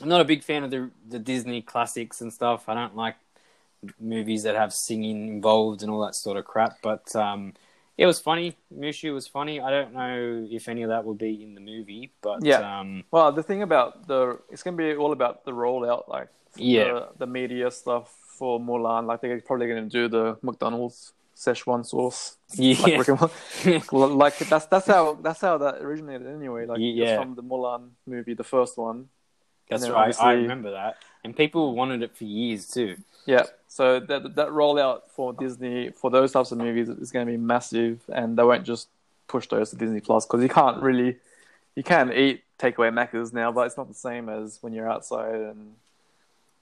I'm 0.00 0.08
not 0.08 0.20
a 0.20 0.24
big 0.24 0.42
fan 0.42 0.64
of 0.64 0.70
the 0.70 0.90
the 1.08 1.18
Disney 1.18 1.62
classics 1.62 2.20
and 2.20 2.32
stuff. 2.32 2.68
I 2.68 2.74
don't 2.74 2.96
like 2.96 3.16
movies 4.00 4.42
that 4.44 4.54
have 4.54 4.72
singing 4.72 5.28
involved 5.28 5.82
and 5.82 5.90
all 5.90 6.00
that 6.04 6.14
sort 6.14 6.36
of 6.36 6.44
crap. 6.44 6.78
But 6.82 7.14
um, 7.16 7.54
it 7.98 8.06
was 8.06 8.20
funny. 8.20 8.56
Mushu 8.76 9.12
was 9.12 9.26
funny. 9.28 9.60
I 9.60 9.70
don't 9.70 9.92
know 9.92 10.46
if 10.50 10.68
any 10.68 10.82
of 10.82 10.88
that 10.88 11.04
will 11.04 11.14
be 11.14 11.42
in 11.42 11.54
the 11.54 11.60
movie, 11.60 12.12
but 12.22 12.44
Yeah. 12.44 12.80
um, 12.80 13.04
Well, 13.10 13.32
the 13.32 13.42
thing 13.42 13.62
about 13.62 14.06
the 14.06 14.38
it's 14.50 14.62
going 14.62 14.76
to 14.76 14.82
be 14.82 14.94
all 14.96 15.12
about 15.12 15.44
the 15.44 15.52
rollout, 15.52 16.08
like 16.08 16.28
Yeah. 16.56 16.84
the, 16.84 17.08
the 17.18 17.26
media 17.26 17.70
stuff 17.70 18.14
for 18.38 18.58
Mulan. 18.60 19.06
Like 19.06 19.20
they're 19.20 19.40
probably 19.40 19.66
going 19.68 19.88
to 19.88 19.90
do 19.90 20.08
the 20.08 20.38
McDonald's 20.42 21.12
Szechuan 21.44 21.84
sauce. 21.84 22.36
yeah, 22.54 22.76
Like, 23.92 24.10
like 24.22 24.38
that's 24.50 24.66
that's 24.66 24.86
how 24.86 25.14
that's 25.14 25.40
how 25.40 25.58
that 25.58 25.76
originated 25.82 26.26
anyway. 26.26 26.66
Like 26.66 26.78
Yeah. 26.80 27.18
from 27.18 27.34
the 27.34 27.42
Mulan 27.42 27.90
movie, 28.06 28.34
the 28.34 28.44
first 28.44 28.78
one. 28.78 29.08
that's 29.68 29.88
right. 29.88 30.14
I 30.20 30.32
remember 30.34 30.70
that, 30.72 30.96
and 31.24 31.34
people 31.36 31.74
wanted 31.74 32.02
it 32.02 32.16
for 32.16 32.24
years 32.24 32.68
too. 32.68 32.96
Yeah. 33.26 33.44
So 33.68 34.00
that 34.00 34.34
that 34.36 34.48
rollout 34.48 35.00
for 35.14 35.32
Disney 35.32 35.90
for 35.90 36.10
those 36.10 36.30
types 36.32 36.52
of 36.52 36.58
movies 36.58 36.88
is 36.88 37.10
going 37.10 37.26
to 37.26 37.32
be 37.32 37.38
massive, 37.38 38.00
and 38.08 38.36
they 38.36 38.44
won't 38.44 38.64
just 38.64 38.88
push 39.28 39.46
those 39.48 39.70
to 39.70 39.76
Disney 39.76 40.00
Plus 40.00 40.26
because 40.26 40.42
you 40.42 40.48
can't 40.48 40.82
really 40.82 41.16
you 41.74 41.82
can 41.82 42.12
eat 42.12 42.42
takeaway 42.58 42.90
Maccas 42.92 43.32
now, 43.32 43.50
but 43.50 43.66
it's 43.66 43.76
not 43.76 43.88
the 43.88 43.94
same 44.08 44.28
as 44.28 44.58
when 44.62 44.72
you're 44.74 44.90
outside 44.90 45.34
and 45.50 45.74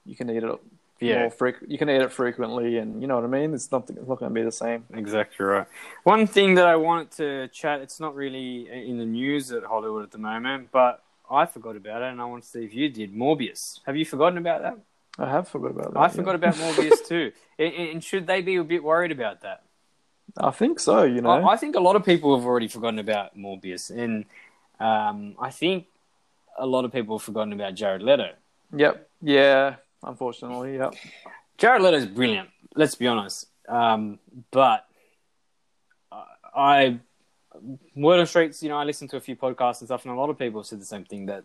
you 0.06 0.14
can 0.14 0.30
eat 0.30 0.42
it 0.42 0.60
Yeah. 1.08 1.20
more 1.20 1.30
freq- 1.30 1.64
You 1.68 1.78
can 1.78 1.88
eat 1.88 2.02
it 2.02 2.12
frequently, 2.12 2.76
and 2.78 3.00
you 3.00 3.06
know 3.08 3.14
what 3.16 3.24
I 3.24 3.28
mean. 3.28 3.54
It's 3.54 3.70
not 3.72 3.88
it's 3.90 4.08
not 4.08 4.18
going 4.18 4.30
to 4.30 4.34
be 4.34 4.42
the 4.42 4.52
same. 4.52 4.84
Exactly 4.92 5.44
right. 5.46 5.66
One 6.04 6.26
thing 6.26 6.54
that 6.56 6.66
I 6.66 6.76
wanted 6.76 7.10
to 7.12 7.48
chat, 7.48 7.80
it's 7.80 7.98
not 8.00 8.14
really 8.14 8.68
in 8.70 8.98
the 8.98 9.06
news 9.06 9.50
at 9.52 9.64
Hollywood 9.64 10.02
at 10.02 10.10
the 10.10 10.18
moment, 10.18 10.68
but 10.72 11.02
I 11.30 11.46
forgot 11.46 11.76
about 11.76 12.02
it 12.02 12.10
and 12.12 12.20
I 12.20 12.24
want 12.24 12.42
to 12.42 12.48
see 12.48 12.64
if 12.64 12.74
you 12.74 12.88
did. 12.88 13.14
Morbius. 13.14 13.80
Have 13.86 13.96
you 13.96 14.04
forgotten 14.04 14.36
about 14.38 14.62
that? 14.62 14.78
I 15.18 15.28
have 15.30 15.48
forgot 15.48 15.70
about 15.72 15.94
that. 15.94 15.98
I 15.98 16.02
yeah. 16.04 16.08
forgot 16.08 16.34
about 16.34 16.54
Morbius 16.62 17.06
too. 17.06 17.32
And- 17.58 17.74
And 17.74 18.04
should 18.04 18.26
they 18.26 18.42
be 18.42 18.56
a 18.56 18.64
bit 18.64 18.82
worried 18.82 19.12
about 19.12 19.40
that? 19.42 19.62
I 20.36 20.50
think 20.50 20.78
so. 20.80 21.02
You 21.04 21.20
know. 21.22 21.30
I 21.30 21.54
I 21.54 21.56
think 21.56 21.76
a 21.76 21.80
lot 21.80 21.96
of 21.96 22.04
people 22.04 22.36
have 22.36 22.46
already 22.46 22.68
forgotten 22.68 22.98
about 22.98 23.36
Morbius. 23.36 23.90
And 23.90 24.26
um, 24.78 25.34
I 25.40 25.50
think 25.50 25.86
a 26.58 26.66
lot 26.66 26.84
of 26.84 26.92
people 26.92 27.18
have 27.18 27.24
forgotten 27.24 27.52
about 27.52 27.74
Jared 27.74 28.02
Leto. 28.02 28.30
Yep. 28.76 29.08
Yeah. 29.22 29.76
Unfortunately. 30.02 30.76
Yep. 30.76 30.94
Jared 31.58 31.82
Leto 31.82 31.96
is 31.98 32.06
brilliant. 32.06 32.48
Let's 32.74 32.94
be 32.94 33.06
honest. 33.06 33.46
Um, 33.68 34.18
but 34.50 34.86
I, 36.54 36.98
word 37.94 38.20
on 38.20 38.26
streets, 38.26 38.62
you 38.62 38.68
know, 38.68 38.76
I 38.76 38.84
listen 38.84 39.08
to 39.08 39.16
a 39.16 39.20
few 39.20 39.36
podcasts 39.36 39.80
and 39.80 39.88
stuff, 39.88 40.04
and 40.04 40.14
a 40.14 40.16
lot 40.16 40.30
of 40.30 40.38
people 40.38 40.60
have 40.60 40.66
said 40.66 40.80
the 40.80 40.86
same 40.86 41.04
thing. 41.04 41.26
That 41.26 41.44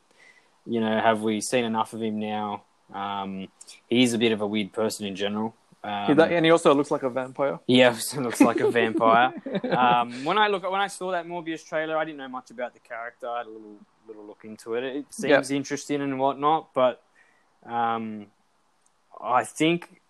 you 0.66 0.80
know, 0.80 1.00
have 1.00 1.22
we 1.22 1.42
seen 1.42 1.64
enough 1.66 1.94
of 1.94 2.02
him 2.02 2.20
now? 2.20 2.64
Um, 2.94 3.48
he's 3.88 4.14
a 4.14 4.18
bit 4.18 4.32
of 4.32 4.42
a 4.42 4.48
weird 4.48 4.74
person 4.74 5.06
in 5.06 5.16
general. 5.16 5.56
Um, 5.84 6.16
He- 6.18 6.36
and 6.36 6.44
he 6.46 6.52
also 6.52 6.74
looks 6.74 6.90
like 6.90 7.04
a 7.04 7.10
vampire. 7.10 7.60
Yeah, 7.68 7.96
he 7.96 8.20
looks 8.20 8.42
like 8.42 8.60
a 8.60 8.72
vampire. 8.72 9.34
um, 9.78 10.26
when 10.26 10.38
I 10.40 10.48
look 10.48 10.64
when 10.64 10.82
I 10.82 10.88
saw 10.88 11.12
that 11.12 11.28
Morbius 11.28 11.64
trailer, 11.64 11.98
I 11.98 12.06
didn't 12.06 12.18
know 12.18 12.28
much 12.28 12.50
about 12.50 12.74
the 12.74 12.80
character. 12.80 13.28
I 13.28 13.40
had 13.40 13.48
a 13.48 13.50
little 13.50 13.78
little 14.08 14.26
look 14.26 14.42
into 14.44 14.74
it. 14.76 14.84
It 14.84 15.06
seems 15.14 15.52
interesting 15.52 16.02
and 16.02 16.18
whatnot, 16.20 16.74
but 16.74 17.04
um, 17.66 18.28
I 19.22 19.44
think 19.44 20.02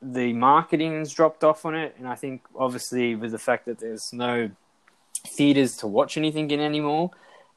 the 0.00 0.32
marketing's 0.32 1.12
dropped 1.12 1.44
off 1.44 1.64
on 1.64 1.74
it, 1.74 1.94
and 1.98 2.06
I 2.06 2.14
think 2.14 2.42
obviously 2.56 3.14
with 3.14 3.32
the 3.32 3.38
fact 3.38 3.66
that 3.66 3.78
there's 3.78 4.12
no 4.12 4.50
theaters 5.26 5.76
to 5.78 5.86
watch 5.86 6.16
anything 6.16 6.50
in 6.50 6.60
anymore. 6.60 7.10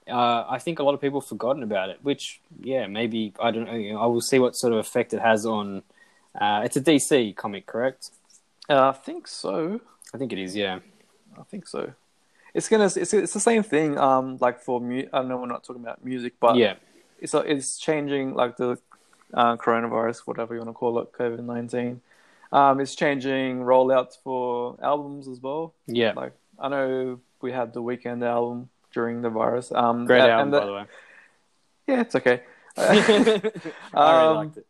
Uh, 0.09 0.45
I 0.47 0.57
think 0.59 0.79
a 0.79 0.83
lot 0.83 0.93
of 0.93 1.01
people 1.01 1.19
have 1.19 1.27
forgotten 1.27 1.63
about 1.63 1.89
it, 1.89 1.99
which, 2.01 2.39
yeah, 2.61 2.87
maybe 2.87 3.33
I 3.41 3.51
don't 3.51 3.65
know. 3.65 3.73
You 3.73 3.93
know, 3.93 3.99
I 3.99 4.05
will 4.05 4.21
see 4.21 4.39
what 4.39 4.55
sort 4.55 4.71
of 4.71 4.79
effect 4.79 5.13
it 5.13 5.21
has 5.21 5.45
on. 5.45 5.83
Uh, 6.33 6.61
it's 6.63 6.77
a 6.77 6.81
DC 6.81 7.35
comic, 7.35 7.65
correct? 7.65 8.11
Uh, 8.69 8.89
I 8.89 8.91
think 8.93 9.27
so. 9.27 9.81
I 10.13 10.17
think 10.17 10.31
it 10.31 10.39
is. 10.39 10.55
Yeah. 10.55 10.79
I 11.37 11.43
think 11.43 11.67
so. 11.67 11.91
It's 12.53 12.69
gonna. 12.69 12.85
It's, 12.85 13.13
it's 13.13 13.33
the 13.33 13.39
same 13.39 13.63
thing. 13.63 13.97
Um, 13.97 14.37
like 14.39 14.61
for 14.61 14.79
mu- 14.79 15.07
I 15.11 15.21
know 15.23 15.37
we're 15.37 15.47
not 15.47 15.63
talking 15.63 15.81
about 15.81 16.03
music, 16.03 16.33
but 16.39 16.55
yeah. 16.55 16.75
it's 17.19 17.33
it's 17.33 17.77
changing. 17.77 18.33
Like 18.33 18.57
the 18.57 18.79
uh, 19.33 19.57
coronavirus, 19.57 20.19
whatever 20.25 20.53
you 20.53 20.59
want 20.61 20.69
to 20.69 20.73
call 20.73 20.99
it, 20.99 21.11
COVID 21.13 21.43
nineteen. 21.43 22.01
Um, 22.51 22.79
it's 22.79 22.95
changing 22.95 23.59
rollouts 23.59 24.17
for 24.23 24.77
albums 24.81 25.27
as 25.27 25.41
well. 25.41 25.73
Yeah. 25.85 26.13
Like 26.15 26.33
I 26.59 26.69
know 26.69 27.19
we 27.41 27.51
had 27.51 27.73
the 27.73 27.81
Weeknd 27.81 28.23
album 28.25 28.69
during 28.93 29.21
the 29.21 29.29
virus. 29.29 29.71
Um, 29.71 30.05
Great 30.05 30.21
and- 30.21 30.31
album, 30.31 30.43
and 30.45 30.53
the- 30.53 30.59
by 30.59 30.65
the 30.65 30.73
way. 30.73 30.85
Yeah, 31.87 32.01
it's 32.01 32.15
okay. 32.15 32.41
I 32.77 32.91
really 32.91 33.51
Um, 33.93 34.35
liked 34.37 34.57
it. 34.57 34.65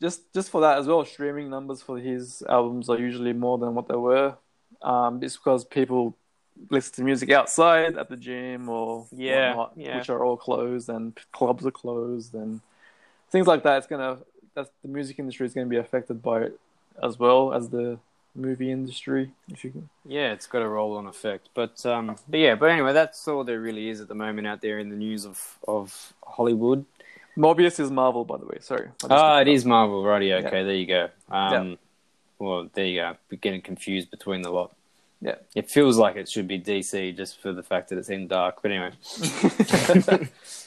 just 0.00 0.32
just 0.32 0.50
for 0.50 0.60
that 0.62 0.78
as 0.78 0.86
well, 0.86 1.04
streaming 1.04 1.50
numbers 1.50 1.82
for 1.82 1.98
his 1.98 2.42
albums 2.48 2.88
are 2.88 2.98
usually 2.98 3.32
more 3.32 3.58
than 3.58 3.74
what 3.74 3.88
they 3.88 3.96
were. 3.96 4.36
Um, 4.82 5.22
it's 5.22 5.36
because 5.36 5.64
people 5.64 6.16
listen 6.70 6.94
to 6.94 7.02
music 7.02 7.30
outside 7.30 7.96
at 7.98 8.08
the 8.08 8.16
gym 8.16 8.68
or 8.68 9.06
Yeah, 9.12 9.54
whatnot, 9.56 9.72
yeah. 9.76 9.96
which 9.98 10.08
are 10.08 10.24
all 10.24 10.36
closed 10.36 10.88
and 10.88 11.18
clubs 11.32 11.66
are 11.66 11.70
closed 11.70 12.34
and 12.34 12.60
things 13.30 13.46
like 13.46 13.62
that. 13.64 13.78
It's 13.78 13.86
gonna 13.86 14.18
that's 14.54 14.70
the 14.82 14.88
music 14.88 15.18
industry 15.18 15.46
is 15.46 15.54
gonna 15.54 15.66
be 15.66 15.76
affected 15.76 16.22
by 16.22 16.42
it 16.42 16.58
as 17.02 17.18
well 17.18 17.52
as 17.52 17.68
the 17.68 17.98
movie 18.34 18.70
industry. 18.70 19.30
If 19.48 19.64
you 19.64 19.70
can, 19.70 19.88
Yeah, 20.04 20.32
it's 20.32 20.46
got 20.46 20.62
a 20.62 20.68
roll-on 20.68 21.06
effect, 21.06 21.48
but 21.54 21.84
um, 21.86 22.16
but 22.28 22.38
yeah, 22.40 22.54
but 22.54 22.70
anyway, 22.70 22.92
that's 22.92 23.26
all 23.28 23.44
there 23.44 23.60
really 23.60 23.88
is 23.88 24.00
at 24.00 24.08
the 24.08 24.14
moment 24.14 24.46
out 24.46 24.60
there 24.62 24.78
in 24.78 24.88
the 24.90 24.96
news 24.96 25.24
of 25.26 25.58
of 25.66 26.12
Hollywood. 26.26 26.84
Morbius 27.36 27.78
is 27.80 27.90
Marvel, 27.90 28.24
by 28.24 28.38
the 28.38 28.46
way. 28.46 28.56
Sorry. 28.60 28.88
Ah, 29.10 29.40
it 29.42 29.48
is 29.48 29.66
Marvel, 29.66 30.02
righty? 30.02 30.32
Okay, 30.32 30.44
Yeah. 30.58 30.62
there 30.62 30.74
you 30.74 30.86
go. 30.86 31.08
Um, 31.30 31.76
well, 32.38 32.68
there 32.72 32.86
you 32.86 33.00
go. 33.02 33.16
We're 33.30 33.36
getting 33.36 33.60
confused 33.60 34.10
between 34.10 34.40
the 34.40 34.50
lot. 34.50 34.74
Yeah. 35.20 35.34
It 35.54 35.70
feels 35.70 35.98
like 35.98 36.16
it 36.16 36.30
should 36.30 36.48
be 36.48 36.58
DC 36.58 37.14
just 37.14 37.38
for 37.40 37.52
the 37.52 37.62
fact 37.62 37.90
that 37.90 37.98
it's 37.98 38.08
in 38.08 38.26
dark. 38.26 38.62
But 38.62 38.70
anyway. 38.70 38.92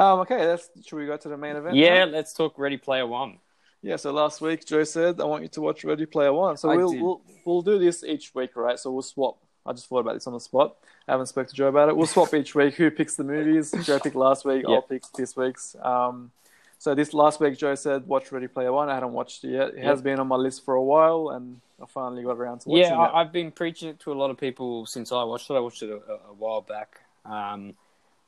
um, 0.00 0.20
okay, 0.20 0.46
let's 0.46 0.70
should 0.86 0.96
we 0.96 1.06
go 1.06 1.16
to 1.16 1.28
the 1.28 1.36
main 1.36 1.56
event? 1.56 1.76
yeah, 1.76 2.04
now? 2.04 2.10
let's 2.12 2.32
talk 2.32 2.58
Ready 2.58 2.76
Player 2.76 3.06
One. 3.06 3.38
Yeah, 3.82 3.96
so 3.96 4.12
last 4.12 4.40
week 4.40 4.66
Joe 4.66 4.84
said 4.84 5.20
I 5.20 5.24
want 5.24 5.42
you 5.42 5.48
to 5.48 5.60
watch 5.60 5.84
Ready 5.84 6.06
Player 6.06 6.32
One. 6.32 6.56
So 6.56 6.70
I 6.70 6.76
we'll, 6.76 6.92
did. 6.92 7.02
we'll 7.02 7.22
we'll 7.44 7.62
do 7.62 7.78
this 7.78 8.02
each 8.04 8.34
week, 8.34 8.56
right? 8.56 8.78
So 8.78 8.90
we'll 8.90 9.02
swap. 9.02 9.38
I 9.64 9.72
just 9.72 9.88
thought 9.88 10.00
about 10.00 10.14
this 10.14 10.26
on 10.26 10.32
the 10.32 10.40
spot. 10.40 10.76
I 11.06 11.12
haven't 11.12 11.26
spoke 11.26 11.46
to 11.48 11.54
Joe 11.54 11.68
about 11.68 11.88
it. 11.88 11.96
We'll 11.96 12.06
swap 12.06 12.32
each 12.34 12.54
week. 12.54 12.74
Who 12.76 12.90
picks 12.90 13.14
the 13.16 13.24
movies? 13.24 13.74
Joe 13.84 13.98
picked 13.98 14.16
last 14.16 14.44
week. 14.44 14.64
Yeah. 14.66 14.76
I'll 14.76 14.82
pick 14.82 15.02
this 15.16 15.36
week's. 15.36 15.76
Um, 15.82 16.30
so 16.78 16.94
this 16.94 17.12
last 17.12 17.40
week 17.40 17.58
Joe 17.58 17.74
said 17.74 18.06
watch 18.06 18.32
Ready 18.32 18.48
Player 18.48 18.72
One. 18.72 18.88
I 18.88 18.94
hadn't 18.94 19.12
watched 19.12 19.44
it 19.44 19.50
yet. 19.50 19.68
It 19.70 19.74
Yeah. 19.78 19.84
has 19.84 20.00
been 20.00 20.18
on 20.18 20.28
my 20.28 20.36
list 20.36 20.64
for 20.64 20.74
a 20.74 20.82
while, 20.82 21.30
and 21.30 21.60
I 21.82 21.86
finally 21.86 22.22
got 22.22 22.36
around 22.36 22.60
to 22.60 22.68
watching 22.70 22.82
Yeah, 22.84 22.94
it. 22.94 22.96
Yeah, 22.96 23.12
I've 23.12 23.32
been 23.32 23.50
preaching 23.50 23.90
it 23.90 24.00
to 24.00 24.12
a 24.12 24.14
lot 24.14 24.30
of 24.30 24.38
people 24.38 24.86
since 24.86 25.12
I 25.12 25.22
watched 25.24 25.50
it. 25.50 25.54
I 25.54 25.60
watched 25.60 25.82
it 25.82 25.90
a, 25.90 25.96
a, 26.10 26.16
a 26.30 26.32
while 26.38 26.62
back. 26.62 27.00
Um, 27.26 27.74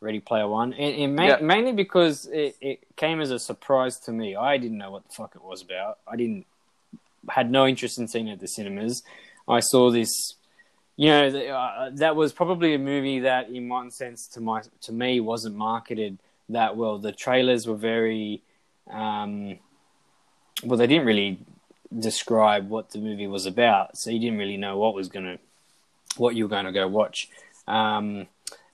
Ready 0.02 0.20
Player 0.20 0.48
One, 0.48 0.72
and, 0.72 0.94
and 0.96 1.16
ma- 1.16 1.26
Yeah. 1.26 1.38
mainly 1.40 1.72
because 1.72 2.26
it, 2.26 2.56
it 2.60 2.80
came 2.96 3.20
as 3.20 3.30
a 3.30 3.38
surprise 3.38 3.98
to 4.00 4.12
me. 4.12 4.34
I 4.34 4.58
didn't 4.58 4.78
know 4.78 4.90
what 4.90 5.04
the 5.08 5.14
fuck 5.14 5.34
it 5.36 5.42
was 5.42 5.62
about. 5.62 5.98
I 6.06 6.16
didn't 6.16 6.44
had 7.28 7.50
no 7.52 7.66
interest 7.68 7.98
in 8.00 8.08
seeing 8.08 8.26
it 8.26 8.32
at 8.32 8.40
the 8.40 8.48
cinemas. 8.48 9.04
I 9.48 9.60
saw 9.60 9.92
this, 9.92 10.10
you 10.96 11.08
know, 11.08 11.30
the, 11.30 11.48
uh, 11.50 11.90
that 11.94 12.16
was 12.16 12.32
probably 12.32 12.74
a 12.74 12.78
movie 12.78 13.20
that, 13.20 13.48
in 13.48 13.68
one 13.68 13.92
sense, 13.92 14.26
to 14.34 14.40
my 14.40 14.62
to 14.82 14.92
me, 14.92 15.20
wasn't 15.20 15.54
marketed 15.54 16.18
that 16.48 16.76
well. 16.76 16.98
The 16.98 17.12
trailers 17.12 17.66
were 17.68 17.76
very, 17.76 18.42
um, 18.90 19.58
well, 20.64 20.78
they 20.78 20.88
didn't 20.88 21.06
really 21.06 21.38
describe 21.96 22.68
what 22.68 22.90
the 22.90 22.98
movie 22.98 23.28
was 23.28 23.46
about, 23.46 23.96
so 23.96 24.10
you 24.10 24.18
didn't 24.18 24.38
really 24.38 24.56
know 24.56 24.78
what 24.78 24.94
was 24.94 25.08
gonna, 25.08 25.38
what 26.16 26.34
you 26.34 26.44
were 26.44 26.50
going 26.50 26.64
to 26.64 26.72
go 26.72 26.88
watch. 26.88 27.28
Um, 27.68 28.26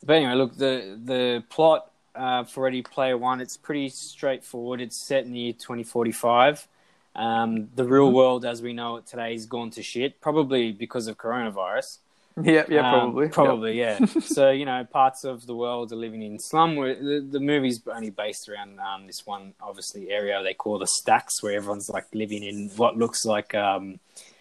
but 0.05 0.17
anyway, 0.17 0.35
look, 0.35 0.57
the 0.57 0.99
the 1.03 1.45
plot 1.49 1.91
uh, 2.15 2.45
for 2.45 2.65
Ready 2.65 2.83
Player 2.83 3.17
One, 3.17 3.41
it's 3.41 3.57
pretty 3.57 3.89
straightforward. 3.89 4.81
It's 4.81 5.07
set 5.07 5.25
in 5.25 5.33
the 5.33 5.39
year 5.39 5.53
2045. 5.53 6.67
Um, 7.15 7.69
the 7.75 7.85
real 7.85 8.13
world, 8.13 8.45
as 8.45 8.63
we 8.63 8.73
know 8.73 8.97
it 8.97 9.07
today, 9.07 9.35
is 9.35 9.47
gone 9.47 9.71
to 9.71 9.83
shit, 9.83 10.21
probably 10.21 10.71
because 10.73 11.09
of 11.09 11.19
coronavirus. 11.19 11.99
yeah, 12.41 12.65
yeah, 12.69 12.89
Um, 12.93 13.01
probably, 13.01 13.29
probably, 13.29 13.79
yeah. 13.79 14.05
so 14.21 14.51
you 14.51 14.65
know, 14.65 14.85
parts 14.85 15.25
of 15.25 15.47
the 15.47 15.55
world 15.55 15.93
are 15.93 15.97
living 15.97 16.23
in 16.23 16.39
slum. 16.39 16.77
Where 16.77 16.95
the, 16.95 17.27
the 17.29 17.41
movie's 17.41 17.83
only 17.93 18.11
based 18.11 18.49
around 18.49 18.79
um, 18.79 19.07
this 19.07 19.27
one, 19.27 19.55
obviously, 19.61 20.11
area 20.11 20.41
they 20.43 20.55
call 20.55 20.79
the 20.79 20.87
stacks, 20.87 21.43
where 21.43 21.57
everyone's 21.57 21.89
like 21.89 22.07
living 22.15 22.45
in 22.45 22.71
what 22.77 22.97
looks 22.97 23.25
like. 23.25 23.55
Um, 23.55 23.99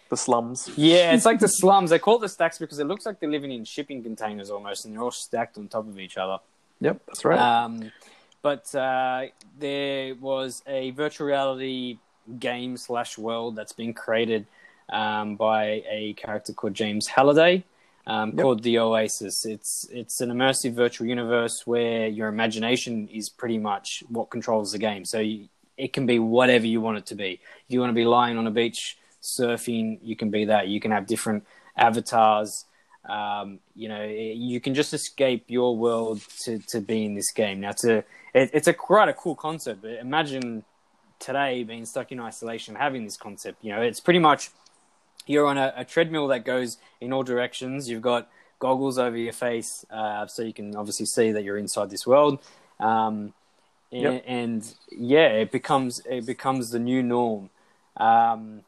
the 0.08 0.16
slums. 0.16 0.70
yeah, 0.76 1.12
it's 1.14 1.24
like 1.26 1.38
the 1.40 1.48
slums. 1.60 1.90
They 1.90 1.98
call 1.98 2.16
it 2.16 2.20
the 2.20 2.28
stacks 2.28 2.58
because 2.58 2.78
it 2.78 2.86
looks 2.86 3.06
like 3.06 3.20
they're 3.20 3.30
living 3.30 3.52
in 3.52 3.64
shipping 3.64 4.02
containers 4.02 4.50
almost, 4.50 4.84
and 4.84 4.94
they're 4.94 5.02
all 5.02 5.10
stacked 5.10 5.58
on 5.58 5.68
top 5.68 5.86
of 5.88 5.98
each 5.98 6.16
other. 6.16 6.38
Yep, 6.80 7.00
that's 7.06 7.24
right. 7.24 7.38
Um, 7.38 7.90
but 8.42 8.72
uh, 8.74 9.26
there 9.58 10.14
was 10.14 10.62
a 10.66 10.90
virtual 10.92 11.26
reality 11.26 11.98
game 12.38 12.76
slash 12.76 13.18
world 13.18 13.56
that's 13.56 13.72
been 13.72 13.92
created 13.94 14.46
um, 14.90 15.36
by 15.36 15.82
a 15.88 16.14
character 16.14 16.52
called 16.52 16.74
James 16.74 17.06
Halliday, 17.08 17.64
um, 18.06 18.30
Yep. 18.30 18.38
called 18.42 18.62
the 18.62 18.78
Oasis. 18.78 19.44
It's 19.44 19.86
it's 19.90 20.20
an 20.20 20.30
immersive 20.30 20.72
virtual 20.74 21.06
universe 21.06 21.62
where 21.66 22.06
your 22.06 22.28
imagination 22.28 23.08
is 23.12 23.28
pretty 23.28 23.58
much 23.58 24.02
what 24.08 24.30
controls 24.30 24.72
the 24.72 24.78
game. 24.78 25.04
So 25.04 25.18
you, 25.20 25.48
it 25.76 25.92
can 25.92 26.06
be 26.06 26.18
whatever 26.18 26.66
you 26.66 26.80
want 26.80 26.98
it 26.98 27.06
to 27.06 27.14
be. 27.14 27.32
If 27.34 27.40
you 27.68 27.80
want 27.80 27.90
to 27.90 27.94
be 27.94 28.04
lying 28.04 28.36
on 28.38 28.46
a 28.46 28.50
beach 28.50 28.97
surfing, 29.22 29.98
you 30.02 30.16
can 30.16 30.30
be 30.30 30.46
that. 30.46 30.68
You 30.68 30.80
can 30.80 30.90
have 30.90 31.06
different 31.06 31.46
avatars. 31.76 32.64
Um, 33.08 33.60
you 33.74 33.88
know, 33.88 34.04
you 34.04 34.60
can 34.60 34.74
just 34.74 34.92
escape 34.92 35.44
your 35.48 35.76
world 35.76 36.20
to, 36.40 36.58
to 36.68 36.80
be 36.80 37.04
in 37.04 37.14
this 37.14 37.30
game. 37.32 37.60
Now, 37.60 37.72
to 37.72 37.98
it, 38.34 38.50
it's 38.52 38.68
a 38.68 38.74
quite 38.74 39.08
a 39.08 39.14
cool 39.14 39.34
concept. 39.34 39.82
But 39.82 39.92
imagine 39.92 40.64
today 41.18 41.64
being 41.64 41.86
stuck 41.86 42.12
in 42.12 42.20
isolation, 42.20 42.74
having 42.74 43.04
this 43.04 43.16
concept. 43.16 43.64
You 43.64 43.72
know, 43.72 43.80
it's 43.80 44.00
pretty 44.00 44.18
much 44.18 44.50
you're 45.26 45.46
on 45.46 45.58
a, 45.58 45.72
a 45.76 45.84
treadmill 45.84 46.28
that 46.28 46.44
goes 46.44 46.78
in 47.00 47.12
all 47.12 47.22
directions. 47.22 47.88
You've 47.88 48.02
got 48.02 48.28
goggles 48.58 48.98
over 48.98 49.16
your 49.16 49.32
face, 49.32 49.86
uh, 49.90 50.26
so 50.26 50.42
you 50.42 50.52
can 50.52 50.74
obviously 50.76 51.06
see 51.06 51.32
that 51.32 51.44
you're 51.44 51.58
inside 51.58 51.90
this 51.90 52.06
world. 52.06 52.40
Um, 52.80 53.32
and, 53.90 54.02
Yep. 54.02 54.24
and 54.26 54.74
yeah, 54.90 55.28
it 55.28 55.50
becomes 55.50 56.02
it 56.04 56.26
becomes 56.26 56.70
the 56.70 56.78
new 56.78 57.02
norm. 57.02 57.50
Um, 57.96 58.62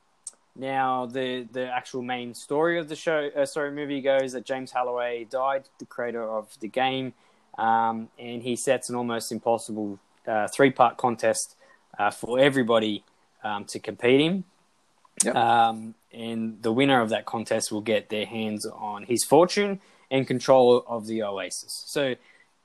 now, 0.60 1.06
the 1.06 1.48
the 1.50 1.66
actual 1.72 2.02
main 2.02 2.34
story 2.34 2.78
of 2.78 2.88
the 2.88 2.94
show, 2.94 3.30
uh, 3.34 3.46
sorry, 3.46 3.72
movie 3.72 4.02
goes 4.02 4.32
that 4.32 4.44
James 4.44 4.70
Holloway 4.70 5.24
died, 5.24 5.64
the 5.78 5.86
creator 5.86 6.22
of 6.22 6.48
the 6.60 6.68
game, 6.68 7.14
um, 7.56 8.10
and 8.18 8.42
he 8.42 8.56
sets 8.56 8.90
an 8.90 8.94
almost 8.94 9.32
impossible 9.32 9.98
uh, 10.28 10.48
three 10.48 10.70
part 10.70 10.98
contest 10.98 11.56
uh, 11.98 12.10
for 12.10 12.38
everybody 12.38 13.02
um, 13.42 13.64
to 13.64 13.78
compete 13.78 14.20
in. 14.20 14.44
Yep. 15.24 15.34
Um, 15.34 15.94
and 16.12 16.62
the 16.62 16.72
winner 16.72 17.00
of 17.00 17.08
that 17.08 17.24
contest 17.24 17.72
will 17.72 17.80
get 17.80 18.10
their 18.10 18.26
hands 18.26 18.66
on 18.66 19.04
his 19.04 19.24
fortune 19.24 19.80
and 20.10 20.26
control 20.26 20.84
of 20.86 21.06
the 21.06 21.22
Oasis. 21.22 21.84
So, 21.86 22.16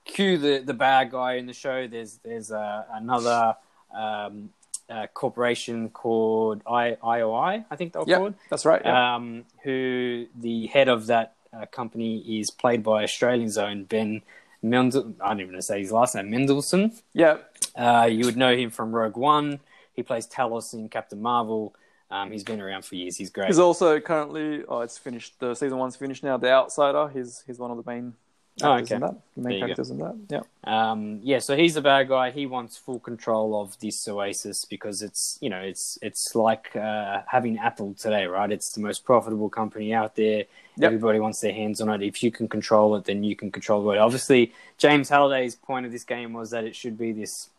cue 0.04 0.38
the, 0.38 0.60
the 0.60 0.74
bad 0.74 1.12
guy 1.12 1.36
in 1.36 1.46
the 1.46 1.54
show. 1.54 1.88
There's 1.88 2.20
there's 2.26 2.52
uh, 2.52 2.84
another 2.94 3.56
um, 3.96 4.50
uh, 4.90 5.08
corporation 5.14 5.90
called 5.90 6.62
I, 6.68 6.98
IOI, 7.04 7.66
I 7.72 7.76
think 7.76 7.94
they're 7.94 8.04
Yep. 8.06 8.18
called 8.20 8.34
That's 8.50 8.66
right. 8.66 8.82
Yeah. 8.86 9.16
um, 9.16 9.46
who 9.64 10.26
the 10.40 10.68
head 10.68 10.88
of 10.90 11.08
that 11.08 11.34
uh, 11.54 11.66
company 11.68 12.40
is 12.40 12.52
played 12.52 12.84
by 12.84 13.04
Australian's 13.04 13.58
own 13.58 13.86
Ben 13.86 14.22
Mendel. 14.62 15.14
I 15.22 15.30
don't 15.30 15.40
even 15.42 15.52
know 15.54 15.58
to 15.60 15.62
say 15.64 15.80
his 15.80 15.92
last 15.92 16.16
name, 16.16 16.30
Mendelsohn. 16.30 16.92
yeah. 17.14 17.38
Uh, 17.76 18.08
you 18.10 18.26
would 18.26 18.38
know 18.38 18.56
him 18.56 18.70
from 18.70 18.94
Rogue 18.96 19.18
One. 19.18 19.60
He 19.94 20.02
plays 20.04 20.26
Talos 20.28 20.74
in 20.74 20.88
Captain 20.88 21.22
Marvel. 21.22 21.76
Um, 22.12 22.32
he's 22.32 22.44
been 22.44 22.62
around 22.62 22.86
for 22.86 22.96
years. 22.96 23.18
He's 23.18 23.30
great. 23.30 23.48
He's 23.48 23.60
also 23.60 24.00
currently. 24.00 24.64
Oh, 24.68 24.80
it's 24.82 24.98
finished. 24.98 25.40
The 25.40 25.56
season 25.56 25.78
one's 25.78 25.96
finished 25.98 26.24
now. 26.24 26.38
The 26.38 26.52
Outsider. 26.52 27.10
He's 27.10 27.44
he's 27.48 27.60
one 27.60 27.72
of 27.72 27.78
the 27.78 27.90
main 27.90 28.14
Oh, 28.62 28.74
okay. 28.76 28.98
that. 28.98 29.16
The 29.36 29.42
main 29.42 29.60
characters 29.60 29.90
in 29.90 29.98
that. 29.98 30.16
Yeah. 30.30 30.42
Um, 30.64 31.20
yeah, 31.24 31.40
so 31.40 31.58
he's 31.58 31.74
the 31.74 31.82
bad 31.82 32.08
guy. 32.08 32.32
He 32.32 32.46
wants 32.46 32.78
full 32.78 33.00
control 33.00 33.62
of 33.62 33.78
this 33.80 34.08
Oasis 34.08 34.64
because 34.64 35.02
it's 35.02 35.38
you 35.42 35.50
know 35.50 35.60
it's 35.60 36.00
it's 36.02 36.36
like 36.36 36.74
uh, 36.76 37.22
having 37.28 37.58
Apple 37.58 37.94
today, 37.96 38.26
right? 38.28 38.50
It's 38.50 38.72
the 38.72 38.80
most 38.80 39.04
profitable 39.04 39.50
company 39.50 39.94
out 39.94 40.16
there. 40.16 40.46
Yep. 40.78 40.88
Everybody 40.88 41.20
wants 41.20 41.42
their 41.42 41.54
hands 41.54 41.82
on 41.82 41.90
it. 41.90 42.06
If 42.06 42.24
you 42.24 42.32
can 42.32 42.48
control 42.48 42.96
it, 42.96 43.04
then 43.04 43.24
you 43.24 43.36
can 43.36 43.52
control 43.52 43.92
it. 43.92 43.98
Obviously, 43.98 44.54
James 44.78 45.10
Halliday's 45.10 45.56
point 45.56 45.86
of 45.86 45.92
this 45.92 46.06
game 46.06 46.32
was 46.32 46.52
that 46.52 46.64
it 46.64 46.76
should 46.76 46.98
be 46.98 47.12
this 47.12 47.50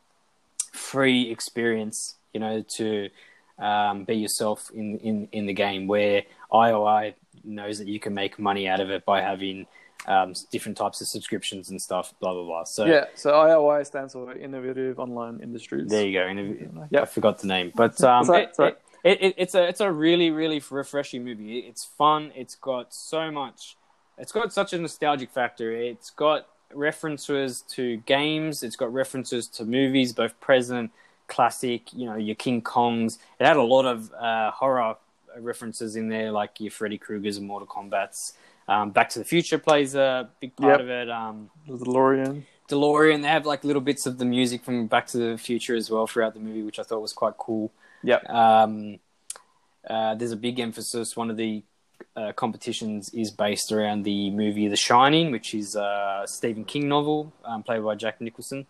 free 0.72 1.30
experience, 1.30 2.16
you 2.32 2.40
know, 2.40 2.62
to 2.62 3.10
um, 3.58 4.04
be 4.04 4.14
yourself 4.14 4.70
in, 4.74 4.98
in, 4.98 5.28
in 5.32 5.46
the 5.46 5.52
game 5.52 5.86
where 5.86 6.24
IOI 6.52 7.14
knows 7.44 7.78
that 7.78 7.88
you 7.88 7.98
can 7.98 8.14
make 8.14 8.38
money 8.38 8.68
out 8.68 8.80
of 8.80 8.90
it 8.90 9.04
by 9.04 9.20
having 9.20 9.66
um, 10.06 10.34
different 10.50 10.78
types 10.78 11.00
of 11.00 11.08
subscriptions 11.08 11.70
and 11.70 11.80
stuff, 11.82 12.14
blah, 12.20 12.32
blah, 12.32 12.44
blah. 12.44 12.64
So 12.64 12.84
Yeah. 12.84 13.06
So 13.14 13.32
IOI 13.32 13.84
stands 13.86 14.12
for 14.12 14.32
Innovative 14.32 14.98
Online 15.00 15.40
Industries. 15.42 15.88
there 15.88 16.06
you 16.06 16.12
go. 16.18 16.26
Interview- 16.26 16.68
I 16.96 17.04
forgot 17.06 17.38
the 17.38 17.48
name, 17.48 17.72
but 17.74 18.02
um, 18.04 18.28
it, 18.34 18.54
it, 18.58 19.18
it, 19.22 19.34
it's 19.36 19.54
a 19.54 19.62
it's 19.68 19.80
a 19.80 19.90
really 19.90 20.30
really 20.30 20.62
refreshing 20.70 21.24
movie. 21.24 21.58
It's 21.58 21.84
fun. 21.84 22.32
It's 22.34 22.54
got 22.54 22.94
so 22.94 23.30
much. 23.30 23.76
It's 24.18 24.32
got 24.32 24.52
such 24.52 24.72
a 24.72 24.78
nostalgic 24.78 25.30
factor. 25.30 25.72
It's 25.72 26.10
got 26.10 26.48
references 26.72 27.62
to 27.62 27.98
games. 27.98 28.62
It's 28.62 28.76
got 28.76 28.92
references 28.92 29.46
to 29.48 29.64
movies, 29.64 30.12
both 30.12 30.38
present, 30.40 30.90
classic. 31.28 31.92
You 31.92 32.06
know, 32.06 32.16
your 32.16 32.36
King 32.36 32.62
Kongs. 32.62 33.18
It 33.38 33.46
had 33.46 33.56
a 33.56 33.62
lot 33.62 33.86
of 33.86 34.12
uh, 34.14 34.50
horror 34.52 34.96
references 35.38 35.96
in 35.96 36.08
there, 36.08 36.32
like 36.32 36.60
your 36.60 36.70
Freddy 36.70 36.98
Krueger's 36.98 37.36
and 37.36 37.46
Mortal 37.46 37.66
Kombat's. 37.68 38.32
Um, 38.68 38.90
Back 38.90 39.10
to 39.10 39.18
the 39.20 39.24
Future 39.24 39.58
plays 39.58 39.94
a 39.94 40.28
big 40.40 40.56
part 40.56 40.72
Yep. 40.72 40.80
of 40.80 40.88
it. 40.90 41.10
Um, 41.10 41.50
The 41.68 41.78
DeLorean. 41.84 42.42
DeLorean. 42.68 43.22
They 43.22 43.28
have 43.28 43.46
like 43.46 43.62
little 43.62 43.82
bits 43.82 44.06
of 44.06 44.18
the 44.18 44.24
music 44.24 44.64
from 44.64 44.86
Back 44.88 45.06
to 45.08 45.18
the 45.18 45.38
Future 45.38 45.76
as 45.76 45.90
well 45.90 46.06
throughout 46.06 46.34
the 46.34 46.40
movie, 46.40 46.62
which 46.62 46.78
I 46.78 46.82
thought 46.82 47.00
was 47.00 47.12
quite 47.12 47.36
cool. 47.38 47.72
Yep. 48.02 48.28
Um, 48.28 48.98
uh, 49.88 50.16
there's 50.16 50.32
a 50.32 50.36
big 50.36 50.58
emphasis. 50.58 51.16
One 51.16 51.30
of 51.30 51.36
the 51.36 51.62
uh, 52.16 52.32
competitions 52.32 53.10
is 53.14 53.30
based 53.30 53.70
around 53.70 54.02
the 54.02 54.30
movie 54.30 54.66
The 54.68 54.76
Shining, 54.76 55.30
which 55.30 55.54
is 55.54 55.76
a 55.76 56.24
Stephen 56.26 56.64
King 56.64 56.88
novel 56.88 57.32
um, 57.44 57.62
played 57.62 57.84
by 57.84 57.94
Jack 57.94 58.20
Nicholson. 58.20 58.66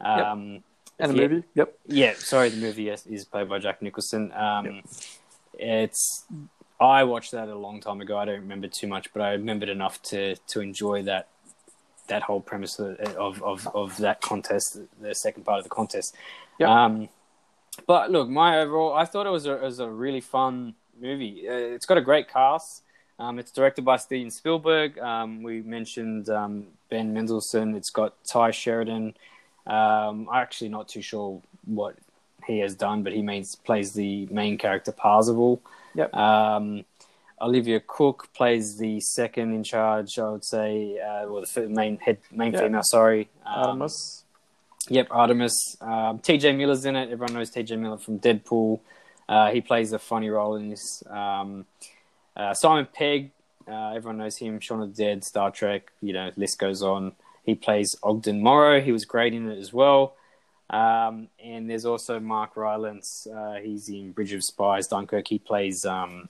Um, 0.00 0.62
And 0.98 1.12
a 1.12 1.14
yeah. 1.14 1.28
movie. 1.28 1.44
Yep. 1.54 1.78
Yeah, 1.86 2.14
sorry, 2.14 2.48
the 2.48 2.56
movie 2.56 2.84
yes, 2.84 3.06
is 3.06 3.24
played 3.24 3.48
by 3.48 3.58
Jack 3.60 3.80
Nicholson. 3.80 4.32
Um, 4.32 4.82
It's 5.58 6.24
I 6.78 7.04
watched 7.04 7.32
that 7.32 7.48
a 7.48 7.54
long 7.54 7.80
time 7.80 8.00
ago. 8.00 8.18
I 8.18 8.24
don't 8.26 8.40
remember 8.40 8.68
too 8.68 8.86
much, 8.86 9.12
but 9.12 9.22
I 9.22 9.32
remembered 9.32 9.68
enough 9.68 10.02
to 10.04 10.36
to 10.36 10.60
enjoy 10.60 11.02
that 11.04 11.28
that 12.08 12.22
whole 12.22 12.40
premise 12.40 12.78
of 12.78 13.42
of, 13.42 13.68
of, 13.74 13.96
that 13.98 14.20
contest, 14.20 14.78
the 15.00 15.14
second 15.14 15.44
part 15.44 15.58
of 15.58 15.64
the 15.64 15.70
contest. 15.70 16.14
Yep. 16.58 16.68
Um, 16.68 17.08
but 17.86 18.10
look, 18.10 18.28
my 18.28 18.60
overall, 18.60 18.94
I 18.94 19.04
thought 19.04 19.26
it 19.26 19.30
was 19.30 19.46
a, 19.46 19.54
it 19.54 19.62
was 19.62 19.80
a 19.80 19.88
really 19.88 20.20
fun 20.20 20.74
movie. 21.00 21.48
Uh, 21.48 21.52
it's 21.52 21.86
got 21.86 21.98
a 21.98 22.02
great 22.02 22.28
cast. 22.28 22.82
Um, 23.18 23.38
it's 23.38 23.50
directed 23.50 23.84
by 23.84 23.96
Steven 23.96 24.30
Spielberg. 24.30 24.98
Um, 24.98 25.42
we 25.42 25.62
mentioned 25.62 26.28
um, 26.28 26.66
Ben 26.90 27.12
Mendelsohn. 27.12 27.74
It's 27.74 27.90
got 27.90 28.14
Tye 28.24 28.50
Sheridan. 28.50 29.14
Um, 29.66 30.28
I'm 30.30 30.42
actually 30.42 30.68
not 30.68 30.88
too 30.88 31.02
sure 31.02 31.40
what 31.64 31.96
he 32.46 32.58
has 32.60 32.74
done, 32.74 33.02
but 33.02 33.12
he 33.12 33.22
mains, 33.22 33.56
plays 33.56 33.92
the 33.92 34.26
main 34.26 34.58
character 34.58 34.92
Parzival. 34.92 35.60
Yep. 35.96 36.14
Um, 36.14 36.84
Olivia 37.40 37.80
Cooke 37.80 38.32
plays 38.34 38.78
the 38.78 39.00
second 39.00 39.54
in 39.54 39.62
charge. 39.62 40.18
I 40.18 40.30
would 40.30 40.44
say, 40.44 40.98
uh, 40.98 41.28
well, 41.28 41.44
the 41.54 41.68
main 41.68 41.98
head, 41.98 42.18
main 42.30 42.52
Yeah. 42.52 42.60
female. 42.60 42.82
Sorry, 42.82 43.28
um, 43.44 43.54
Artemis. 43.62 44.24
Yep, 44.88 45.08
Artemis. 45.10 45.76
Um, 45.80 46.18
TJ 46.20 46.52
Miller's 46.56 46.84
in 46.84 46.96
it. 46.96 47.10
Everyone 47.10 47.34
knows 47.34 47.50
TJ 47.50 47.76
Miller 47.76 47.98
from 47.98 48.20
Deadpool. 48.20 48.80
Uh, 49.28 49.50
he 49.50 49.60
plays 49.60 49.92
a 49.92 49.98
funny 49.98 50.30
role 50.30 50.54
in 50.54 50.70
this. 50.70 51.02
Um, 51.10 51.66
uh, 52.36 52.54
Simon 52.54 52.86
Pegg. 52.92 53.32
Uh, 53.68 53.94
everyone 53.94 54.18
knows 54.18 54.36
him. 54.36 54.60
Shaun 54.60 54.80
of 54.82 54.94
the 54.94 55.02
Dead, 55.04 55.24
Star 55.24 55.50
Trek. 55.50 55.90
You 56.00 56.12
know, 56.12 56.30
list 56.36 56.58
goes 56.58 56.82
on. 56.82 57.12
He 57.42 57.54
plays 57.54 57.96
Ogden 58.02 58.40
Morrow. 58.42 58.80
He 58.80 58.92
was 58.92 59.04
great 59.04 59.34
in 59.34 59.50
it 59.50 59.58
as 59.58 59.72
well. 59.72 60.14
Um, 60.68 61.28
and 61.42 61.70
there's 61.70 61.84
also 61.84 62.18
Mark 62.18 62.56
Rylance. 62.56 63.26
Uh, 63.26 63.60
he's 63.62 63.88
in 63.88 64.12
Bridge 64.12 64.32
of 64.32 64.42
Spies, 64.42 64.88
Dunkirk. 64.88 65.28
He 65.28 65.38
plays 65.38 65.84
um, 65.84 66.28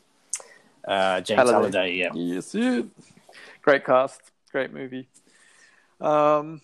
uh, 0.87 1.21
James 1.23 1.39
Halliday. 1.39 1.53
Halliday. 1.53 1.93
Yeah. 1.95 2.11
Yes, 2.15 2.55
yeah. 2.55 2.83
Great 3.63 3.85
cast. 3.85 4.21
Great 4.53 4.73
movie. 4.73 5.09
Um, 6.01 6.61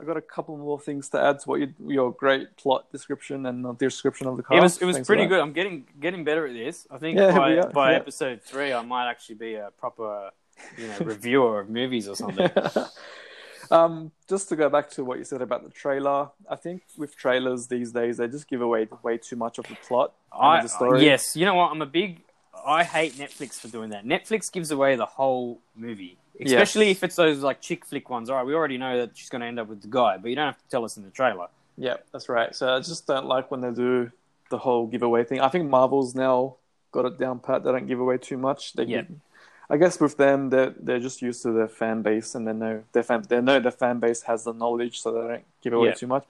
I 0.00 0.04
got 0.04 0.16
a 0.16 0.22
couple 0.22 0.56
more 0.58 0.78
things 0.78 1.08
to 1.10 1.20
add 1.20 1.40
to 1.40 1.48
what 1.48 1.60
you, 1.60 1.74
your 1.86 2.12
great 2.12 2.56
plot 2.56 2.90
description 2.92 3.46
and 3.46 3.64
the 3.64 3.72
description 3.72 4.26
of 4.26 4.36
the 4.36 4.42
cast. 4.42 4.54
It 4.54 4.60
was 4.60 4.82
it 4.82 4.84
was 4.84 5.06
pretty 5.06 5.22
that. 5.22 5.28
good. 5.28 5.40
I'm 5.40 5.52
getting 5.52 5.86
getting 5.98 6.24
better 6.24 6.46
at 6.46 6.52
this. 6.52 6.86
I 6.90 6.98
think 6.98 7.18
Yeah, 7.18 7.36
by, 7.36 7.60
by 7.72 7.90
yeah. 7.92 7.96
episode 7.96 8.42
three, 8.42 8.72
I 8.72 8.82
might 8.82 9.08
actually 9.08 9.36
be 9.36 9.54
a 9.54 9.70
proper 9.78 10.30
you 10.76 10.88
know 10.88 10.98
reviewer 11.00 11.60
of 11.60 11.70
movies 11.70 12.08
or 12.08 12.16
something. 12.16 12.50
um, 13.72 14.12
just 14.28 14.48
to 14.50 14.56
go 14.56 14.68
back 14.68 14.90
to 14.90 15.04
what 15.04 15.18
you 15.18 15.24
said 15.24 15.42
about 15.42 15.64
the 15.64 15.70
trailer, 15.70 16.28
I 16.50 16.56
think 16.56 16.82
with 16.96 17.16
trailers 17.16 17.66
these 17.66 17.92
days 17.92 18.16
they 18.18 18.28
just 18.28 18.48
give 18.48 18.60
away 18.60 18.88
way 19.02 19.18
too 19.18 19.36
much 19.36 19.58
of 19.58 19.66
the 19.68 19.76
plot 19.86 20.12
and 20.32 20.42
I 20.46 20.62
the 20.62 20.68
story. 20.68 21.04
yes, 21.04 21.36
you 21.36 21.44
know 21.44 21.54
what? 21.54 21.70
I'm 21.70 21.82
a 21.82 21.86
big. 21.86 22.22
I 22.66 22.82
hate 22.84 23.12
Netflix 23.14 23.60
for 23.60 23.68
doing 23.68 23.90
that. 23.90 24.04
Netflix 24.04 24.50
gives 24.50 24.70
away 24.70 24.96
the 24.96 25.06
whole 25.06 25.60
movie, 25.76 26.16
especially 26.40 26.88
Yes. 26.88 26.96
if 26.96 27.04
it's 27.04 27.16
those 27.16 27.38
like 27.40 27.60
chick 27.60 27.84
flick 27.86 28.10
ones. 28.10 28.28
All 28.30 28.36
right, 28.36 28.46
we 28.46 28.54
already 28.54 28.78
know 28.78 28.98
that 29.00 29.16
she's 29.16 29.28
going 29.28 29.40
to 29.42 29.46
end 29.46 29.60
up 29.60 29.68
with 29.68 29.82
the 29.82 29.88
guy, 29.88 30.16
but 30.18 30.28
you 30.30 30.36
don't 30.36 30.46
have 30.46 30.58
to 30.58 30.68
tell 30.68 30.84
us 30.84 30.96
in 30.96 31.04
the 31.04 31.10
trailer. 31.10 31.46
Yeah, 31.76 31.96
that's 32.12 32.28
right. 32.28 32.54
So 32.56 32.74
I 32.74 32.78
just 32.80 33.06
don't 33.06 33.26
like 33.26 33.50
when 33.50 33.60
they 33.60 33.70
do 33.70 34.10
the 34.50 34.58
whole 34.58 34.86
giveaway 34.86 35.24
thing. 35.24 35.40
I 35.40 35.48
think 35.48 35.68
Marvel's 35.68 36.14
now 36.14 36.56
got 36.92 37.04
it 37.04 37.18
down 37.18 37.38
pat. 37.38 37.62
They 37.62 37.70
don't 37.70 37.86
give 37.86 38.00
away 38.00 38.16
too 38.18 38.38
much. 38.38 38.72
They 38.72 38.84
Yeah. 38.84 39.02
give, 39.02 39.16
I 39.68 39.76
guess 39.76 40.00
with 40.00 40.16
them, 40.16 40.50
they're 40.50 40.74
they're 40.78 41.00
just 41.00 41.22
used 41.22 41.42
to 41.42 41.52
their 41.52 41.68
fan 41.68 42.02
base, 42.02 42.34
and 42.34 42.46
they 42.46 42.52
know 42.52 42.82
their 42.92 43.02
fan 43.02 43.24
they 43.28 43.40
know 43.40 43.58
their 43.60 43.72
fan 43.72 43.98
base 43.98 44.22
has 44.22 44.44
the 44.44 44.52
knowledge, 44.52 45.00
so 45.00 45.12
they 45.12 45.28
don't 45.28 45.44
give 45.62 45.72
away 45.72 45.88
Yeah. 45.88 45.94
too 45.94 46.06
much. 46.06 46.24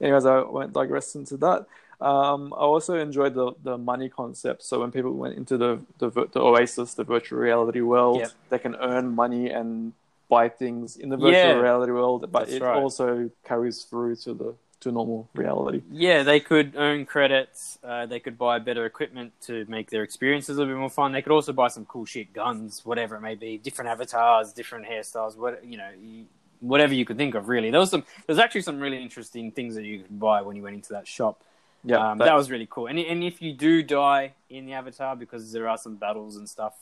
Anyways, 0.00 0.24
I 0.26 0.40
won't 0.42 0.72
digress 0.72 1.14
into 1.14 1.36
that. 1.38 1.66
Um, 2.00 2.54
I 2.54 2.60
also 2.60 2.94
enjoyed 2.98 3.34
the, 3.34 3.52
the 3.62 3.76
money 3.76 4.08
concept. 4.08 4.62
So 4.62 4.80
when 4.80 4.90
people 4.90 5.12
went 5.12 5.36
into 5.36 5.56
the 5.58 5.80
the, 5.98 6.10
the 6.10 6.40
Oasis, 6.40 6.94
the 6.94 7.04
virtual 7.04 7.38
reality 7.38 7.80
world, 7.80 8.32
they 8.48 8.58
can 8.58 8.74
earn 8.76 9.14
money 9.14 9.50
and 9.50 9.92
buy 10.28 10.48
things 10.48 10.96
in 10.96 11.10
the 11.10 11.16
virtual 11.16 11.54
Yeah. 11.54 11.60
reality 11.60 11.92
world, 11.92 12.30
but 12.32 12.48
That's 12.48 12.52
it 12.52 12.62
right. 12.62 12.76
also 12.76 13.30
carries 13.44 13.82
through 13.84 14.16
to 14.16 14.34
the 14.34 14.54
to 14.80 14.90
normal 14.90 15.28
reality. 15.34 15.82
Yeah, 15.90 16.22
they 16.22 16.40
could 16.40 16.74
earn 16.76 17.06
credits. 17.06 17.78
Uh, 17.84 18.06
they 18.06 18.20
could 18.20 18.38
buy 18.38 18.58
better 18.58 18.86
equipment 18.86 19.32
to 19.42 19.64
make 19.66 19.90
their 19.90 20.02
experiences 20.02 20.56
a 20.56 20.60
little 20.60 20.74
bit 20.74 20.80
more 20.80 20.90
fun. 20.90 21.12
They 21.12 21.22
could 21.22 21.32
also 21.32 21.52
buy 21.52 21.68
some 21.68 21.84
cool 21.84 22.04
shit, 22.04 22.32
guns, 22.32 22.84
whatever 22.84 23.16
it 23.16 23.20
may 23.20 23.34
be, 23.34 23.58
different 23.58 23.90
avatars, 23.90 24.52
different 24.52 24.86
hairstyles, 24.86 25.36
what 25.36 25.64
you 25.64 25.76
know, 25.76 25.90
whatever 26.60 26.94
you 26.94 27.04
could 27.04 27.16
think 27.16 27.34
of. 27.34 27.48
Really, 27.48 27.70
there 27.70 27.80
was 27.80 27.90
some. 27.90 28.04
There's 28.26 28.38
actually 28.38 28.62
some 28.62 28.80
really 28.80 29.02
interesting 29.02 29.52
things 29.52 29.74
that 29.74 29.84
you 29.84 30.00
could 30.00 30.18
buy 30.18 30.42
when 30.42 30.56
you 30.56 30.62
went 30.62 30.76
into 30.76 30.92
that 30.94 31.06
shop. 31.06 31.42
Yeah, 31.84 32.10
um, 32.10 32.18
that, 32.18 32.34
was 32.34 32.50
really 32.50 32.68
cool. 32.70 32.86
And 32.86 32.98
and 32.98 33.22
if 33.22 33.40
you 33.40 33.52
do 33.52 33.82
die 33.82 34.34
in 34.48 34.66
the 34.66 34.74
avatar, 34.74 35.16
because 35.16 35.52
there 35.52 35.68
are 35.68 35.78
some 35.78 35.96
battles 35.96 36.36
and 36.36 36.48
stuff, 36.48 36.74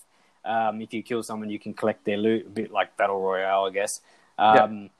um, 0.44 0.80
if 0.80 0.92
you 0.92 1.02
kill 1.02 1.22
someone, 1.22 1.50
you 1.50 1.58
can 1.58 1.74
collect 1.74 2.04
their 2.04 2.16
loot, 2.16 2.46
a 2.46 2.50
bit 2.50 2.72
like 2.72 2.96
battle 2.96 3.20
royale, 3.20 3.66
I 3.66 3.70
guess. 3.70 4.00
Um, 4.38 4.90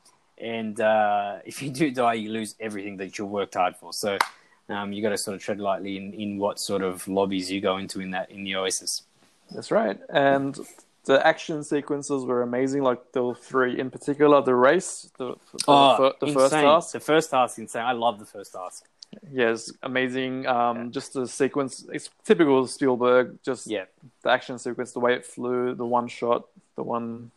And 0.40 0.80
uh, 0.80 1.38
if 1.44 1.62
you 1.62 1.70
do 1.70 1.90
die, 1.90 2.14
you 2.14 2.30
lose 2.30 2.54
everything 2.60 2.96
that 2.98 3.18
you 3.18 3.26
worked 3.26 3.54
hard 3.54 3.76
for. 3.76 3.92
So 3.92 4.18
um, 4.68 4.92
you 4.92 5.02
got 5.02 5.10
to 5.10 5.18
sort 5.18 5.36
of 5.36 5.42
tread 5.42 5.60
lightly 5.60 5.96
in, 5.96 6.12
in 6.14 6.38
what 6.38 6.58
sort 6.60 6.82
of 6.82 7.06
lobbies 7.08 7.50
you 7.50 7.60
go 7.60 7.78
into 7.78 8.00
in 8.00 8.10
that 8.12 8.30
in 8.30 8.44
the 8.44 8.56
Oasis. 8.56 9.02
That's 9.50 9.70
right. 9.70 9.98
And 10.10 10.58
the 11.04 11.26
action 11.26 11.64
sequences 11.64 12.24
were 12.24 12.42
amazing. 12.42 12.82
Like 12.82 13.12
the 13.12 13.34
three 13.34 13.78
in 13.78 13.90
particular, 13.90 14.42
the 14.42 14.54
race, 14.54 15.10
the, 15.16 15.36
the, 15.52 15.94
fir- 15.96 16.12
the 16.20 16.32
first 16.32 16.52
task. 16.52 16.92
The 16.92 17.00
first 17.00 17.30
task, 17.30 17.58
insane. 17.58 17.82
I 17.82 17.92
love 17.92 18.18
the 18.18 18.26
first 18.26 18.52
task. 18.52 18.84
Yes, 19.32 19.72
amazing. 19.82 20.46
Um, 20.46 20.92
Just 20.92 21.14
the 21.14 21.26
sequence, 21.26 21.86
it's 21.90 22.10
typical 22.24 22.66
Spielberg. 22.66 23.38
Just 23.42 23.66
Yeah, 23.66 23.84
the 24.22 24.30
action 24.30 24.58
sequence, 24.58 24.92
the 24.92 25.00
way 25.00 25.14
it 25.14 25.24
flew, 25.24 25.74
the 25.74 25.86
one 25.86 26.08
shot, 26.08 26.46
the 26.76 26.82
one, 26.82 27.30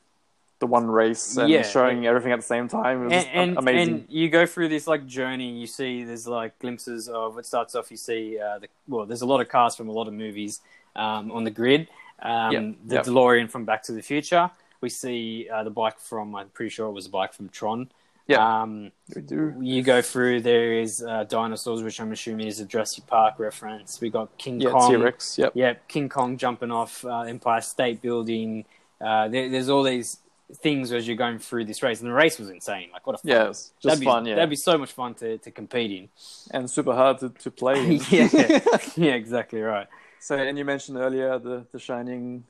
the 0.61 0.67
one 0.67 0.87
race, 0.87 1.35
and 1.35 1.49
Yeah. 1.49 1.63
showing 1.63 2.05
everything 2.07 2.31
at 2.31 2.39
the 2.39 2.45
same 2.55 2.69
time. 2.69 3.01
It 3.01 3.05
was 3.05 3.13
and, 3.13 3.27
and, 3.49 3.57
amazing. 3.57 3.93
and 3.95 4.05
you 4.07 4.29
go 4.29 4.45
through 4.45 4.69
this 4.69 4.87
like 4.87 5.05
journey. 5.05 5.49
You 5.59 5.67
see 5.67 6.05
there's 6.05 6.25
like 6.27 6.57
glimpses 6.59 7.09
of 7.09 7.37
it 7.37 7.45
starts 7.45 7.75
off. 7.75 7.91
You 7.91 7.97
see 7.97 8.39
uh, 8.39 8.59
the 8.59 8.67
well, 8.87 9.05
there's 9.05 9.21
a 9.23 9.25
lot 9.25 9.41
of 9.41 9.49
cars 9.49 9.75
from 9.75 9.89
a 9.89 9.91
lot 9.91 10.07
of 10.07 10.13
movies 10.13 10.61
um, 10.95 11.31
on 11.33 11.43
the 11.43 11.51
grid. 11.51 11.89
Um, 12.21 12.51
Yep, 12.53 12.75
The 12.85 12.95
yep. 12.95 13.05
DeLorean 13.05 13.49
from 13.49 13.65
Back 13.65 13.83
to 13.83 13.91
the 13.91 14.01
Future. 14.01 14.49
We 14.79 14.89
see 14.89 15.49
uh, 15.53 15.63
the 15.63 15.69
bike 15.71 15.99
from. 15.99 16.35
I'm 16.35 16.49
pretty 16.49 16.69
sure 16.69 16.87
it 16.87 16.93
was 16.93 17.07
a 17.07 17.09
bike 17.09 17.33
from 17.33 17.49
Tron. 17.49 17.89
Yeah. 18.27 18.61
Um, 18.61 18.91
we 19.15 19.21
do. 19.21 19.53
you 19.59 19.81
go 19.83 20.01
through. 20.01 20.41
There 20.41 20.73
is 20.73 21.03
uh, 21.03 21.23
dinosaurs, 21.25 21.81
which 21.83 21.99
I'm 21.99 22.11
assuming 22.11 22.47
is 22.47 22.59
a 22.59 22.65
Jurassic 22.65 23.05
Park 23.07 23.39
reference. 23.39 23.99
We 23.99 24.09
got 24.09 24.37
King 24.37 24.61
Yeah, 24.61 24.69
Kong. 24.69 24.89
T 24.91 24.95
Rex. 24.95 25.37
Yep. 25.39 25.51
Yeah, 25.55 25.73
King 25.87 26.07
Kong 26.09 26.37
jumping 26.37 26.71
off 26.71 27.03
uh, 27.03 27.21
Empire 27.21 27.61
State 27.61 28.01
Building. 28.01 28.65
Uh, 29.01 29.27
there, 29.27 29.49
there's 29.49 29.67
all 29.69 29.83
these 29.83 30.17
things 30.55 30.91
as 30.91 31.07
you're 31.07 31.17
going 31.17 31.39
through 31.39 31.65
this 31.65 31.81
race, 31.83 31.99
and 32.01 32.09
the 32.09 32.13
race 32.13 32.39
was 32.39 32.49
insane. 32.49 32.89
Like 32.91 33.05
what 33.07 33.15
a 33.15 33.17
fun 33.19 33.29
Yeah, 33.31 33.47
just 33.47 33.81
that'd 33.83 33.99
be, 33.99 34.05
fun. 34.05 34.25
Yeah, 34.25 34.35
that'd 34.35 34.49
be 34.49 34.55
so 34.55 34.77
much 34.77 34.91
fun 34.91 35.13
to, 35.15 35.37
to 35.39 35.51
compete 35.51 35.91
in. 35.91 36.09
and 36.51 36.69
super 36.69 36.93
hard 36.93 37.19
to, 37.19 37.29
to 37.29 37.51
play. 37.51 37.79
in. 37.95 38.01
yeah, 38.09 38.29
yeah, 38.95 39.13
exactly 39.13 39.61
right. 39.61 39.87
So, 40.19 40.37
and 40.37 40.57
you 40.57 40.65
mentioned 40.65 40.97
earlier 40.97 41.37
the 41.39 41.65
the 41.71 41.79
Shining. 41.79 42.43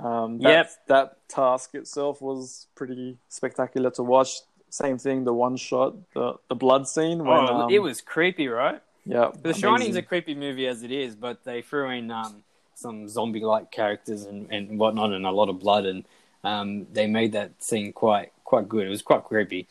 Um, 0.00 0.38
that, 0.38 0.50
Yep. 0.50 0.70
that 0.88 1.28
task 1.28 1.74
itself 1.74 2.20
was 2.22 2.66
pretty 2.74 3.18
spectacular 3.28 3.90
to 3.90 4.02
watch. 4.02 4.38
Same 4.70 4.98
thing, 4.98 5.24
the 5.24 5.32
one 5.32 5.56
shot, 5.56 5.94
the 6.14 6.34
the 6.48 6.54
blood 6.54 6.88
scene. 6.88 7.18
When, 7.24 7.38
oh, 7.38 7.62
um, 7.62 7.70
it 7.72 7.78
was 7.80 8.00
creepy, 8.00 8.48
right? 8.48 8.80
yeah. 9.04 9.30
The 9.42 9.54
Shining's 9.54 9.96
a 9.96 10.02
creepy 10.02 10.34
movie 10.34 10.66
as 10.66 10.82
it 10.82 10.90
is, 10.90 11.14
but 11.14 11.44
they 11.44 11.62
threw 11.62 11.88
in 11.90 12.10
um, 12.10 12.42
some 12.74 13.08
zombie-like 13.08 13.70
characters 13.70 14.24
and, 14.24 14.50
and 14.50 14.78
whatnot, 14.78 15.12
and 15.12 15.24
a 15.24 15.30
lot 15.30 15.48
of 15.48 15.60
blood, 15.60 15.86
and 15.86 16.04
um, 16.46 16.86
they 16.92 17.06
made 17.06 17.32
that 17.32 17.62
scene 17.62 17.92
quite 17.92 18.32
quite 18.44 18.68
good. 18.68 18.86
It 18.86 18.90
was 18.90 19.02
quite 19.02 19.24
creepy. 19.24 19.66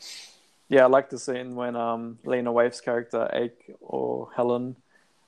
Yeah, 0.68 0.84
I 0.84 0.86
like 0.86 1.10
the 1.10 1.18
scene 1.18 1.54
when 1.54 1.76
um, 1.76 2.18
Lena 2.24 2.52
Waithe's 2.52 2.80
character, 2.80 3.30
Ake 3.32 3.74
or 3.80 4.28
Helen, 4.34 4.76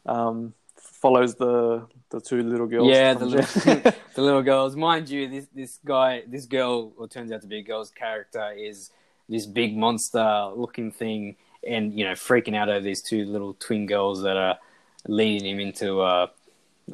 um, 0.05 0.53
follows 0.77 1.37
the 1.37 1.87
the 2.11 2.21
two 2.21 2.43
little 2.43 2.67
girls. 2.67 2.89
Yeah, 2.89 3.15
the 3.15 3.27
little, 3.27 3.75
the 4.15 4.23
little 4.23 4.43
girls. 4.43 4.77
Mind 4.77 5.09
you, 5.09 5.29
this 5.29 5.47
this 5.55 5.79
guy, 5.85 6.23
this 6.27 6.47
girl, 6.47 6.93
or 6.97 7.09
turns 7.09 7.33
out 7.33 7.41
to 7.43 7.47
be 7.47 7.59
a 7.59 7.63
girl's 7.63 7.91
character, 7.91 8.53
is 8.53 8.91
this 9.29 9.47
big 9.47 9.77
monster-looking 9.77 10.91
thing, 10.93 11.37
and 11.67 11.97
you 11.99 12.05
know, 12.05 12.13
freaking 12.13 12.57
out 12.57 12.69
over 12.69 12.81
these 12.81 13.03
two 13.03 13.25
little 13.25 13.55
twin 13.55 13.87
girls 13.87 14.23
that 14.23 14.37
are 14.37 14.59
leading 15.07 15.49
him 15.49 15.61
into 15.61 16.01
uh, 16.01 16.27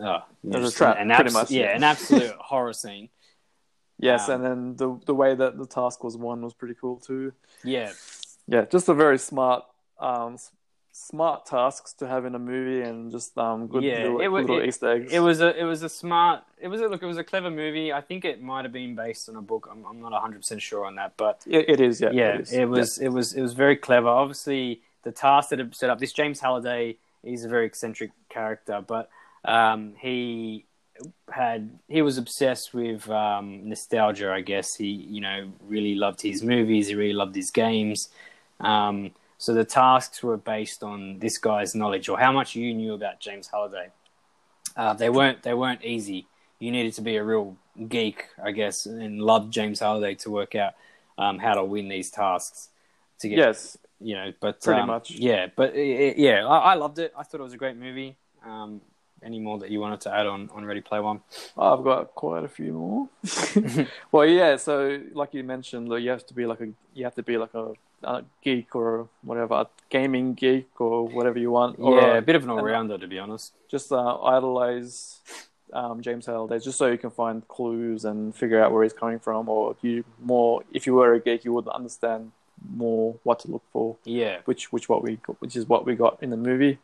uh, 0.01 0.21
a 0.53 0.71
trap, 0.71 0.97
an 0.99 1.09
pretty 1.09 1.25
abs- 1.25 1.33
much, 1.33 1.51
yeah, 1.51 1.63
yeah. 1.63 1.77
an 1.77 1.83
absolute 1.83 2.35
horror 2.39 2.73
scene. 2.73 3.09
Yes, 4.05 4.29
Um, 4.29 4.35
and 4.37 4.45
then 4.45 4.77
the 4.77 4.89
the 5.07 5.15
way 5.15 5.35
that 5.35 5.59
the 5.59 5.67
task 5.67 6.05
was 6.05 6.17
won 6.17 6.43
was 6.43 6.55
pretty 6.55 6.75
cool 6.81 6.97
too. 6.99 7.33
Yeah, 7.65 7.93
Yeah, 8.47 8.65
just 8.71 8.89
a 8.89 8.95
very 8.95 9.19
smart 9.19 9.65
um, 9.99 10.37
smart 10.93 11.45
tasks 11.47 11.93
to 11.95 12.07
have 12.07 12.25
in 12.25 12.35
a 12.35 12.39
movie 12.39 12.81
and 12.89 13.11
just 13.11 13.37
um 13.37 13.67
good 13.67 13.83
Yeah, 13.85 14.03
little, 14.05 14.21
it 14.21 14.29
wa- 14.29 14.39
little 14.41 14.61
it- 14.61 14.69
Easter 14.69 14.89
eggs. 14.93 15.13
It 15.13 15.21
was 15.21 15.41
a 15.41 15.51
it 15.59 15.65
was 15.65 15.83
a 15.83 15.89
smart 15.89 16.45
it 16.61 16.69
was 16.69 16.81
a 16.81 16.87
look 16.89 17.03
it 17.03 17.07
was 17.07 17.19
a 17.19 17.25
clever 17.25 17.51
movie. 17.51 17.93
I 17.93 18.01
think 18.01 18.25
it 18.25 18.41
might 18.43 18.65
have 18.65 18.73
been 18.73 18.95
based 18.95 19.29
on 19.29 19.37
a 19.37 19.43
book. 19.43 19.69
I'm 19.71 19.85
I'm 19.85 20.01
not 20.01 20.13
100 20.13 20.39
percent 20.39 20.63
sure 20.63 20.85
on 20.87 20.95
that, 20.97 21.15
but 21.17 21.43
It, 21.47 21.69
it 21.69 21.81
is, 21.81 22.01
yeah. 22.01 22.13
yeah, 22.13 22.35
it, 22.35 22.41
is. 22.43 22.53
it 22.53 22.67
was 22.67 22.99
it 22.99 23.09
was 23.09 23.33
it 23.35 23.43
was 23.43 23.55
very 23.55 23.77
clever. 23.77 24.09
Obviously, 24.09 24.83
the 25.03 25.13
task 25.13 25.51
that 25.51 25.61
it 25.61 25.75
set 25.75 25.91
up. 25.91 25.99
This 25.99 26.13
James 26.13 26.41
Halliday, 26.41 26.97
he's 27.23 27.45
a 27.45 27.49
very 27.49 27.67
eccentric 27.67 28.11
character, 28.29 28.81
but 28.87 29.09
um, 29.45 29.95
he 29.99 30.65
had 31.33 31.71
he 31.89 32.03
was 32.03 32.19
obsessed 32.19 32.73
with 32.75 33.09
um, 33.11 33.69
nostalgia. 33.69 34.31
I 34.33 34.41
guess 34.41 34.75
he 34.77 34.87
you 34.87 35.21
know 35.21 35.51
really 35.67 35.95
loved 35.95 36.21
his 36.23 36.43
movies. 36.43 36.89
He 36.89 36.95
really 36.95 37.13
loved 37.13 37.35
his 37.35 37.51
games. 37.51 38.09
Um, 38.61 39.11
so 39.39 39.53
the 39.53 39.65
tasks 39.65 40.23
were 40.23 40.37
based 40.37 40.83
on 40.83 41.19
this 41.19 41.39
guy's 41.39 41.75
knowledge 41.75 42.09
or 42.09 42.19
how 42.19 42.33
much 42.33 42.55
you 42.55 42.73
knew 42.73 42.95
about 42.95 43.21
James 43.21 43.49
Halliday. 43.49 43.91
Uh, 44.77 44.95
they 44.95 45.11
weren't 45.11 45.43
they 45.43 45.55
weren't 45.55 45.85
easy. 45.85 46.27
You 46.61 46.71
needed 46.71 46.95
to 46.95 47.03
be 47.03 47.17
a 47.17 47.25
real 47.25 47.57
geek, 47.89 48.27
I 48.43 48.53
guess, 48.53 48.87
and 48.87 49.21
love 49.21 49.51
James 49.51 49.81
Halliday 49.81 50.15
to 50.17 50.31
work 50.31 50.55
out 50.55 50.75
um, 51.19 51.39
how 51.39 51.55
to 51.55 51.65
win 51.65 51.89
these 51.89 52.11
tasks. 52.11 52.69
To 53.21 53.29
get, 53.29 53.39
Yes. 53.39 53.79
you 54.01 54.15
know, 54.15 54.33
but 54.41 54.61
Pretty 54.63 54.81
um, 54.81 54.87
much. 54.89 55.11
yeah. 55.11 55.49
But 55.55 55.75
it, 55.75 56.01
it- 56.01 56.19
yeah, 56.19 56.47
I, 56.47 56.73
I 56.73 56.75
loved 56.75 56.99
it. 56.99 57.13
I 57.17 57.23
thought 57.23 57.41
it 57.41 57.45
was 57.45 57.53
a 57.53 57.57
great 57.59 57.77
movie. 57.77 58.17
Um, 58.45 58.81
any 59.25 59.41
more 59.41 59.59
that 59.59 59.71
you 59.71 59.81
wanted 59.81 60.01
to 60.03 60.15
add 60.15 60.27
on 60.27 60.51
on 60.55 60.65
Ready 60.65 60.81
Play 60.81 61.01
One? 61.01 61.21
I've 61.57 61.83
got 61.83 62.15
quite 62.15 62.45
a 62.45 62.49
few 62.49 62.73
more. 62.73 63.09
well, 64.13 64.27
yeah. 64.27 64.57
So, 64.57 65.01
like 65.13 65.35
you 65.35 65.43
mentioned, 65.45 65.89
you 65.89 66.11
have 66.11 66.27
to 66.27 66.35
be 66.35 66.47
like 66.47 66.61
a 66.61 66.69
you 66.95 67.05
have 67.05 67.15
to 67.15 67.23
be 67.23 67.37
like 67.39 67.55
a, 67.55 67.73
a 68.03 68.25
geek 68.43 68.75
or 68.77 69.09
whatever, 69.23 69.55
a 69.55 69.67
gaming 69.91 70.35
geek 70.35 70.81
or 70.81 71.09
whatever 71.09 71.39
you 71.39 71.51
want. 71.51 71.79
Yeah, 71.79 72.15
uh, 72.15 72.19
a 72.19 72.23
bit 72.23 72.37
of 72.37 72.45
an 72.45 72.51
all 72.51 72.63
rounder 72.63 72.99
to 72.99 73.07
be 73.07 73.19
honest. 73.19 73.53
just 73.69 73.91
uh, 73.93 74.23
idolize 74.23 75.21
um, 75.73 76.03
James 76.03 76.27
Halliday 76.27 76.59
just 76.61 76.79
so 76.79 76.87
you 76.87 76.99
can 76.99 77.11
find 77.11 77.47
clues 77.49 78.05
and 78.05 78.35
figure 78.35 78.63
out 78.63 78.73
where 78.73 78.83
he's 78.83 78.93
coming 78.93 79.19
from, 79.19 79.49
or 79.49 79.77
you 79.83 80.05
more 80.21 80.63
if 80.73 80.87
you 80.87 80.95
were 80.95 81.15
a 81.15 81.21
geek, 81.21 81.45
you 81.45 81.53
would 81.53 81.69
understand 81.69 82.33
more 82.77 83.17
what 83.25 83.41
to 83.41 83.51
look 83.51 83.63
for, 83.73 83.97
Yeah, 84.05 84.39
which 84.45 84.73
which 84.73 84.89
what 84.89 85.03
we 85.03 85.19
which 85.41 85.57
is 85.57 85.69
what 85.69 85.85
we 85.85 85.95
got 85.95 86.23
in 86.23 86.31
the 86.31 86.37
movie. 86.37 86.79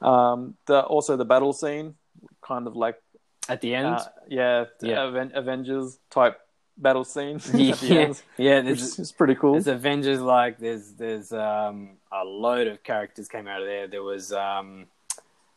Um, 0.00 0.54
the 0.66 0.80
also 0.82 1.16
the 1.16 1.24
battle 1.24 1.52
scene, 1.52 1.94
kind 2.42 2.66
of 2.66 2.76
like 2.76 3.00
at 3.48 3.60
the 3.60 3.74
end. 3.74 3.86
uh, 3.86 4.04
yeah, 4.28 4.64
Yeah. 4.80 5.04
Aven- 5.06 5.32
Avengers 5.34 5.98
type 6.10 6.38
battle 6.76 7.04
scene 7.04 7.36
at 7.38 7.42
the 7.44 7.58
yeah, 7.82 8.00
end, 8.00 8.22
yeah. 8.36 8.60
is 8.62 9.12
pretty 9.12 9.34
cool. 9.34 9.54
there's 9.54 9.66
Avengers 9.66 10.20
like 10.20 10.58
there's 10.58 10.92
there's 10.92 11.32
um 11.32 11.96
a 12.12 12.24
load 12.24 12.66
of 12.68 12.82
characters 12.84 13.28
came 13.28 13.48
out 13.48 13.60
of 13.60 13.66
there. 13.66 13.88
There 13.88 14.02
was 14.04 14.32
um 14.32 14.86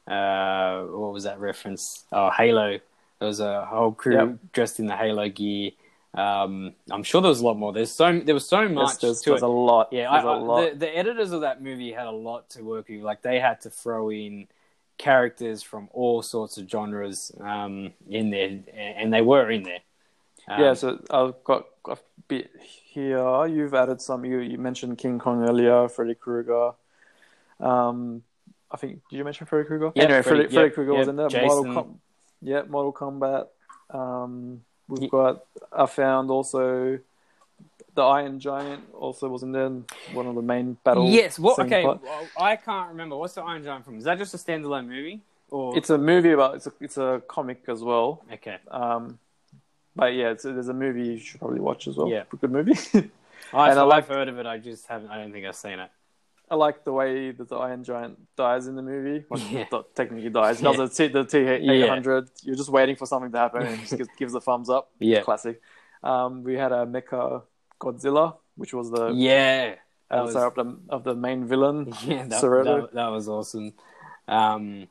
uh 0.07 0.81
what 0.83 1.13
was 1.13 1.23
that 1.25 1.39
reference? 1.39 2.05
Oh, 2.11 2.29
Halo. 2.31 2.79
There 3.19 3.27
was 3.27 3.39
a 3.39 3.65
whole 3.65 3.91
crew 3.91 4.15
Yep. 4.15 4.37
dressed 4.51 4.79
in 4.79 4.87
the 4.87 4.95
Halo 4.95 5.29
gear. 5.29 5.71
Um, 6.13 6.73
I'm 6.89 7.03
sure 7.03 7.21
there 7.21 7.29
was 7.29 7.39
a 7.39 7.45
lot 7.45 7.57
more. 7.57 7.71
There's 7.71 7.91
so 7.91 8.19
there 8.19 8.33
was 8.33 8.47
so 8.47 8.67
much 8.67 8.99
There's, 8.99 8.99
there's, 8.99 9.21
to 9.21 9.29
there's 9.31 9.41
it. 9.43 9.45
a 9.45 9.47
lot. 9.47 9.89
Yeah, 9.91 10.11
there's 10.11 10.25
I, 10.25 10.27
a 10.27 10.31
I, 10.31 10.37
lot. 10.37 10.71
the 10.71 10.77
the 10.77 10.97
editors 10.97 11.31
of 11.31 11.41
that 11.41 11.61
movie 11.61 11.91
had 11.93 12.07
a 12.07 12.11
lot 12.11 12.49
to 12.51 12.63
work 12.63 12.89
with. 12.89 13.01
Like 13.01 13.21
they 13.21 13.39
had 13.39 13.61
to 13.61 13.69
throw 13.69 14.11
in 14.11 14.47
characters 14.97 15.63
from 15.63 15.87
all 15.93 16.21
sorts 16.21 16.57
of 16.57 16.69
genres 16.69 17.31
um, 17.39 17.93
in 18.09 18.29
there, 18.29 18.59
and 18.75 19.13
they 19.13 19.21
were 19.21 19.49
in 19.49 19.63
there. 19.63 19.79
Um, 20.49 20.61
yeah, 20.61 20.73
so 20.73 20.99
I've 21.09 21.41
got 21.45 21.65
a 21.87 21.97
bit 22.27 22.51
here. 22.61 23.45
You've 23.47 23.73
added 23.73 24.01
some. 24.01 24.25
You 24.25 24.39
you 24.39 24.57
mentioned 24.57 24.97
King 24.97 25.17
Kong 25.17 25.47
earlier, 25.47 25.87
Freddy 25.87 26.15
Krueger. 26.15 26.73
Um, 27.59 28.23
I 28.69 28.77
think 28.77 29.01
did 29.09 29.17
you 29.17 29.23
mention 29.23 29.47
Freddy 29.47 29.65
Krueger? 29.65 29.91
Yeah, 29.95 30.03
anyway, 30.03 30.21
Freddy- 30.23 30.39
Freddy, 30.41 30.53
Freddy 30.53 30.67
yep, 30.67 30.75
Krueger 30.75 30.93
was 30.93 31.07
in 31.07 31.15
there. 31.15 31.29
Jason. 31.29 31.47
Mortal 31.47 31.73
Com- 31.73 31.99
yeah, 32.41 32.63
Mortal 32.67 32.91
Kombat. 32.91 33.47
Um, 33.95 34.61
we've 34.91 35.09
got. 35.09 35.43
I 35.71 35.85
found 35.85 36.29
also 36.29 36.99
the 37.95 38.01
Iron 38.01 38.39
Giant 38.39 38.83
also 38.93 39.27
wasn't 39.27 39.55
in. 39.55 39.85
One 40.13 40.27
of 40.27 40.35
the 40.35 40.41
main 40.41 40.77
battles. 40.83 41.11
yes. 41.11 41.39
What? 41.39 41.59
Okay, 41.59 41.83
part. 41.83 42.01
I 42.39 42.55
can't 42.55 42.89
remember. 42.89 43.17
What's 43.17 43.33
the 43.33 43.41
Iron 43.41 43.63
Giant 43.63 43.85
from? 43.85 43.97
Is 43.97 44.03
that 44.05 44.17
just 44.17 44.33
a 44.33 44.37
standalone 44.37 44.87
movie? 44.87 45.21
Or 45.49 45.77
It's 45.77 45.89
a 45.89 45.97
movie 45.97 46.31
about. 46.31 46.55
It's 46.55 46.67
a 46.67 46.73
it's 46.79 46.97
a 46.97 47.21
comic 47.27 47.63
as 47.67 47.81
well. 47.83 48.23
okay. 48.31 48.57
Um, 48.69 49.19
but 49.95 50.13
yeah, 50.13 50.31
it's, 50.31 50.43
there's 50.43 50.69
a 50.69 50.73
movie 50.73 51.05
you 51.05 51.19
should 51.19 51.39
probably 51.39 51.59
watch 51.59 51.87
as 51.87 51.97
well. 51.97 52.07
Yeah. 52.07 52.23
good 52.39 52.51
movie. 52.51 52.73
I've, 53.53 53.71
And 53.71 53.79
I 53.79 53.97
I've 53.97 54.07
heard 54.07 54.29
of 54.29 54.39
it. 54.39 54.45
I 54.45 54.57
just 54.57 54.87
haven't. 54.87 55.09
I 55.09 55.17
don't 55.17 55.33
think 55.33 55.45
I've 55.45 55.55
seen 55.55 55.79
it. 55.79 55.89
I 56.51 56.55
like 56.55 56.83
the 56.83 56.91
way 56.91 57.31
that 57.31 57.47
the 57.47 57.55
Iron 57.55 57.83
Giant 57.83 58.19
dies 58.35 58.67
in 58.67 58.75
the 58.75 58.81
movie. 58.81 59.23
Well, 59.29 59.39
Yeah. 59.49 59.65
technically 59.95 60.29
dies. 60.29 60.59
He 60.59 60.65
Yeah. 60.65 60.73
does 60.73 60.95
the 60.97 61.07
T 61.07 61.13
the 61.13 61.23
T 61.23 61.37
eight 61.37 61.87
hundred. 61.89 62.29
You're 62.43 62.57
just 62.57 62.69
waiting 62.69 62.97
for 62.97 63.05
something 63.05 63.31
to 63.31 63.37
happen, 63.37 63.61
and 63.63 63.79
just 63.79 63.97
gives, 63.99 64.09
gives 64.19 64.33
the 64.33 64.41
thumbs 64.41 64.69
up. 64.69 64.91
Yeah. 64.99 65.21
classic. 65.21 65.61
Um, 66.03 66.43
we 66.43 66.55
had 66.55 66.71
a 66.73 66.85
Mecha 66.85 67.43
Godzilla, 67.79 68.35
which 68.57 68.73
was 68.73 68.91
the 68.91 69.07
Yeah. 69.13 69.75
Avatar 70.11 70.25
was, 70.25 70.35
of 70.49 70.55
the 70.55 70.77
of 70.95 71.03
the 71.05 71.15
main 71.15 71.47
villain. 71.47 71.93
yeah, 72.05 72.25
that, 72.27 72.41
that, 72.41 72.89
that 72.93 73.07
was 73.07 73.29
awesome. 73.29 73.73
Um, 74.27 74.87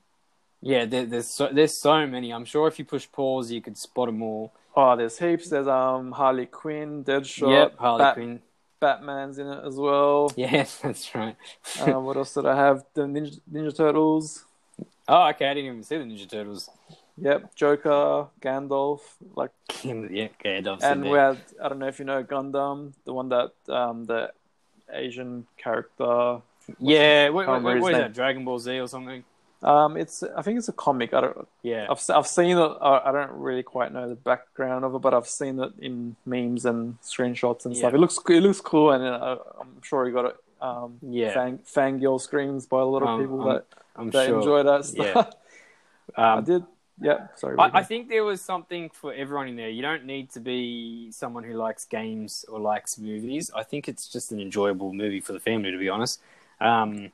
yeah, 0.63 0.85
there, 0.87 1.05
there's 1.07 1.35
so, 1.35 1.49
there's 1.53 1.79
so 1.81 2.07
many. 2.07 2.33
I'm 2.33 2.45
sure 2.47 2.69
if 2.69 2.79
you 2.79 2.85
push 2.87 3.07
pause, 3.13 3.51
you 3.53 3.61
could 3.61 3.77
spot 3.77 4.07
them 4.09 4.23
all. 4.23 4.55
Oh, 4.75 4.97
there's 4.97 5.19
heaps. 5.19 5.51
There's 5.51 5.69
um 5.69 6.13
Harley 6.13 6.47
Quinn, 6.47 7.05
Deadshot, 7.05 7.51
yep, 7.53 7.79
Harley 7.79 7.99
Bat- 7.99 8.15
Quinn. 8.15 8.41
Batman's 8.81 9.39
in 9.39 9.47
it 9.47 9.65
as 9.65 9.77
well. 9.77 10.33
Yeah, 10.37 10.65
that's 10.83 11.15
right. 11.15 11.37
um, 11.81 12.05
what 12.05 12.17
else 12.17 12.35
did 12.35 12.47
I 12.47 12.57
have? 12.57 12.85
The 12.95 13.03
Ninja, 13.03 13.41
Ninja 13.53 13.77
Turtles. 13.77 14.45
oh, 15.09 15.29
okay. 15.29 15.49
I 15.49 15.55
didn't 15.55 15.71
even 15.71 15.83
see 15.83 15.99
the 15.99 16.05
Ninja 16.05 16.29
Turtles. 16.29 16.71
Yep, 17.19 17.55
Joker, 17.55 18.29
Gandalf, 18.41 19.01
like 19.35 19.51
yeah, 19.85 20.29
okay, 20.41 20.65
And 20.83 21.03
we 21.03 21.19
had 21.19 21.39
I 21.63 21.69
don't 21.69 21.79
know 21.79 21.89
if 21.89 21.99
you 21.99 22.07
know 22.07 22.25
Gundam, 22.25 22.95
the 23.05 23.13
one 23.13 23.29
that 23.29 23.53
um 23.69 24.07
the 24.07 24.33
Asian 24.91 25.47
character. 25.59 26.41
Yeah, 26.79 27.29
what, 27.29 27.47
what, 27.47 27.63
what 27.63 27.77
is 27.77 27.99
that? 27.99 28.15
Dragon 28.15 28.45
Ball 28.45 28.59
Z 28.59 28.79
or 28.79 28.89
something? 28.89 29.25
Um, 29.63 29.97
it's 29.97 30.23
I 30.23 30.43
think 30.43 30.59
it's 30.59 30.69
a 30.69 30.73
comic. 30.73 31.13
I 31.13 31.21
don't. 31.21 31.49
Yeah. 31.63 31.87
I've 31.91 32.03
I've 32.09 32.27
seen 32.27 32.57
it. 32.57 32.77
I 32.81 33.03
I 33.07 33.13
don't 33.13 33.33
really 33.33 33.63
quite 33.63 33.93
know 33.93 34.09
the 34.09 34.15
background 34.15 34.85
of 34.85 34.95
it, 34.95 35.01
but 35.01 35.13
I've 35.13 35.27
seen 35.29 35.61
it 35.61 35.73
in 35.81 36.17
memes 36.25 36.65
and 36.65 37.01
screenshots 37.03 37.67
and 37.67 37.77
stuff. 37.77 37.93
It 37.93 37.99
looks 37.99 38.19
it 38.29 38.41
looks 38.41 38.61
cool, 38.61 38.93
and 38.93 39.05
uh, 39.05 39.37
I'm 39.61 39.83
sure 39.83 40.07
you 40.07 40.15
got 40.15 40.27
it. 40.27 40.37
Um, 40.63 40.99
Yeah. 41.03 41.33
fang 41.33 41.59
fangirl 41.59 42.21
screams 42.21 42.67
by 42.67 42.81
a 42.81 42.85
lot 42.85 43.03
of 43.03 43.09
Um, 43.09 43.21
people 43.23 43.43
um, 43.43 43.49
that 43.55 43.65
I'm 43.97 44.11
that 44.11 44.27
sure. 44.27 44.39
enjoy 44.39 44.63
that 44.63 44.85
stuff. 44.85 45.35
I 46.17 46.37
Um, 46.37 46.45
did. 46.45 46.65
Yeah, 47.03 47.29
sorry. 47.37 47.57
I, 47.59 47.71
I 47.81 47.83
think 47.83 48.09
there 48.11 48.25
was 48.25 48.43
something 48.43 48.91
for 48.91 49.15
everyone 49.15 49.49
in 49.49 49.57
there. 49.57 49.71
You 49.71 49.81
don't 49.81 50.05
need 50.05 50.31
to 50.33 50.41
be 50.41 51.11
someone 51.13 51.45
who 51.45 51.55
likes 51.55 51.87
games 51.87 52.45
or 52.49 52.61
likes 52.61 52.99
movies. 52.99 53.51
I 53.55 53.63
think 53.63 53.89
it's 53.89 54.07
just 54.07 54.33
an 54.33 54.41
enjoyable 54.41 54.93
movie 54.93 55.21
for 55.21 55.33
the 55.33 55.41
family, 55.41 55.71
to 55.71 55.79
be 55.79 55.89
honest. 55.89 56.21
Um, 56.61 57.11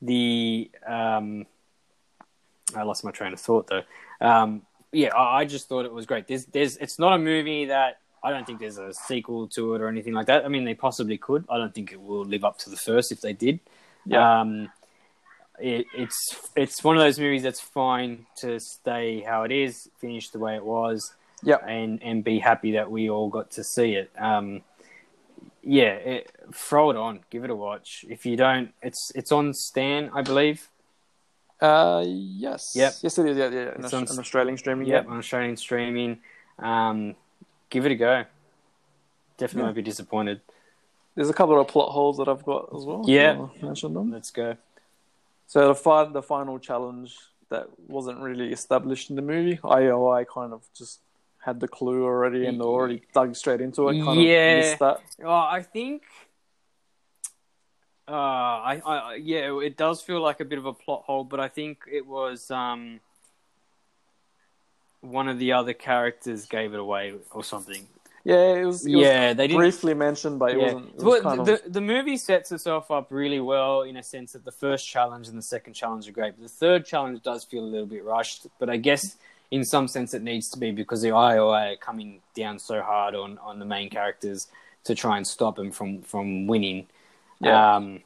the 0.00 0.70
um, 0.86 1.46
I 2.76 2.82
lost 2.82 3.04
my 3.04 3.10
train 3.10 3.32
of 3.32 3.40
thought 3.40 3.66
though. 3.68 3.82
Um, 4.20 4.62
yeah, 4.92 5.14
I, 5.14 5.40
I 5.40 5.44
just 5.44 5.68
thought 5.68 5.84
it 5.84 5.92
was 5.92 6.06
great. 6.06 6.26
There's, 6.28 6.46
there's, 6.46 6.76
it's 6.76 6.98
not 6.98 7.12
a 7.14 7.18
movie 7.18 7.66
that 7.66 7.98
I 8.22 8.30
don't 8.30 8.46
think 8.46 8.60
there's 8.60 8.78
a 8.78 8.92
sequel 8.94 9.48
to 9.48 9.74
it 9.74 9.80
or 9.82 9.88
anything 9.88 10.12
like 10.14 10.26
that. 10.26 10.44
I 10.44 10.48
mean, 10.48 10.64
they 10.64 10.74
possibly 10.74 11.18
could. 11.18 11.44
I 11.48 11.58
don't 11.58 11.74
think 11.74 11.92
it 11.92 12.00
will 12.00 12.24
live 12.24 12.44
up 12.44 12.58
to 12.58 12.70
the 12.70 12.76
first 12.76 13.12
if 13.12 13.20
they 13.20 13.32
did. 13.32 13.60
Yeah. 14.06 14.40
Um, 14.40 14.70
it, 15.58 15.86
it's 15.94 16.50
it's 16.56 16.82
one 16.82 16.96
of 16.96 17.02
those 17.02 17.18
movies 17.18 17.42
that's 17.42 17.60
fine 17.60 18.26
to 18.38 18.58
stay 18.58 19.20
how 19.20 19.44
it 19.44 19.52
is, 19.52 19.88
finish 19.98 20.30
the 20.30 20.38
way 20.38 20.56
it 20.56 20.64
was, 20.64 21.12
Yep. 21.42 21.64
and 21.68 22.02
and 22.02 22.24
be 22.24 22.38
happy 22.38 22.72
that 22.72 22.90
we 22.90 23.08
all 23.10 23.28
got 23.28 23.52
to 23.52 23.62
see 23.64 23.94
it. 23.94 24.10
Um, 24.18 24.62
yeah, 25.62 25.92
it, 25.92 26.32
throw 26.52 26.90
it 26.90 26.96
on, 26.96 27.20
give 27.30 27.44
it 27.44 27.50
a 27.50 27.54
watch. 27.54 28.04
If 28.08 28.26
you 28.26 28.36
don't, 28.36 28.72
it's 28.82 29.12
it's 29.14 29.32
on 29.32 29.54
Stan, 29.54 30.10
I 30.14 30.22
believe. 30.22 30.68
Uh, 31.64 32.04
yes. 32.06 32.74
Yep. 32.76 32.92
Yes, 33.02 33.18
it 33.18 33.26
is. 33.26 33.36
Yeah, 33.38 33.48
yeah. 33.48 33.60
It's 33.78 33.92
Aus- 33.94 34.10
on- 34.10 34.18
Australian 34.18 34.56
streaming. 34.58 34.86
Yep, 34.86 35.04
Yep. 35.04 35.10
on 35.12 35.18
Australian 35.18 35.56
streaming. 35.56 36.18
Um, 36.58 37.14
give 37.70 37.86
it 37.86 37.92
a 37.92 37.94
go. 37.94 38.24
Definitely 39.38 39.60
Yeah. 39.60 39.64
won't 39.66 39.76
be 39.76 39.82
disappointed. 39.82 40.40
There's 41.14 41.30
a 41.30 41.34
couple 41.34 41.58
of 41.58 41.66
plot 41.68 41.90
holes 41.92 42.18
that 42.18 42.28
I've 42.28 42.44
got 42.44 42.68
as 42.76 42.84
well. 42.84 43.02
Yeah. 43.06 43.46
Mention 43.62 43.94
them. 43.94 44.12
Let's 44.12 44.30
go. 44.30 44.56
So 45.46 45.68
the 45.68 45.74
fi- 45.74 46.04
the 46.04 46.22
final 46.22 46.58
challenge 46.58 47.16
that 47.50 47.68
wasn't 47.88 48.18
really 48.20 48.52
established 48.52 49.10
in 49.10 49.16
the 49.16 49.22
movie, 49.22 49.58
IOI 49.62 50.24
kind 50.24 50.52
of 50.52 50.62
just 50.74 51.00
had 51.38 51.60
the 51.60 51.68
clue 51.68 52.04
already 52.04 52.46
and 52.46 52.60
already 52.62 53.02
dug 53.12 53.36
straight 53.36 53.60
into 53.60 53.88
it. 53.88 54.02
Kind 54.02 54.22
Yeah. 54.22 54.50
of 54.52 54.64
missed 54.64 54.78
that. 54.80 55.00
Oh, 55.24 55.30
I 55.30 55.62
think. 55.62 56.02
Uh, 58.06 58.12
I, 58.12 58.82
I, 58.84 59.14
yeah, 59.14 59.58
it 59.60 59.76
does 59.76 60.02
feel 60.02 60.20
like 60.20 60.40
a 60.40 60.44
bit 60.44 60.58
of 60.58 60.66
a 60.66 60.72
plot 60.72 61.04
hole, 61.06 61.24
but 61.24 61.40
I 61.40 61.48
think 61.48 61.84
it 61.90 62.06
was 62.06 62.50
um, 62.50 63.00
one 65.00 65.28
of 65.28 65.38
the 65.38 65.52
other 65.52 65.72
characters 65.72 66.46
gave 66.46 66.74
it 66.74 66.80
away 66.80 67.14
or 67.30 67.42
something. 67.42 67.86
Yeah, 68.24 68.54
it 68.54 68.64
was. 68.64 68.86
It 68.86 68.92
yeah, 68.92 69.28
was 69.28 69.36
they 69.36 69.46
didn't. 69.48 69.60
briefly 69.60 69.92
mentioned, 69.92 70.38
but 70.38 70.52
it 70.52 70.58
yeah. 70.58 70.64
wasn't. 70.64 70.88
It 70.88 71.02
was 71.02 71.22
Well, 71.22 71.44
the, 71.44 71.64
of, 71.64 71.72
the 71.72 71.80
movie 71.80 72.16
sets 72.16 72.52
itself 72.52 72.90
up 72.90 73.08
really 73.10 73.40
well 73.40 73.82
in 73.82 73.98
a 73.98 74.02
sense 74.02 74.32
that 74.32 74.46
the 74.46 74.52
first 74.52 74.88
challenge 74.88 75.28
and 75.28 75.36
the 75.36 75.42
second 75.42 75.74
challenge 75.74 76.08
are 76.08 76.12
great. 76.12 76.34
But 76.36 76.42
the 76.42 76.48
third 76.48 76.86
challenge 76.86 77.22
does 77.22 77.44
feel 77.44 77.62
a 77.62 77.66
little 77.66 77.86
bit 77.86 78.02
rushed. 78.02 78.46
But 78.58 78.70
I 78.70 78.78
guess 78.78 79.16
in 79.50 79.64
some 79.64 79.88
sense 79.88 80.14
it 80.14 80.22
needs 80.22 80.48
to 80.50 80.58
be 80.58 80.72
because 80.72 81.02
the 81.02 81.08
IOI 81.08 81.74
are 81.74 81.76
coming 81.76 82.20
down 82.34 82.58
so 82.58 82.80
hard 82.80 83.14
on, 83.14 83.38
on 83.38 83.58
the 83.58 83.66
main 83.66 83.90
characters 83.90 84.48
to 84.84 84.94
try 84.94 85.18
and 85.18 85.26
stop 85.26 85.56
them 85.56 85.70
from, 85.70 86.00
from 86.02 86.46
winning. 86.46 86.86
Yeah. 87.44 87.76
Um, 87.76 88.00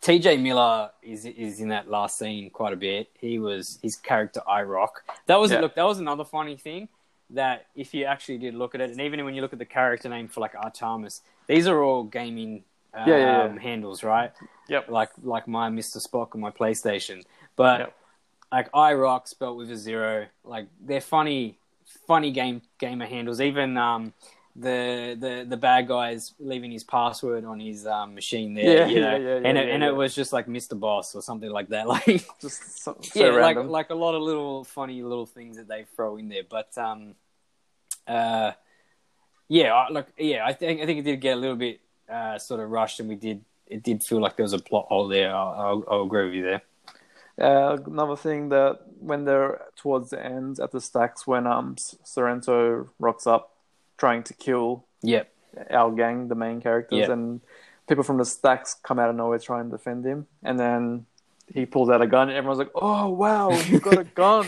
TJ 0.00 0.40
Miller 0.42 0.90
is 1.02 1.24
is 1.24 1.60
in 1.60 1.68
that 1.68 1.88
last 1.88 2.18
scene 2.18 2.50
quite 2.50 2.72
a 2.72 2.76
bit. 2.76 3.08
He 3.18 3.38
was 3.38 3.78
his 3.82 3.96
character 3.96 4.40
I 4.46 4.62
Rock. 4.62 5.02
That 5.26 5.40
was 5.40 5.50
Yeah. 5.50 5.60
look. 5.60 5.74
That 5.74 5.84
was 5.86 5.98
another 5.98 6.24
funny 6.24 6.56
thing 6.56 6.88
that 7.30 7.66
if 7.74 7.94
you 7.94 8.04
actually 8.04 8.38
did 8.38 8.54
look 8.54 8.74
at 8.74 8.80
it, 8.82 8.90
and 8.90 9.00
even 9.00 9.24
when 9.24 9.34
you 9.34 9.40
look 9.40 9.52
at 9.54 9.58
the 9.58 9.64
character 9.64 10.08
name 10.10 10.28
for 10.28 10.40
like 10.40 10.54
Artemis, 10.54 11.22
these 11.46 11.66
are 11.66 11.82
all 11.82 12.04
gaming 12.04 12.64
um, 12.92 13.08
Yeah, 13.08 13.16
yeah, 13.16 13.52
yeah. 13.54 13.58
handles, 13.60 14.04
right? 14.04 14.30
Yep. 14.68 14.88
Like 14.90 15.10
like 15.22 15.48
my 15.48 15.70
Mr. 15.70 16.06
Spock 16.06 16.32
and 16.34 16.40
my 16.42 16.50
PlayStation, 16.50 17.24
but 17.56 17.80
Yep. 17.80 17.96
like 18.52 18.72
IROC 18.72 19.26
spelled 19.26 19.56
with 19.56 19.70
a 19.70 19.76
zero. 19.76 20.26
Like 20.44 20.66
they're 20.80 21.00
funny, 21.00 21.58
funny 22.06 22.30
game 22.30 22.60
gamer 22.78 23.06
handles. 23.06 23.40
Even 23.40 23.76
um, 23.78 24.12
the 24.56 25.16
the 25.18 25.46
the 25.48 25.56
bad 25.56 25.88
guys 25.88 26.32
leaving 26.38 26.70
his 26.70 26.84
password 26.84 27.44
on 27.44 27.58
his 27.58 27.86
um, 27.86 28.14
machine 28.14 28.54
there, 28.54 28.64
Yeah, 28.64 28.86
you 28.86 29.00
know, 29.00 29.16
yeah, 29.16 29.38
yeah, 29.40 29.48
and 29.48 29.58
it, 29.58 29.68
and 29.68 29.82
it 29.82 29.94
was 29.94 30.14
just 30.14 30.32
like 30.32 30.46
Mr. 30.46 30.78
Boss 30.78 31.14
or 31.14 31.22
something 31.22 31.50
like 31.50 31.68
that. 31.70 31.86
Like 31.94 32.24
just 32.40 32.82
so, 32.84 32.96
so 33.02 33.18
yeah, 33.18 33.30
like 33.32 33.56
random. 33.56 33.68
like 33.70 33.90
a 33.90 33.94
lot 33.96 34.14
of 34.14 34.22
little 34.22 34.62
funny 34.64 35.02
little 35.02 35.26
things 35.26 35.56
that 35.56 35.66
they 35.66 35.86
throw 35.96 36.16
in 36.18 36.28
there. 36.28 36.42
But 36.48 36.76
um, 36.78 37.14
uh, 38.06 38.52
yeah, 39.48 39.74
I- 39.74 39.90
like 39.90 40.06
yeah, 40.16 40.46
I 40.46 40.52
think 40.52 40.80
I 40.80 40.86
think 40.86 41.00
it 41.00 41.02
did 41.02 41.20
get 41.20 41.36
a 41.36 41.40
little 41.40 41.56
bit 41.56 41.80
uh, 42.08 42.38
sort 42.38 42.60
of 42.60 42.70
rushed, 42.70 43.00
and 43.00 43.08
we 43.08 43.16
did 43.16 43.44
it 43.66 43.82
did 43.82 44.02
feel 44.04 44.20
like 44.20 44.36
there 44.36 44.44
was 44.44 44.52
a 44.52 44.58
plot 44.58 44.86
hole 44.88 45.08
there. 45.08 45.34
I'll, 45.34 45.48
I'll, 45.58 45.84
I'll 45.90 46.02
agree 46.02 46.26
with 46.26 46.34
you 46.34 46.42
there. 46.44 46.62
Uh, 47.36 47.76
another 47.86 48.14
thing 48.14 48.50
that 48.50 48.78
when 49.00 49.24
they're 49.24 49.60
towards 49.74 50.10
the 50.10 50.24
end 50.24 50.60
at 50.60 50.70
the 50.70 50.80
stacks, 50.80 51.26
when 51.26 51.46
um 51.46 51.74
Sorrento 52.04 52.90
rocks 53.00 53.26
up, 53.26 53.53
trying 53.96 54.22
to 54.24 54.34
kill 54.34 54.84
Yep. 55.02 55.28
our 55.70 55.90
gang, 55.92 56.28
the 56.28 56.34
main 56.34 56.60
characters, 56.60 57.00
Yeah. 57.06 57.12
and 57.12 57.40
people 57.88 58.04
from 58.04 58.18
the 58.18 58.24
stacks 58.24 58.74
come 58.74 58.98
out 58.98 59.10
of 59.10 59.16
nowhere 59.16 59.38
try 59.38 59.60
and 59.60 59.70
defend 59.70 60.04
him, 60.04 60.26
and 60.42 60.58
then 60.58 61.06
he 61.52 61.66
pulls 61.66 61.90
out 61.90 62.00
a 62.00 62.06
gun, 62.06 62.28
and 62.30 62.38
everyone's 62.38 62.58
like, 62.58 62.70
"Oh 62.74 63.10
wow, 63.10 63.50
you 63.50 63.78
got 63.78 63.98
a 63.98 64.04
gun!" 64.22 64.46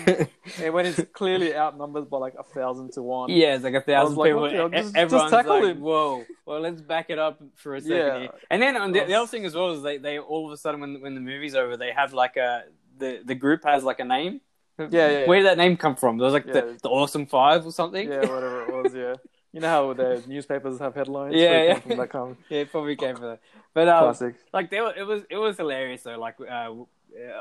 and 0.62 0.72
when 0.72 0.86
it's 0.86 0.98
clearly 1.12 1.54
outnumbered 1.54 2.08
by 2.08 2.16
like 2.16 2.34
a 2.38 2.42
thousand 2.42 2.92
to 2.94 3.02
one. 3.02 3.28
Yeah, 3.30 3.54
it's 3.54 3.64
like 3.64 3.74
a 3.74 3.82
thousand 3.82 4.16
people. 4.16 4.40
what 4.40 4.50
the 4.50 4.56
hell? 4.56 4.68
e- 4.68 4.70
Just- 4.70 4.84
just 4.84 4.96
Everyone's 4.96 5.30
tackle 5.30 5.60
like, 5.60 5.64
him. 5.76 5.80
"Whoa!" 5.82 6.24
Well, 6.46 6.60
let's 6.60 6.80
back 6.80 7.10
it 7.10 7.18
up 7.18 7.38
for 7.56 7.74
a 7.74 7.80
second 7.82 7.96
Yeah. 7.96 8.18
here. 8.20 8.30
And 8.50 8.62
then 8.62 8.74
the, 8.92 9.00
the 9.04 9.14
Oh. 9.14 9.22
other 9.22 9.26
thing 9.28 9.44
as 9.44 9.54
well 9.54 9.72
is 9.72 9.82
they, 9.82 9.98
they 9.98 10.18
all 10.18 10.46
of 10.46 10.52
a 10.52 10.56
sudden 10.56 10.80
when 10.80 11.00
when 11.02 11.14
the 11.14 11.20
movie's 11.20 11.54
over, 11.54 11.76
they 11.76 11.92
have 11.92 12.14
like 12.14 12.36
a 12.38 12.64
the 12.96 13.20
the 13.22 13.34
group 13.34 13.64
has 13.64 13.84
like 13.84 14.00
a 14.00 14.04
name. 14.04 14.40
Yeah, 14.78 14.86
yeah, 14.90 15.26
Where 15.26 15.38
did 15.40 15.46
that 15.46 15.56
name 15.58 15.76
come 15.76 15.96
from? 15.96 16.16
There 16.18 16.24
was 16.26 16.34
like 16.34 16.46
Yeah. 16.46 16.52
the, 16.54 16.78
the 16.82 16.88
Awesome 16.90 17.26
Five 17.26 17.66
or 17.66 17.72
something. 17.72 18.08
yeah, 18.10 18.20
whatever 18.20 18.62
it 18.62 18.74
was. 18.74 18.94
Yeah, 18.94 19.14
you 19.56 19.62
know 19.62 19.68
how 19.68 19.92
the 19.94 20.22
newspapers 20.26 20.78
have 20.80 20.94
headlines. 20.94 21.34
Yeah, 21.34 21.62
yeah. 21.62 21.78
From 21.80 21.96
that 21.96 22.10
kind 22.10 22.36
Yeah, 22.50 22.58
it 22.58 22.70
probably 22.70 22.94
came 22.94 23.16
from 23.16 23.24
that. 23.24 23.40
But 23.72 23.88
um, 23.88 24.04
classic. 24.04 24.34
like 24.52 24.68
they 24.68 24.82
were, 24.82 24.92
it 24.94 25.04
was 25.04 25.22
it 25.30 25.38
was 25.38 25.56
hilarious 25.56 26.02
though. 26.02 26.18
Like 26.18 26.36
uh, 26.42 26.74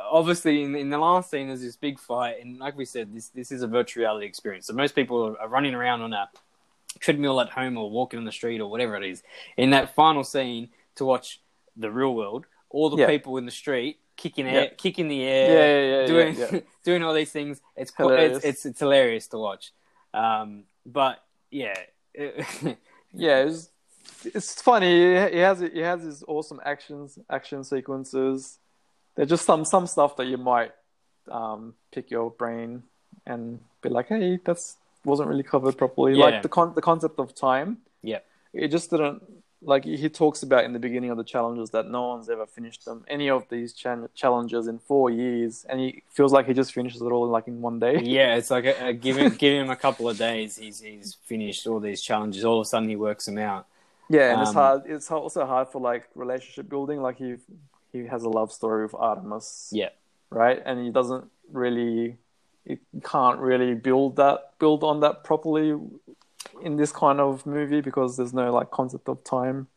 obviously 0.09 0.63
in, 0.63 0.75
in 0.75 0.89
the 0.89 0.97
last 0.97 1.29
scene 1.29 1.47
there's 1.47 1.59
this 1.61 1.75
big 1.75 1.99
fight, 1.99 2.37
and 2.41 2.57
like 2.57 2.77
we 2.77 2.85
said, 2.85 3.13
this 3.13 3.27
this 3.27 3.51
is 3.51 3.63
a 3.63 3.67
virtual 3.67 3.99
reality 4.03 4.25
experience. 4.25 4.67
So 4.67 4.73
most 4.73 4.95
people 4.95 5.27
are, 5.27 5.41
are 5.41 5.49
running 5.49 5.75
around 5.75 6.03
on 6.03 6.13
a 6.13 6.29
treadmill 6.99 7.41
at 7.41 7.49
home 7.49 7.77
or 7.77 7.91
walking 7.91 8.17
on 8.17 8.23
the 8.23 8.31
street 8.31 8.61
or 8.61 8.71
whatever 8.71 8.95
it 8.95 9.03
is. 9.03 9.21
In 9.57 9.71
that 9.71 9.93
final 9.93 10.23
scene 10.23 10.69
to 10.95 11.03
watch 11.03 11.41
the 11.75 11.91
real 11.91 12.15
world, 12.15 12.45
all 12.69 12.89
the 12.89 12.95
Yeah. 12.95 13.07
people 13.07 13.35
in 13.35 13.45
the 13.45 13.51
street 13.51 13.99
kicking 14.15 14.45
Yeah. 14.45 14.53
air, 14.53 14.71
kicking 14.77 15.09
the 15.09 15.21
air, 15.21 15.51
yeah, 15.51 15.99
yeah, 15.99 16.07
doing 16.07 16.63
doing 16.85 17.03
all 17.03 17.13
these 17.13 17.33
things. 17.33 17.59
It's. 17.75 17.91
Hilarious. 17.93 18.37
It's, 18.37 18.45
it's 18.45 18.65
it's 18.67 18.79
hilarious 18.79 19.27
to 19.27 19.37
watch. 19.37 19.73
Um, 20.13 20.63
but 20.85 21.21
yeah. 21.51 21.75
Yeah, 23.17 23.45
it's, 23.45 23.69
it's 24.25 24.61
funny. 24.61 25.29
He 25.31 25.37
has 25.39 25.59
he 25.61 25.79
has 25.79 26.03
his 26.03 26.23
awesome 26.27 26.59
actions, 26.65 27.17
action 27.29 27.63
sequences. 27.63 28.57
There's 29.15 29.29
just 29.29 29.45
some 29.45 29.63
some 29.63 29.87
stuff 29.87 30.17
that 30.17 30.27
you 30.27 30.37
might 30.37 30.73
um, 31.31 31.75
pick 31.93 32.11
your 32.11 32.31
brain 32.31 32.83
and 33.25 33.59
be 33.81 33.89
like, 33.89 34.09
"Hey, 34.09 34.39
that's 34.43 34.75
wasn't 35.05 35.29
really 35.29 35.43
covered 35.43 35.77
properly." 35.77 36.17
Yeah. 36.17 36.25
Like 36.25 36.41
the 36.43 36.49
con- 36.49 36.73
the 36.75 36.81
concept 36.81 37.19
of 37.19 37.33
time. 37.33 37.77
Yeah. 38.03 38.19
it 38.53 38.67
just 38.69 38.89
didn't. 38.91 39.23
Like 39.65 39.83
he 39.83 40.09
talks 40.09 40.43
about 40.43 40.63
in 40.63 40.73
the 40.73 40.79
beginning 40.79 41.09
of 41.09 41.17
the 41.17 41.23
challenges 41.23 41.71
that 41.71 41.89
no 41.89 42.09
one's 42.09 42.29
ever 42.29 42.45
finished 42.45 42.85
them, 42.85 43.03
any 43.07 43.29
of 43.29 43.49
these 43.49 43.73
chan- 43.73 44.09
challenges 44.13 44.67
in 44.67 44.77
four 44.79 45.09
years, 45.09 45.65
and 45.67 45.79
he 45.79 46.03
feels 46.09 46.31
like 46.31 46.45
he 46.47 46.53
just 46.53 46.71
finishes 46.71 47.01
it 47.01 47.05
all 47.05 47.25
in 47.25 47.31
like 47.31 47.47
in 47.47 47.61
one 47.61 47.79
day. 47.79 47.99
Yeah, 48.03 48.35
it's 48.35 48.51
like 48.51 48.65
a, 48.65 48.87
a, 48.89 48.93
give 48.93 49.17
him 49.17 49.31
give 49.35 49.53
him 49.61 49.69
a 49.71 49.75
couple 49.75 50.07
of 50.07 50.17
days. 50.17 50.57
He's 50.57 50.79
he's 50.81 51.15
finished 51.25 51.65
all 51.67 51.79
these 51.79 52.01
challenges. 52.01 52.45
All 52.45 52.59
of 52.59 52.65
a 52.65 52.69
sudden, 52.69 52.89
he 52.89 52.95
works 52.95 53.25
them 53.25 53.37
out. 53.39 53.65
Yeah, 54.09 54.33
and 54.33 54.41
it's 54.41 54.49
Um, 54.51 54.55
hard. 54.55 54.81
It's 54.85 55.09
also 55.11 55.45
hard 55.45 55.67
for 55.69 55.81
like 55.81 56.03
relationship 56.15 56.69
building. 56.69 57.01
Like 57.01 57.17
he 57.17 57.37
he 57.91 58.05
has 58.05 58.23
a 58.23 58.29
love 58.29 58.51
story 58.51 58.83
with 58.83 58.93
Artemis. 58.93 59.69
Yeah. 59.71 59.89
Right, 60.29 60.61
and 60.65 60.83
he 60.85 60.89
doesn't 60.91 61.25
really, 61.51 62.17
he 62.65 62.77
can't 63.03 63.39
really 63.39 63.73
build 63.73 64.17
that 64.17 64.53
build 64.59 64.83
on 64.83 64.99
that 64.99 65.23
properly 65.23 65.79
in 66.61 66.75
this 66.77 66.91
kind 66.91 67.19
of 67.19 67.45
movie 67.45 67.81
because 67.81 68.17
there's 68.17 68.33
no 68.33 68.51
like 68.53 68.71
concept 68.71 69.09
of 69.09 69.23
time. 69.23 69.67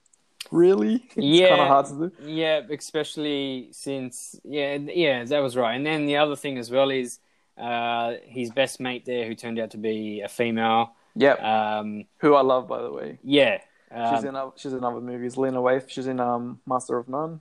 Really, 0.50 0.94
it's 1.16 1.16
Yeah. 1.16 1.48
kind 1.48 1.60
of 1.60 1.68
hard 1.68 1.86
to 1.86 2.08
do. 2.08 2.12
Yeah, 2.26 2.60
especially 2.70 3.68
since 3.72 4.38
yeah 4.44 4.76
yeah 4.76 5.24
that 5.24 5.40
was 5.40 5.56
right. 5.56 5.74
And 5.74 5.84
then 5.84 6.06
the 6.06 6.16
other 6.16 6.36
thing 6.36 6.58
as 6.58 6.70
well 6.70 6.90
is 6.90 7.18
uh, 7.56 8.14
his 8.24 8.50
best 8.50 8.80
mate 8.80 9.04
there, 9.04 9.26
who 9.26 9.34
turned 9.34 9.58
out 9.58 9.70
to 9.72 9.78
be 9.78 10.20
a 10.20 10.28
female. 10.28 10.92
Yeah, 11.16 11.34
Um, 11.34 12.04
who 12.18 12.34
I 12.34 12.42
love 12.42 12.68
by 12.68 12.80
the 12.82 12.92
way. 12.92 13.18
yeah, 13.24 13.58
She's 13.90 14.20
um, 14.22 14.26
in 14.26 14.36
other, 14.36 14.52
she's 14.56 14.72
in 14.72 14.84
other 14.84 15.00
movies. 15.00 15.36
Lena 15.36 15.58
Waithe. 15.58 15.88
She's 15.88 16.06
in 16.06 16.20
um 16.20 16.60
Master 16.66 16.96
of 16.98 17.08
None. 17.08 17.40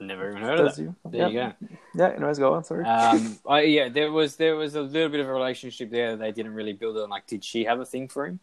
Never 0.00 0.30
even 0.30 0.42
heard 0.42 0.60
of 0.60 0.66
Does 0.66 0.76
that. 0.76 0.82
you? 0.82 0.96
There 1.04 1.28
yeah. 1.28 1.52
you 1.60 1.68
go. 1.68 1.76
Yeah. 1.94 2.16
Anyways, 2.16 2.38
go 2.38 2.54
on. 2.54 2.64
Sorry. 2.64 2.84
Um, 2.84 3.38
I, 3.48 3.62
yeah, 3.62 3.88
there 3.88 4.10
was 4.10 4.36
there 4.36 4.56
was 4.56 4.74
a 4.74 4.82
little 4.82 5.08
bit 5.08 5.20
of 5.20 5.28
a 5.28 5.32
relationship 5.32 5.90
there 5.90 6.12
that 6.12 6.18
they 6.18 6.32
didn't 6.32 6.54
really 6.54 6.72
build 6.72 6.96
on. 6.98 7.10
Like, 7.10 7.26
did 7.26 7.44
she 7.44 7.64
have 7.64 7.80
a 7.80 7.86
thing 7.86 8.08
for 8.08 8.26
him? 8.26 8.40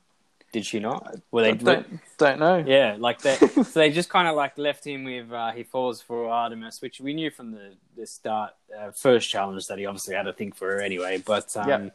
Did 0.51 0.65
she 0.65 0.79
not? 0.79 1.15
Well, 1.31 1.45
they? 1.45 1.53
don't 1.53 1.99
don't 2.17 2.39
know. 2.39 2.57
Yeah, 2.57 2.97
like 2.99 3.21
that. 3.21 3.39
so 3.53 3.79
they 3.79 3.89
just 3.89 4.09
kind 4.09 4.27
of 4.27 4.35
like 4.35 4.57
left 4.57 4.85
him 4.85 5.05
with 5.05 5.31
uh, 5.31 5.51
he 5.51 5.63
falls 5.63 6.01
for 6.01 6.29
Artemis, 6.29 6.81
which 6.81 6.99
we 6.99 7.13
knew 7.13 7.31
from 7.31 7.51
the 7.51 7.75
the 7.95 8.05
start, 8.05 8.53
uh, 8.77 8.91
first 8.91 9.29
challenge 9.29 9.67
that 9.67 9.77
he 9.77 9.85
obviously 9.85 10.15
had 10.15 10.27
a 10.27 10.33
thing 10.33 10.51
for 10.51 10.71
her 10.71 10.81
anyway. 10.81 11.23
But 11.25 11.55
um, 11.55 11.91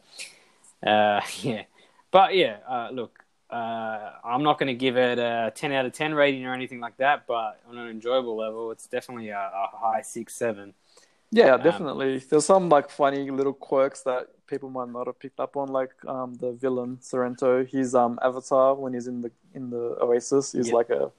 uh, 0.85 1.21
yeah, 1.41 1.63
but 2.09 2.35
yeah, 2.35 2.57
uh, 2.67 2.89
look, 2.91 3.23
uh, 3.49 4.11
I'm 4.23 4.43
not 4.43 4.59
going 4.59 4.67
to 4.67 4.73
give 4.73 4.97
it 4.97 5.19
a 5.19 5.51
10 5.55 5.71
out 5.71 5.85
of 5.85 5.93
10 5.93 6.13
rating 6.13 6.45
or 6.45 6.53
anything 6.53 6.79
like 6.79 6.97
that, 6.97 7.25
but 7.27 7.59
on 7.69 7.77
an 7.77 7.87
enjoyable 7.87 8.35
level, 8.35 8.71
it's 8.71 8.87
definitely 8.87 9.29
a, 9.29 9.37
a 9.39 9.69
high 9.73 10.01
six 10.01 10.35
seven. 10.35 10.73
Yeah, 11.31 11.55
Um, 11.55 11.61
definitely. 11.61 12.19
There's 12.19 12.45
some 12.45 12.69
like 12.69 12.89
funny 12.89 13.29
little 13.31 13.53
quirks 13.53 14.01
that 14.03 14.29
people 14.47 14.69
might 14.69 14.89
not 14.89 15.07
have 15.07 15.19
picked 15.19 15.39
up 15.39 15.57
on, 15.57 15.67
like 15.69 15.91
um, 16.07 16.35
the 16.35 16.51
villain 16.53 16.99
Sorrento. 17.01 17.65
His 17.65 17.95
um, 17.95 18.17
avatar 18.21 18.75
when 18.75 18.93
he's 18.93 19.07
in 19.07 19.21
the 19.21 19.31
in 19.53 19.69
the 19.69 19.97
Oasis 20.01 20.55
is 20.55 20.69
Yeah. 20.69 20.75
like 20.75 20.89
a 20.89 21.11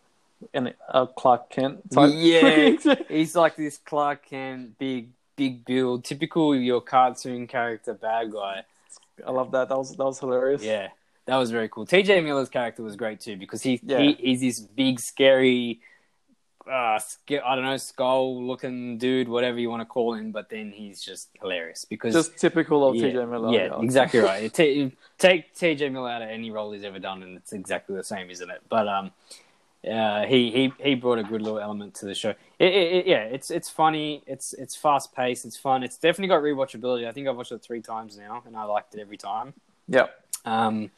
an, 0.55 0.73
a 0.89 1.07
Clark 1.07 1.51
Kent 1.51 1.91
type. 1.91 2.13
Yeah. 2.15 2.95
He's 3.09 3.35
like 3.35 3.57
this 3.57 3.79
Clark 3.79 4.27
Kent, 4.27 4.79
big 4.79 5.11
big 5.37 5.65
build, 5.65 6.05
typical 6.05 6.55
your 6.55 6.81
cartoon 6.81 7.47
character 7.47 7.93
bad 7.95 8.33
guy. 8.33 8.63
I 9.27 9.31
love 9.33 9.51
that. 9.53 9.69
That 9.69 9.77
was 9.79 9.97
that 9.97 10.05
was 10.05 10.21
hilarious. 10.21 10.63
Yeah, 10.63 10.89
that 11.29 11.37
was 11.37 11.51
very 11.51 11.69
cool. 11.69 11.85
TJ 11.85 12.25
Miller's 12.25 12.49
character 12.49 12.83
was 12.83 12.97
great 12.97 13.21
too 13.21 13.37
because 13.37 13.63
he, 13.63 13.79
Yeah. 13.85 13.99
he 14.01 14.15
he's 14.15 14.41
this 14.41 14.61
big, 14.61 14.99
scary, 14.99 15.81
uh, 16.67 16.99
sca- 16.99 17.47
I 17.47 17.55
don't 17.55 17.67
know, 17.67 17.77
skull 17.77 18.43
looking 18.47 18.97
dude, 18.97 19.29
whatever 19.29 19.59
you 19.61 19.69
want 19.69 19.83
to 19.83 19.85
call 19.87 20.15
him. 20.15 20.33
But 20.33 20.49
then 20.49 20.71
he's 20.73 21.03
just 21.03 21.29
hilarious 21.39 21.85
because 21.85 22.15
Just 22.15 22.39
typical 22.39 22.89
of 22.89 22.97
yeah, 22.97 23.09
TJ 23.09 23.29
Miller. 23.31 23.53
Yeah, 23.53 23.79
exactly 23.79 24.21
right. 24.21 24.51
T- 24.55 24.97
take 25.19 25.55
TJ 25.55 25.93
Miller 25.93 26.09
out 26.11 26.23
of 26.23 26.31
any 26.31 26.51
role 26.51 26.73
he's 26.73 26.83
ever 26.85 26.99
done, 26.99 27.23
and 27.23 27.37
it's 27.37 27.53
exactly 27.53 27.95
the 27.95 28.05
same, 28.05 28.31
isn't 28.31 28.51
it? 28.51 28.63
But 28.71 28.89
um, 28.89 29.11
uh, 29.87 30.25
he 30.25 30.51
he 30.51 30.73
he 30.83 30.95
brought 30.95 31.19
a 31.19 31.25
good 31.25 31.43
little 31.43 31.61
element 31.61 31.95
to 31.97 32.07
the 32.07 32.15
show. 32.15 32.31
It, 32.59 32.73
it, 32.73 32.93
it, 33.01 33.07
yeah, 33.07 33.25
it's 33.25 33.51
it's 33.51 33.69
funny. 33.69 34.23
It's 34.27 34.55
it's 34.55 34.75
fast 34.75 35.15
paced. 35.15 35.45
It's 35.45 35.59
fun. 35.59 35.83
It's 35.83 35.99
definitely 35.99 36.29
got 36.29 36.41
rewatchability. 36.43 37.07
I 37.07 37.13
think 37.13 37.29
I've 37.29 37.37
watched 37.37 37.53
it 37.53 37.61
three 37.61 37.83
times 37.83 38.17
now, 38.17 38.43
and 38.47 38.57
I 38.57 38.65
liked 38.65 38.95
it 38.95 39.01
every 39.03 39.19
time. 39.19 39.53
Yeah. 39.89 40.07
Um, 40.45 40.91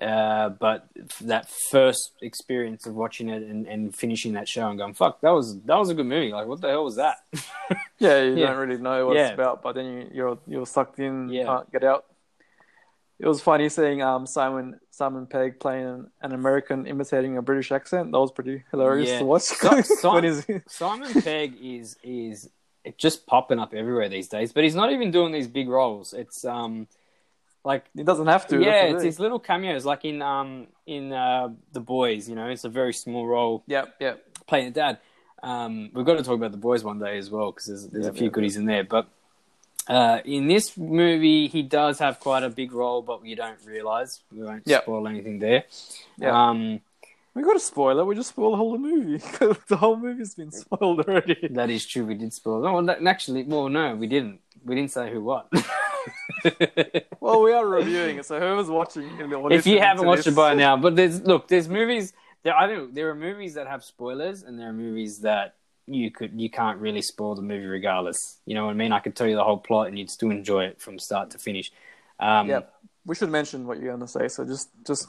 uh, 0.00 0.48
but 0.50 0.88
that 1.20 1.48
first 1.70 2.12
experience 2.22 2.86
of 2.86 2.94
watching 2.94 3.28
it 3.28 3.42
and, 3.42 3.66
and 3.66 3.94
finishing 3.94 4.32
that 4.32 4.48
show 4.48 4.68
and 4.68 4.78
going, 4.78 4.94
"Fuck, 4.94 5.20
that 5.20 5.30
was 5.30 5.60
that 5.62 5.76
was 5.76 5.90
a 5.90 5.94
good 5.94 6.06
movie." 6.06 6.32
Like, 6.32 6.46
what 6.46 6.60
the 6.60 6.68
hell 6.68 6.84
was 6.84 6.96
that? 6.96 7.16
Yeah, 7.98 8.22
you 8.22 8.36
Yeah. 8.36 8.46
don't 8.48 8.58
really 8.68 8.80
know 8.80 9.06
what 9.06 9.16
Yeah. 9.16 9.26
it's 9.28 9.34
about, 9.34 9.62
but 9.62 9.74
then 9.74 9.86
you, 9.86 10.10
you're 10.12 10.38
you're 10.46 10.66
sucked 10.66 10.98
in, 10.98 11.28
Yeah. 11.28 11.44
can't 11.44 11.70
get 11.72 11.84
out. 11.84 12.06
it 13.18 13.28
was 13.28 13.40
funny 13.42 13.68
seeing 13.68 14.00
um 14.02 14.26
Simon 14.26 14.80
Simon 14.90 15.26
Pegg 15.26 15.60
playing 15.60 15.86
an, 15.86 16.10
an 16.22 16.32
American 16.32 16.86
imitating 16.86 17.36
a 17.36 17.42
British 17.42 17.70
accent. 17.70 18.10
That 18.12 18.18
was 18.18 18.32
pretty 18.32 18.64
hilarious 18.70 19.10
Yeah. 19.10 19.18
to 19.20 19.24
watch. 19.26 19.42
Si- 19.42 19.82
Si- 19.82 20.60
Simon 20.68 21.12
Pegg 21.22 21.54
is 21.62 21.96
is 22.02 22.48
just 22.96 23.26
popping 23.26 23.58
up 23.58 23.74
everywhere 23.74 24.08
these 24.08 24.28
days, 24.28 24.54
but 24.54 24.64
he's 24.64 24.74
not 24.74 24.90
even 24.92 25.10
doing 25.10 25.32
these 25.32 25.46
big 25.48 25.68
roles. 25.68 26.14
It's 26.14 26.44
um 26.46 26.88
like 27.64 27.84
he 27.94 28.02
doesn't 28.02 28.26
have 28.26 28.46
to. 28.48 28.60
yeah, 28.60 28.84
it's 28.84 28.98
the 29.02 29.04
these 29.08 29.20
little 29.20 29.38
cameos 29.38 29.84
like 29.84 30.04
in 30.04 30.22
um 30.22 30.66
in 30.86 31.12
uh, 31.12 31.48
the 31.72 31.80
boys. 31.80 32.28
You 32.28 32.34
know, 32.34 32.48
it's 32.48 32.64
a 32.64 32.68
very 32.68 32.92
small 32.92 33.26
role 33.26 33.62
Yep, 33.66 33.94
yep. 34.00 34.24
playing 34.46 34.68
a 34.68 34.70
dad. 34.70 34.98
Um, 35.42 35.90
we've 35.94 36.04
got 36.04 36.16
to 36.18 36.22
talk 36.22 36.34
about 36.34 36.52
the 36.52 36.58
boys 36.58 36.84
one 36.84 36.98
day 36.98 37.16
as 37.18 37.30
well 37.30 37.50
because 37.52 37.66
there's 37.66 37.86
there's 37.88 38.04
Yeah, 38.06 38.10
a 38.10 38.14
few 38.14 38.24
yeah, 38.26 38.30
goodies 38.32 38.56
in 38.56 38.66
there. 38.66 38.84
But 38.84 39.08
uh, 39.88 40.20
in 40.24 40.46
this 40.48 40.76
movie, 40.76 41.48
he 41.48 41.62
does 41.62 41.98
have 41.98 42.20
quite 42.20 42.42
a 42.42 42.50
big 42.50 42.72
role, 42.72 43.02
but 43.02 43.24
you 43.24 43.36
don't 43.36 43.58
realize. 43.64 44.20
We 44.30 44.44
won't 44.44 44.68
spoil 44.68 45.08
anything 45.08 45.38
there. 45.38 45.64
Yeah. 46.18 46.48
Um, 46.50 46.80
We 47.34 47.42
got 47.42 47.56
a 47.56 47.60
spoiler. 47.60 48.04
We 48.04 48.14
just 48.16 48.30
spoiled 48.30 48.52
the 48.54 48.56
whole 48.58 48.76
movie. 48.76 49.18
the 49.68 49.76
whole 49.76 49.96
movie's 49.96 50.34
been 50.34 50.50
spoiled 50.52 51.00
already. 51.00 51.48
that 51.52 51.70
is 51.70 51.86
true. 51.86 52.04
We 52.04 52.14
did 52.14 52.32
spoil. 52.32 52.60
No, 52.60 52.72
well, 52.74 53.08
actually, 53.08 53.44
well, 53.44 53.68
no, 53.68 53.94
we 53.96 54.06
didn't. 54.06 54.40
We 54.64 54.74
didn't 54.74 54.90
say 54.90 55.10
who 55.12 55.22
what. 55.22 55.48
Well, 57.20 57.42
we 57.42 57.52
are 57.52 57.66
reviewing 57.66 58.16
it, 58.18 58.26
so 58.26 58.38
whoever's 58.38 58.68
watching 58.70 59.04
in 59.20 59.30
the 59.30 59.46
if 59.48 59.66
you 59.66 59.78
haven't 59.78 60.06
watched 60.06 60.24
this- 60.24 60.32
it 60.32 60.36
by 60.36 60.54
now, 60.54 60.76
but 60.76 60.96
there's 60.96 61.20
look, 61.22 61.48
there's 61.48 61.68
movies. 61.68 62.12
There, 62.42 62.56
I 62.56 62.66
think 62.66 62.94
there 62.94 63.10
are 63.10 63.14
movies 63.14 63.54
that 63.54 63.66
have 63.66 63.84
spoilers, 63.84 64.42
and 64.42 64.58
there 64.58 64.68
are 64.70 64.72
movies 64.72 65.20
that 65.20 65.56
you 65.86 66.10
could 66.10 66.40
you 66.40 66.48
can't 66.48 66.78
really 66.78 67.02
spoil 67.02 67.34
the 67.34 67.42
movie 67.42 67.66
regardless. 67.66 68.38
You 68.46 68.54
know 68.54 68.64
what 68.64 68.70
I 68.70 68.74
mean? 68.74 68.92
I 68.92 69.00
could 69.00 69.14
tell 69.14 69.26
you 69.26 69.36
the 69.36 69.44
whole 69.44 69.58
plot, 69.58 69.88
and 69.88 69.98
you'd 69.98 70.10
still 70.10 70.30
enjoy 70.30 70.64
it 70.64 70.80
from 70.80 70.98
start 70.98 71.30
to 71.32 71.38
finish. 71.38 71.70
Um, 72.18 72.48
Yeah, 72.48 72.60
we 73.04 73.14
should 73.14 73.30
mention 73.30 73.66
what 73.66 73.78
you're 73.78 73.88
going 73.94 74.00
to 74.00 74.08
say. 74.08 74.28
So 74.28 74.44
just 74.46 74.70
just 74.86 75.08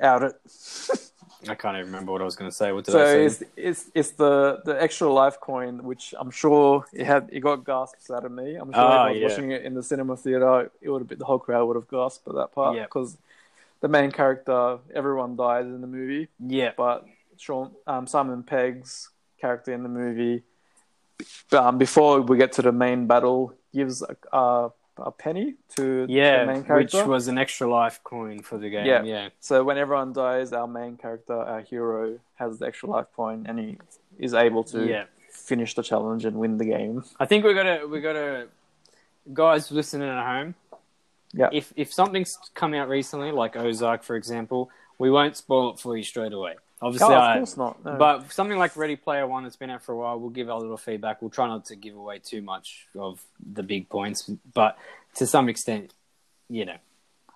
out 0.00 0.22
it. 0.22 0.34
I 1.48 1.54
can't 1.54 1.76
even 1.76 1.86
remember 1.86 2.12
what 2.12 2.20
I 2.20 2.24
was 2.24 2.36
going 2.36 2.50
to 2.50 2.56
say. 2.56 2.70
What 2.72 2.84
did 2.84 2.92
So 2.92 3.00
I 3.02 3.04
say? 3.04 3.24
it's, 3.26 3.42
it's 3.56 3.90
it's 3.94 4.10
the 4.12 4.60
the 4.64 4.80
extra 4.82 5.10
life 5.12 5.40
coin, 5.40 5.84
which 5.84 6.14
I'm 6.18 6.30
sure 6.30 6.84
it 6.92 7.06
had 7.06 7.28
it 7.32 7.40
got 7.40 7.64
gasps 7.64 8.10
out 8.10 8.24
of 8.24 8.32
me. 8.32 8.56
I'm 8.56 8.72
sure 8.72 8.82
Oh, 8.82 8.88
if 8.88 9.06
I 9.06 9.10
was 9.10 9.18
yeah. 9.18 9.26
watching 9.28 9.50
it 9.52 9.64
in 9.64 9.74
the 9.74 9.82
cinema 9.82 10.16
theater, 10.16 10.70
it 10.80 10.88
would 10.90 11.00
have 11.00 11.08
been 11.08 11.18
the 11.18 11.24
whole 11.24 11.38
crowd 11.38 11.66
would 11.66 11.76
have 11.76 11.88
gasped 11.88 12.26
at 12.28 12.34
that 12.34 12.52
part 12.52 12.76
because 12.82 13.16
the 13.80 13.88
main 13.88 14.10
character, 14.10 14.78
everyone 14.94 15.36
dies 15.36 15.66
in 15.66 15.80
the 15.80 15.86
movie, 15.86 16.28
yeah, 16.38 16.72
but 16.76 17.06
Sean 17.38 17.70
um, 17.86 18.06
Simon 18.06 18.42
Pegg's 18.42 19.10
character 19.40 19.72
in 19.72 19.82
the 19.82 19.88
movie, 19.88 20.42
um, 21.52 21.78
before 21.78 22.20
we 22.20 22.36
get 22.36 22.52
to 22.52 22.62
the 22.62 22.72
main 22.72 23.06
battle, 23.06 23.54
gives 23.72 24.02
a, 24.02 24.16
a, 24.36 24.70
a 25.04 25.10
penny 25.10 25.54
to 25.76 26.06
yeah, 26.08 26.44
the 26.44 26.52
main 26.52 26.62
which 26.64 26.94
was 26.94 27.28
an 27.28 27.38
extra 27.38 27.70
life 27.70 28.00
coin 28.04 28.42
for 28.42 28.58
the 28.58 28.70
game. 28.70 28.86
Yeah. 28.86 29.02
Yeah, 29.02 29.28
So 29.40 29.64
when 29.64 29.78
everyone 29.78 30.12
dies, 30.12 30.52
our 30.52 30.66
main 30.66 30.96
character, 30.96 31.34
our 31.34 31.60
hero, 31.60 32.18
has 32.36 32.58
the 32.58 32.66
extra 32.66 32.88
life 32.88 33.06
point, 33.14 33.46
and 33.48 33.58
he 33.58 33.78
is 34.18 34.34
able 34.34 34.64
to 34.64 34.86
yeah. 34.86 35.04
finish 35.30 35.74
the 35.74 35.82
challenge 35.82 36.24
and 36.24 36.36
win 36.36 36.58
the 36.58 36.64
game. 36.64 37.04
I 37.18 37.26
think 37.26 37.44
we 37.44 37.54
gotta 37.54 37.86
we 37.86 38.00
gotta 38.00 38.48
guys 39.32 39.70
listening 39.70 40.08
at 40.08 40.24
home. 40.24 40.54
Yeah. 41.32 41.48
If 41.52 41.72
if 41.76 41.92
something's 41.92 42.38
come 42.54 42.74
out 42.74 42.88
recently, 42.88 43.30
like 43.32 43.56
Ozark, 43.56 44.02
for 44.02 44.16
example, 44.16 44.70
we 44.98 45.10
won't 45.10 45.36
spoil 45.36 45.70
it 45.70 45.78
for 45.78 45.96
you 45.96 46.02
straight 46.02 46.32
away. 46.32 46.56
Obviously, 46.82 47.14
Oh, 47.14 47.18
I, 47.18 47.32
of 47.34 47.38
course 47.40 47.56
not. 47.56 47.84
No. 47.84 47.96
but 47.98 48.32
something 48.32 48.58
like 48.58 48.74
Ready 48.76 48.96
Player 48.96 49.26
One 49.26 49.42
that's 49.44 49.56
been 49.56 49.68
out 49.70 49.82
for 49.82 49.92
a 49.92 49.96
while, 49.98 50.18
we'll 50.18 50.30
give 50.30 50.48
our 50.48 50.58
little 50.58 50.78
feedback. 50.78 51.20
We'll 51.20 51.30
try 51.30 51.46
not 51.46 51.66
to 51.66 51.76
give 51.76 51.94
away 51.94 52.20
too 52.20 52.40
much 52.40 52.86
of 52.98 53.22
the 53.52 53.62
big 53.62 53.88
points, 53.90 54.30
but 54.54 54.78
to 55.16 55.26
some 55.26 55.48
extent, 55.50 55.92
you 56.48 56.64
know, 56.64 56.76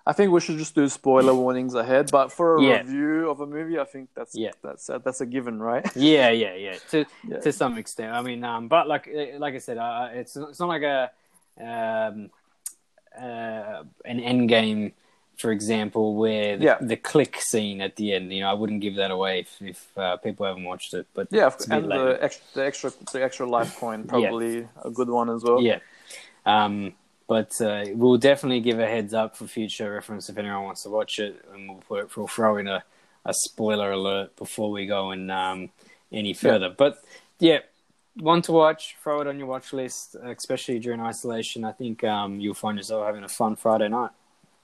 I 0.07 0.13
think 0.13 0.31
we 0.31 0.39
should 0.39 0.57
just 0.57 0.73
do 0.75 0.87
spoiler 0.89 1.33
warnings 1.33 1.73
ahead. 1.75 2.09
But 2.11 2.31
for 2.31 2.57
a 2.57 2.61
Yeah. 2.63 2.77
review 2.81 3.29
of 3.29 3.39
a 3.41 3.45
movie, 3.47 3.79
I 3.79 3.85
think 3.85 4.09
that's 4.15 4.35
Yeah. 4.35 4.51
that's 4.63 4.89
a, 4.89 4.99
that's 5.03 5.21
a 5.21 5.25
given, 5.27 5.59
right? 5.61 5.85
yeah, 5.95 6.29
yeah, 6.29 6.55
yeah. 6.55 6.77
To 6.91 7.05
Yeah. 7.27 7.39
to 7.39 7.51
some 7.51 7.77
extent, 7.77 8.13
I 8.13 8.21
mean, 8.21 8.43
um, 8.43 8.67
but 8.67 8.87
like 8.87 9.07
like 9.37 9.53
I 9.53 9.59
said, 9.59 9.77
uh, 9.77 10.09
it's 10.13 10.35
it's 10.35 10.59
not 10.59 10.69
like 10.69 10.83
a 10.83 11.11
um, 11.61 12.29
uh, 13.19 13.83
an 14.05 14.19
end 14.19 14.49
game, 14.49 14.93
for 15.37 15.51
example, 15.51 16.15
where 16.15 16.57
the, 16.57 16.63
Yeah. 16.65 16.77
the 16.81 16.95
click 16.97 17.37
scene 17.39 17.81
at 17.81 17.95
the 17.95 18.13
end. 18.13 18.31
You 18.31 18.41
know, 18.41 18.49
I 18.49 18.53
wouldn't 18.53 18.81
give 18.81 18.95
that 18.95 19.11
away 19.11 19.41
if, 19.41 19.61
if 19.61 19.97
uh, 19.97 20.17
people 20.17 20.45
haven't 20.45 20.63
watched 20.63 20.93
it. 20.93 21.07
But 21.13 21.27
Yeah, 21.31 21.51
and 21.69 21.91
the 21.91 22.17
extra, 22.21 22.45
the 22.53 22.65
extra 22.65 22.91
the 23.11 23.23
extra 23.23 23.45
life 23.47 23.77
coin 23.77 24.03
probably 24.05 24.67
a 24.83 24.89
good 24.91 25.09
one 25.09 25.29
as 25.29 25.43
well. 25.43 25.61
Yeah. 25.61 25.79
Um, 26.45 26.93
but 27.27 27.51
uh, 27.59 27.85
we'll 27.93 28.17
definitely 28.17 28.61
give 28.61 28.79
a 28.79 28.85
heads 28.87 29.13
up 29.13 29.35
for 29.35 29.47
future 29.47 29.91
reference 29.91 30.29
if 30.29 30.37
anyone 30.37 30.63
wants 30.63 30.83
to 30.83 30.89
watch 30.89 31.17
it, 31.19 31.43
and 31.53 31.67
we'll 31.69 31.83
put 31.87 32.15
we'll 32.15 32.27
throw 32.27 32.57
in 32.57 32.67
a, 32.67 32.83
a 33.25 33.33
spoiler 33.33 33.91
alert 33.91 34.35
before 34.35 34.69
we 34.71 34.85
go 34.85 35.09
and 35.11 35.31
um, 35.31 35.69
any 36.11 36.33
further. 36.33 36.69
But 36.69 36.97
yeah, 37.39 37.59
one 38.19 38.43
to 38.43 38.51
watch. 38.51 38.95
Throw 39.03 39.21
it 39.21 39.27
on 39.27 39.39
your 39.39 39.47
watch 39.47 39.73
list, 39.73 40.15
especially 40.23 40.77
during 40.79 41.01
isolation. 41.01 41.65
I 41.65 41.71
think 41.71 42.03
um, 42.03 42.39
you'll 42.39 42.53
find 42.53 42.77
yourself 42.77 43.05
having 43.05 43.23
a 43.23 43.27
fun 43.27 43.55
Friday 43.55 43.89
night. 43.89 44.11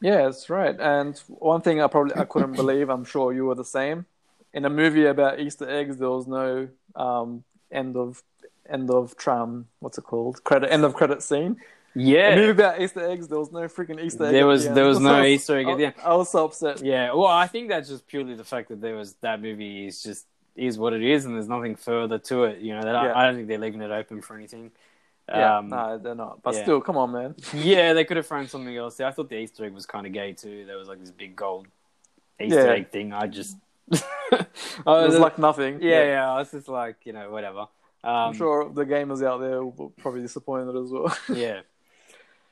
Yeah, 0.02 0.24
that's 0.24 0.50
right. 0.50 0.78
And 0.80 1.18
one 1.28 1.62
thing 1.62 1.82
I 1.82 1.88
probably 1.88 2.16
I 2.16 2.26
couldn't 2.26 2.54
believe, 2.64 2.90
I'm 2.90 3.06
sure 3.06 3.34
you 3.34 3.46
were 3.46 3.56
the 3.56 3.66
same. 3.66 4.06
In 4.54 4.66
a 4.66 4.70
movie 4.70 5.06
about 5.06 5.40
Easter 5.40 5.70
eggs, 5.70 5.98
there 5.98 6.10
was 6.10 6.28
no 6.28 6.68
um, 6.96 7.44
end 7.72 7.96
of 7.96 8.22
end 8.70 8.90
of 8.90 9.16
tram. 9.16 9.68
What's 9.80 9.98
it 9.98 10.04
called? 10.04 10.44
Credit 10.44 10.72
end 10.72 10.84
of 10.84 10.94
credit 10.94 11.22
scene. 11.24 11.58
A 11.94 12.00
movie 12.00 12.10
Yeah, 12.12 12.36
about 12.52 12.82
Easter 12.82 13.06
eggs, 13.10 13.28
there 13.28 13.38
was 13.40 13.52
no 13.52 13.62
freaking 13.62 14.02
Easter 14.02 14.26
egg. 14.26 14.32
There 14.32 14.48
was- 14.48 14.66
the 14.68 14.74
there 14.74 14.86
was 14.86 15.00
no 15.12 15.24
Easter 15.24 15.58
egg 15.58 15.68
I- 15.68 15.82
end. 15.84 15.94
I 16.04 16.16
was 16.16 16.30
so 16.32 16.46
upset. 16.46 16.82
yeah. 16.84 17.14
Well, 17.14 17.28
I 17.28 17.48
think 17.48 17.70
that's 17.70 17.90
just 17.90 18.08
purely 18.08 18.34
the 18.34 18.44
fact 18.46 18.70
that 18.70 18.82
there 18.82 18.96
was 18.96 19.14
that 19.22 19.42
movie 19.42 19.88
is 19.88 20.02
just 20.02 20.26
is 20.56 20.78
what 20.78 20.94
it 20.94 21.02
is, 21.04 21.26
and 21.26 21.36
there's 21.36 21.48
nothing 21.48 21.76
further 21.76 22.18
to 22.20 22.44
it. 22.46 22.60
You 22.60 22.76
know, 22.76 22.82
that 22.84 22.92
Yeah. 22.94 23.12
I, 23.14 23.24
I 23.24 23.26
don't 23.28 23.36
think 23.36 23.48
they're 23.48 23.58
leaving 23.58 23.82
it 23.82 23.92
open 23.92 24.22
for 24.22 24.36
anything. 24.36 24.72
Yeah, 25.30 25.58
Um, 25.60 25.70
no, 25.70 25.98
they're 25.98 26.16
not. 26.16 26.42
But 26.44 26.56
yeah. 26.56 26.64
still, 26.64 26.82
come 26.82 26.98
on, 26.98 27.12
man. 27.12 27.36
Yeah, 27.54 27.94
they 27.94 28.04
could 28.04 28.18
have 28.18 28.28
thrown 28.28 28.48
something 28.48 28.76
else. 28.76 29.00
I 29.00 29.12
thought 29.12 29.30
the 29.30 29.38
Easter 29.38 29.64
egg 29.66 29.74
was 29.74 29.86
kind 29.86 30.06
of 30.06 30.12
gay 30.14 30.34
too. 30.34 30.66
There 30.66 30.78
was 30.78 30.88
like 30.88 31.00
this 31.00 31.12
big 31.12 31.36
gold 31.36 31.68
Easter 32.40 32.66
Yeah. 32.66 32.72
egg 32.74 32.90
thing. 32.90 33.14
I 33.14 33.28
just, 33.28 33.58
It 33.92 34.04
I 34.86 34.92
was 35.04 35.12
was 35.14 35.20
like 35.20 35.38
nothing. 35.38 35.80
yeah, 35.82 36.04
yeah, 36.04 36.32
I 36.32 36.38
was 36.40 36.52
just 36.52 36.68
like, 36.68 36.98
you 37.06 37.14
know, 37.14 37.30
whatever. 37.30 37.60
Um, 38.04 38.16
I'm 38.16 38.34
sure 38.34 38.70
the 38.74 38.84
gamers 38.86 39.24
out 39.26 39.40
there 39.40 39.64
will 39.64 39.94
probably 39.98 40.22
disappointed 40.22 40.76
as 40.76 40.90
well. 40.90 41.16
Yeah, 41.34 41.62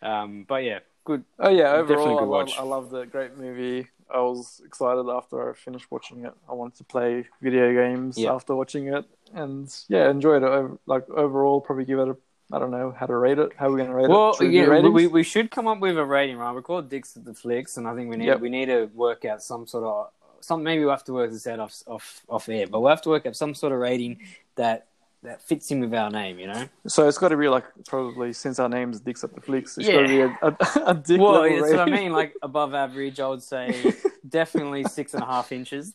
um, 0.02 0.46
but 0.48 0.64
yeah, 0.64 0.80
good. 1.04 1.24
oh 1.40 1.50
yeah, 1.50 1.72
overall, 1.74 2.06
I, 2.06 2.20
good 2.20 2.20
love, 2.20 2.28
watch. 2.30 2.58
I 2.60 2.64
loved 2.64 2.94
it. 2.94 3.12
Great 3.12 3.38
movie. 3.38 3.88
I 4.14 4.20
was 4.22 4.62
excited 4.66 5.08
after 5.10 5.50
I 5.52 5.54
finished 5.54 5.88
watching 5.92 6.26
it. 6.26 6.34
I 6.50 6.54
wanted 6.54 6.78
to 6.78 6.84
play 6.84 7.26
video 7.42 7.74
games 7.74 8.18
Yeah. 8.18 8.34
after 8.34 8.56
watching 8.56 8.88
it, 8.88 9.06
and 9.34 9.74
yeah, 9.88 10.10
enjoyed 10.10 10.44
it. 10.44 10.80
Like 10.86 11.10
overall, 11.10 11.62
probably 11.62 11.86
give 11.86 12.00
it 12.00 12.10
a. 12.10 12.18
I 12.52 12.58
don't 12.58 12.72
know 12.72 12.92
how 12.98 13.06
to 13.06 13.16
rate 13.16 13.38
it. 13.38 13.52
How 13.58 13.68
are 13.68 13.72
we 13.72 13.78
going 13.78 13.90
to 13.90 13.96
rate 13.96 14.10
Well, 14.10 14.32
it? 14.32 14.38
Should 14.38 14.50
we 14.50 14.58
yeah, 14.58 14.80
we, 14.80 15.08
we 15.08 15.24
should 15.24 15.52
come 15.52 15.68
up 15.68 15.80
with 15.80 15.98
a 15.98 16.06
rating, 16.06 16.38
right? 16.38 16.52
We 16.52 16.62
call 16.62 16.78
called 16.78 16.90
Dicks 16.90 17.16
at 17.16 17.24
the 17.24 17.34
Flicks, 17.34 17.78
and 17.78 17.88
I 17.88 17.96
think 17.96 18.10
we 18.10 18.18
need 18.18 18.26
Yep. 18.26 18.40
we 18.40 18.50
need 18.50 18.66
to 18.68 18.86
work 18.96 19.26
out 19.26 19.44
some 19.44 19.68
sort 19.68 19.84
of 19.84 20.10
some. 20.42 20.64
Maybe 20.64 20.82
we'll 20.84 20.92
have 20.94 21.04
to 21.06 21.14
work 21.14 21.32
this 21.32 21.46
out 21.46 21.60
off 21.60 21.84
off 21.86 22.22
off 22.28 22.50
air, 22.50 22.66
but 22.68 22.80
we'll 22.82 22.90
have 22.90 23.04
to 23.04 23.10
work 23.10 23.26
out 23.28 23.36
some 23.36 23.54
sort 23.54 23.72
of 23.72 23.80
rating 23.80 24.20
that 24.56 24.88
that 25.22 25.42
fits 25.42 25.70
in 25.70 25.82
with 25.82 25.94
our 25.94 26.10
name. 26.10 26.40
You 26.40 26.48
know. 26.48 26.66
So 26.88 27.08
it's 27.08 27.20
got 27.20 27.30
to 27.30 27.38
be 27.38 27.50
like 27.50 27.66
probably 27.88 28.34
since 28.34 28.58
our 28.58 28.70
name's 28.70 29.00
Dicks 29.00 29.24
at 29.24 29.36
the 29.36 29.42
Flicks, 29.42 29.78
it's 29.78 29.88
Yeah. 29.88 29.96
got 29.96 30.02
to 30.02 30.08
be 30.08 30.22
a, 30.22 30.38
a, 30.42 30.58
a 30.92 30.94
dick 30.96 31.22
Well, 31.22 31.44
that's 31.44 31.72
what 31.72 31.80
I 31.82 31.86
mean. 31.86 32.12
Like 32.12 32.34
above 32.42 32.74
average, 32.74 33.20
I 33.20 33.28
would 33.28 33.44
say 33.44 33.94
definitely 34.28 34.86
six 34.86 35.14
and 35.14 35.22
a 35.22 35.26
half 35.28 35.52
inches. 35.52 35.94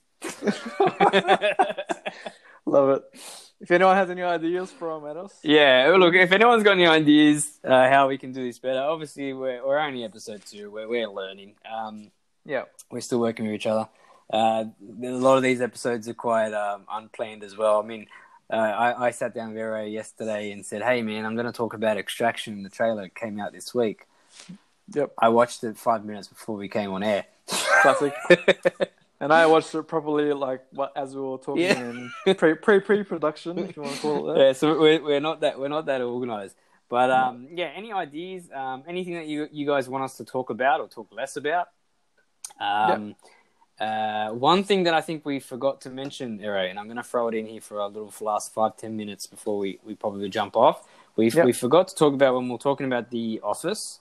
Love 2.67 2.91
it. 2.91 3.03
If 3.65 3.71
anyone 3.71 3.97
has 3.97 4.11
any 4.11 4.23
ideas, 4.23 4.75
at 4.79 5.17
us. 5.17 5.39
yeah, 5.43 5.97
look, 5.99 6.15
if 6.15 6.31
anyone's 6.33 6.63
got 6.63 6.73
any 6.73 6.87
ideas 6.87 7.59
uh, 7.65 7.89
how 7.89 8.09
we 8.09 8.19
can 8.19 8.31
do 8.31 8.45
this 8.45 8.59
better, 8.59 8.81
obviously 8.81 9.33
we're, 9.33 9.67
we're 9.67 9.79
only 9.79 10.05
episode 10.05 10.43
two. 10.45 10.71
We're, 10.71 10.87
we're 10.87 11.09
learning. 11.09 11.55
Um, 11.65 12.11
Yeah. 12.45 12.65
we're 12.91 13.01
still 13.01 13.21
working 13.21 13.47
with 13.47 13.55
each 13.55 13.67
other. 13.67 13.89
Uh, 14.31 14.67
a 15.03 15.09
lot 15.09 15.39
of 15.39 15.43
these 15.43 15.63
episodes 15.63 16.07
are 16.11 16.13
quite 16.15 16.53
um, 16.53 16.83
unplanned 16.93 17.43
as 17.43 17.57
well. 17.57 17.81
I 17.81 17.87
mean, 17.87 18.07
uh, 18.53 18.57
I, 18.57 19.07
I 19.07 19.11
sat 19.13 19.35
down 19.35 19.49
with 19.49 19.57
Vero 19.57 19.83
yesterday 19.83 20.53
and 20.53 20.65
said, 20.67 20.83
"Hey, 20.83 21.01
man, 21.01 21.25
I'm 21.25 21.35
going 21.35 21.47
to 21.47 21.53
talk 21.53 21.73
about 21.73 21.97
Extraction." 21.97 22.63
The 22.65 22.69
trailer 22.69 23.09
came 23.09 23.41
out 23.41 23.53
this 23.53 23.75
week. 23.75 24.07
Yep. 24.93 25.13
I 25.19 25.31
watched 25.31 25.65
it 25.65 25.79
five 25.79 26.05
minutes 26.05 26.29
before 26.29 26.57
we 26.57 26.69
came 26.69 26.91
on 26.93 27.03
air. 27.03 27.25
Classic. 27.81 28.13
And 29.25 29.33
I 29.33 29.47
watched 29.47 29.75
it 29.75 29.83
probably 29.85 30.33
like 30.35 30.63
what 30.71 30.93
as 30.95 31.15
we 31.17 31.23
were 31.23 31.39
talking 31.39 31.63
Yeah. 31.63 31.81
in 32.27 32.35
pre 32.37 32.55
pre 32.55 32.81
pre 32.81 33.03
production, 33.05 33.59
if 33.59 33.75
you 33.75 33.83
want 33.83 33.95
to 33.97 34.01
call 34.03 34.31
it 34.31 34.35
that. 34.35 34.41
yeah, 34.45 34.53
so 34.53 34.79
we're, 34.79 35.03
we're 35.03 35.21
not 35.21 35.41
that 35.41 35.59
we're 35.59 35.69
not 35.69 35.87
that 35.87 36.03
organized. 36.03 36.57
But 36.91 37.11
um, 37.11 37.49
yeah, 37.51 37.71
any 37.75 37.91
ideas? 37.93 38.51
Um, 38.55 38.85
anything 38.87 39.15
that 39.15 39.27
you 39.27 39.49
you 39.51 39.67
guys 39.67 39.89
want 39.89 40.05
us 40.05 40.19
to 40.19 40.25
talk 40.25 40.51
about 40.51 40.81
or 40.81 40.89
talk 40.89 41.09
less 41.11 41.37
about? 41.37 41.69
Um, 42.61 43.15
uh, 43.81 44.29
one 44.31 44.63
thing 44.63 44.85
that 44.85 44.95
I 44.95 45.01
think 45.01 45.25
we 45.25 45.41
forgot 45.41 45.81
to 45.81 45.91
mention, 45.91 46.41
Ero, 46.41 46.61
and 46.61 46.79
I'm 46.79 46.85
going 46.85 46.99
to 46.99 47.03
throw 47.03 47.27
it 47.29 47.35
in 47.35 47.47
here 47.47 47.61
for 47.63 47.79
a 47.79 47.87
little 47.89 48.13
last 48.21 48.53
five 48.53 48.77
ten 48.77 48.95
minutes 48.95 49.27
before 49.27 49.57
we, 49.59 49.81
we 49.85 49.95
probably 49.95 50.29
jump 50.29 50.55
off. 50.55 50.87
We 51.17 51.31
Yep. 51.31 51.47
we 51.47 51.53
forgot 51.53 51.89
to 51.89 51.95
talk 51.95 52.13
about 52.13 52.35
when 52.35 52.49
we 52.49 52.55
are 52.55 52.59
talking 52.59 52.87
about 52.87 53.11
the 53.11 53.41
Office. 53.43 54.01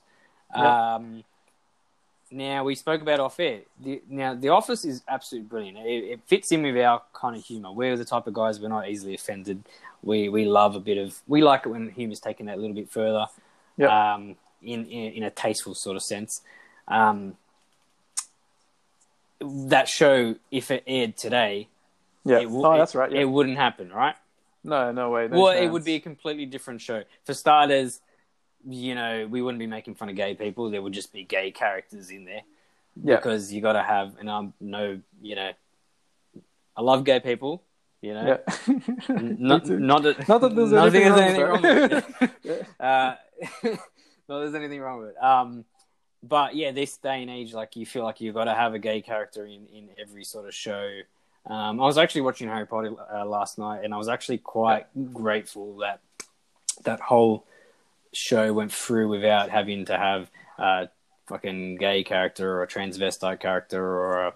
Yep. 0.55 0.65
Um, 0.65 1.23
Now 2.33 2.63
we 2.63 2.73
spoke 2.73 3.01
about 3.01 3.19
off 3.19 3.39
air. 3.39 3.59
The, 3.79 4.01
now 4.09 4.33
the 4.33 4.49
Office 4.49 4.85
is 4.85 5.03
absolutely 5.07 5.47
brilliant. 5.47 5.77
It, 5.77 6.03
it 6.13 6.19
fits 6.25 6.51
in 6.51 6.63
with 6.63 6.75
our 6.77 7.01
kind 7.13 7.35
of 7.35 7.45
humor. 7.45 7.71
We're 7.71 7.95
the 7.95 8.05
type 8.05 8.25
of 8.25 8.33
guys 8.33 8.59
we're 8.59 8.69
not 8.69 8.89
easily 8.89 9.13
offended. 9.13 9.63
We 10.01 10.29
we 10.29 10.45
love 10.45 10.75
a 10.75 10.79
bit 10.79 10.97
of. 10.97 11.21
We 11.27 11.43
like 11.43 11.65
it 11.65 11.69
when 11.69 11.89
humor's 11.91 12.19
taken 12.19 12.47
that 12.47 12.57
a 12.57 12.61
little 12.61 12.75
bit 12.75 12.89
further. 12.89 13.27
Yep. 13.77 13.89
Um, 13.89 14.35
in, 14.63 14.85
in 14.85 15.13
in 15.13 15.23
a 15.23 15.29
tasteful 15.29 15.75
sort 15.75 15.95
of 15.95 16.01
sense. 16.03 16.41
Um, 16.87 17.37
that 19.41 19.87
show, 19.87 20.35
if 20.51 20.71
it 20.71 20.83
aired 20.87 21.17
today, 21.17 21.67
Yeah. 22.23 22.39
it, 22.39 22.43
w- 22.45 22.65
oh, 22.65 22.77
that's 22.77 22.95
right. 22.95 23.11
It, 23.11 23.15
Yeah. 23.15 23.21
it 23.21 23.29
wouldn't 23.29 23.57
happen, 23.57 23.91
right? 23.91 24.15
no, 24.63 24.91
no 24.93 25.09
way. 25.09 25.27
No 25.27 25.41
well, 25.41 25.51
it 25.57 25.67
would 25.67 25.83
be 25.83 25.95
a 25.95 25.99
completely 25.99 26.45
different 26.45 26.79
show. 26.81 27.03
For 27.25 27.33
starters, 27.33 27.99
you 28.67 28.95
know, 28.95 29.27
we 29.29 29.41
wouldn't 29.41 29.59
be 29.59 29.67
making 29.67 29.95
fun 29.95 30.09
of 30.09 30.15
gay 30.15 30.33
people. 30.35 30.69
There 30.69 30.81
would 30.81 30.93
just 30.93 31.11
be 31.13 31.23
gay 31.23 31.51
characters 31.51 32.09
in 32.09 32.25
there 32.25 32.41
Yeah. 33.03 33.17
because 33.17 33.51
you 33.51 33.61
got 33.61 33.73
to 33.73 33.83
have. 33.83 34.15
And 34.19 34.29
I'm 34.29 34.53
no, 34.59 34.99
you 35.21 35.35
know, 35.35 35.51
I 36.75 36.81
love 36.81 37.03
gay 37.03 37.19
people. 37.19 37.63
You 38.01 38.13
know, 38.15 38.39
Yeah. 38.67 38.73
Not, 39.09 39.65
not 39.67 40.03
that 40.03 40.27
Not 40.27 40.41
that 40.41 40.55
there's 40.55 40.73
anything, 40.73 41.03
anything 41.03 41.41
with 41.41 41.49
wrong 41.49 41.61
with 41.61 42.05
it. 42.41 42.67
uh, 42.79 43.15
not 44.27 44.39
there's 44.39 44.55
anything 44.55 44.81
wrong 44.81 44.99
with 44.99 45.09
it. 45.11 45.23
Um, 45.23 45.65
but 46.21 46.55
yeah, 46.55 46.71
this 46.71 46.97
day 46.97 47.21
and 47.21 47.29
age, 47.31 47.53
like 47.53 47.75
you 47.75 47.85
feel 47.85 48.03
like 48.03 48.21
you've 48.21 48.35
got 48.35 48.45
to 48.45 48.53
have 48.53 48.73
a 48.73 48.79
gay 48.79 49.01
character 49.01 49.45
in, 49.45 49.67
in 49.73 49.89
every 49.99 50.23
sort 50.23 50.47
of 50.47 50.53
show. 50.53 50.99
Um, 51.45 51.81
I 51.81 51.85
was 51.85 51.97
actually 51.97 52.21
watching 52.21 52.47
Harry 52.47 52.65
Potter 52.65 52.93
uh, 53.13 53.25
last 53.25 53.57
night, 53.57 53.83
and 53.83 53.93
I 53.93 53.97
was 53.97 54.07
actually 54.07 54.37
quite 54.37 54.85
grateful 55.13 55.77
that 55.77 55.99
that 56.85 57.01
whole 57.01 57.45
show 58.13 58.53
went 58.53 58.71
through 58.71 59.09
without 59.09 59.49
having 59.49 59.85
to 59.85 59.97
have 59.97 60.29
a 60.57 60.89
fucking 61.27 61.77
gay 61.77 62.03
character 62.03 62.57
or 62.59 62.63
a 62.63 62.67
transvestite 62.67 63.39
character 63.39 63.83
or 63.83 64.27
a, 64.27 64.33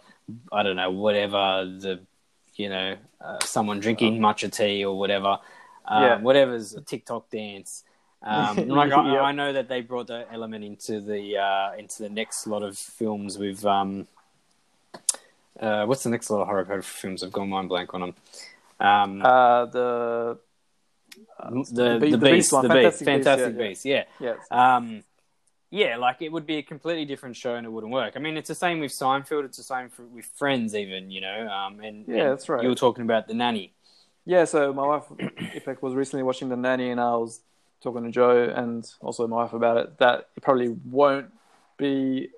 I 0.51 0.63
don't 0.63 0.75
know 0.75 0.91
whatever 0.91 1.65
the 1.65 1.99
you 2.55 2.69
know 2.69 2.95
uh, 3.21 3.39
someone 3.45 3.79
drinking 3.79 4.19
matcha 4.19 4.51
tea 4.51 4.83
or 4.83 4.97
whatever 4.97 5.39
um, 5.85 6.03
Yeah. 6.03 6.17
whatever's 6.19 6.73
a 6.73 6.81
TikTok 6.81 7.29
dance. 7.29 7.83
Um, 8.21 8.55
like 8.67 8.91
I, 8.91 9.13
Yeah. 9.13 9.21
I 9.21 9.31
know 9.31 9.53
that 9.53 9.69
they 9.69 9.81
brought 9.81 10.07
that 10.07 10.27
element 10.31 10.63
into 10.65 10.99
the 10.99 11.37
uh, 11.37 11.73
into 11.77 12.03
the 12.03 12.09
next 12.09 12.47
lot 12.47 12.63
of 12.63 12.77
films 12.77 13.37
with 13.37 13.63
um, 13.65 14.07
uh, 15.59 15.85
what's 15.85 16.03
the 16.03 16.09
next 16.09 16.29
lot 16.29 16.41
of 16.41 16.47
horror 16.47 16.81
films? 16.81 17.23
I've 17.23 17.31
gone 17.31 17.49
mind 17.49 17.69
blank 17.69 17.93
on 17.93 18.01
them. 18.01 18.15
Um, 18.79 19.21
Uh, 19.25 19.65
the 19.65 20.39
the, 21.49 21.99
the, 21.99 22.11
the 22.11 22.17
beast, 22.17 22.21
Beast 22.21 22.53
one, 22.53 22.67
the 22.67 22.73
beast, 22.73 23.03
Fantastic 23.03 23.07
Beasts, 23.07 23.25
fantastic 23.25 23.55
yeah, 23.55 23.61
yeah. 23.61 23.67
beast, 23.69 23.85
yeah. 23.85 24.03
yes. 24.19 24.37
Um, 24.51 25.03
yeah, 25.69 25.97
like 25.97 26.21
it 26.21 26.31
would 26.31 26.45
be 26.45 26.57
a 26.57 26.63
completely 26.63 27.05
different 27.05 27.35
show 27.35 27.55
and 27.55 27.65
it 27.65 27.69
wouldn't 27.69 27.91
work. 27.91 28.13
I 28.15 28.19
mean, 28.19 28.37
it's 28.37 28.47
the 28.47 28.55
same 28.55 28.79
with 28.79 28.91
Seinfeld. 28.91 29.43
It's 29.43 29.57
the 29.57 29.63
same 29.63 29.89
for, 29.89 30.03
with 30.03 30.25
Friends, 30.25 30.73
even 30.73 31.11
you 31.11 31.21
know. 31.21 31.47
Um, 31.47 31.81
and 31.81 32.05
Yeah, 32.07 32.15
and 32.15 32.31
that's 32.31 32.47
right. 32.47 32.63
You 32.63 32.69
were 32.69 32.75
talking 32.75 33.03
about 33.03 33.27
the 33.27 33.33
nanny. 33.33 33.73
Yeah, 34.25 34.45
so 34.45 34.73
my 34.73 34.85
wife, 34.85 35.03
Ipek, 35.17 35.81
was 35.81 35.93
recently 35.93 36.21
watching 36.21 36.49
The 36.49 36.57
Nanny, 36.57 36.89
and 36.89 36.99
I 36.99 37.15
was 37.15 37.39
talking 37.81 38.03
to 38.03 38.11
Joe 38.11 38.53
and 38.53 38.85
also 38.99 39.25
my 39.25 39.37
wife 39.37 39.53
about 39.53 39.77
it. 39.77 39.97
That 39.99 40.27
it 40.35 40.43
probably 40.43 40.67
won't 40.67 41.31
be 41.77 42.29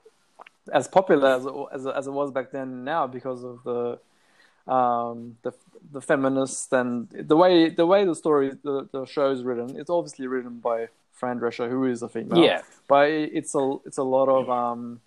as 0.72 0.88
popular 0.88 1.30
as 1.30 1.46
it, 1.46 1.54
as, 1.74 1.88
as 1.88 2.08
it 2.08 2.12
was 2.12 2.30
back 2.30 2.52
then 2.52 2.84
now 2.84 3.08
because 3.08 3.44
of 3.44 3.64
the 3.64 4.72
um, 4.72 5.38
the 5.42 5.52
the 5.92 6.02
feminists 6.02 6.72
and 6.74 7.10
the 7.10 7.36
way 7.36 7.70
the 7.70 7.86
way 7.86 8.06
the 8.06 8.16
story 8.16 8.52
the, 8.64 8.88
the 8.92 9.06
show 9.06 9.32
is 9.32 9.44
written. 9.44 9.76
It's 9.80 9.90
obviously 9.90 10.28
written 10.28 10.60
by 10.60 10.88
Fran 11.14 11.40
Drescher, 11.40 11.70
who 11.70 11.86
is 11.86 12.02
a 12.02 12.10
female. 12.10 12.44
Yeah. 12.44 12.62
but 12.88 13.10
it's 13.10 13.54
a 13.56 13.76
it's 13.86 13.98
a 13.98 14.04
lot 14.04 14.30
of 14.30 14.50
um, 14.50 15.02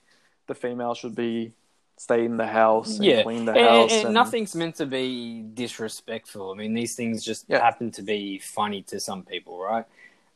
the 0.47 0.55
female 0.55 0.95
should 0.95 1.14
be 1.14 1.53
stay 1.97 2.25
in 2.25 2.37
the 2.37 2.47
house 2.47 2.97
and 2.97 3.05
yeah, 3.05 3.23
clean 3.23 3.45
the 3.45 3.53
and, 3.53 3.61
house. 3.68 3.93
and 3.93 4.05
and- 4.07 4.14
nothing's 4.14 4.55
meant 4.57 4.75
to 4.77 4.87
be 4.87 5.43
disrespectful. 5.55 6.51
I 6.53 6.57
mean, 6.57 6.75
these 6.75 6.95
things 6.97 7.25
just 7.25 7.45
Yeah. 7.49 7.61
happen 7.61 7.91
to 7.93 8.03
be 8.03 8.39
funny 8.39 8.83
to 8.83 8.99
some 8.99 9.23
people, 9.25 9.61
right? 9.61 9.85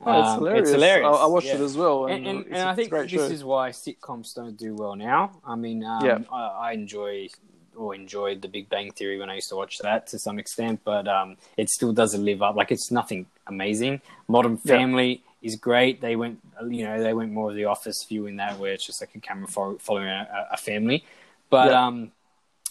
Oh, 0.04 0.20
it's 0.20 0.28
Um, 0.28 0.38
hilarious. 0.38 0.62
It's 0.68 0.70
hilarious. 0.72 1.06
I, 1.06 1.22
I 1.24 1.26
watched 1.26 1.46
yeah. 1.46 1.54
it 1.54 1.60
as 1.62 1.76
well, 1.76 2.06
and, 2.06 2.26
and, 2.26 2.44
and, 2.44 2.54
and 2.56 2.68
I 2.68 2.74
think 2.74 2.90
this 2.90 3.10
show. 3.10 3.22
is 3.22 3.42
why 3.42 3.70
sitcoms 3.70 4.34
don't 4.34 4.56
do 4.56 4.74
well 4.74 4.94
now. 4.94 5.32
I 5.44 5.56
mean, 5.56 5.82
um, 5.82 6.04
Yeah. 6.04 6.18
I, 6.30 6.42
I 6.68 6.72
enjoy 6.72 7.28
or 7.76 7.94
enjoyed 7.94 8.42
The 8.42 8.48
Big 8.48 8.68
Bang 8.68 8.90
Theory 8.90 9.18
when 9.18 9.30
I 9.30 9.34
used 9.36 9.48
to 9.50 9.56
watch 9.56 9.78
that 9.78 10.06
to 10.08 10.18
some 10.18 10.38
extent, 10.38 10.80
but 10.84 11.06
um, 11.06 11.36
it 11.56 11.68
still 11.70 11.92
doesn't 11.92 12.24
live 12.24 12.42
up. 12.42 12.56
Like 12.56 12.72
it's 12.72 12.90
nothing 12.90 13.26
amazing. 13.46 14.00
Modern 14.28 14.58
Yeah. 14.64 14.76
Family 14.76 15.22
is 15.42 15.56
great. 15.56 16.00
They 16.00 16.16
went, 16.16 16.40
you 16.68 16.84
know, 16.84 17.02
they 17.02 17.12
went 17.14 17.32
more 17.32 17.50
of 17.50 17.56
the 17.56 17.66
Office 17.66 18.04
view 18.08 18.26
in 18.26 18.36
that, 18.36 18.58
where 18.58 18.72
it's 18.72 18.86
just 18.86 19.00
like 19.00 19.14
a 19.14 19.20
camera 19.20 19.46
fo- 19.46 19.78
following 19.78 20.08
a, 20.08 20.48
a 20.52 20.56
family. 20.56 21.04
But 21.50 21.70
Yeah. 21.70 21.86
um, 21.86 22.12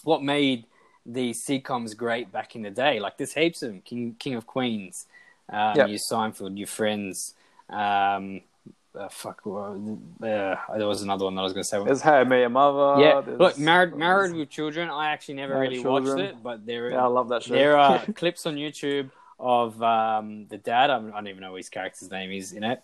what 0.04 0.22
made 0.22 0.64
the 1.06 1.30
sitcoms 1.32 1.96
great 1.96 2.32
back 2.32 2.56
in 2.56 2.62
the 2.62 2.70
day? 2.70 3.00
Like 3.00 3.16
there's 3.16 3.32
heaps 3.34 3.62
of 3.62 3.70
them. 3.70 3.80
King 3.82 4.16
King 4.18 4.34
of 4.34 4.46
Queens, 4.46 5.06
um, 5.48 5.76
Yeah. 5.76 5.86
your 5.86 5.98
Seinfeld, 5.98 6.58
your 6.58 6.66
Friends. 6.66 7.34
Um, 7.70 8.42
uh, 8.98 9.08
fuck, 9.08 9.42
uh, 9.46 9.74
there 10.20 10.86
was 10.86 11.02
another 11.02 11.24
one 11.26 11.34
that 11.34 11.40
I 11.40 11.44
was 11.44 11.52
going 11.52 11.62
to 11.64 11.68
say. 11.68 11.82
There's 11.84 12.00
How 12.00 12.14
I 12.14 12.24
Met 12.24 12.40
Your 12.40 12.48
Mother. 12.48 13.00
yeah, 13.02 13.20
there's- 13.20 13.38
look, 13.38 13.58
married, 13.58 13.94
married 13.96 14.34
with 14.34 14.48
children. 14.50 14.88
I 14.90 15.10
actually 15.10 15.34
never 15.34 15.58
really 15.58 15.82
Children. 15.82 16.16
watched 16.16 16.30
it, 16.30 16.42
but 16.42 16.66
there, 16.66 16.90
Yeah, 16.90 17.04
I 17.04 17.06
love 17.06 17.28
that 17.28 17.42
show. 17.44 17.54
there 17.54 17.76
are 17.78 17.98
clips 18.14 18.46
on 18.46 18.56
YouTube 18.56 19.10
of 19.38 19.82
um, 19.82 20.46
the 20.48 20.58
dad. 20.58 20.90
I 20.90 20.98
don't 20.98 21.28
even 21.28 21.40
know 21.42 21.52
what 21.52 21.58
his 21.58 21.68
character's 21.68 22.10
name 22.10 22.32
is 22.32 22.52
in 22.52 22.64
it. 22.64 22.82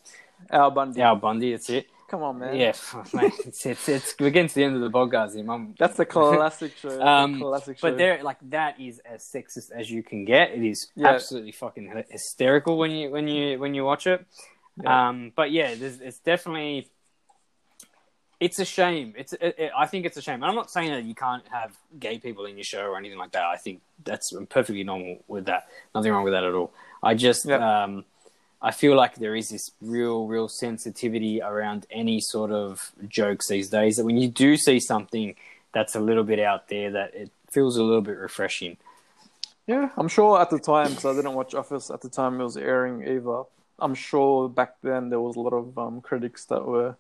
Al 0.51 0.71
Bundy. 0.71 1.01
Al 1.01 1.17
Bundy. 1.17 1.53
That's 1.53 1.71
it. 1.71 1.87
Come 2.09 2.25
on, 2.25 2.41
man. 2.41 2.55
Yeah, 2.57 2.73
mate, 3.15 3.33
it's, 3.47 3.65
it's 3.65 3.89
it's 3.89 4.15
we're 4.21 4.29
getting 4.29 4.49
to 4.49 4.55
the 4.55 4.65
end 4.65 4.75
of 4.75 4.83
the 4.83 4.91
podcast. 4.91 5.35
here, 5.35 5.45
Mum. 5.45 5.75
That's 5.79 5.97
the 5.97 6.05
classic 6.05 6.77
show. 6.77 7.01
Um, 7.01 7.41
classic 7.41 7.79
show. 7.79 7.89
But 7.89 7.97
there, 7.97 8.23
like 8.23 8.37
that 8.51 8.79
is 8.79 8.99
as 8.99 9.23
sexist 9.23 9.71
as 9.71 9.91
you 9.91 10.03
can 10.03 10.27
get. 10.27 10.51
It 10.51 10.63
is 10.63 10.89
Yeah. 10.95 11.09
absolutely 11.09 11.53
fucking 11.53 12.05
hysterical 12.11 12.77
when 12.77 12.91
you 12.91 13.09
when 13.11 13.29
you 13.29 13.59
when 13.59 13.73
you 13.75 13.85
watch 13.87 14.07
it. 14.07 14.27
Yeah. 14.81 15.09
Um, 15.09 15.33
but 15.35 15.51
yeah, 15.51 15.75
there's, 15.75 16.01
it's 16.01 16.19
definitely 16.21 16.89
it's 18.41 18.59
a 18.59 18.65
shame. 18.65 19.15
It's 19.17 19.33
it, 19.35 19.55
it- 19.59 19.73
I 19.77 19.87
think 19.87 20.07
it's 20.07 20.17
a 20.17 20.23
shame. 20.23 20.37
And 20.37 20.47
I'm 20.47 20.55
not 20.55 20.71
saying 20.71 20.91
that 20.91 21.05
you 21.05 21.15
can't 21.15 21.45
have 21.49 21.77
gay 21.99 22.19
people 22.19 22.45
in 22.47 22.57
your 22.57 22.65
show 22.65 22.83
or 22.87 22.97
anything 22.97 23.19
like 23.19 23.33
that. 23.33 23.45
I 23.45 23.57
think 23.57 23.81
that's 24.05 24.33
perfectly 24.49 24.83
normal 24.85 25.19
with 25.29 25.45
that. 25.47 25.69
Nothing 25.95 26.13
wrong 26.13 26.25
with 26.25 26.33
that 26.33 26.45
at 26.45 26.55
all. 26.55 26.73
I 27.03 27.15
just 27.15 27.47
Yeah. 27.47 27.85
um, 27.85 28.05
I 28.61 28.71
feel 28.71 28.95
like 28.97 29.17
there 29.17 29.35
is 29.35 29.49
this 29.51 29.71
real, 29.81 30.27
real 30.27 30.49
sensitivity 30.49 31.43
around 31.43 31.85
any 31.91 32.21
sort 32.21 32.53
of 32.53 32.93
jokes 33.09 33.49
these 33.49 33.69
days. 33.69 33.97
That 33.97 34.05
when 34.05 34.17
you 34.17 34.29
do 34.29 34.57
see 34.57 34.79
something 34.81 35.35
that's 35.73 35.95
a 35.97 36.01
little 36.01 36.23
bit 36.25 36.39
out 36.39 36.69
there, 36.69 36.91
that 36.93 37.15
it 37.15 37.31
feels 37.51 37.77
a 37.77 37.83
little 37.83 38.03
bit 38.03 38.17
refreshing. 38.17 38.77
yeah, 39.67 39.91
I'm 39.97 40.09
sure 40.09 40.41
at 40.41 40.51
the 40.51 40.59
time 40.59 40.89
because 40.91 41.05
I 41.05 41.13
didn't 41.15 41.35
watch 41.35 41.55
Office 41.55 41.91
at 41.91 42.01
the 42.03 42.09
time 42.09 42.41
it 42.41 42.45
was 42.45 42.57
airing 42.57 43.03
either. 43.03 43.43
I'm 43.83 43.95
sure 43.95 44.49
back 44.49 44.77
then 44.83 45.11
there 45.11 45.21
was 45.21 45.37
a 45.37 45.41
lot 45.41 45.53
of 45.53 45.77
um, 45.77 46.01
critics 46.01 46.45
that 46.47 46.65
were 46.65 46.97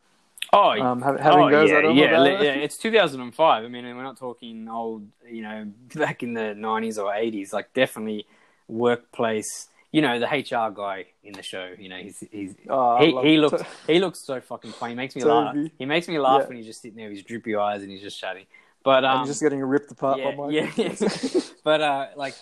Oh, 0.52 0.70
um, 0.78 1.00
having 1.00 1.20
oh, 1.24 1.50
goes 1.50 1.70
yeah, 1.70 1.76
at 1.76 1.82
them 1.82 1.96
yeah, 1.96 2.04
about 2.20 2.44
yeah. 2.44 2.52
It's 2.54 2.76
2005. 2.76 3.64
I 3.64 3.68
mean, 3.68 3.84
we're 3.84 4.02
not 4.02 4.18
talking 4.18 4.68
old, 4.68 5.06
you 5.26 5.42
know, 5.42 5.70
back 5.94 6.22
in 6.22 6.34
the 6.34 6.54
90s 6.56 6.98
or 6.98 7.12
80s. 7.12 7.52
Like, 7.52 7.72
definitely 7.72 8.26
workplace. 8.68 9.68
You 9.92 10.02
know, 10.02 10.18
the 10.18 10.26
HR 10.26 10.70
guy 10.70 11.06
in 11.22 11.34
the 11.34 11.42
show. 11.42 11.70
You 11.78 11.88
know, 11.90 11.96
he's 11.96 12.24
he's 12.30 12.54
Oh, 12.68 12.98
he, 12.98 13.30
he 13.30 13.36
looks 13.36 13.62
he 13.86 13.98
looks 13.98 14.20
so 14.20 14.40
fucking 14.40 14.72
funny. 14.72 14.92
He 14.92 14.96
makes 14.96 15.14
me 15.14 15.22
laugh. 15.22 15.54
He 15.78 15.84
makes 15.84 16.08
me 16.08 16.18
laugh 16.18 16.42
Yeah. 16.42 16.48
when 16.48 16.56
he's 16.56 16.66
just 16.66 16.80
sitting 16.80 16.96
there 16.96 17.08
with 17.08 17.18
his 17.18 17.24
droopy 17.24 17.54
eyes 17.56 17.82
and 17.82 17.90
he's 17.90 18.00
just 18.00 18.18
chatting. 18.18 18.46
But 18.84 19.04
I'm 19.04 19.20
um, 19.20 19.26
just 19.26 19.40
getting 19.40 19.60
ripped 19.60 19.90
apart 19.90 20.18
yeah, 20.18 20.30
by 20.30 20.34
my 20.34 20.48
yeah, 20.50 20.70
yeah. 20.76 20.94
but 21.64 21.80
uh, 21.80 22.06
like, 22.16 22.34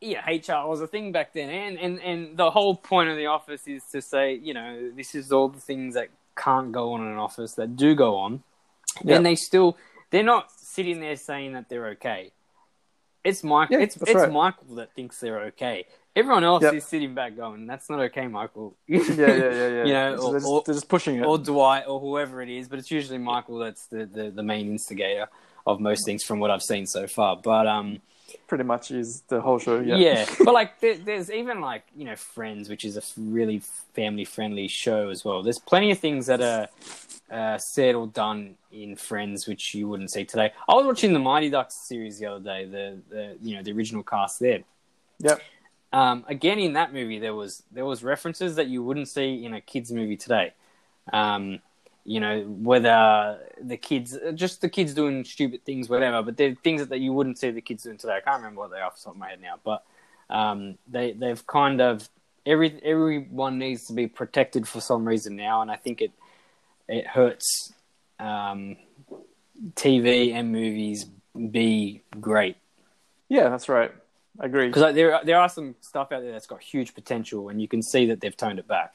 yeah, 0.00 0.26
HR 0.28 0.66
was 0.68 0.80
a 0.80 0.86
thing 0.86 1.12
back 1.12 1.32
then, 1.32 1.48
and, 1.48 1.78
and 1.78 2.00
and 2.02 2.36
the 2.36 2.50
whole 2.50 2.76
point 2.76 3.08
of 3.08 3.16
the 3.16 3.26
office 3.26 3.66
is 3.66 3.82
to 3.92 4.00
say, 4.02 4.34
you 4.34 4.54
know, 4.54 4.90
this 4.94 5.14
is 5.14 5.32
all 5.32 5.48
the 5.48 5.60
things 5.60 5.94
that 5.94 6.08
can't 6.36 6.70
go 6.72 6.92
on 6.92 7.00
in 7.00 7.08
an 7.08 7.16
office 7.18 7.54
that 7.54 7.76
do 7.76 7.94
go 7.94 8.16
on, 8.16 8.42
and 9.06 9.24
they 9.24 9.34
still 9.34 9.76
they're 10.10 10.22
not 10.22 10.50
sitting 10.52 11.00
there 11.00 11.16
saying 11.16 11.54
that 11.54 11.68
they're 11.68 11.88
okay. 11.88 12.32
It's 13.24 13.42
Michael. 13.42 13.78
Yeah, 13.78 13.82
it's 13.84 13.96
it's 13.96 14.14
right. 14.14 14.30
Michael 14.30 14.76
that 14.76 14.92
thinks 14.94 15.18
they're 15.18 15.40
okay. 15.46 15.86
Everyone 16.14 16.44
else 16.44 16.62
Yep. 16.62 16.74
is 16.74 16.84
sitting 16.86 17.14
back 17.14 17.36
going, 17.36 17.66
"That's 17.66 17.90
not 17.90 17.98
okay, 18.00 18.26
Michael." 18.28 18.76
yeah, 18.86 19.00
yeah, 19.08 19.26
yeah, 19.26 19.68
yeah. 19.68 19.84
You 19.84 19.92
know, 19.92 20.16
So 20.16 20.22
or- 20.26 20.30
they're, 20.32 20.40
just, 20.40 20.64
they're 20.66 20.74
just 20.74 20.88
pushing 20.88 21.16
it. 21.16 21.24
or 21.26 21.36
Dwight 21.36 21.84
or 21.88 21.98
whoever 22.00 22.40
it 22.40 22.48
is, 22.48 22.68
but 22.68 22.78
it's 22.78 22.90
usually 22.90 23.18
Michael 23.18 23.58
that's 23.58 23.86
the, 23.88 24.06
the, 24.06 24.30
the 24.30 24.42
main 24.42 24.70
instigator 24.70 25.26
of 25.66 25.80
most 25.80 26.04
things 26.06 26.22
from 26.22 26.38
what 26.38 26.50
I've 26.50 26.62
seen 26.62 26.86
so 26.86 27.06
far. 27.08 27.36
But 27.36 27.66
um, 27.66 28.00
Pretty 28.46 28.64
much 28.64 28.90
is 28.90 29.22
the 29.22 29.40
whole 29.40 29.58
show. 29.58 29.80
Yeah, 29.80 29.96
yeah, 29.96 30.26
but 30.44 30.54
like 30.54 30.80
there, 30.80 30.96
there's 30.96 31.30
even 31.30 31.60
like 31.60 31.84
you 31.96 32.04
know 32.04 32.16
Friends, 32.16 32.68
which 32.68 32.84
is 32.84 32.96
a 32.96 33.02
really 33.16 33.60
family 33.94 34.24
friendly 34.24 34.68
show 34.68 35.08
as 35.08 35.24
well. 35.24 35.42
There's 35.42 35.58
plenty 35.58 35.90
of 35.90 35.98
things 35.98 36.26
that 36.26 36.40
are 36.40 36.68
uh, 37.30 37.58
said 37.58 37.94
or 37.94 38.06
done 38.06 38.56
in 38.70 38.96
Friends 38.96 39.46
which 39.46 39.74
you 39.74 39.88
wouldn't 39.88 40.10
see 40.10 40.24
today. 40.24 40.52
I 40.68 40.74
was 40.74 40.86
watching 40.86 41.12
the 41.12 41.18
Mighty 41.18 41.50
Ducks 41.50 41.74
series 41.74 42.18
the 42.18 42.26
other 42.26 42.44
day, 42.44 42.64
the 42.64 42.98
the 43.08 43.36
you 43.42 43.56
know 43.56 43.62
the 43.62 43.72
original 43.72 44.02
cast 44.02 44.40
there. 44.40 44.60
Yep. 45.18 45.40
Um, 45.92 46.24
again, 46.28 46.58
in 46.58 46.74
that 46.74 46.92
movie, 46.92 47.18
there 47.18 47.34
was 47.34 47.62
there 47.72 47.84
was 47.84 48.02
references 48.04 48.56
that 48.56 48.68
you 48.68 48.82
wouldn't 48.82 49.08
see 49.08 49.44
in 49.44 49.54
a 49.54 49.60
kids 49.60 49.90
movie 49.92 50.16
today. 50.16 50.52
Um, 51.12 51.60
you 52.08 52.20
know, 52.20 52.42
whether 52.42 53.38
the 53.60 53.76
kids, 53.76 54.16
just 54.34 54.60
the 54.60 54.68
kids 54.68 54.94
doing 54.94 55.24
stupid 55.24 55.64
things, 55.64 55.88
whatever. 55.88 56.22
But 56.22 56.36
they're 56.36 56.54
things 56.54 56.86
that 56.86 57.00
you 57.00 57.12
wouldn't 57.12 57.38
see 57.38 57.50
the 57.50 57.60
kids 57.60 57.82
doing 57.82 57.98
today. 57.98 58.14
I 58.16 58.20
can't 58.20 58.36
remember 58.38 58.60
what 58.60 58.70
they 58.70 58.78
are 58.78 58.84
off 58.84 58.96
the 58.96 59.02
top 59.04 59.14
of 59.14 59.18
my 59.18 59.28
head 59.30 59.40
now, 59.42 59.58
but 59.64 59.84
um, 60.30 60.78
they 60.86 61.12
they've 61.12 61.44
kind 61.46 61.80
of 61.80 62.08
every 62.46 62.80
everyone 62.84 63.58
needs 63.58 63.86
to 63.86 63.92
be 63.92 64.06
protected 64.06 64.68
for 64.68 64.80
some 64.80 65.04
reason 65.06 65.34
now, 65.36 65.62
and 65.62 65.70
I 65.70 65.76
think 65.76 66.00
it 66.00 66.12
it 66.88 67.06
hurts 67.06 67.72
um, 68.20 68.76
TV 69.74 70.32
and 70.32 70.52
movies 70.52 71.06
be 71.50 72.00
great 72.20 72.56
Yeah, 73.28 73.48
that's 73.48 73.68
right. 73.68 73.92
I 74.40 74.46
agree. 74.46 74.68
because 74.68 74.82
like, 74.82 74.94
there 74.94 75.18
there 75.24 75.38
are 75.38 75.48
some 75.48 75.74
stuff 75.80 76.12
out 76.12 76.22
there 76.22 76.30
that's 76.32 76.46
got 76.46 76.62
huge 76.62 76.94
potential, 76.94 77.48
and 77.48 77.60
you 77.60 77.66
can 77.68 77.82
see 77.82 78.06
that 78.06 78.20
they've 78.20 78.36
toned 78.36 78.58
it 78.58 78.68
back. 78.68 78.94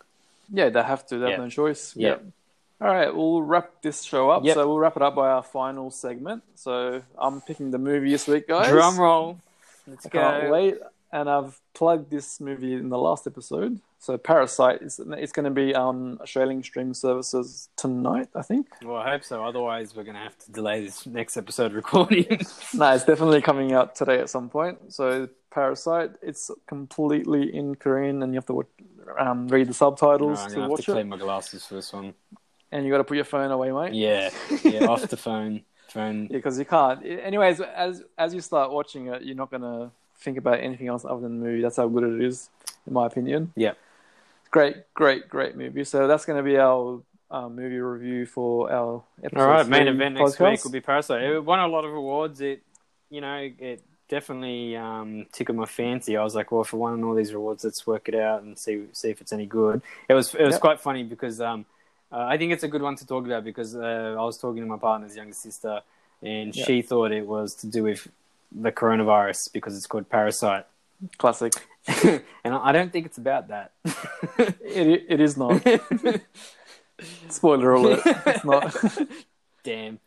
Yeah, 0.53 0.69
they 0.69 0.81
have 0.83 1.05
to. 1.07 1.17
They 1.17 1.25
have 1.25 1.39
Yeah. 1.39 1.45
no 1.45 1.49
choice. 1.49 1.95
Yeah. 1.95 2.17
All 2.81 2.87
right, 2.87 3.15
we'll 3.15 3.43
wrap 3.43 3.69
this 3.83 4.01
show 4.01 4.31
up. 4.31 4.43
Yep. 4.43 4.55
So 4.55 4.67
we'll 4.67 4.79
wrap 4.79 4.95
it 4.95 5.03
up 5.03 5.13
by 5.13 5.29
our 5.29 5.43
final 5.43 5.91
segment. 5.91 6.41
So 6.55 7.03
I'm 7.17 7.39
picking 7.41 7.69
the 7.69 7.77
movie 7.77 8.09
this 8.09 8.27
week, 8.27 8.47
guys. 8.47 8.69
Drum 8.69 8.99
roll. 8.99 9.37
Let's 9.85 10.07
I 10.07 10.09
can't 10.09 10.49
wait. 10.49 10.77
And 11.13 11.29
I've 11.29 11.59
plugged 11.73 12.09
this 12.09 12.39
movie 12.39 12.73
in 12.73 12.89
the 12.89 12.97
last 12.97 13.27
episode. 13.27 13.79
So 13.99 14.17
Parasite 14.17 14.81
is 14.81 14.99
it's 14.99 15.31
going 15.31 15.43
to 15.43 15.51
be 15.51 15.75
on 15.75 16.17
Australian 16.21 16.63
streaming 16.63 16.95
services 16.95 17.69
tonight, 17.75 18.29
I 18.33 18.41
think. 18.41 18.67
Well, 18.81 18.95
I 18.97 19.11
hope 19.11 19.23
so. 19.23 19.45
Otherwise, 19.45 19.95
we're 19.95 20.03
going 20.03 20.15
to 20.15 20.21
have 20.23 20.39
to 20.39 20.51
delay 20.51 20.83
this 20.83 21.05
next 21.05 21.37
episode 21.37 21.73
recording. 21.81 22.25
no, 22.73 22.95
it's 22.95 23.03
definitely 23.05 23.43
coming 23.43 23.73
out 23.73 23.95
today 23.95 24.17
at 24.17 24.31
some 24.31 24.49
point. 24.49 24.91
So 24.91 25.29
Parasite, 25.51 26.11
it's 26.23 26.49
completely 26.65 27.55
in 27.55 27.75
Korean, 27.75 28.23
and 28.23 28.33
you 28.33 28.37
have 28.37 28.47
to 28.47 28.53
watch, 28.53 28.67
um, 29.19 29.47
read 29.49 29.67
the 29.67 29.73
subtitles 29.75 30.39
I'm 30.39 30.51
to 30.51 30.61
have 30.61 30.69
watch 30.71 30.85
to 30.85 30.91
it. 30.93 30.95
clean 30.95 31.09
my 31.09 31.17
glasses 31.17 31.63
for 31.67 31.75
this 31.75 31.93
one. 31.93 32.15
And 32.71 32.85
you 32.85 32.91
got 32.91 32.99
to 32.99 33.03
put 33.03 33.15
your 33.15 33.25
phone 33.25 33.51
away, 33.51 33.71
mate. 33.71 33.93
Yeah, 33.93 34.29
yeah, 34.63 34.85
off 34.89 35.07
the 35.07 35.17
phone. 35.17 35.63
Phone. 35.89 36.23
Yeah, 36.29 36.37
because 36.37 36.57
you 36.57 36.65
can't. 36.65 37.05
Anyways, 37.05 37.59
as 37.59 38.01
as 38.17 38.33
you 38.33 38.39
start 38.41 38.71
watching 38.71 39.07
it, 39.07 39.23
you're 39.23 39.35
not 39.35 39.51
gonna 39.51 39.91
think 40.19 40.37
about 40.37 40.59
anything 40.61 40.87
else 40.87 41.03
other 41.03 41.19
than 41.21 41.39
the 41.39 41.45
movie. 41.45 41.61
That's 41.61 41.75
how 41.77 41.87
good 41.89 42.03
it 42.03 42.21
is, 42.25 42.49
in 42.87 42.93
my 42.93 43.07
opinion. 43.07 43.51
Yeah. 43.55 43.73
Great, 44.51 44.75
great, 44.93 45.27
great 45.29 45.55
movie. 45.57 45.83
So 45.83 46.07
that's 46.07 46.25
gonna 46.25 46.43
be 46.43 46.57
our 46.57 47.01
um, 47.29 47.55
movie 47.55 47.77
review 47.79 48.25
for 48.25 48.71
our 48.71 49.03
episode. 49.23 49.41
All 49.41 49.49
right, 49.49 49.67
main 49.67 49.87
event 49.87 50.15
next 50.15 50.39
week 50.39 50.63
will 50.63 50.71
be 50.71 50.81
Parasite. 50.81 51.23
It 51.23 51.43
won 51.43 51.59
a 51.59 51.67
lot 51.67 51.83
of 51.85 51.93
awards. 51.93 52.39
It, 52.41 52.61
you 53.09 53.19
know, 53.21 53.49
it 53.59 53.81
definitely 54.09 54.75
um, 54.75 55.25
tickled 55.31 55.57
my 55.57 55.65
fancy. 55.65 56.15
I 56.17 56.23
was 56.23 56.35
like, 56.35 56.51
well, 56.51 56.61
if 56.61 56.73
it 56.73 56.77
won 56.77 57.01
all 57.03 57.15
these 57.15 57.31
awards, 57.31 57.63
let's 57.63 57.85
work 57.87 58.07
it 58.09 58.15
out 58.15 58.43
and 58.43 58.57
see 58.57 58.83
see 58.93 59.09
if 59.09 59.19
it's 59.21 59.31
any 59.33 59.45
good. 59.45 59.81
It 60.09 60.13
was 60.13 60.33
it 60.35 60.43
was 60.43 60.53
Yep. 60.53 60.61
quite 60.61 60.79
funny 60.81 61.03
because 61.03 61.39
um, 61.41 61.65
uh, 62.11 62.25
I 62.33 62.37
think 62.37 62.51
it's 62.53 62.63
a 62.63 62.67
good 62.67 62.81
one 62.81 62.95
to 62.97 63.05
talk 63.07 63.25
about 63.25 63.43
because 63.43 63.75
uh, 63.75 64.15
I 64.17 64.23
was 64.23 64.37
talking 64.37 64.61
to 64.61 64.67
my 64.67 64.77
partner's 64.77 65.15
younger 65.15 65.33
sister 65.33 65.81
and 66.21 66.55
Yep. 66.55 66.67
she 66.67 66.81
thought 66.81 67.11
it 67.11 67.25
was 67.25 67.55
to 67.55 67.67
do 67.67 67.83
with 67.83 68.07
the 68.51 68.71
coronavirus 68.71 69.51
because 69.53 69.75
it's 69.77 69.87
called 69.87 70.09
Parasite. 70.09 70.65
classic. 71.17 71.53
and 71.87 72.53
I 72.53 72.71
don't 72.71 72.91
think 72.91 73.05
it's 73.07 73.17
about 73.17 73.47
that. 73.47 73.71
It 74.63 75.05
it 75.09 75.19
is 75.19 75.35
not. 75.35 75.61
Spoiler 77.29 77.73
alert. 77.73 78.01
It's 78.05 78.45
not 78.45 78.75
Damn. 79.63 79.99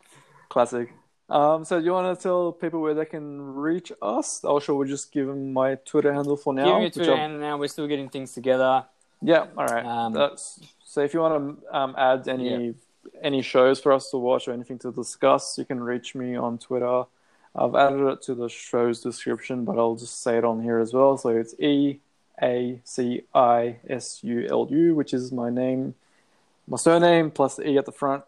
classic. 0.49 0.93
Um, 1.29 1.65
so 1.65 1.79
do 1.81 1.85
you 1.85 1.93
want 1.93 2.17
to 2.17 2.23
tell 2.23 2.53
people 2.53 2.81
where 2.81 2.95
they 2.95 3.05
can 3.07 3.55
reach 3.55 3.91
us, 4.01 4.45
or 4.45 4.61
shall 4.61 4.77
we 4.77 4.87
just 4.87 5.11
give 5.13 5.27
them 5.27 5.53
my 5.53 5.75
Twitter 5.77 6.13
handle 6.13 6.37
for 6.37 6.53
now? 6.55 6.65
Give 6.67 6.77
me 6.77 6.85
which 6.85 6.95
Twitter 6.95 7.17
handle 7.17 7.41
now. 7.41 7.57
We're 7.57 7.69
still 7.69 7.87
getting 7.89 8.09
things 8.11 8.33
together. 8.33 8.85
Yeah, 9.23 9.47
all 9.57 9.67
right. 9.67 9.85
Um, 9.85 10.13
That's, 10.13 10.61
so 10.95 11.01
if 11.01 11.13
you 11.13 11.19
want 11.19 11.61
to 11.61 11.77
um, 11.77 11.95
add 11.99 12.29
any 12.29 12.75
any 13.21 13.43
shows 13.43 13.81
for 13.81 13.91
us 13.91 14.11
to 14.11 14.17
watch 14.17 14.47
or 14.47 14.53
anything 14.53 14.79
to 14.79 14.93
discuss, 14.93 15.59
you 15.59 15.65
can 15.65 15.83
reach 15.83 16.15
me 16.15 16.37
on 16.37 16.57
Twitter. 16.57 17.03
I've 17.53 17.75
added 17.75 18.07
it 18.13 18.23
to 18.23 18.35
the 18.37 18.49
show's 18.49 19.01
description, 19.01 19.65
but 19.65 19.77
I'll 19.77 19.97
just 19.97 20.23
say 20.23 20.39
it 20.39 20.45
on 20.45 20.63
here 20.63 20.79
as 20.79 20.93
well. 20.93 21.19
So 21.19 21.31
it's 21.31 21.53
E 21.59 21.99
A 22.41 22.81
C 22.85 23.23
I 23.35 23.79
S 23.89 24.23
U 24.23 24.47
L 24.49 24.69
U, 24.71 24.95
which 24.95 25.13
is 25.13 25.33
my 25.33 25.51
name, 25.51 25.97
my 26.69 26.77
surname 26.77 27.33
plus 27.33 27.57
the 27.57 27.69
E 27.69 27.77
at 27.77 27.87
the 27.87 27.93
front. 27.93 28.23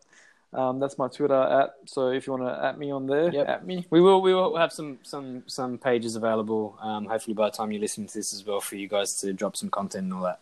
Um, 0.52 0.80
that's 0.80 0.98
my 0.98 1.06
Twitter 1.06 1.40
at. 1.40 1.76
So 1.84 2.08
if 2.08 2.26
you 2.26 2.32
want 2.32 2.46
to 2.48 2.64
at 2.64 2.78
me 2.80 2.90
on 2.90 3.06
there, 3.06 3.30
Yep. 3.32 3.48
at 3.48 3.64
me. 3.64 3.86
We 3.90 4.00
will 4.00 4.20
we 4.22 4.34
will 4.34 4.56
have 4.56 4.72
some 4.72 4.98
some 5.04 5.44
some 5.46 5.78
pages 5.78 6.16
available. 6.16 6.76
Um, 6.80 7.06
hopefully 7.06 7.34
by 7.34 7.46
the 7.50 7.56
time 7.56 7.70
you 7.70 7.78
listen 7.78 8.08
to 8.08 8.14
this 8.14 8.34
as 8.34 8.44
well, 8.44 8.60
for 8.60 8.74
you 8.74 8.88
guys 8.88 9.20
to 9.20 9.32
drop 9.32 9.54
some 9.54 9.70
content 9.70 10.04
and 10.06 10.14
all 10.14 10.24
that. 10.24 10.40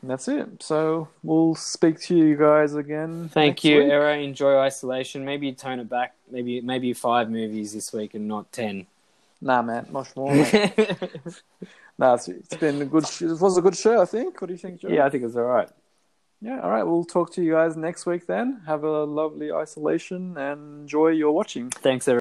And 0.00 0.10
that's 0.10 0.28
it. 0.28 0.62
So 0.62 1.08
we'll 1.22 1.54
speak 1.56 1.98
to 2.02 2.16
you 2.16 2.36
guys 2.36 2.74
again. 2.74 3.28
Thank 3.32 3.64
you, 3.64 3.78
week. 3.78 3.90
Era. 3.90 4.16
Enjoy 4.16 4.56
isolation. 4.58 5.24
Maybe 5.24 5.52
tone 5.52 5.80
it 5.80 5.88
back. 5.88 6.14
Maybe 6.30 6.60
maybe 6.60 6.92
five 6.92 7.30
movies 7.30 7.72
this 7.72 7.92
week 7.92 8.14
and 8.14 8.28
not 8.28 8.52
ten. 8.52 8.86
Nah, 9.40 9.62
man, 9.62 9.86
much 9.90 10.14
more. 10.16 10.32
Nah, 12.00 12.14
it's, 12.14 12.28
it's 12.28 12.54
been 12.54 12.80
a 12.80 12.84
good. 12.84 13.04
sh- 13.08 13.22
It 13.22 13.40
was 13.40 13.56
a 13.58 13.60
good 13.60 13.76
show, 13.76 14.00
I 14.00 14.04
think. 14.04 14.40
What 14.40 14.46
do 14.46 14.52
you 14.54 14.58
think, 14.58 14.80
Joe? 14.80 14.88
yeah, 14.88 15.04
I 15.04 15.10
think 15.10 15.24
it's 15.24 15.34
all 15.34 15.42
right. 15.42 15.68
Yeah. 16.40 16.60
All 16.60 16.70
right. 16.70 16.84
We'll 16.84 17.04
talk 17.04 17.32
to 17.32 17.42
you 17.42 17.52
guys 17.54 17.76
next 17.76 18.06
week 18.06 18.26
then. 18.28 18.60
Have 18.66 18.84
a 18.84 19.02
lovely 19.02 19.50
isolation 19.50 20.36
and 20.38 20.82
enjoy 20.82 21.08
your 21.08 21.32
watching. 21.32 21.70
Thanks, 21.70 22.06
everyone. 22.06 22.16